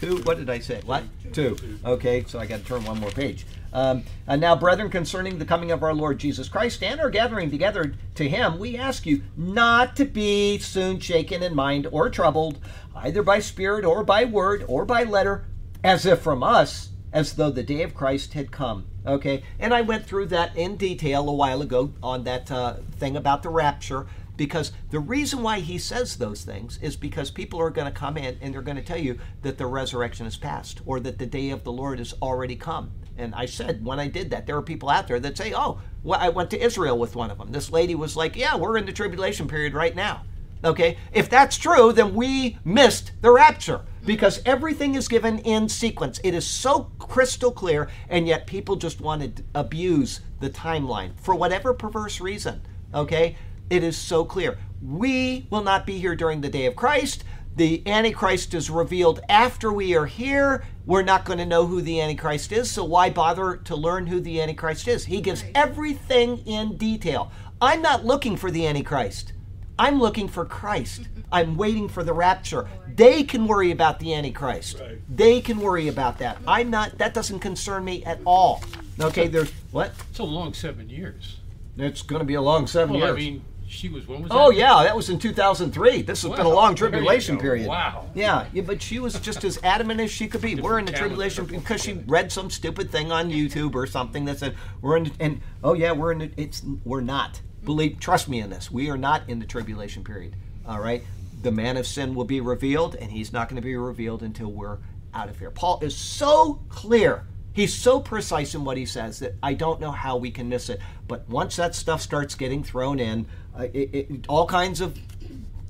2. 0.02 0.18
What 0.24 0.38
did 0.38 0.50
I 0.50 0.58
say? 0.58 0.82
What? 0.84 1.04
2. 1.32 1.80
Okay, 1.86 2.26
so 2.28 2.40
I 2.40 2.48
got 2.48 2.62
to 2.62 2.66
turn 2.66 2.84
one 2.84 3.00
more 3.00 3.12
page. 3.12 3.46
Um, 3.72 4.04
and 4.28 4.42
now, 4.42 4.56
brethren, 4.56 4.90
concerning 4.90 5.38
the 5.38 5.46
coming 5.46 5.72
of 5.72 5.84
our 5.84 5.94
Lord 5.94 6.18
Jesus 6.18 6.50
Christ 6.50 6.82
and 6.82 7.00
our 7.00 7.12
gathering 7.12 7.52
together 7.52 7.94
to 8.16 8.28
him, 8.28 8.58
we 8.58 8.76
ask 8.78 9.06
you 9.06 9.22
not 9.38 9.96
to 9.98 10.06
be 10.06 10.58
soon 10.58 11.00
shaken 11.00 11.44
in 11.44 11.56
mind 11.56 11.88
or 11.92 12.10
troubled, 12.10 12.58
either 12.96 13.22
by 13.22 13.40
spirit 13.40 13.86
or 13.86 14.04
by 14.04 14.26
word 14.26 14.66
or 14.68 14.86
by 14.86 15.04
letter, 15.04 15.46
as 15.84 16.06
if 16.06 16.20
from 16.20 16.42
us, 16.42 16.90
as 17.14 17.34
though 17.34 17.52
the 17.52 17.64
day 17.64 17.84
of 17.84 17.94
Christ 17.94 18.34
had 18.34 18.52
come. 18.52 18.88
Okay, 19.06 19.44
and 19.60 19.74
I 19.74 19.82
went 19.82 20.06
through 20.06 20.28
that 20.28 20.56
in 20.56 20.78
detail 20.78 21.30
a 21.30 21.34
while 21.34 21.62
ago 21.62 21.94
on 22.02 22.24
that 22.24 22.52
uh, 22.52 22.76
thing 22.98 23.16
about 23.16 23.44
the 23.44 23.50
rapture 23.50 24.08
because 24.42 24.72
the 24.90 25.00
reason 25.00 25.44
why 25.44 25.60
he 25.60 25.78
says 25.78 26.16
those 26.16 26.42
things 26.44 26.80
is 26.82 26.96
because 26.96 27.30
people 27.30 27.62
are 27.62 27.70
going 27.70 27.86
to 27.86 27.94
come 27.94 28.18
in 28.18 28.40
and 28.42 28.52
they're 28.52 28.64
going 28.64 28.76
to 28.76 28.82
tell 28.82 28.98
you 28.98 29.20
that 29.44 29.60
the 29.60 29.68
resurrection 29.68 30.26
is 30.26 30.36
past 30.36 30.82
or 30.84 31.00
that 31.00 31.20
the 31.20 31.28
day 31.28 31.52
of 31.52 31.64
the 31.64 31.72
Lord 31.72 32.00
has 32.00 32.16
already 32.24 32.56
come. 32.56 32.90
And 33.20 33.36
I 33.36 33.46
said 33.46 33.86
when 33.86 34.00
I 34.00 34.08
did 34.08 34.32
that, 34.32 34.48
there 34.48 34.58
are 34.58 34.64
people 34.64 34.90
out 34.90 35.08
there 35.08 35.20
that 35.20 35.38
say, 35.38 35.54
"Oh, 35.56 35.80
well, 36.02 36.20
I 36.20 36.30
went 36.30 36.50
to 36.50 36.60
Israel 36.60 36.98
with 36.98 37.16
one 37.16 37.30
of 37.30 37.38
them." 37.38 37.52
This 37.52 37.72
lady 37.72 37.94
was 37.94 38.18
like, 38.18 38.36
"Yeah, 38.36 38.56
we're 38.56 38.80
in 38.80 38.88
the 38.88 38.92
tribulation 38.92 39.48
period 39.48 39.76
right 39.76 39.96
now." 39.96 40.24
Okay, 40.64 40.98
if 41.14 41.30
that's 41.30 41.58
true, 41.58 41.94
then 41.94 42.16
we 42.16 42.58
missed 42.66 43.12
the 43.22 43.30
rapture 43.30 43.82
because 44.08 44.42
everything 44.44 44.96
is 44.96 45.08
given 45.08 45.38
in 45.38 45.70
sequence. 45.70 46.20
It 46.24 46.34
is 46.34 46.48
so 46.48 46.90
crystal 46.98 47.52
clear, 47.52 47.90
and 48.10 48.28
yet 48.28 48.48
people 48.48 48.76
just 48.76 49.02
want 49.02 49.36
to 49.36 49.44
abuse 49.54 50.22
the 50.40 50.50
timeline 50.50 51.12
for 51.20 51.36
whatever 51.36 51.76
perverse 51.76 52.20
reason. 52.20 52.62
Okay, 52.92 53.38
it 53.72 53.84
is 53.84 53.98
so 53.98 54.26
clear. 54.26 54.58
We 54.82 55.48
will 55.50 55.64
not 55.64 55.86
be 55.86 55.98
here 55.98 56.16
during 56.16 56.42
the 56.42 56.50
day 56.50 56.66
of 56.66 56.76
Christ. 56.76 57.24
The 57.56 57.86
Antichrist 57.88 58.54
is 58.54 58.70
revealed 58.70 59.22
after 59.30 59.72
we 59.72 59.96
are 59.96 60.06
here. 60.06 60.66
We're 60.86 61.04
not 61.04 61.26
going 61.26 61.40
to 61.40 61.46
know 61.46 61.66
who 61.66 61.82
the 61.82 62.02
Antichrist 62.02 62.52
is, 62.52 62.70
so 62.70 62.84
why 62.84 63.10
bother 63.10 63.58
to 63.58 63.76
learn 63.76 64.08
who 64.08 64.20
the 64.20 64.42
Antichrist 64.42 64.88
is? 64.88 65.06
He 65.06 65.22
gives 65.22 65.46
everything 65.56 66.40
in 66.40 66.78
detail. 66.78 67.32
I'm 67.62 67.82
not 67.82 68.06
looking 68.06 68.36
for 68.36 68.52
the 68.52 68.68
Antichrist. 68.68 69.34
I'm 69.80 70.00
looking 70.00 70.28
for 70.28 70.46
Christ. 70.46 71.08
I'm 71.32 71.56
waiting 71.56 71.88
for 71.88 72.04
the 72.04 72.14
rapture. 72.14 72.68
They 72.96 73.24
can 73.24 73.48
worry 73.48 73.72
about 73.72 74.00
the 74.00 74.14
Antichrist. 74.14 74.80
Right. 74.80 75.00
They 75.10 75.40
can 75.40 75.60
worry 75.60 75.88
about 75.88 76.18
that. 76.18 76.40
I'm 76.46 76.70
not, 76.70 76.98
that 76.98 77.14
doesn't 77.14 77.40
concern 77.40 77.86
me 77.86 78.04
at 78.04 78.20
all. 78.26 78.64
Okay, 79.00 79.28
there's, 79.28 79.52
what? 79.72 79.94
It's 80.10 80.20
a 80.20 80.24
long 80.24 80.54
seven 80.54 80.90
years. 80.90 81.38
It's 81.78 82.02
going 82.02 82.20
to 82.20 82.26
be 82.26 82.34
a 82.34 82.42
long 82.42 82.68
seven 82.68 82.96
Well, 82.96 83.16
years. 83.16 83.16
I 83.16 83.20
mean, 83.20 83.46
she 83.72 83.90
was, 83.90 84.08
when 84.08 84.22
was 84.22 84.32
Oh 84.34 84.50
that? 84.52 84.58
yeah, 84.58 84.84
that 84.84 84.96
was 84.96 85.10
in 85.10 85.18
2003. 85.18 86.02
This 86.02 86.22
has 86.24 86.32
been 86.32 86.46
a 86.46 86.50
long 86.50 86.76
tribulation 86.76 87.38
period. 87.38 87.68
Wow. 87.68 88.10
Yeah, 88.14 88.48
yeah, 88.54 88.62
but 88.64 88.82
she 88.82 89.00
was 89.00 89.20
just 89.20 89.44
as 89.44 89.58
adamant 89.64 90.00
as 90.02 90.12
she 90.12 90.28
could 90.28 90.42
be. 90.42 90.56
we're 90.56 90.78
in 90.80 90.86
the 90.86 90.92
tribulation 90.92 91.46
because 91.46 91.82
she 91.82 91.94
read 92.06 92.32
some 92.32 92.50
stupid 92.50 92.92
thing 92.92 93.12
on 93.12 93.32
YouTube 93.32 93.74
or 93.76 93.88
something 93.88 94.26
that 94.26 94.40
said 94.40 94.56
we're 94.82 94.98
in. 94.98 95.12
And 95.20 95.42
oh 95.64 95.74
yeah, 95.74 95.92
we're 95.94 96.12
in. 96.12 96.20
The, 96.20 96.32
it's 96.38 96.64
we're 96.84 97.02
not. 97.02 97.42
Believe, 97.64 98.00
trust 98.00 98.28
me 98.28 98.40
in 98.40 98.50
this. 98.50 98.70
We 98.72 98.90
are 98.90 98.98
not 98.98 99.30
in 99.30 99.40
the 99.40 99.46
tribulation 99.46 100.04
period. 100.04 100.36
All 100.68 100.80
right. 100.80 101.04
The 101.42 101.52
man 101.52 101.78
of 101.78 101.88
sin 101.88 102.14
will 102.14 102.26
be 102.26 102.42
revealed, 102.42 102.96
and 102.96 103.12
he's 103.12 103.32
not 103.34 103.50
going 103.50 103.56
to 103.56 103.66
be 103.66 103.76
revealed 103.76 104.22
until 104.24 104.52
we're 104.52 104.78
out 105.14 105.30
of 105.30 105.40
here. 105.40 105.50
Paul 105.52 105.80
is 105.82 105.96
so 105.96 106.62
clear. 106.70 107.26
He's 107.54 107.74
so 107.74 108.00
precise 108.00 108.56
in 108.56 108.64
what 108.64 108.78
he 108.78 108.86
says 108.86 109.20
that 109.20 109.36
I 109.44 109.54
don't 109.56 109.82
know 109.82 109.92
how 109.92 110.16
we 110.18 110.32
can 110.32 110.48
miss 110.50 110.70
it. 110.70 110.80
But 111.08 111.28
once 111.28 111.56
that 111.58 111.76
stuff 111.76 112.02
starts 112.02 112.34
getting 112.36 112.64
thrown 112.64 112.98
in, 113.00 113.28
it, 113.60 114.26
all 114.28 114.48
kinds 114.48 114.82
of 114.82 114.98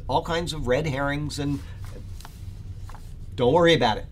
all 0.08 0.24
kinds 0.24 0.54
of 0.54 0.68
red 0.68 0.86
herrings 0.86 1.40
and 1.40 1.60
don't 3.36 3.54
worry 3.54 3.74
about 3.74 3.98
it. 3.98 4.06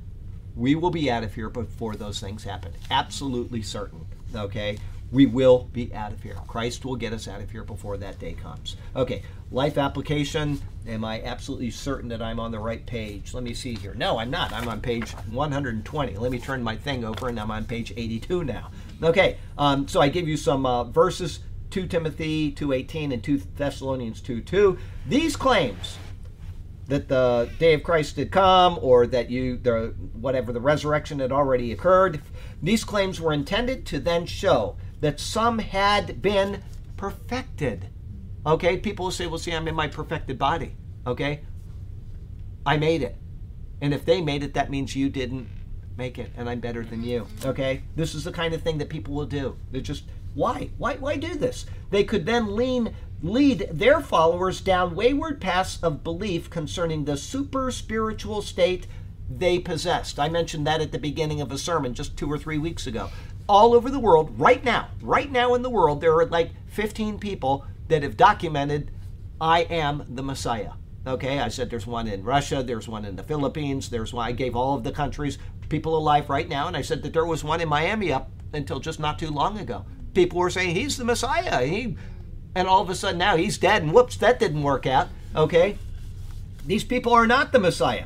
We 0.55 0.76
will 0.76 0.91
be 0.91 1.11
out 1.11 1.24
of 1.24 1.36
here 1.36 1.49
before 1.49 1.95
those 1.95 2.20
things 2.20 2.43
happen. 2.43 2.74
Absolutely 2.89 3.61
certain. 3.61 4.05
Okay? 4.34 4.78
We 5.11 5.26
will 5.26 5.67
be 5.74 5.93
out 5.93 6.11
of 6.11 6.22
here. 6.22 6.36
Christ 6.47 6.86
will 6.86 6.95
get 6.95 7.13
us 7.13 7.28
out 7.28 7.41
of 7.41 7.49
here 7.49 7.63
before 7.63 7.97
that 7.97 8.20
day 8.20 8.34
comes. 8.34 8.76
Okay, 8.95 9.24
life 9.51 9.78
application. 9.78 10.61
Am 10.88 11.03
I 11.03 11.22
absolutely 11.24 11.72
certain 11.72 12.09
that 12.09 12.22
I'm 12.22 12.39
on 12.39 12.51
the 12.51 12.59
right 12.59 12.86
page? 12.86 13.34
Let 13.34 13.43
me 13.43 13.53
see 13.53 13.74
here. 13.74 13.95
No, 13.95 14.20
I'm 14.20 14.30
not. 14.30 14.53
I'm 14.53 14.67
on 14.67 14.82
page 14.82 15.11
120. 15.32 16.17
Let 16.17 16.32
me 16.32 16.39
turn 16.39 16.61
my 16.61 16.76
thing 16.76 17.03
over, 17.03 17.28
and 17.28 17.39
I'm 17.39 17.49
on 17.49 17.65
page 17.65 17.91
82 17.97 18.43
now. 18.43 18.70
Okay, 19.01 19.38
um, 19.57 19.88
so 19.88 19.99
I 19.99 20.09
give 20.09 20.28
you 20.28 20.38
some 20.38 20.65
uh, 20.65 20.84
verses 20.84 21.39
2 21.72 21.88
Timothy 21.88 22.51
2.18 22.51 23.13
and 23.13 23.24
2 23.24 23.41
Thessalonians 23.55 24.22
2.2. 24.22 24.78
These 25.07 25.36
claims 25.36 25.97
that 26.89 27.07
the 27.07 27.49
day 27.59 27.76
of 27.76 27.84
Christ 27.84 28.17
had 28.17 28.32
come 28.32 28.80
or 28.82 29.05
that 29.07 29.30
you 29.30 29.57
the 29.57 29.93
whatever 30.13 30.51
the 30.51 30.59
resurrection 30.59 31.20
had 31.20 31.32
already 31.32 31.72
occurred 31.72 32.22
these 32.63 32.84
claims 32.84 33.22
were 33.22 33.32
intended 33.32 33.86
to 33.86 33.99
then 33.99 34.26
show 34.26 34.76
that 34.99 35.20
some 35.20 35.59
had 35.59 36.22
been 36.22 36.63
perfected. 36.97 37.89
Okay 38.45 38.78
people 38.78 39.05
will 39.05 39.11
say 39.11 39.28
well 39.28 39.38
see 39.38 39.53
I'm 39.53 39.67
in 39.67 39.76
my 39.76 39.88
perfected 39.88 40.38
body. 40.39 40.76
Okay? 41.05 41.41
I 42.65 42.78
made 42.78 43.03
it. 43.03 43.15
And 43.82 43.93
if 43.93 44.03
they 44.03 44.20
made 44.20 44.43
it 44.43 44.55
that 44.55 44.72
means 44.72 44.95
you 44.95 45.09
didn't 45.09 45.47
make 45.95 46.17
it 46.17 46.32
and 46.36 46.49
I'm 46.49 46.59
better 46.59 46.84
than 46.84 47.03
you. 47.03 47.28
Okay? 47.45 47.84
This 47.95 48.15
is 48.15 48.24
the 48.24 48.32
kind 48.32 48.55
of 48.55 48.63
thing 48.63 48.80
that 48.80 48.89
people 48.89 49.13
will 49.13 49.28
do. 49.28 49.55
They 49.72 49.82
just 49.82 50.05
why 50.39 50.69
why 50.77 50.95
why 50.95 51.17
do 51.17 51.35
this 51.35 51.65
they 51.89 52.03
could 52.03 52.25
then 52.25 52.55
lean 52.55 52.95
lead 53.21 53.67
their 53.71 53.99
followers 53.99 54.61
down 54.61 54.95
wayward 54.95 55.41
paths 55.41 55.77
of 55.83 56.03
belief 56.03 56.49
concerning 56.49 57.03
the 57.03 57.17
super 57.17 57.69
spiritual 57.69 58.41
state 58.41 58.87
they 59.29 59.59
possessed. 59.59 60.17
I 60.17 60.29
mentioned 60.29 60.65
that 60.65 60.81
at 60.81 60.91
the 60.91 60.97
beginning 60.97 61.41
of 61.41 61.51
a 61.51 61.57
sermon 61.57 61.93
just 61.93 62.17
two 62.17 62.31
or 62.31 62.37
three 62.37 62.57
weeks 62.57 62.87
ago. 62.87 63.09
All 63.47 63.73
over 63.73 63.89
the 63.89 63.99
world, 63.99 64.39
right 64.39 64.63
now, 64.63 64.89
right 65.01 65.31
now 65.31 65.53
in 65.53 65.61
the 65.61 65.69
world, 65.69 66.01
there 66.01 66.15
are 66.17 66.25
like 66.25 66.51
15 66.67 67.19
people 67.19 67.65
that 67.89 68.03
have 68.03 68.17
documented, 68.17 68.91
I 69.41 69.61
am 69.63 70.05
the 70.09 70.23
Messiah. 70.23 70.71
Okay, 71.05 71.39
I 71.39 71.49
said 71.49 71.69
there's 71.69 71.87
one 71.87 72.07
in 72.07 72.23
Russia, 72.23 72.63
there's 72.63 72.87
one 72.87 73.05
in 73.05 73.15
the 73.15 73.23
Philippines, 73.23 73.89
there's 73.89 74.13
one, 74.13 74.27
I 74.27 74.31
gave 74.31 74.55
all 74.55 74.77
of 74.77 74.83
the 74.83 74.91
countries 74.91 75.37
people 75.69 75.97
alive 75.97 76.29
right 76.29 76.47
now, 76.47 76.67
and 76.67 76.77
I 76.77 76.81
said 76.81 77.03
that 77.03 77.13
there 77.13 77.25
was 77.25 77.43
one 77.43 77.61
in 77.61 77.69
Miami 77.69 78.11
up 78.11 78.31
until 78.53 78.79
just 78.79 78.99
not 78.99 79.19
too 79.19 79.29
long 79.29 79.59
ago. 79.59 79.85
People 80.14 80.39
were 80.39 80.49
saying 80.49 80.76
he's 80.76 80.97
the 80.97 81.05
Messiah. 81.05 81.66
He 81.66 81.97
and 82.55 82.68
all 82.68 82.82
of 82.82 82.89
a 82.89 82.95
sudden 82.95 83.20
now 83.20 83.38
he's 83.38 83.57
dead 83.57 83.84
and 83.84 83.93
whoops 83.93 84.18
that 84.18 84.39
didn't 84.39 84.64
work 84.64 84.86
out 84.86 85.10
okay? 85.36 85.78
These 86.66 86.84
people 86.84 87.14
are 87.14 87.28
not 87.28 87.51
the 87.51 87.60
messiah. 87.60 88.05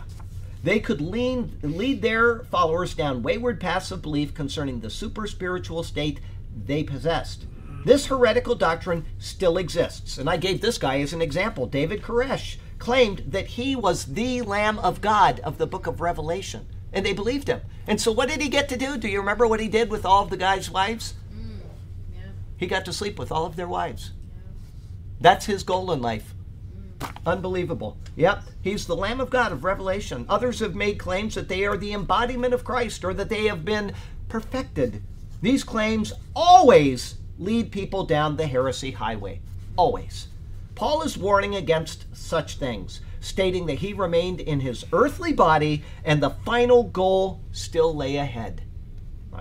They 0.64 0.80
could 0.80 1.01
lean, 1.01 1.58
lead 1.62 2.01
their 2.01 2.39
followers 2.45 2.93
down 2.93 3.24
wayward 3.24 3.60
paths 3.60 3.91
of 3.91 4.01
belief 4.01 4.34
concerning 4.34 4.80
the 4.80 4.89
super 4.89 5.28
spiritual 5.28 5.84
state 5.84 6.22
they 6.66 6.84
possessed. 6.84 7.45
This 7.86 8.06
heretical 8.06 8.56
doctrine 8.56 9.06
still 9.20 9.58
exists 9.58 10.18
and 10.18 10.30
i 10.30 10.38
gave 10.38 10.62
this 10.62 10.78
guy 10.78 11.01
as 11.01 11.12
an 11.14 11.22
example. 11.22 11.66
David 11.66 12.01
koresh 12.01 12.58
claimed 12.80 13.24
that 13.28 13.47
he 13.47 13.76
was 13.76 14.06
the 14.06 14.41
lamb 14.41 14.80
of 14.80 15.01
god 15.01 15.39
of 15.41 15.58
the 15.58 15.68
book 15.68 15.88
of 15.88 16.01
revelation 16.01 16.66
and 16.93 17.06
they 17.06 17.14
believed 17.14 17.49
him. 17.49 17.62
And 17.88 17.99
so 17.99 18.12
what 18.12 18.30
did 18.30 18.41
he 18.41 18.47
get 18.47 18.70
to 18.70 18.78
do? 18.78 18.97
Do 18.97 19.10
you 19.10 19.20
remember 19.20 19.47
what 19.47 19.60
he 19.60 19.68
did 19.68 19.89
with 19.89 20.06
all 20.06 20.24
of 20.24 20.30
the 20.30 20.38
guys 20.38 20.70
wives. 20.70 21.16
He 22.58 22.68
got 22.68 22.86
to 22.86 22.93
sleep 22.93 23.20
with 23.20 23.32
all 23.32 23.45
of 23.45 23.56
their 23.56 23.68
wives 23.68 24.12
that's 25.24 25.45
his 25.45 25.64
goal 25.64 25.91
in 25.93 26.01
life. 26.01 26.36
Unbelievable. 27.26 27.97
Yep, 28.18 28.43
he's 28.62 28.86
the 28.86 28.95
Lamb 28.95 29.22
of 29.22 29.30
God 29.30 29.54
of 29.54 29.64
Revelation. 29.64 30.26
Others 30.28 30.60
have 30.60 30.76
made 30.76 30.99
claims 30.99 31.36
that 31.36 31.47
they 31.47 31.66
are 31.66 31.78
the 31.78 31.93
embodiment 31.93 32.54
of 32.54 32.66
Christ 32.66 33.06
or 33.06 33.14
that 33.14 33.30
they 33.30 33.45
have 33.47 33.64
been 33.64 33.93
perfected. 34.28 35.01
These 35.41 35.64
claims 35.64 36.12
always 36.36 37.16
lead 37.39 37.72
people 37.72 38.06
down 38.06 38.36
the 38.36 38.47
heresy 38.47 38.91
highway. 38.91 39.39
Always. 39.78 40.28
Paul 40.76 41.04
is 41.04 41.18
warning 41.18 41.56
against 41.56 42.06
such 42.16 42.58
things, 42.58 42.99
stating 43.22 43.66
that 43.68 43.80
he 43.80 43.93
remained 43.93 44.41
in 44.41 44.60
his 44.60 44.86
earthly 44.91 45.32
body 45.32 45.84
and 46.04 46.22
the 46.22 46.32
final 46.45 46.84
goal 46.84 47.41
still 47.54 47.95
lay 47.95 48.18
ahead. 48.18 48.62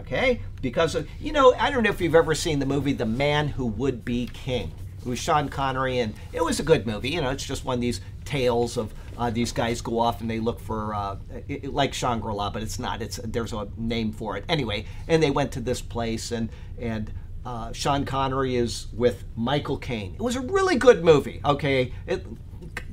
Okay? 0.00 0.40
Because, 0.60 0.96
you 1.20 1.32
know, 1.32 1.54
I 1.58 1.70
don't 1.70 1.82
know 1.82 1.90
if 1.90 2.00
you've 2.00 2.14
ever 2.14 2.34
seen 2.34 2.58
the 2.58 2.66
movie 2.66 2.92
The 2.92 3.06
Man 3.06 3.48
Who 3.48 3.66
Would 3.66 4.04
Be 4.04 4.28
King. 4.32 4.72
It 5.00 5.06
was 5.06 5.18
Sean 5.18 5.48
Connery, 5.48 5.98
and 5.98 6.14
it 6.32 6.44
was 6.44 6.60
a 6.60 6.62
good 6.62 6.86
movie. 6.86 7.10
You 7.10 7.20
know, 7.20 7.30
it's 7.30 7.44
just 7.44 7.64
one 7.64 7.74
of 7.74 7.80
these 7.80 8.00
tales 8.24 8.76
of 8.76 8.94
uh, 9.18 9.30
these 9.30 9.50
guys 9.52 9.80
go 9.80 9.98
off 9.98 10.20
and 10.20 10.30
they 10.30 10.38
look 10.38 10.60
for, 10.60 10.94
uh, 10.94 11.16
it, 11.48 11.72
like 11.72 11.92
Shangri-La, 11.92 12.50
but 12.50 12.62
it's 12.62 12.78
not. 12.78 13.02
It's 13.02 13.18
There's 13.24 13.52
a 13.52 13.68
name 13.76 14.12
for 14.12 14.36
it. 14.36 14.44
Anyway, 14.48 14.86
and 15.08 15.22
they 15.22 15.30
went 15.30 15.52
to 15.52 15.60
this 15.60 15.82
place, 15.82 16.30
and, 16.30 16.50
and 16.78 17.12
uh, 17.44 17.72
Sean 17.72 18.04
Connery 18.04 18.54
is 18.56 18.86
with 18.92 19.24
Michael 19.34 19.76
Caine. 19.76 20.14
It 20.14 20.22
was 20.22 20.36
a 20.36 20.40
really 20.40 20.76
good 20.76 21.04
movie. 21.04 21.40
Okay, 21.44 21.92
it 22.06 22.24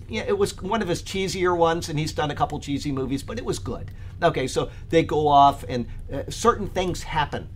yeah, 0.09 0.23
it 0.27 0.37
was 0.37 0.59
one 0.61 0.81
of 0.81 0.87
his 0.87 1.03
cheesier 1.03 1.55
ones, 1.55 1.89
and 1.89 1.97
he's 1.97 2.13
done 2.13 2.31
a 2.31 2.35
couple 2.35 2.59
cheesy 2.59 2.91
movies, 2.91 3.23
but 3.23 3.37
it 3.37 3.45
was 3.45 3.59
good. 3.59 3.91
Okay, 4.21 4.47
so 4.47 4.69
they 4.89 5.03
go 5.03 5.27
off, 5.27 5.63
and 5.69 5.87
uh, 6.11 6.23
certain 6.29 6.67
things 6.67 7.03
happen 7.03 7.49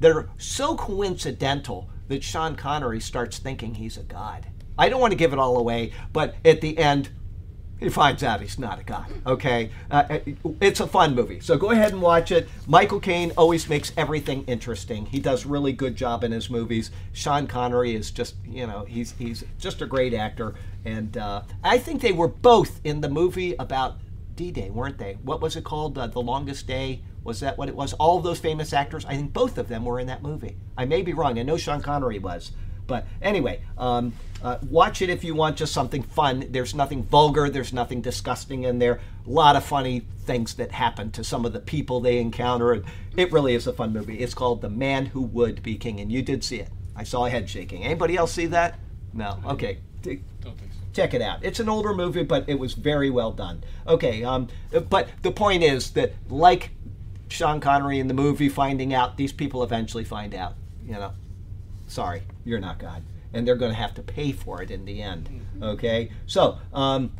that 0.00 0.12
are 0.12 0.28
so 0.38 0.76
coincidental 0.76 1.88
that 2.08 2.22
Sean 2.22 2.56
Connery 2.56 3.00
starts 3.00 3.38
thinking 3.38 3.74
he's 3.74 3.96
a 3.96 4.02
god. 4.02 4.48
I 4.76 4.88
don't 4.88 5.00
want 5.00 5.12
to 5.12 5.16
give 5.16 5.32
it 5.32 5.38
all 5.38 5.56
away, 5.56 5.92
but 6.12 6.34
at 6.44 6.60
the 6.60 6.76
end, 6.78 7.10
he 7.78 7.88
finds 7.88 8.22
out 8.22 8.40
he's 8.40 8.58
not 8.58 8.78
a 8.78 8.84
god. 8.84 9.06
Okay, 9.26 9.70
uh, 9.90 10.18
it's 10.60 10.80
a 10.80 10.86
fun 10.86 11.14
movie, 11.14 11.40
so 11.40 11.56
go 11.56 11.70
ahead 11.70 11.92
and 11.92 12.00
watch 12.00 12.30
it. 12.30 12.48
Michael 12.66 13.00
Caine 13.00 13.32
always 13.36 13.68
makes 13.68 13.92
everything 13.96 14.44
interesting. 14.44 15.06
He 15.06 15.20
does 15.20 15.44
really 15.44 15.72
good 15.72 15.96
job 15.96 16.24
in 16.24 16.32
his 16.32 16.48
movies. 16.48 16.90
Sean 17.12 17.46
Connery 17.46 17.94
is 17.94 18.10
just, 18.10 18.36
you 18.46 18.66
know, 18.66 18.84
he's 18.86 19.12
he's 19.12 19.44
just 19.58 19.82
a 19.82 19.86
great 19.86 20.14
actor, 20.14 20.54
and 20.84 21.16
uh, 21.16 21.42
I 21.62 21.78
think 21.78 22.00
they 22.00 22.12
were 22.12 22.28
both 22.28 22.80
in 22.84 23.00
the 23.00 23.08
movie 23.08 23.54
about 23.58 23.98
D-Day, 24.34 24.70
weren't 24.70 24.98
they? 24.98 25.18
What 25.22 25.40
was 25.40 25.56
it 25.56 25.64
called? 25.64 25.96
Uh, 25.96 26.06
the 26.06 26.20
Longest 26.20 26.66
Day. 26.66 27.02
Was 27.22 27.40
that 27.40 27.56
what 27.56 27.68
it 27.68 27.74
was? 27.74 27.94
All 27.94 28.18
of 28.18 28.24
those 28.24 28.38
famous 28.38 28.74
actors. 28.74 29.06
I 29.06 29.16
think 29.16 29.32
both 29.32 29.56
of 29.56 29.68
them 29.68 29.84
were 29.84 29.98
in 29.98 30.08
that 30.08 30.22
movie. 30.22 30.56
I 30.76 30.84
may 30.84 31.00
be 31.00 31.14
wrong. 31.14 31.38
I 31.38 31.42
know 31.42 31.56
Sean 31.56 31.80
Connery 31.80 32.18
was. 32.18 32.52
But 32.86 33.06
anyway, 33.22 33.62
um, 33.78 34.12
uh, 34.42 34.58
watch 34.68 35.00
it 35.00 35.08
if 35.08 35.24
you 35.24 35.34
want 35.34 35.56
just 35.56 35.72
something 35.72 36.02
fun. 36.02 36.46
There's 36.50 36.74
nothing 36.74 37.02
vulgar, 37.02 37.48
there's 37.48 37.72
nothing 37.72 38.02
disgusting 38.02 38.64
in 38.64 38.78
there. 38.78 39.00
A 39.26 39.30
lot 39.30 39.56
of 39.56 39.64
funny 39.64 40.02
things 40.24 40.54
that 40.54 40.72
happen 40.72 41.10
to 41.12 41.24
some 41.24 41.44
of 41.46 41.52
the 41.52 41.60
people 41.60 42.00
they 42.00 42.18
encounter. 42.18 42.82
It 43.16 43.32
really 43.32 43.54
is 43.54 43.66
a 43.66 43.72
fun 43.72 43.92
movie. 43.92 44.18
It's 44.18 44.34
called 44.34 44.60
The 44.60 44.68
Man 44.68 45.06
Who 45.06 45.22
Would 45.22 45.62
Be 45.62 45.76
King, 45.76 46.00
and 46.00 46.12
you 46.12 46.20
did 46.22 46.44
see 46.44 46.60
it. 46.60 46.68
I 46.94 47.04
saw 47.04 47.24
a 47.24 47.30
head 47.30 47.48
shaking. 47.48 47.84
Anybody 47.84 48.16
else 48.16 48.32
see 48.32 48.46
that? 48.46 48.78
No. 49.12 49.40
Okay. 49.46 49.78
Don't 50.02 50.58
think 50.58 50.72
so. 50.72 50.78
Check 50.92 51.14
it 51.14 51.22
out. 51.22 51.42
It's 51.42 51.58
an 51.58 51.68
older 51.68 51.94
movie, 51.94 52.22
but 52.22 52.48
it 52.48 52.58
was 52.58 52.74
very 52.74 53.10
well 53.10 53.32
done. 53.32 53.64
Okay, 53.86 54.22
um, 54.22 54.48
but 54.90 55.08
the 55.22 55.32
point 55.32 55.62
is 55.62 55.90
that, 55.92 56.12
like 56.28 56.70
Sean 57.28 57.60
Connery 57.60 57.98
in 57.98 58.08
the 58.08 58.14
movie, 58.14 58.48
finding 58.48 58.92
out, 58.92 59.16
these 59.16 59.32
people 59.32 59.62
eventually 59.62 60.04
find 60.04 60.34
out. 60.34 60.54
You 60.84 60.92
know, 60.92 61.12
sorry, 61.94 62.22
you're 62.44 62.60
not 62.60 62.78
God. 62.78 63.02
And 63.32 63.46
they're 63.46 63.56
going 63.56 63.70
to 63.70 63.76
have 63.76 63.94
to 63.94 64.02
pay 64.02 64.32
for 64.32 64.62
it 64.62 64.70
in 64.70 64.84
the 64.84 65.00
end. 65.00 65.28
Okay? 65.62 66.10
So, 66.26 66.58
um, 66.72 67.12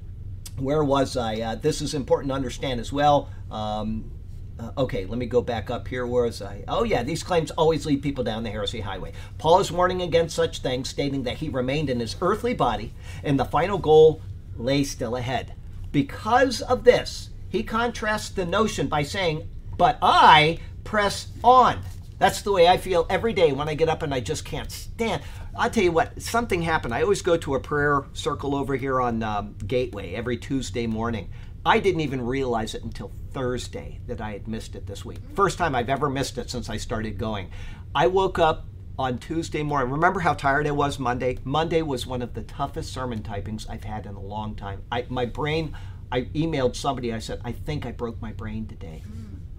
where 0.59 0.85
was 0.85 1.17
I? 1.17 1.41
Uh, 1.41 1.55
this 1.57 1.81
is 1.81 1.95
important 1.95 2.31
to 2.31 2.35
understand 2.35 2.81
as 2.81 2.93
well. 2.93 3.31
Um, 3.51 4.11
uh, 4.59 4.71
okay, 4.79 5.05
let 5.07 5.19
me 5.19 5.27
go 5.27 5.43
back 5.43 5.71
up 5.71 5.89
here. 5.89 6.07
Where 6.07 6.25
was 6.25 6.41
I? 6.41 6.63
Oh, 6.69 6.85
yeah, 6.85 7.03
these 7.03 7.25
claims 7.25 7.51
always 7.53 7.87
lead 7.87 8.03
people 8.03 8.23
down 8.23 8.45
the 8.45 8.51
heresy 8.51 8.81
highway. 8.81 9.13
Paul 9.39 9.59
is 9.61 9.73
warning 9.73 10.03
against 10.03 10.37
such 10.37 10.61
things, 10.61 10.89
stating 10.89 11.25
that 11.25 11.39
he 11.39 11.49
remained 11.49 11.91
in 11.91 11.99
his 11.99 12.17
earthly 12.21 12.55
body 12.55 12.93
and 13.25 13.39
the 13.39 13.45
final 13.45 13.79
goal 13.79 14.21
lay 14.57 14.85
still 14.85 15.17
ahead. 15.17 15.55
Because 15.91 16.61
of 16.63 16.85
this, 16.85 17.31
he 17.49 17.63
contrasts 17.63 18.29
the 18.29 18.47
notion 18.47 18.87
by 18.87 19.03
saying, 19.03 19.49
But 19.77 19.99
I 20.01 20.61
press 20.85 21.29
on. 21.43 21.81
That's 22.19 22.43
the 22.43 22.53
way 22.53 22.69
I 22.69 22.77
feel 22.77 23.07
every 23.11 23.33
day 23.33 23.53
when 23.53 23.69
I 23.69 23.75
get 23.75 23.89
up 23.89 24.03
and 24.03 24.15
I 24.15 24.21
just 24.21 24.45
can't 24.45 24.71
stand. 24.71 25.23
I'll 25.57 25.71
tell 25.71 25.85
you 25.85 25.93
what, 25.93 26.21
something 26.21 26.63
happened. 26.63 26.95
I 26.95 27.03
always 27.03 27.23
go 27.23 27.37
to 27.37 27.55
a 27.55 27.61
prayer 27.61 28.05
circle 28.13 28.55
over 28.55 28.77
here 28.77 29.01
on 29.01 29.23
um, 29.23 29.57
Gateway 29.67 30.15
every 30.15 30.37
Tuesday 30.37 30.87
morning. 30.87 31.31
I 31.67 31.81
didn't 31.81 32.03
even 32.03 32.21
realize 32.21 32.75
it 32.75 32.85
until 32.85 33.11
Thursday 33.33 34.01
that 34.07 34.21
I 34.21 34.33
had 34.33 34.47
missed 34.47 34.75
it 34.75 34.87
this 34.87 35.05
week. 35.05 35.19
First 35.35 35.59
time 35.59 35.75
I've 35.75 35.89
ever 35.89 36.11
missed 36.11 36.39
it 36.39 36.51
since 36.51 36.69
I 36.69 36.77
started 36.77 37.19
going. 37.19 37.51
I 37.95 38.07
woke 38.07 38.39
up 38.39 38.67
on 38.99 39.19
Tuesday 39.19 39.63
morning. 39.63 39.91
Remember 39.91 40.21
how 40.21 40.35
tired 40.35 40.67
I 40.67 40.71
was 40.71 40.99
Monday? 40.99 41.39
Monday 41.43 41.83
was 41.83 42.07
one 42.07 42.23
of 42.23 42.35
the 42.35 42.43
toughest 42.43 42.93
sermon 42.93 43.23
typings 43.23 43.69
I've 43.69 43.85
had 43.85 44.07
in 44.07 44.15
a 44.15 44.21
long 44.21 44.55
time. 44.55 44.83
I, 44.93 45.07
my 45.09 45.27
brain, 45.27 45.77
I 46.13 46.23
emailed 46.23 46.77
somebody, 46.77 47.13
I 47.13 47.19
said, 47.19 47.41
I 47.45 47.53
think 47.53 47.87
I 47.87 47.93
broke 47.93 48.21
my 48.23 48.33
brain 48.33 48.67
today. 48.67 49.03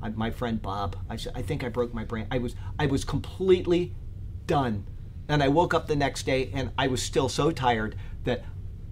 I, 0.06 0.10
my 0.10 0.32
friend 0.32 0.62
Bob, 0.62 0.96
I 1.10 1.18
I 1.34 1.42
think 1.42 1.64
I 1.64 1.70
broke 1.70 1.94
my 1.94 2.04
brain. 2.04 2.28
I 2.32 2.38
was, 2.38 2.56
I 2.78 2.86
was 2.86 3.04
completely 3.04 3.94
done. 4.46 4.86
And 5.28 5.42
I 5.42 5.48
woke 5.48 5.74
up 5.74 5.88
the 5.88 5.96
next 5.96 6.28
day 6.28 6.52
and 6.54 6.72
I 6.78 6.88
was 6.88 7.02
still 7.02 7.30
so 7.30 7.50
tired 7.52 7.96
that 8.26 8.46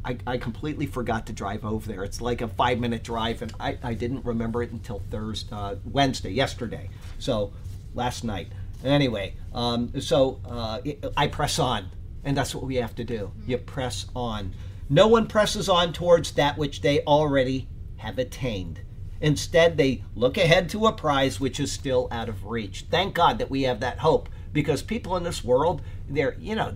I, 0.05 0.17
I 0.25 0.37
completely 0.37 0.85
forgot 0.85 1.27
to 1.27 1.33
drive 1.33 1.63
over 1.63 1.87
there. 1.87 2.03
It's 2.03 2.19
like 2.19 2.41
a 2.41 2.47
five 2.47 2.79
minute 2.79 3.03
drive, 3.03 3.41
and 3.41 3.53
I, 3.59 3.77
I 3.81 3.93
didn't 3.93 4.25
remember 4.25 4.61
it 4.61 4.71
until 4.71 5.01
Thursday, 5.09 5.55
uh, 5.55 5.75
Wednesday, 5.85 6.31
yesterday. 6.31 6.89
So 7.19 7.53
last 7.93 8.23
night. 8.23 8.47
Anyway, 8.83 9.35
um, 9.53 9.97
so 10.01 10.41
uh, 10.45 10.79
I 11.15 11.27
press 11.27 11.57
on, 11.57 11.89
and 12.25 12.35
that's 12.35 12.53
what 12.53 12.65
we 12.65 12.75
have 12.75 12.95
to 12.95 13.05
do. 13.05 13.31
You 13.45 13.57
press 13.57 14.07
on. 14.13 14.53
No 14.89 15.07
one 15.07 15.27
presses 15.27 15.69
on 15.69 15.93
towards 15.93 16.31
that 16.33 16.57
which 16.57 16.81
they 16.81 17.01
already 17.01 17.69
have 17.97 18.19
attained. 18.19 18.81
Instead, 19.23 19.77
they 19.77 20.03
look 20.15 20.37
ahead 20.37 20.69
to 20.69 20.85
a 20.85 20.91
prize 20.91 21.39
which 21.39 21.57
is 21.57 21.71
still 21.71 22.09
out 22.11 22.27
of 22.27 22.45
reach. 22.45 22.85
Thank 22.91 23.15
God 23.15 23.37
that 23.37 23.49
we 23.49 23.61
have 23.63 23.79
that 23.79 23.99
hope 23.99 24.27
because 24.51 24.83
people 24.83 25.15
in 25.15 25.23
this 25.23 25.45
world, 25.45 25.81
they're, 26.09 26.35
you 26.37 26.55
know, 26.55 26.73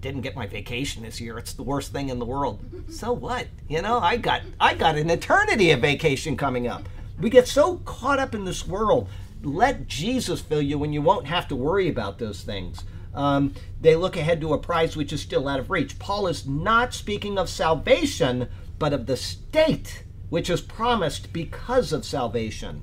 didn't 0.00 0.20
get 0.20 0.36
my 0.36 0.46
vacation 0.46 1.02
this 1.02 1.20
year. 1.20 1.38
It's 1.38 1.54
the 1.54 1.64
worst 1.64 1.92
thing 1.92 2.08
in 2.08 2.20
the 2.20 2.24
world. 2.24 2.64
So 2.88 3.12
what? 3.12 3.48
You 3.68 3.82
know, 3.82 3.98
I 3.98 4.16
got 4.16 4.42
I 4.60 4.74
got 4.74 4.96
an 4.96 5.10
eternity 5.10 5.72
of 5.72 5.80
vacation 5.80 6.36
coming 6.36 6.68
up. 6.68 6.88
We 7.20 7.30
get 7.30 7.48
so 7.48 7.78
caught 7.78 8.20
up 8.20 8.32
in 8.32 8.44
this 8.44 8.64
world. 8.64 9.08
Let 9.42 9.88
Jesus 9.88 10.40
fill 10.40 10.62
you 10.62 10.78
when 10.78 10.92
you 10.92 11.02
won't 11.02 11.26
have 11.26 11.48
to 11.48 11.56
worry 11.56 11.88
about 11.88 12.20
those 12.20 12.42
things. 12.42 12.84
Um, 13.12 13.54
they 13.80 13.96
look 13.96 14.16
ahead 14.16 14.40
to 14.42 14.54
a 14.54 14.58
prize 14.58 14.96
which 14.96 15.12
is 15.12 15.20
still 15.20 15.48
out 15.48 15.58
of 15.58 15.68
reach. 15.68 15.98
Paul 15.98 16.28
is 16.28 16.46
not 16.46 16.94
speaking 16.94 17.38
of 17.38 17.50
salvation, 17.50 18.48
but 18.78 18.92
of 18.92 19.06
the 19.06 19.16
state 19.16 20.04
which 20.32 20.48
is 20.48 20.62
promised 20.62 21.30
because 21.30 21.92
of 21.92 22.06
salvation. 22.06 22.82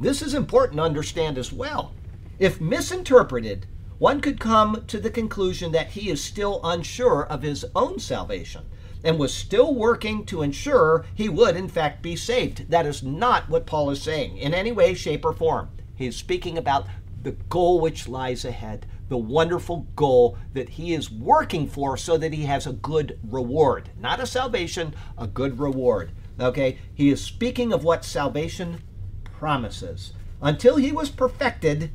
This 0.00 0.22
is 0.22 0.32
important 0.32 0.78
to 0.78 0.82
understand 0.82 1.36
as 1.36 1.52
well. 1.52 1.92
If 2.38 2.58
misinterpreted, 2.58 3.66
one 3.98 4.22
could 4.22 4.40
come 4.40 4.82
to 4.86 4.98
the 4.98 5.10
conclusion 5.10 5.72
that 5.72 5.88
he 5.88 6.08
is 6.08 6.24
still 6.24 6.58
unsure 6.64 7.26
of 7.26 7.42
his 7.42 7.66
own 7.74 7.98
salvation 7.98 8.64
and 9.04 9.18
was 9.18 9.34
still 9.34 9.74
working 9.74 10.24
to 10.24 10.40
ensure 10.40 11.04
he 11.14 11.28
would, 11.28 11.54
in 11.54 11.68
fact, 11.68 12.00
be 12.00 12.16
saved. 12.16 12.70
That 12.70 12.86
is 12.86 13.02
not 13.02 13.50
what 13.50 13.66
Paul 13.66 13.90
is 13.90 14.00
saying 14.00 14.38
in 14.38 14.54
any 14.54 14.72
way, 14.72 14.94
shape, 14.94 15.26
or 15.26 15.34
form. 15.34 15.68
He 15.96 16.06
is 16.06 16.16
speaking 16.16 16.56
about 16.56 16.86
the 17.22 17.32
goal 17.50 17.78
which 17.78 18.08
lies 18.08 18.42
ahead, 18.42 18.86
the 19.10 19.18
wonderful 19.18 19.86
goal 19.96 20.38
that 20.54 20.70
he 20.70 20.94
is 20.94 21.10
working 21.10 21.68
for 21.68 21.98
so 21.98 22.16
that 22.16 22.32
he 22.32 22.44
has 22.44 22.66
a 22.66 22.72
good 22.72 23.18
reward. 23.22 23.90
Not 24.00 24.18
a 24.18 24.26
salvation, 24.26 24.94
a 25.18 25.26
good 25.26 25.58
reward. 25.58 26.12
Okay? 26.38 26.78
He 26.94 27.10
is 27.10 27.22
speaking 27.22 27.72
of 27.72 27.84
what 27.84 28.04
salvation 28.04 28.82
promises. 29.24 30.12
Until 30.40 30.76
he 30.76 30.92
was 30.92 31.10
perfected, 31.10 31.90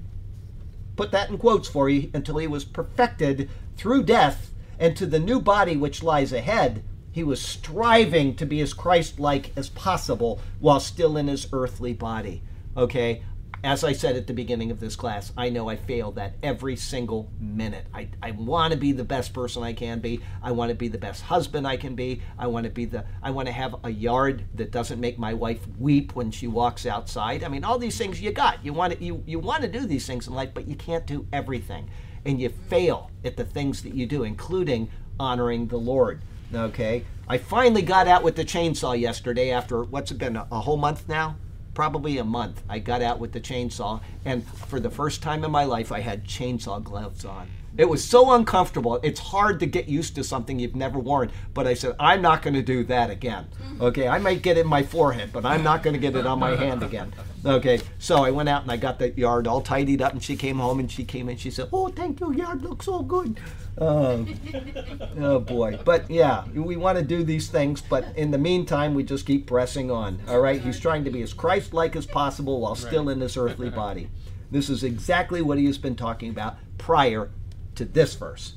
put 0.96 1.12
that 1.12 1.30
in 1.30 1.38
quotes 1.38 1.68
for 1.68 1.90
you, 1.90 2.10
until 2.14 2.38
he 2.38 2.48
was 2.48 2.66
perfected 2.66 3.50
through 3.78 4.04
death 4.04 4.52
and 4.80 4.96
to 4.98 5.06
the 5.06 5.20
new 5.20 5.40
body 5.40 5.78
which 5.78 6.04
lies 6.04 6.34
ahead, 6.34 6.84
he 7.12 7.24
was 7.24 7.42
striving 7.42 8.36
to 8.36 8.46
be 8.46 8.62
as 8.62 8.74
Christ 8.74 9.20
like 9.20 9.52
as 9.56 9.70
possible 9.70 10.40
while 10.60 10.80
still 10.80 11.18
in 11.18 11.28
his 11.28 11.48
earthly 11.54 11.94
body. 11.94 12.42
Okay? 12.76 13.24
As 13.64 13.84
I 13.84 13.94
said 13.94 14.16
at 14.16 14.26
the 14.26 14.34
beginning 14.34 14.72
of 14.72 14.80
this 14.80 14.96
class, 14.96 15.32
I 15.38 15.50
know 15.50 15.70
I 15.70 15.76
fail 15.76 16.12
that 16.14 16.34
every 16.42 16.76
single 16.76 17.32
minute. 17.40 17.86
I, 17.94 18.10
I 18.24 18.32
want 18.32 18.74
to 18.74 18.80
be 18.80 18.92
the 18.92 19.04
best 19.04 19.34
person 19.34 19.62
I 19.62 19.74
can 19.74 20.00
be. 20.00 20.20
I 20.42 20.52
want 20.52 20.70
to 20.70 20.76
be 20.76 20.88
the 20.88 20.98
best 20.98 21.22
husband 21.22 21.68
I 21.68 21.78
can 21.78 21.94
be. 21.94 22.24
I 22.40 22.48
want 22.48 22.64
to 22.64 22.72
be 22.72 22.86
the 22.86 23.06
I 23.22 23.30
want 23.30 23.48
to 23.48 23.52
have 23.52 23.76
a 23.84 23.92
yard 23.92 24.46
that 24.56 24.72
doesn't 24.72 25.00
make 25.00 25.20
my 25.20 25.36
wife 25.36 25.60
weep 25.78 26.16
when 26.16 26.32
she 26.32 26.48
walks 26.48 26.88
outside. 26.88 27.44
I 27.44 27.50
mean, 27.50 27.64
all 27.64 27.78
these 27.78 28.00
things 28.00 28.20
you 28.20 28.32
got. 28.32 28.66
You 28.66 28.74
want 28.74 28.94
to 28.94 29.04
you, 29.04 29.24
you 29.28 29.38
want 29.38 29.62
to 29.62 29.68
do 29.68 29.86
these 29.86 30.08
things 30.08 30.26
in 30.26 30.34
life, 30.34 30.50
but 30.56 30.68
you 30.68 30.76
can't 30.76 31.06
do 31.06 31.28
everything. 31.32 31.88
And 32.26 32.42
you 32.42 32.50
fail 32.50 33.12
at 33.24 33.38
the 33.38 33.46
things 33.46 33.84
that 33.84 33.94
you 33.94 34.08
do, 34.08 34.24
including 34.24 34.90
honoring 35.20 35.68
the 35.68 35.78
Lord. 35.78 36.24
Okay? 36.52 37.06
I 37.28 37.38
finally 37.38 37.84
got 37.84 38.08
out 38.08 38.24
with 38.24 38.36
the 38.36 38.44
chainsaw 38.44 39.00
yesterday 39.00 39.52
after 39.52 39.84
what's 39.84 40.10
it 40.10 40.18
been, 40.18 40.36
a, 40.36 40.48
a 40.52 40.62
whole 40.62 40.78
month 40.78 41.08
now? 41.08 41.36
Probably 41.74 42.18
a 42.18 42.24
month, 42.24 42.64
I 42.70 42.80
got 42.80 43.02
out 43.02 43.20
with 43.20 43.32
the 43.32 43.42
chainsaw, 43.42 44.02
and 44.26 44.46
for 44.46 44.80
the 44.80 44.90
first 44.90 45.22
time 45.22 45.44
in 45.44 45.52
my 45.52 45.64
life, 45.64 45.92
I 45.92 46.02
had 46.02 46.26
chainsaw 46.26 46.84
gloves 46.84 47.26
on. 47.26 47.48
It 47.78 47.88
was 47.90 48.04
so 48.04 48.32
uncomfortable. 48.32 49.00
It's 49.02 49.20
hard 49.20 49.60
to 49.62 49.66
get 49.66 49.88
used 49.88 50.16
to 50.16 50.24
something 50.24 50.60
you've 50.60 50.76
never 50.76 51.00
worn. 51.00 51.32
But 51.54 51.68
I 51.68 51.74
said, 51.74 51.96
I'm 52.00 52.22
not 52.22 52.42
going 52.42 52.54
to 52.54 52.62
do 52.62 52.84
that 52.86 53.10
again. 53.10 53.48
Okay, 53.80 54.08
I 54.08 54.20
might 54.20 54.42
get 54.42 54.58
it 54.58 54.62
in 54.62 54.68
my 54.68 54.84
forehead, 54.84 55.32
but 55.32 55.46
I'm 55.46 55.64
not 55.64 55.82
going 55.82 55.94
to 55.94 56.00
get 56.00 56.16
it 56.16 56.26
on 56.26 56.40
my 56.40 56.56
hand 56.56 56.84
again. 56.84 57.14
Okay, 57.44 57.82
so 57.98 58.24
I 58.24 58.30
went 58.30 58.50
out 58.50 58.62
and 58.62 58.72
I 58.72 58.78
got 58.78 59.00
the 59.00 59.10
yard 59.10 59.48
all 59.48 59.62
tidied 59.62 60.00
up, 60.00 60.14
and 60.14 60.22
she 60.22 60.36
came 60.36 60.60
home 60.60 60.80
and 60.80 60.92
she 60.92 61.04
came 61.04 61.28
in. 61.28 61.38
She 61.38 61.50
said, 61.50 61.70
"Oh, 61.74 61.88
thank 61.88 62.20
you, 62.20 62.32
yard 62.32 62.62
looks 62.62 62.86
so 62.86 63.02
good." 63.02 63.40
Um, 63.80 64.36
oh 65.20 65.40
boy, 65.40 65.80
but 65.84 66.08
yeah, 66.08 66.46
we 66.54 66.76
want 66.76 67.00
to 67.00 67.04
do 67.04 67.24
these 67.24 67.50
things, 67.50 67.82
but 67.82 68.06
in 68.16 68.30
the 68.30 68.38
meantime, 68.38 68.94
we 68.94 69.04
just 69.04 69.26
keep 69.26 69.48
pressing 69.48 69.90
on. 69.90 70.20
All 70.28 70.40
right, 70.40 70.62
he's 70.62 70.80
trying 70.80 71.04
to 71.06 71.10
be 71.10 71.24
as 71.24 71.34
Christ-like 71.34 71.96
as 71.96 72.06
possible 72.06 72.62
while 72.62 72.76
still 72.76 73.10
in 73.10 73.18
this 73.18 73.36
earthly 73.36 73.72
body. 73.72 74.12
This 74.52 74.70
is 74.70 74.84
exactly 74.84 75.42
what 75.42 75.58
he 75.58 75.66
has 75.66 75.80
been 75.80 75.96
talking 75.96 76.30
about 76.30 76.58
prior 76.78 77.32
to 77.76 77.86
this 77.86 78.16
verse. 78.16 78.54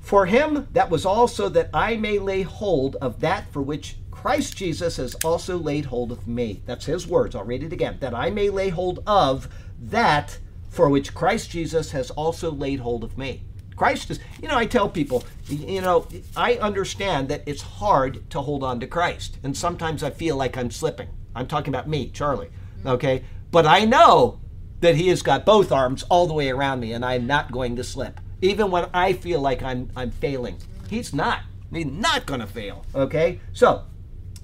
For 0.00 0.26
him 0.26 0.68
that 0.72 0.90
was 0.90 1.06
also 1.06 1.48
that 1.48 1.70
I 1.72 1.96
may 1.96 2.18
lay 2.18 2.42
hold 2.42 2.96
of 2.96 3.20
that 3.20 3.50
for 3.50 3.62
which 3.62 3.96
Christ 4.10 4.56
Jesus 4.56 4.96
has 4.96 5.14
also 5.16 5.56
laid 5.58 5.86
hold 5.86 6.12
of 6.12 6.28
me. 6.28 6.62
That's 6.66 6.86
his 6.86 7.06
words. 7.06 7.34
I'll 7.34 7.44
read 7.44 7.62
it 7.62 7.72
again. 7.72 7.98
That 8.00 8.14
I 8.14 8.30
may 8.30 8.50
lay 8.50 8.68
hold 8.68 9.02
of 9.06 9.48
that 9.80 10.38
for 10.68 10.88
which 10.88 11.14
Christ 11.14 11.50
Jesus 11.50 11.92
has 11.92 12.10
also 12.10 12.50
laid 12.50 12.80
hold 12.80 13.04
of 13.04 13.16
me. 13.16 13.44
Christ 13.76 14.10
is, 14.10 14.20
you 14.40 14.48
know, 14.48 14.56
I 14.56 14.66
tell 14.66 14.88
people, 14.88 15.24
you 15.48 15.80
know, 15.80 16.06
I 16.36 16.54
understand 16.56 17.28
that 17.28 17.42
it's 17.46 17.62
hard 17.62 18.28
to 18.30 18.40
hold 18.40 18.62
on 18.62 18.80
to 18.80 18.86
Christ. 18.86 19.38
And 19.42 19.56
sometimes 19.56 20.02
I 20.02 20.10
feel 20.10 20.36
like 20.36 20.56
I'm 20.56 20.70
slipping. 20.70 21.08
I'm 21.34 21.46
talking 21.46 21.74
about 21.74 21.88
me, 21.88 22.10
Charlie. 22.10 22.50
Mm-hmm. 22.78 22.88
Okay? 22.88 23.24
But 23.50 23.66
I 23.66 23.84
know 23.84 24.40
that 24.80 24.96
he 24.96 25.08
has 25.08 25.22
got 25.22 25.46
both 25.46 25.72
arms 25.72 26.02
all 26.04 26.26
the 26.26 26.34
way 26.34 26.50
around 26.50 26.80
me 26.80 26.92
and 26.92 27.04
I'm 27.04 27.26
not 27.26 27.52
going 27.52 27.76
to 27.76 27.84
slip. 27.84 28.20
Even 28.44 28.70
when 28.70 28.90
I 28.92 29.14
feel 29.14 29.40
like 29.40 29.62
I'm 29.62 29.88
I'm 29.96 30.10
failing. 30.10 30.58
He's 30.90 31.14
not. 31.14 31.40
He's 31.72 31.86
not 31.86 32.26
going 32.26 32.40
to 32.40 32.46
fail. 32.46 32.84
Okay? 32.94 33.40
So, 33.54 33.84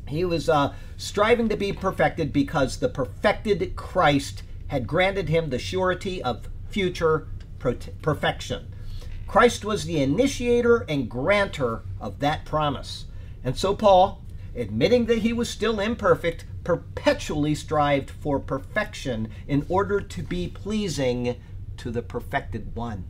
he 0.08 0.24
was 0.24 0.48
uh, 0.48 0.72
striving 0.96 1.50
to 1.50 1.56
be 1.56 1.72
perfected 1.74 2.32
because 2.32 2.78
the 2.78 2.88
perfected 2.88 3.76
Christ 3.76 4.42
had 4.68 4.86
granted 4.86 5.28
him 5.28 5.50
the 5.50 5.58
surety 5.58 6.22
of 6.22 6.48
future 6.70 7.28
perfection. 7.58 8.72
Christ 9.26 9.66
was 9.66 9.84
the 9.84 10.00
initiator 10.00 10.78
and 10.88 11.08
grantor 11.08 11.82
of 12.00 12.20
that 12.20 12.46
promise. 12.46 13.04
And 13.44 13.56
so 13.56 13.74
Paul, 13.74 14.22
admitting 14.56 15.06
that 15.06 15.18
he 15.18 15.34
was 15.34 15.50
still 15.50 15.78
imperfect, 15.78 16.46
perpetually 16.64 17.54
strived 17.54 18.10
for 18.10 18.40
perfection 18.40 19.28
in 19.46 19.66
order 19.68 20.00
to 20.00 20.22
be 20.22 20.48
pleasing 20.48 21.36
to 21.76 21.90
the 21.90 22.02
perfected 22.02 22.74
one, 22.74 23.04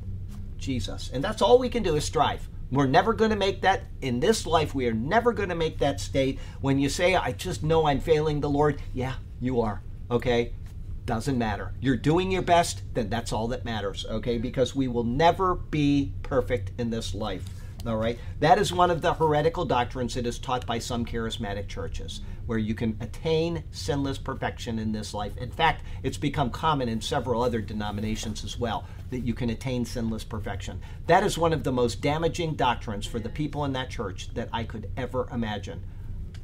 Jesus. 0.61 1.11
And 1.13 1.25
that's 1.25 1.43
all 1.43 1.59
we 1.59 1.69
can 1.69 1.83
do 1.83 1.97
is 1.97 2.05
strive. 2.05 2.49
We're 2.71 2.87
never 2.87 3.13
going 3.13 3.31
to 3.31 3.37
make 3.37 3.63
that 3.63 3.83
in 4.01 4.21
this 4.21 4.47
life. 4.47 4.75
We 4.75 4.87
are 4.87 4.93
never 4.93 5.33
going 5.33 5.49
to 5.49 5.57
make 5.57 5.79
that 5.79 6.01
state. 6.01 6.39
When 6.61 6.79
you 6.79 6.89
say, 6.89 7.17
I 7.17 7.33
just 7.33 7.65
know 7.65 7.87
I'm 7.87 8.01
failing 8.01 8.41
the 8.41 8.51
Lord, 8.51 8.81
yeah, 8.95 9.15
you 9.41 9.61
are. 9.61 9.83
Okay? 10.11 10.53
Doesn't 11.05 11.39
matter. 11.39 11.73
You're 11.81 11.97
doing 11.97 12.31
your 12.31 12.43
best, 12.43 12.83
then 12.95 13.11
that's 13.11 13.33
all 13.33 13.49
that 13.49 13.65
matters. 13.65 14.07
Okay? 14.09 14.39
Because 14.39 14.77
we 14.77 14.87
will 14.87 15.05
never 15.05 15.57
be 15.57 16.13
perfect 16.23 16.71
in 16.79 16.91
this 16.91 17.13
life. 17.13 17.45
All 17.85 17.97
right? 17.97 18.19
That 18.39 18.59
is 18.59 18.73
one 18.73 18.91
of 18.91 19.03
the 19.03 19.15
heretical 19.15 19.65
doctrines 19.65 20.15
that 20.15 20.27
is 20.27 20.39
taught 20.39 20.65
by 20.65 20.79
some 20.79 21.05
charismatic 21.05 21.67
churches, 21.67 22.21
where 22.47 22.59
you 22.59 22.75
can 22.75 22.97
attain 23.01 23.65
sinless 23.73 24.19
perfection 24.19 24.79
in 24.79 24.93
this 24.93 25.13
life. 25.13 25.37
In 25.39 25.51
fact, 25.51 25.83
it's 26.05 26.19
become 26.19 26.51
common 26.51 26.89
in 26.89 27.01
several 27.01 27.43
other 27.43 27.61
denominations 27.61 28.45
as 28.45 28.59
well 28.59 28.87
that 29.11 29.21
you 29.21 29.35
can 29.35 29.51
attain 29.51 29.85
sinless 29.85 30.25
perfection. 30.25 30.81
That 31.07 31.23
is 31.23 31.37
one 31.37 31.53
of 31.53 31.65
the 31.65 31.73
most 31.73 32.01
damaging 32.01 32.55
doctrines 32.55 33.07
for 33.07 33.19
the 33.19 33.29
people 33.29 33.65
in 33.65 33.73
that 33.75 33.91
church 33.91 34.33
that 34.35 34.49
I 34.53 34.65
could 34.65 34.91
ever 34.97 35.29
imagine. 35.33 35.83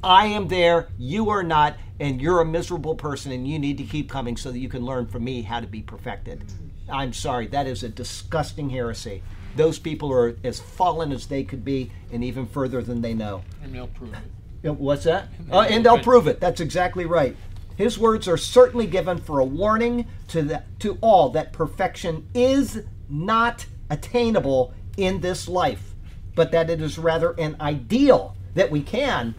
I 0.03 0.27
am 0.27 0.47
there, 0.47 0.89
you 0.97 1.29
are 1.29 1.43
not, 1.43 1.75
and 1.99 2.21
you're 2.21 2.41
a 2.41 2.45
miserable 2.45 2.95
person, 2.95 3.31
and 3.31 3.47
you 3.47 3.57
need 3.57 3.77
to 3.79 3.83
keep 3.83 4.09
coming 4.09 4.37
so 4.37 4.51
that 4.51 4.59
you 4.59 4.69
can 4.69 4.85
learn 4.85 5.07
from 5.07 5.23
me 5.23 5.41
how 5.41 5.59
to 5.59 5.67
be 5.67 5.81
perfected. 5.81 6.43
I'm 6.87 7.13
sorry, 7.13 7.47
that 7.47 7.67
is 7.67 7.83
a 7.83 7.89
disgusting 7.89 8.69
heresy. 8.69 9.23
Those 9.55 9.79
people 9.79 10.13
are 10.13 10.37
as 10.43 10.59
fallen 10.59 11.11
as 11.11 11.25
they 11.25 11.43
could 11.43 11.65
be, 11.65 11.91
and 12.11 12.23
even 12.23 12.45
further 12.45 12.83
than 12.83 13.01
they 13.01 13.15
know. 13.15 13.43
And 13.63 13.73
they'll 13.73 13.87
prove 13.87 14.13
it. 14.13 14.71
What's 14.71 15.05
that? 15.05 15.29
Uh, 15.51 15.61
and 15.61 15.85
they'll 15.85 15.99
prove 15.99 16.27
it. 16.27 16.39
That's 16.39 16.61
exactly 16.61 17.05
right. 17.05 17.35
His 17.77 17.97
words 17.97 18.27
are 18.27 18.35
certainly 18.35 18.87
given 18.87 19.19
for 19.19 19.39
a 19.39 19.45
warning 19.45 20.05
to, 20.27 20.41
the, 20.41 20.63
to 20.79 20.97
all 20.99 21.29
that 21.29 21.53
perfection 21.53 22.27
is 22.33 22.83
not 23.07 23.65
attainable 23.89 24.73
in 24.97 25.21
this 25.21 25.47
life, 25.47 25.95
but 26.35 26.51
that 26.51 26.69
it 26.69 26.81
is 26.81 26.97
rather 26.97 27.31
an 27.39 27.55
ideal 27.61 28.35
that 28.53 28.69
we 28.69 28.81
can 28.81 29.33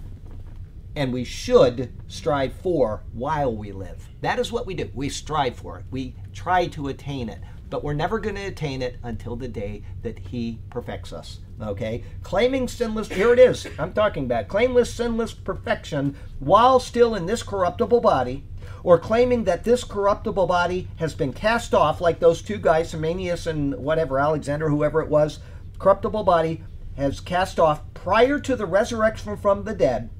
and 0.96 1.12
we 1.12 1.24
should 1.24 1.92
strive 2.06 2.54
for 2.54 3.02
while 3.12 3.54
we 3.54 3.72
live. 3.72 4.08
That 4.22 4.38
is 4.38 4.50
what 4.50 4.66
we 4.66 4.72
do. 4.72 4.90
We 4.94 5.10
strive 5.10 5.56
for 5.56 5.78
it, 5.78 5.84
we 5.90 6.14
try 6.32 6.66
to 6.68 6.88
attain 6.88 7.28
it 7.28 7.40
but 7.70 7.84
we're 7.84 7.94
never 7.94 8.18
going 8.18 8.36
to 8.36 8.46
attain 8.46 8.82
it 8.82 8.96
until 9.02 9.36
the 9.36 9.48
day 9.48 9.82
that 10.02 10.18
He 10.18 10.58
perfects 10.70 11.12
us. 11.12 11.40
Okay? 11.60 12.04
Claiming 12.22 12.68
sinless, 12.68 13.08
here 13.08 13.32
it 13.32 13.38
is, 13.38 13.66
I'm 13.78 13.92
talking 13.92 14.24
about 14.24 14.48
claimless, 14.48 14.92
sinless 14.92 15.32
perfection 15.32 16.16
while 16.38 16.78
still 16.78 17.14
in 17.14 17.26
this 17.26 17.42
corruptible 17.42 18.00
body, 18.00 18.44
or 18.84 18.98
claiming 18.98 19.44
that 19.44 19.64
this 19.64 19.84
corruptible 19.84 20.46
body 20.46 20.88
has 20.96 21.14
been 21.14 21.32
cast 21.32 21.74
off, 21.74 22.00
like 22.00 22.20
those 22.20 22.42
two 22.42 22.58
guys, 22.58 22.92
Hymenaeus 22.92 23.46
and 23.46 23.74
whatever, 23.74 24.18
Alexander, 24.18 24.68
whoever 24.68 25.00
it 25.00 25.08
was, 25.08 25.40
corruptible 25.78 26.24
body 26.24 26.62
has 26.96 27.20
cast 27.20 27.58
off 27.60 27.82
prior 27.94 28.38
to 28.40 28.56
the 28.56 28.66
resurrection 28.66 29.36
from 29.36 29.64
the 29.64 29.74
dead, 29.74 30.10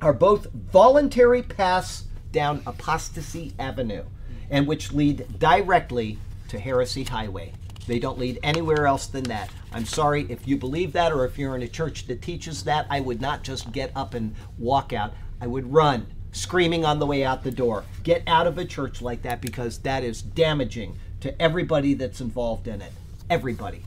are 0.00 0.12
both 0.12 0.46
voluntary 0.52 1.42
paths 1.42 2.04
down 2.32 2.62
apostasy 2.66 3.52
avenue, 3.58 4.04
and 4.50 4.66
which 4.66 4.92
lead 4.92 5.26
directly 5.38 6.18
to 6.48 6.58
Heresy 6.58 7.04
Highway. 7.04 7.52
They 7.90 7.98
don't 7.98 8.20
lead 8.20 8.38
anywhere 8.44 8.86
else 8.86 9.08
than 9.08 9.24
that. 9.24 9.50
I'm 9.72 9.84
sorry 9.84 10.24
if 10.28 10.46
you 10.46 10.56
believe 10.56 10.92
that 10.92 11.10
or 11.10 11.24
if 11.24 11.36
you're 11.36 11.56
in 11.56 11.62
a 11.64 11.66
church 11.66 12.06
that 12.06 12.22
teaches 12.22 12.62
that, 12.62 12.86
I 12.88 13.00
would 13.00 13.20
not 13.20 13.42
just 13.42 13.72
get 13.72 13.90
up 13.96 14.14
and 14.14 14.36
walk 14.58 14.92
out. 14.92 15.12
I 15.40 15.48
would 15.48 15.72
run, 15.72 16.06
screaming 16.30 16.84
on 16.84 17.00
the 17.00 17.06
way 17.06 17.24
out 17.24 17.42
the 17.42 17.50
door. 17.50 17.82
Get 18.04 18.22
out 18.28 18.46
of 18.46 18.58
a 18.58 18.64
church 18.64 19.02
like 19.02 19.22
that 19.22 19.40
because 19.40 19.78
that 19.78 20.04
is 20.04 20.22
damaging 20.22 21.00
to 21.18 21.42
everybody 21.42 21.94
that's 21.94 22.20
involved 22.20 22.68
in 22.68 22.80
it. 22.80 22.92
Everybody. 23.28 23.82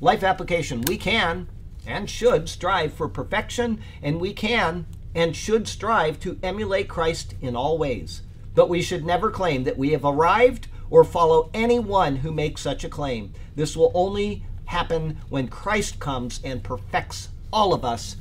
Life 0.00 0.22
application 0.22 0.80
we 0.86 0.96
can 0.96 1.46
and 1.86 2.08
should 2.08 2.48
strive 2.48 2.94
for 2.94 3.06
perfection, 3.06 3.82
and 4.02 4.18
we 4.18 4.32
can 4.32 4.86
and 5.14 5.36
should 5.36 5.68
strive 5.68 6.18
to 6.20 6.38
emulate 6.42 6.88
Christ 6.88 7.34
in 7.42 7.54
all 7.54 7.76
ways. 7.76 8.22
But 8.54 8.70
we 8.70 8.80
should 8.80 9.04
never 9.04 9.30
claim 9.30 9.64
that 9.64 9.76
we 9.76 9.90
have 9.90 10.06
arrived 10.06 10.68
or 10.90 11.04
follow 11.04 11.50
anyone 11.54 12.16
who 12.16 12.32
makes 12.32 12.60
such 12.60 12.84
a 12.84 12.88
claim. 12.88 13.32
This 13.54 13.76
will 13.76 13.92
only 13.94 14.44
happen 14.66 15.18
when 15.28 15.48
Christ 15.48 15.98
comes 15.98 16.40
and 16.44 16.62
perfects 16.62 17.28
all 17.52 17.72
of 17.72 17.84
us 17.84 18.16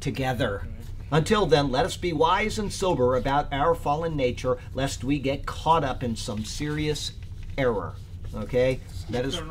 together. 0.00 0.66
Until 1.10 1.46
then, 1.46 1.70
let 1.70 1.86
us 1.86 1.96
be 1.96 2.12
wise 2.12 2.58
and 2.58 2.72
sober 2.72 3.16
about 3.16 3.52
our 3.52 3.74
fallen 3.74 4.14
nature, 4.16 4.58
lest 4.74 5.02
we 5.02 5.18
get 5.18 5.46
caught 5.46 5.82
up 5.82 6.02
in 6.02 6.16
some 6.16 6.44
serious 6.44 7.12
error. 7.56 7.94
Okay? 8.34 8.80
That 9.08 9.24
is. 9.24 9.36
is 9.36 9.42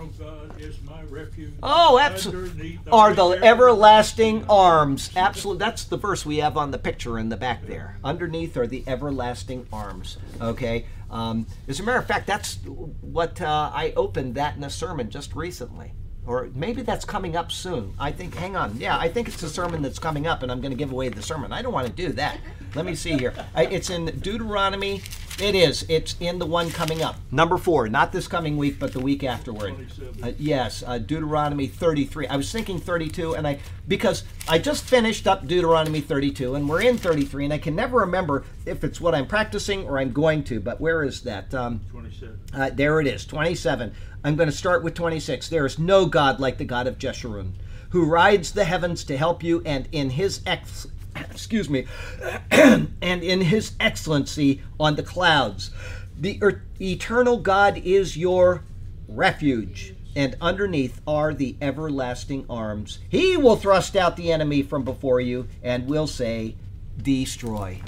oh, 1.63 1.97
absolutely. 1.97 2.79
Are 2.91 3.13
the 3.13 3.39
everlasting 3.43 4.45
arms. 4.47 5.09
Absolutely. 5.15 5.65
That's 5.65 5.84
the 5.85 5.97
verse 5.97 6.25
we 6.25 6.38
have 6.38 6.57
on 6.57 6.69
the 6.69 6.77
picture 6.77 7.17
in 7.17 7.29
the 7.29 7.38
back 7.38 7.65
there. 7.65 7.97
Underneath 8.03 8.55
are 8.55 8.67
the 8.67 8.84
everlasting 8.85 9.65
arms. 9.73 10.17
Okay? 10.39 10.85
Um, 11.09 11.47
as 11.67 11.79
a 11.79 11.84
matter 11.84 11.99
of 11.99 12.05
fact, 12.05 12.27
that's 12.27 12.55
what 12.65 13.41
uh, 13.41 13.71
I 13.73 13.93
opened 13.95 14.35
that 14.35 14.57
in 14.57 14.63
a 14.63 14.69
sermon 14.69 15.09
just 15.09 15.35
recently. 15.35 15.93
Or 16.25 16.49
maybe 16.53 16.81
that's 16.81 17.05
coming 17.05 17.38
up 17.38 17.53
soon. 17.53 17.93
I 17.97 18.11
think, 18.11 18.35
hang 18.35 18.57
on. 18.57 18.77
Yeah, 18.77 18.97
I 18.97 19.07
think 19.07 19.29
it's 19.29 19.41
a 19.43 19.49
sermon 19.49 19.81
that's 19.81 19.97
coming 19.99 20.27
up, 20.27 20.43
and 20.43 20.51
I'm 20.51 20.59
going 20.59 20.73
to 20.73 20.77
give 20.77 20.91
away 20.91 21.07
the 21.07 21.21
sermon. 21.21 21.53
I 21.53 21.61
don't 21.61 21.71
want 21.71 21.88
to 21.88 21.93
do 21.93 22.11
that. 22.13 22.39
Let 22.75 22.85
me 22.85 22.95
see 22.95 23.17
here. 23.17 23.34
I, 23.55 23.65
it's 23.67 23.89
in 23.89 24.05
Deuteronomy. 24.19 25.01
It 25.39 25.53
is. 25.53 25.85
It's 25.88 26.15
in 26.19 26.39
the 26.39 26.47
one 26.47 26.72
coming 26.72 27.03
up. 27.03 27.18
Number 27.31 27.57
four, 27.57 27.88
not 27.88 28.11
this 28.11 28.27
coming 28.27 28.57
week, 28.57 28.80
but 28.80 28.91
the 28.91 28.99
week 28.99 29.23
afterward. 29.23 29.76
Uh, 30.23 30.31
yes, 30.39 30.84
uh, 30.85 30.97
Deuteronomy 30.97 31.68
33. 31.68 32.26
I 32.27 32.35
was 32.38 32.51
thinking 32.51 32.80
32, 32.80 33.35
and 33.35 33.47
I 33.47 33.59
because 33.88 34.23
I 34.47 34.57
just 34.57 34.84
finished 34.84 35.27
up 35.27 35.45
Deuteronomy 35.45 36.01
32, 36.01 36.55
and 36.55 36.68
we're 36.68 36.81
in 36.81 36.97
33, 36.97 37.45
and 37.45 37.53
I 37.53 37.59
can 37.59 37.76
never 37.76 37.99
remember 37.99 38.45
if 38.65 38.84
it's 38.84 38.99
what 38.99 39.14
I'm 39.14 39.27
practicing 39.27 39.85
or 39.85 39.99
I'm 39.99 40.11
going 40.11 40.43
to. 40.45 40.59
But 40.59 40.81
where 40.81 41.03
is 41.03 41.22
that? 41.22 41.53
Um, 41.53 41.81
27. 41.91 42.39
Uh, 42.53 42.69
there 42.72 42.99
it 42.99 43.05
is, 43.05 43.23
27. 43.26 43.93
I'm 44.23 44.35
going 44.35 44.49
to 44.49 44.55
start 44.55 44.84
with 44.84 44.95
26. 44.95 45.49
There 45.49 45.68
is 45.68 45.77
no 45.77 46.07
God 46.07 46.39
like 46.39 46.57
the 46.57 46.65
God 46.65 46.88
of 46.88 46.97
Jeshurun, 46.97 47.51
who 47.91 48.05
rides 48.05 48.53
the 48.53 48.65
heavens 48.65 49.03
to 49.03 49.15
help 49.18 49.43
you, 49.43 49.61
and 49.68 49.88
in 49.91 50.09
his 50.09 50.41
ex- 50.47 50.88
excuse 51.31 51.69
me, 51.69 51.85
and 52.52 52.89
in 53.02 53.41
his 53.41 53.73
excellency 53.80 54.61
on 54.80 54.95
the 54.95 55.03
clouds. 55.03 55.72
The 56.19 56.39
er- 56.41 56.64
eternal 56.81 57.38
God 57.38 57.77
is 57.77 58.18
your 58.18 58.64
refuge, 59.07 59.94
and 60.15 60.35
underneath 60.41 60.99
are 61.06 61.34
the 61.34 61.56
everlasting 61.61 62.45
arms. 62.49 62.99
He 63.10 63.38
will 63.38 63.56
thrust 63.56 63.95
out 63.95 64.18
the 64.18 64.31
enemy 64.31 64.64
from 64.64 64.84
before 64.84 65.22
you 65.22 65.48
and 65.61 65.88
will 65.88 66.07
say, 66.07 66.56
Destroy. 67.02 67.80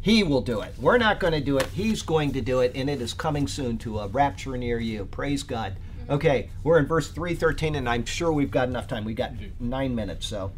He 0.00 0.22
will 0.22 0.40
do 0.40 0.60
it. 0.60 0.74
We're 0.78 0.98
not 0.98 1.20
going 1.20 1.32
to 1.32 1.40
do 1.40 1.58
it. 1.58 1.66
He's 1.68 2.02
going 2.02 2.32
to 2.32 2.40
do 2.40 2.60
it, 2.60 2.72
and 2.74 2.90
it 2.90 3.00
is 3.00 3.14
coming 3.14 3.46
soon 3.46 3.78
to 3.78 4.00
a 4.00 4.08
rapture 4.08 4.56
near 4.56 4.78
you. 4.78 5.06
Praise 5.06 5.42
God. 5.42 5.76
Okay, 6.10 6.50
we're 6.62 6.78
in 6.78 6.86
verse 6.86 7.08
313, 7.08 7.74
and 7.76 7.88
I'm 7.88 8.04
sure 8.04 8.30
we've 8.30 8.50
got 8.50 8.68
enough 8.68 8.86
time. 8.86 9.04
We've 9.04 9.16
got 9.16 9.32
nine 9.58 9.94
minutes, 9.94 10.26
so. 10.26 10.52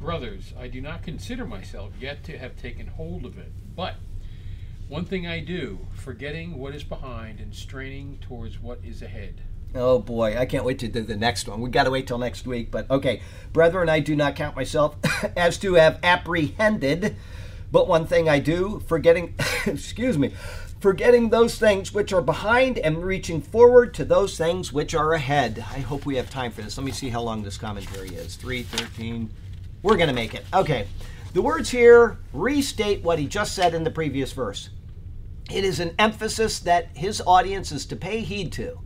Brothers, 0.00 0.52
I 0.58 0.68
do 0.68 0.80
not 0.80 1.02
consider 1.02 1.46
myself 1.46 1.92
yet 2.00 2.24
to 2.24 2.38
have 2.38 2.56
taken 2.56 2.86
hold 2.86 3.24
of 3.24 3.38
it, 3.38 3.52
but 3.74 3.96
one 4.88 5.04
thing 5.04 5.26
I 5.26 5.40
do, 5.40 5.86
forgetting 5.94 6.58
what 6.58 6.74
is 6.74 6.84
behind 6.84 7.40
and 7.40 7.54
straining 7.54 8.18
towards 8.20 8.60
what 8.60 8.80
is 8.84 9.00
ahead. 9.02 9.40
Oh 9.74 9.98
boy, 9.98 10.38
I 10.38 10.46
can't 10.46 10.64
wait 10.64 10.78
to 10.80 10.88
do 10.88 11.02
the 11.02 11.16
next 11.16 11.48
one. 11.48 11.60
We 11.60 11.70
got 11.70 11.84
to 11.84 11.90
wait 11.90 12.06
till 12.06 12.18
next 12.18 12.46
week, 12.46 12.70
but 12.70 12.88
okay. 12.90 13.22
Brethren, 13.52 13.88
I 13.88 14.00
do 14.00 14.14
not 14.14 14.36
count 14.36 14.54
myself 14.54 14.96
as 15.36 15.58
to 15.58 15.74
have 15.74 15.98
apprehended, 16.02 17.16
but 17.72 17.88
one 17.88 18.06
thing 18.06 18.28
I 18.28 18.38
do, 18.38 18.82
forgetting, 18.86 19.34
excuse 19.66 20.16
me, 20.16 20.32
forgetting 20.78 21.30
those 21.30 21.58
things 21.58 21.92
which 21.92 22.12
are 22.12 22.22
behind 22.22 22.78
and 22.78 23.02
reaching 23.02 23.40
forward 23.40 23.94
to 23.94 24.04
those 24.04 24.36
things 24.36 24.72
which 24.72 24.94
are 24.94 25.14
ahead. 25.14 25.64
I 25.70 25.80
hope 25.80 26.06
we 26.06 26.16
have 26.16 26.30
time 26.30 26.52
for 26.52 26.62
this. 26.62 26.76
Let 26.76 26.84
me 26.84 26.92
see 26.92 27.08
how 27.08 27.22
long 27.22 27.42
this 27.42 27.56
commentary 27.56 28.10
is. 28.10 28.36
313. 28.36 29.30
We're 29.84 29.98
going 29.98 30.08
to 30.08 30.14
make 30.14 30.32
it. 30.34 30.46
Okay. 30.54 30.86
The 31.34 31.42
words 31.42 31.68
here 31.68 32.16
restate 32.32 33.04
what 33.04 33.18
he 33.18 33.26
just 33.26 33.54
said 33.54 33.74
in 33.74 33.84
the 33.84 33.90
previous 33.90 34.32
verse. 34.32 34.70
It 35.52 35.62
is 35.62 35.78
an 35.78 35.94
emphasis 35.98 36.58
that 36.60 36.96
his 36.96 37.20
audience 37.26 37.70
is 37.70 37.84
to 37.86 37.96
pay 37.96 38.20
heed 38.20 38.50
to. 38.52 38.80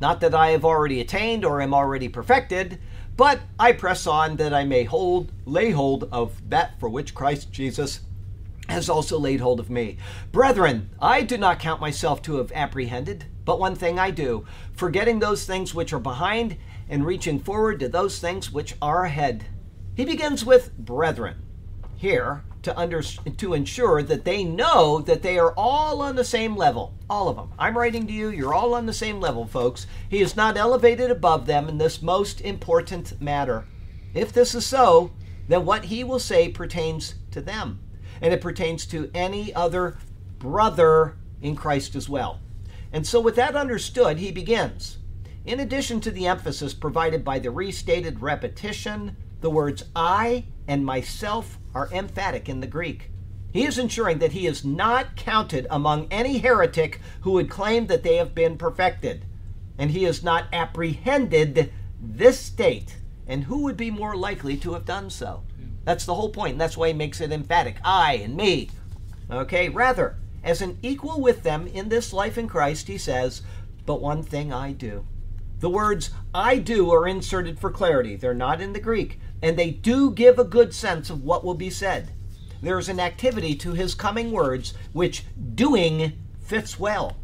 Not 0.00 0.20
that 0.20 0.36
I 0.36 0.50
have 0.50 0.64
already 0.64 1.00
attained 1.00 1.44
or 1.44 1.60
am 1.60 1.74
already 1.74 2.08
perfected, 2.08 2.78
but 3.16 3.40
I 3.58 3.72
press 3.72 4.06
on 4.06 4.36
that 4.36 4.54
I 4.54 4.62
may 4.62 4.84
hold 4.84 5.32
lay 5.44 5.72
hold 5.72 6.08
of 6.12 6.40
that 6.50 6.78
for 6.78 6.88
which 6.88 7.16
Christ 7.16 7.50
Jesus 7.50 8.02
has 8.68 8.88
also 8.88 9.18
laid 9.18 9.40
hold 9.40 9.58
of 9.58 9.70
me. 9.70 9.96
Brethren, 10.30 10.88
I 11.02 11.22
do 11.22 11.36
not 11.36 11.58
count 11.58 11.80
myself 11.80 12.22
to 12.22 12.36
have 12.36 12.52
apprehended, 12.52 13.24
but 13.44 13.58
one 13.58 13.74
thing 13.74 13.98
I 13.98 14.12
do, 14.12 14.46
forgetting 14.72 15.18
those 15.18 15.44
things 15.44 15.74
which 15.74 15.92
are 15.92 15.98
behind 15.98 16.58
and 16.88 17.04
reaching 17.04 17.40
forward 17.40 17.80
to 17.80 17.88
those 17.88 18.20
things 18.20 18.52
which 18.52 18.76
are 18.80 19.04
ahead. 19.04 19.46
He 19.98 20.04
begins 20.04 20.46
with 20.46 20.78
brethren 20.78 21.42
here 21.96 22.44
to 22.62 22.78
under, 22.78 23.02
to 23.02 23.52
ensure 23.52 24.00
that 24.04 24.24
they 24.24 24.44
know 24.44 25.00
that 25.00 25.22
they 25.22 25.40
are 25.40 25.52
all 25.56 26.02
on 26.02 26.14
the 26.14 26.22
same 26.22 26.56
level. 26.56 26.94
All 27.10 27.28
of 27.28 27.34
them. 27.34 27.52
I'm 27.58 27.76
writing 27.76 28.06
to 28.06 28.12
you, 28.12 28.28
you're 28.28 28.54
all 28.54 28.74
on 28.74 28.86
the 28.86 28.92
same 28.92 29.18
level, 29.18 29.44
folks. 29.44 29.88
He 30.08 30.20
is 30.20 30.36
not 30.36 30.56
elevated 30.56 31.10
above 31.10 31.46
them 31.46 31.68
in 31.68 31.78
this 31.78 32.00
most 32.00 32.40
important 32.42 33.20
matter. 33.20 33.66
If 34.14 34.32
this 34.32 34.54
is 34.54 34.64
so, 34.64 35.10
then 35.48 35.64
what 35.64 35.86
he 35.86 36.04
will 36.04 36.20
say 36.20 36.48
pertains 36.48 37.16
to 37.32 37.40
them, 37.40 37.80
and 38.22 38.32
it 38.32 38.40
pertains 38.40 38.86
to 38.86 39.10
any 39.12 39.52
other 39.52 39.98
brother 40.38 41.16
in 41.42 41.56
Christ 41.56 41.96
as 41.96 42.08
well. 42.08 42.38
And 42.92 43.04
so, 43.04 43.18
with 43.18 43.34
that 43.34 43.56
understood, 43.56 44.18
he 44.18 44.30
begins. 44.30 44.98
In 45.44 45.58
addition 45.58 46.00
to 46.02 46.12
the 46.12 46.28
emphasis 46.28 46.72
provided 46.72 47.24
by 47.24 47.40
the 47.40 47.50
restated 47.50 48.22
repetition, 48.22 49.16
the 49.40 49.50
words 49.50 49.84
I 49.94 50.44
and 50.66 50.84
myself 50.84 51.58
are 51.74 51.88
emphatic 51.92 52.48
in 52.48 52.60
the 52.60 52.66
Greek. 52.66 53.10
He 53.52 53.64
is 53.64 53.78
ensuring 53.78 54.18
that 54.18 54.32
he 54.32 54.46
is 54.46 54.64
not 54.64 55.16
counted 55.16 55.66
among 55.70 56.06
any 56.10 56.38
heretic 56.38 57.00
who 57.22 57.32
would 57.32 57.48
claim 57.48 57.86
that 57.86 58.02
they 58.02 58.16
have 58.16 58.34
been 58.34 58.58
perfected, 58.58 59.24
and 59.78 59.90
he 59.90 60.04
has 60.04 60.22
not 60.22 60.46
apprehended 60.52 61.72
this 62.00 62.38
state. 62.38 62.96
And 63.26 63.44
who 63.44 63.62
would 63.62 63.76
be 63.76 63.90
more 63.90 64.16
likely 64.16 64.56
to 64.58 64.72
have 64.72 64.84
done 64.84 65.10
so? 65.10 65.42
That's 65.84 66.04
the 66.04 66.14
whole 66.14 66.30
point. 66.30 66.52
And 66.52 66.60
that's 66.60 66.76
why 66.76 66.88
he 66.88 66.94
makes 66.94 67.20
it 67.20 67.32
emphatic 67.32 67.76
I 67.84 68.14
and 68.14 68.36
me. 68.36 68.70
Okay, 69.30 69.68
rather, 69.68 70.16
as 70.42 70.62
an 70.62 70.78
equal 70.82 71.20
with 71.20 71.42
them 71.42 71.66
in 71.66 71.88
this 71.88 72.12
life 72.12 72.38
in 72.38 72.48
Christ, 72.48 72.88
he 72.88 72.98
says, 72.98 73.42
But 73.84 74.00
one 74.00 74.22
thing 74.22 74.52
I 74.52 74.72
do. 74.72 75.06
The 75.60 75.70
words 75.70 76.10
I 76.32 76.58
do 76.58 76.90
are 76.90 77.08
inserted 77.08 77.58
for 77.58 77.70
clarity. 77.70 78.16
They're 78.16 78.34
not 78.34 78.60
in 78.60 78.72
the 78.72 78.80
Greek 78.80 79.18
and 79.42 79.56
they 79.56 79.70
do 79.70 80.10
give 80.10 80.38
a 80.38 80.44
good 80.44 80.74
sense 80.74 81.10
of 81.10 81.24
what 81.24 81.44
will 81.44 81.54
be 81.54 81.70
said. 81.70 82.10
There's 82.60 82.88
an 82.88 83.00
activity 83.00 83.54
to 83.56 83.72
his 83.72 83.94
coming 83.94 84.32
words 84.32 84.74
which 84.92 85.24
doing 85.54 86.12
fits 86.40 86.78
well. 86.78 87.16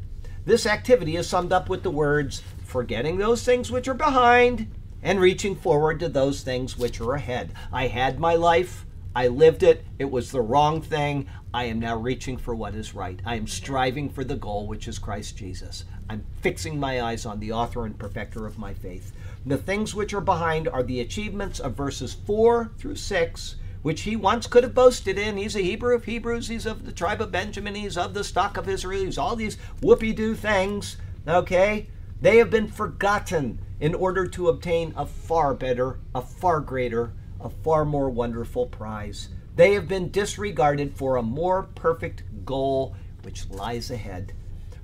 This 0.45 0.67
activity 0.67 1.17
is 1.17 1.29
summed 1.29 1.53
up 1.53 1.69
with 1.69 1.83
the 1.83 1.91
words 1.91 2.43
forgetting 2.65 3.19
those 3.19 3.45
things 3.45 3.71
which 3.71 3.89
are 3.89 3.95
behind 3.95 4.71
and 5.03 5.21
reaching 5.21 5.57
forward 5.57 6.01
to 6.01 6.09
those 6.09 6.43
things 6.43 6.79
which 6.79 7.01
are 7.01 7.15
ahead. 7.15 7.53
I 7.73 7.89
had 7.89 8.19
my 8.19 8.35
life, 8.35 8.85
I 9.15 9.29
lived 9.29 9.63
it, 9.63 9.85
it 9.99 10.11
was 10.11 10.31
the 10.31 10.41
wrong 10.41 10.83
thing. 10.83 11.27
I 11.53 11.65
am 11.65 11.79
now 11.79 11.97
reaching 11.97 12.37
for 12.37 12.55
what 12.55 12.75
is 12.75 12.95
right. 12.95 13.21
I 13.25 13.37
am 13.37 13.47
striving 13.47 14.09
for 14.11 14.25
the 14.25 14.35
goal, 14.35 14.67
which 14.67 14.89
is 14.89 14.99
Christ 14.99 15.37
Jesus. 15.37 15.85
I'm 16.11 16.25
fixing 16.41 16.81
my 16.81 17.01
eyes 17.01 17.25
on 17.25 17.39
the 17.39 17.53
author 17.53 17.87
and 17.87 17.97
perfecter 17.97 18.45
of 18.45 18.59
my 18.59 18.75
faith. 18.75 19.13
The 19.47 19.59
things 19.59 19.95
which 19.95 20.15
are 20.15 20.23
behind 20.23 20.69
are 20.69 20.83
the 20.83 21.01
achievements 21.01 21.61
of 21.61 21.75
verses 21.75 22.15
4 22.15 22.71
through 22.79 22.97
6, 22.97 23.57
which 23.83 24.03
he 24.03 24.17
once 24.17 24.47
could 24.47 24.63
have 24.65 24.75
boasted 24.75 25.19
in. 25.19 25.37
He's 25.37 25.55
a 25.55 25.61
Hebrew 25.61 25.95
of 25.95 26.05
Hebrews, 26.05 26.49
he's 26.49 26.65
of 26.65 26.87
the 26.87 26.93
tribe 26.93 27.21
of 27.21 27.31
Benjamin, 27.31 27.75
he's 27.75 27.99
of 27.99 28.15
the 28.15 28.25
stock 28.25 28.57
of 28.57 28.71
Israel, 28.71 29.05
he's 29.05 29.19
all 29.19 29.37
these 29.37 29.59
whoopee 29.83 30.15
doo 30.15 30.35
things. 30.35 30.97
Okay? 31.29 31.89
They 32.23 32.39
have 32.39 32.49
been 32.49 32.69
forgotten 32.69 33.59
in 33.81 33.95
order 33.95 34.27
to 34.29 34.49
obtain 34.49 34.95
a 34.97 35.05
far 35.05 35.53
better, 35.53 35.99
a 36.15 36.23
far 36.23 36.61
greater, 36.61 37.13
a 37.39 37.51
far 37.51 37.85
more 37.85 38.09
wonderful 38.09 38.65
prize. 38.65 39.29
They 39.57 39.75
have 39.75 39.87
been 39.87 40.11
disregarded 40.11 40.97
for 40.97 41.17
a 41.17 41.23
more 41.23 41.65
perfect 41.75 42.23
goal 42.47 42.97
which 43.21 43.51
lies 43.51 43.91
ahead. 43.91 44.33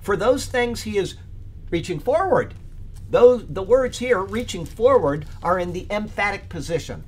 For 0.01 0.15
those 0.15 0.45
things 0.45 0.83
he 0.83 0.99
is 0.99 1.15
reaching 1.71 1.99
forward 1.99 2.53
those, 3.11 3.45
the 3.47 3.61
words 3.61 3.99
here, 3.99 4.21
reaching 4.21 4.65
forward, 4.65 5.25
are 5.43 5.59
in 5.59 5.73
the 5.73 5.85
emphatic 5.91 6.47
position. 6.47 7.03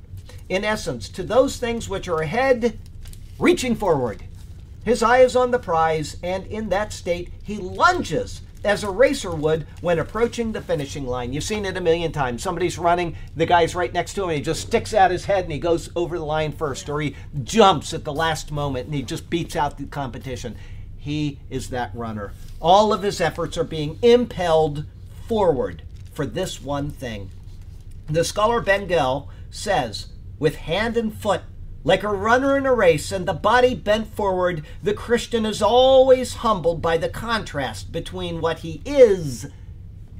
In 0.50 0.62
essence, 0.62 1.08
to 1.08 1.22
those 1.22 1.56
things 1.56 1.88
which 1.88 2.08
are 2.08 2.20
ahead, 2.20 2.78
reaching 3.38 3.74
forward. 3.74 4.22
His 4.84 5.02
eye 5.02 5.20
is 5.20 5.34
on 5.34 5.50
the 5.50 5.58
prize, 5.58 6.18
and 6.22 6.46
in 6.46 6.68
that 6.68 6.92
state, 6.92 7.32
he 7.42 7.56
lunges 7.56 8.42
as 8.64 8.84
a 8.84 8.90
racer 8.90 9.30
would 9.30 9.66
when 9.80 9.98
approaching 9.98 10.52
the 10.52 10.60
finishing 10.60 11.06
line. 11.06 11.32
You've 11.32 11.44
seen 11.44 11.64
it 11.64 11.76
a 11.76 11.80
million 11.80 12.12
times. 12.12 12.42
Somebody's 12.42 12.78
running, 12.78 13.16
the 13.34 13.46
guy's 13.46 13.74
right 13.74 13.92
next 13.92 14.12
to 14.14 14.24
him, 14.24 14.30
he 14.30 14.42
just 14.42 14.60
sticks 14.60 14.92
out 14.92 15.10
his 15.10 15.24
head 15.24 15.44
and 15.44 15.52
he 15.52 15.58
goes 15.58 15.88
over 15.96 16.18
the 16.18 16.24
line 16.24 16.52
first, 16.52 16.88
or 16.90 17.00
he 17.00 17.16
jumps 17.44 17.94
at 17.94 18.04
the 18.04 18.12
last 18.12 18.52
moment 18.52 18.86
and 18.86 18.94
he 18.94 19.02
just 19.02 19.30
beats 19.30 19.56
out 19.56 19.78
the 19.78 19.86
competition. 19.86 20.56
He 20.98 21.38
is 21.48 21.70
that 21.70 21.94
runner. 21.94 22.32
All 22.60 22.92
of 22.92 23.02
his 23.02 23.22
efforts 23.22 23.56
are 23.56 23.64
being 23.64 23.98
impelled 24.02 24.84
forward 25.26 25.82
for 26.14 26.24
this 26.24 26.62
one 26.62 26.90
thing. 26.90 27.30
The 28.08 28.24
scholar 28.24 28.62
Bengel 28.62 29.28
says, 29.50 30.06
with 30.38 30.56
hand 30.56 30.96
and 30.96 31.12
foot, 31.12 31.42
like 31.84 32.02
a 32.02 32.08
runner 32.08 32.56
in 32.56 32.64
a 32.64 32.74
race 32.74 33.12
and 33.12 33.26
the 33.26 33.34
body 33.34 33.74
bent 33.74 34.14
forward, 34.14 34.64
the 34.82 34.94
Christian 34.94 35.44
is 35.44 35.60
always 35.60 36.36
humbled 36.36 36.80
by 36.80 36.96
the 36.96 37.08
contrast 37.08 37.92
between 37.92 38.40
what 38.40 38.60
he 38.60 38.80
is 38.84 39.46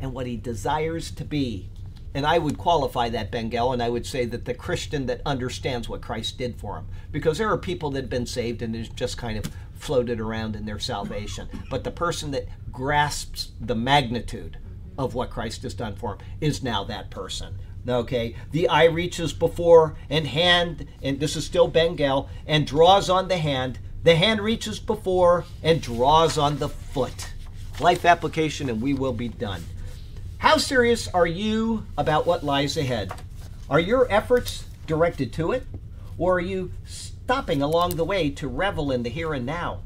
and 0.00 0.12
what 0.12 0.26
he 0.26 0.36
desires 0.36 1.10
to 1.12 1.24
be. 1.24 1.70
And 2.12 2.24
I 2.26 2.38
would 2.38 2.58
qualify 2.58 3.08
that, 3.08 3.32
Bengel, 3.32 3.72
and 3.72 3.82
I 3.82 3.88
would 3.88 4.06
say 4.06 4.24
that 4.26 4.44
the 4.44 4.54
Christian 4.54 5.06
that 5.06 5.20
understands 5.26 5.88
what 5.88 6.00
Christ 6.00 6.38
did 6.38 6.60
for 6.60 6.76
him. 6.76 6.86
Because 7.10 7.38
there 7.38 7.50
are 7.50 7.58
people 7.58 7.90
that 7.90 8.02
have 8.02 8.10
been 8.10 8.26
saved 8.26 8.62
and 8.62 8.74
have 8.76 8.94
just 8.94 9.18
kind 9.18 9.36
of 9.36 9.50
floated 9.74 10.20
around 10.20 10.54
in 10.54 10.64
their 10.64 10.78
salvation. 10.78 11.48
But 11.70 11.82
the 11.82 11.90
person 11.90 12.30
that 12.30 12.46
grasps 12.70 13.50
the 13.60 13.74
magnitude 13.74 14.58
of 14.96 15.14
what 15.14 15.30
Christ 15.30 15.62
has 15.62 15.74
done 15.74 15.96
for 15.96 16.14
him 16.14 16.20
is 16.40 16.62
now 16.62 16.84
that 16.84 17.10
person. 17.10 17.58
Okay, 17.86 18.34
the 18.50 18.68
eye 18.68 18.84
reaches 18.84 19.32
before 19.32 19.96
and 20.08 20.26
hand, 20.26 20.86
and 21.02 21.20
this 21.20 21.36
is 21.36 21.44
still 21.44 21.70
Bengel, 21.70 22.28
and 22.46 22.66
draws 22.66 23.10
on 23.10 23.28
the 23.28 23.36
hand. 23.36 23.78
The 24.02 24.16
hand 24.16 24.40
reaches 24.40 24.78
before 24.78 25.44
and 25.62 25.82
draws 25.82 26.38
on 26.38 26.58
the 26.58 26.68
foot. 26.68 27.30
Life 27.80 28.04
application, 28.04 28.70
and 28.70 28.80
we 28.80 28.94
will 28.94 29.12
be 29.12 29.28
done. 29.28 29.64
How 30.38 30.56
serious 30.56 31.08
are 31.08 31.26
you 31.26 31.86
about 31.98 32.26
what 32.26 32.44
lies 32.44 32.76
ahead? 32.76 33.12
Are 33.68 33.80
your 33.80 34.10
efforts 34.10 34.64
directed 34.86 35.32
to 35.34 35.52
it, 35.52 35.66
or 36.16 36.36
are 36.36 36.40
you 36.40 36.72
stopping 36.84 37.62
along 37.62 37.96
the 37.96 38.04
way 38.04 38.30
to 38.30 38.48
revel 38.48 38.90
in 38.90 39.02
the 39.02 39.10
here 39.10 39.34
and 39.34 39.44
now? 39.44 39.80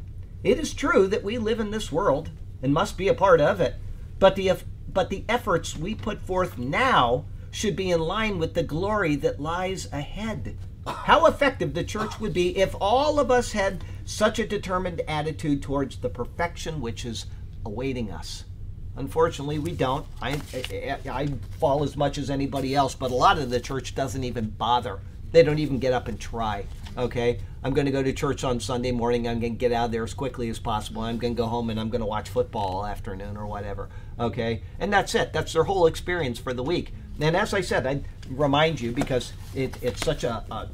It 0.45 0.59
is 0.59 0.75
true 0.75 1.07
that 1.09 1.25
we 1.25 1.39
live 1.39 1.59
in 1.59 1.71
this 1.71 1.91
world 1.91 2.31
and 2.63 2.73
must 2.73 2.97
be 2.97 3.09
a 3.09 3.15
part 3.15 3.41
of 3.41 3.61
it, 3.61 3.77
but 4.19 4.37
the 4.37 4.53
but 4.99 5.11
the 5.11 5.25
efforts 5.29 5.77
we 5.77 5.95
put 5.95 6.21
forth 6.21 6.59
now 6.59 7.25
should 7.53 7.77
be 7.77 7.93
in 7.93 8.01
line 8.01 8.37
with 8.37 8.55
the 8.55 8.65
glory 8.65 9.15
that 9.15 9.39
lies 9.39 9.87
ahead. 9.93 10.59
How 10.89 11.27
effective 11.27 11.73
the 11.73 11.85
church 11.85 12.19
would 12.19 12.33
be 12.33 12.59
if 12.59 12.75
all 12.81 13.21
of 13.21 13.31
us 13.31 13.53
had 13.53 13.85
such 14.05 14.41
a 14.41 14.47
determined 14.49 15.01
attitude 15.07 15.63
towards 15.63 15.99
the 15.99 16.09
perfection 16.09 16.81
which 16.81 17.05
is 17.05 17.27
awaiting 17.65 18.11
us. 18.11 18.43
Unfortunately, 18.97 19.61
we 19.61 19.71
don't. 19.71 20.05
I, 20.21 20.41
I, 20.53 20.99
I, 21.09 21.29
fall 21.61 21.85
as 21.85 21.97
much 21.97 22.19
as 22.19 22.29
anybody 22.29 22.75
else, 22.75 22.97
but 22.97 23.13
a 23.13 23.15
lot 23.15 23.39
of 23.39 23.51
the 23.51 23.61
church 23.61 23.95
doesn't 23.95 24.25
even 24.25 24.51
bother. 24.51 24.99
They 25.31 25.45
don't 25.45 25.61
even 25.61 25.79
get 25.79 25.93
up 25.93 26.09
and 26.09 26.19
try. 26.19 26.65
Okay? 26.97 27.39
I'm 27.63 27.75
going 27.75 27.87
to 27.87 27.93
go 27.93 28.03
to 28.03 28.13
church 28.13 28.45
on 28.45 28.61
Sunday 28.61 28.93
morning. 28.93 29.29
I'm 29.29 29.41
going 29.41 29.55
to 29.55 29.59
get 29.59 29.73
out 29.73 29.87
of 29.87 29.93
there 29.93 30.05
as 30.05 30.15
quickly 30.15 30.49
as 30.49 30.59
possible. 30.59 31.03
I'm 31.03 31.19
going 31.19 31.35
to 31.35 31.43
go 31.43 31.47
home 31.47 31.71
and 31.71 31.79
I'm 31.79 31.91
going 31.91 32.01
to 32.01 32.07
watch 32.07 32.29
football 32.29 32.77
all 32.77 32.87
afternoon 32.87 33.37
or 33.37 33.47
whatever. 33.47 33.89
Okay? 34.19 34.63
And 34.79 34.93
that's 34.93 35.15
it. 35.15 35.33
That's 35.33 35.53
their 35.53 35.65
whole 35.65 35.87
experience 35.87 36.39
for 36.39 36.53
the 36.53 36.63
week. 36.63 36.93
And 37.21 37.37
as 37.37 37.53
I 37.53 37.61
said, 37.61 37.87
I 37.87 38.01
remind 38.31 38.81
you 38.81 38.93
because 38.93 39.33
it, 39.55 39.77
it's 39.83 40.05
such 40.05 40.25
a, 40.25 40.45
a 40.51 40.69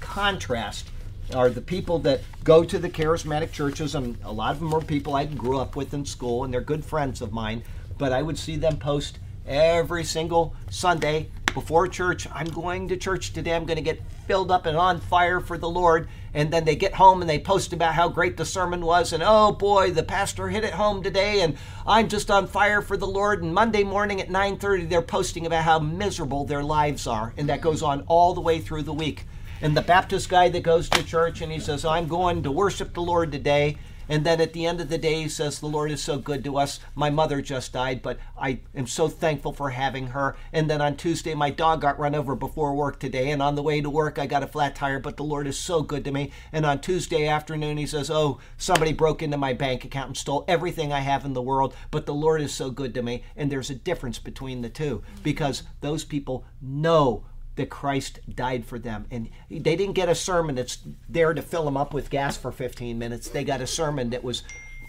contrast 0.00 0.88
are 1.34 1.50
the 1.50 1.60
people 1.60 1.98
that 2.00 2.20
go 2.44 2.64
to 2.64 2.78
the 2.78 2.88
charismatic 2.88 3.52
churches, 3.52 3.94
and 3.94 4.16
a 4.24 4.32
lot 4.32 4.52
of 4.52 4.60
them 4.60 4.72
are 4.72 4.80
people 4.80 5.14
I 5.14 5.26
grew 5.26 5.58
up 5.58 5.76
with 5.76 5.92
in 5.92 6.04
school, 6.06 6.44
and 6.44 6.52
they're 6.52 6.60
good 6.60 6.84
friends 6.84 7.20
of 7.20 7.32
mine. 7.32 7.62
But 7.98 8.12
I 8.12 8.22
would 8.22 8.38
see 8.38 8.56
them 8.56 8.78
post 8.78 9.18
every 9.46 10.04
single 10.04 10.54
Sunday 10.70 11.28
before 11.58 11.88
church. 11.88 12.28
I'm 12.32 12.46
going 12.46 12.86
to 12.86 12.96
church 12.96 13.32
today. 13.32 13.52
I'm 13.52 13.64
going 13.64 13.78
to 13.78 13.82
get 13.82 14.00
filled 14.28 14.52
up 14.52 14.64
and 14.64 14.76
on 14.76 15.00
fire 15.00 15.40
for 15.40 15.58
the 15.58 15.68
Lord. 15.68 16.08
And 16.32 16.52
then 16.52 16.64
they 16.64 16.76
get 16.76 16.94
home 16.94 17.20
and 17.20 17.28
they 17.28 17.40
post 17.40 17.72
about 17.72 17.94
how 17.94 18.08
great 18.08 18.36
the 18.36 18.44
sermon 18.44 18.82
was. 18.82 19.12
And 19.12 19.24
oh 19.26 19.50
boy, 19.50 19.90
the 19.90 20.04
pastor 20.04 20.48
hit 20.48 20.62
it 20.62 20.74
home 20.74 21.02
today. 21.02 21.40
And 21.40 21.56
I'm 21.84 22.08
just 22.08 22.30
on 22.30 22.46
fire 22.46 22.80
for 22.80 22.96
the 22.96 23.08
Lord. 23.08 23.42
And 23.42 23.52
Monday 23.52 23.82
morning 23.82 24.20
at 24.20 24.28
9:30, 24.28 24.88
they're 24.88 25.02
posting 25.02 25.46
about 25.46 25.64
how 25.64 25.80
miserable 25.80 26.44
their 26.44 26.62
lives 26.62 27.08
are. 27.08 27.34
And 27.36 27.48
that 27.48 27.60
goes 27.60 27.82
on 27.82 28.04
all 28.06 28.34
the 28.34 28.40
way 28.40 28.60
through 28.60 28.84
the 28.84 28.92
week. 28.92 29.26
And 29.60 29.76
the 29.76 29.82
Baptist 29.82 30.28
guy 30.28 30.48
that 30.50 30.62
goes 30.62 30.88
to 30.90 31.02
church 31.02 31.40
and 31.40 31.50
he 31.50 31.58
says, 31.58 31.84
I'm 31.84 32.06
going 32.06 32.44
to 32.44 32.52
worship 32.52 32.94
the 32.94 33.02
Lord 33.02 33.32
today. 33.32 33.78
And 34.08 34.24
then 34.24 34.40
at 34.40 34.52
the 34.52 34.66
end 34.66 34.80
of 34.80 34.88
the 34.88 34.98
day, 34.98 35.22
he 35.22 35.28
says, 35.28 35.58
The 35.58 35.66
Lord 35.66 35.90
is 35.90 36.02
so 36.02 36.18
good 36.18 36.42
to 36.44 36.56
us. 36.56 36.80
My 36.94 37.10
mother 37.10 37.42
just 37.42 37.72
died, 37.72 38.02
but 38.02 38.18
I 38.38 38.60
am 38.74 38.86
so 38.86 39.08
thankful 39.08 39.52
for 39.52 39.70
having 39.70 40.08
her. 40.08 40.36
And 40.52 40.70
then 40.70 40.80
on 40.80 40.96
Tuesday, 40.96 41.34
my 41.34 41.50
dog 41.50 41.82
got 41.82 41.98
run 41.98 42.14
over 42.14 42.34
before 42.34 42.74
work 42.74 42.98
today. 42.98 43.30
And 43.30 43.42
on 43.42 43.54
the 43.54 43.62
way 43.62 43.80
to 43.80 43.90
work, 43.90 44.18
I 44.18 44.26
got 44.26 44.42
a 44.42 44.46
flat 44.46 44.74
tire, 44.74 44.98
but 44.98 45.16
the 45.16 45.24
Lord 45.24 45.46
is 45.46 45.58
so 45.58 45.82
good 45.82 46.04
to 46.04 46.12
me. 46.12 46.32
And 46.52 46.64
on 46.64 46.80
Tuesday 46.80 47.26
afternoon, 47.26 47.76
he 47.76 47.86
says, 47.86 48.10
Oh, 48.10 48.38
somebody 48.56 48.92
broke 48.92 49.22
into 49.22 49.36
my 49.36 49.52
bank 49.52 49.84
account 49.84 50.08
and 50.08 50.16
stole 50.16 50.44
everything 50.48 50.92
I 50.92 51.00
have 51.00 51.24
in 51.24 51.34
the 51.34 51.42
world, 51.42 51.74
but 51.90 52.06
the 52.06 52.14
Lord 52.14 52.40
is 52.40 52.52
so 52.52 52.70
good 52.70 52.94
to 52.94 53.02
me. 53.02 53.24
And 53.36 53.52
there's 53.52 53.70
a 53.70 53.74
difference 53.74 54.18
between 54.18 54.62
the 54.62 54.70
two 54.70 55.02
because 55.22 55.64
those 55.80 56.04
people 56.04 56.44
know 56.62 57.24
that 57.58 57.68
Christ 57.68 58.20
died 58.34 58.64
for 58.64 58.78
them. 58.78 59.06
And 59.10 59.28
they 59.50 59.76
didn't 59.76 59.92
get 59.92 60.08
a 60.08 60.14
sermon 60.14 60.54
that's 60.54 60.78
there 61.08 61.34
to 61.34 61.42
fill 61.42 61.64
them 61.64 61.76
up 61.76 61.92
with 61.92 62.08
gas 62.08 62.36
for 62.36 62.50
15 62.50 62.98
minutes. 62.98 63.28
They 63.28 63.44
got 63.44 63.60
a 63.60 63.66
sermon 63.66 64.10
that 64.10 64.24
was 64.24 64.42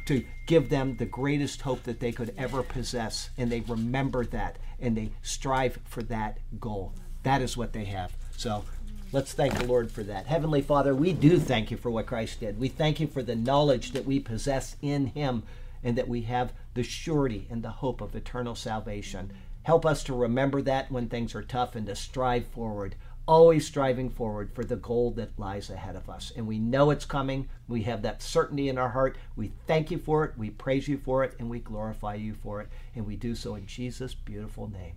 to 0.05 0.23
give 0.47 0.69
them 0.69 0.95
the 0.97 1.05
greatest 1.05 1.61
hope 1.61 1.83
that 1.83 1.99
they 1.99 2.11
could 2.11 2.33
ever 2.37 2.63
possess. 2.63 3.29
And 3.37 3.51
they 3.51 3.61
remember 3.61 4.23
that 4.27 4.57
and 4.79 4.95
they 4.95 5.11
strive 5.21 5.77
for 5.85 6.03
that 6.03 6.37
goal. 6.59 6.93
That 7.23 7.41
is 7.41 7.57
what 7.57 7.73
they 7.73 7.85
have. 7.85 8.15
So 8.37 8.63
let's 9.11 9.33
thank 9.33 9.55
the 9.55 9.65
Lord 9.65 9.91
for 9.91 10.03
that. 10.03 10.27
Heavenly 10.27 10.61
Father, 10.61 10.95
we 10.95 11.11
do 11.11 11.37
thank 11.37 11.71
you 11.71 11.77
for 11.77 11.91
what 11.91 12.05
Christ 12.05 12.39
did. 12.39 12.59
We 12.59 12.69
thank 12.69 12.99
you 12.99 13.07
for 13.07 13.21
the 13.21 13.35
knowledge 13.35 13.91
that 13.91 14.05
we 14.05 14.19
possess 14.19 14.75
in 14.81 15.07
him 15.07 15.43
and 15.83 15.97
that 15.97 16.07
we 16.07 16.21
have 16.21 16.53
the 16.75 16.83
surety 16.83 17.47
and 17.49 17.63
the 17.63 17.69
hope 17.69 17.99
of 18.01 18.15
eternal 18.15 18.55
salvation. 18.55 19.31
Help 19.69 19.85
us 19.85 20.03
to 20.05 20.15
remember 20.15 20.63
that 20.63 20.91
when 20.91 21.07
things 21.07 21.35
are 21.35 21.43
tough 21.43 21.75
and 21.75 21.85
to 21.85 21.95
strive 21.95 22.47
forward, 22.47 22.95
always 23.27 23.67
striving 23.67 24.09
forward 24.09 24.51
for 24.51 24.63
the 24.63 24.75
goal 24.75 25.11
that 25.11 25.37
lies 25.37 25.69
ahead 25.69 25.95
of 25.95 26.09
us. 26.09 26.31
And 26.35 26.47
we 26.47 26.57
know 26.57 26.89
it's 26.89 27.05
coming. 27.05 27.47
We 27.67 27.83
have 27.83 28.01
that 28.01 28.23
certainty 28.23 28.69
in 28.69 28.79
our 28.79 28.89
heart. 28.89 29.15
We 29.35 29.51
thank 29.67 29.91
you 29.91 29.99
for 29.99 30.25
it. 30.25 30.35
We 30.39 30.49
praise 30.49 30.87
you 30.87 30.97
for 30.97 31.23
it. 31.23 31.35
And 31.37 31.51
we 31.51 31.59
glorify 31.59 32.15
you 32.15 32.33
for 32.33 32.61
it. 32.61 32.69
And 32.95 33.05
we 33.05 33.15
do 33.15 33.35
so 33.35 33.53
in 33.53 33.67
Jesus' 33.67 34.15
beautiful 34.15 34.71
name. 34.71 34.95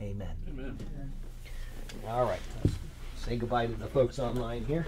Amen. 0.00 0.36
Amen. 0.48 0.78
All 2.06 2.24
right. 2.24 2.38
Say 3.16 3.36
goodbye 3.36 3.66
to 3.66 3.74
the 3.74 3.88
folks 3.88 4.20
online 4.20 4.64
here. 4.64 4.86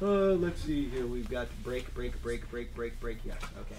Uh, 0.00 0.32
let's 0.32 0.62
see 0.62 0.88
here. 0.88 1.06
We've 1.06 1.28
got 1.28 1.48
break, 1.62 1.92
break, 1.92 2.22
break, 2.22 2.50
break, 2.50 2.74
break, 2.74 2.98
break. 3.00 3.18
Yes. 3.22 3.36
Okay. 3.60 3.76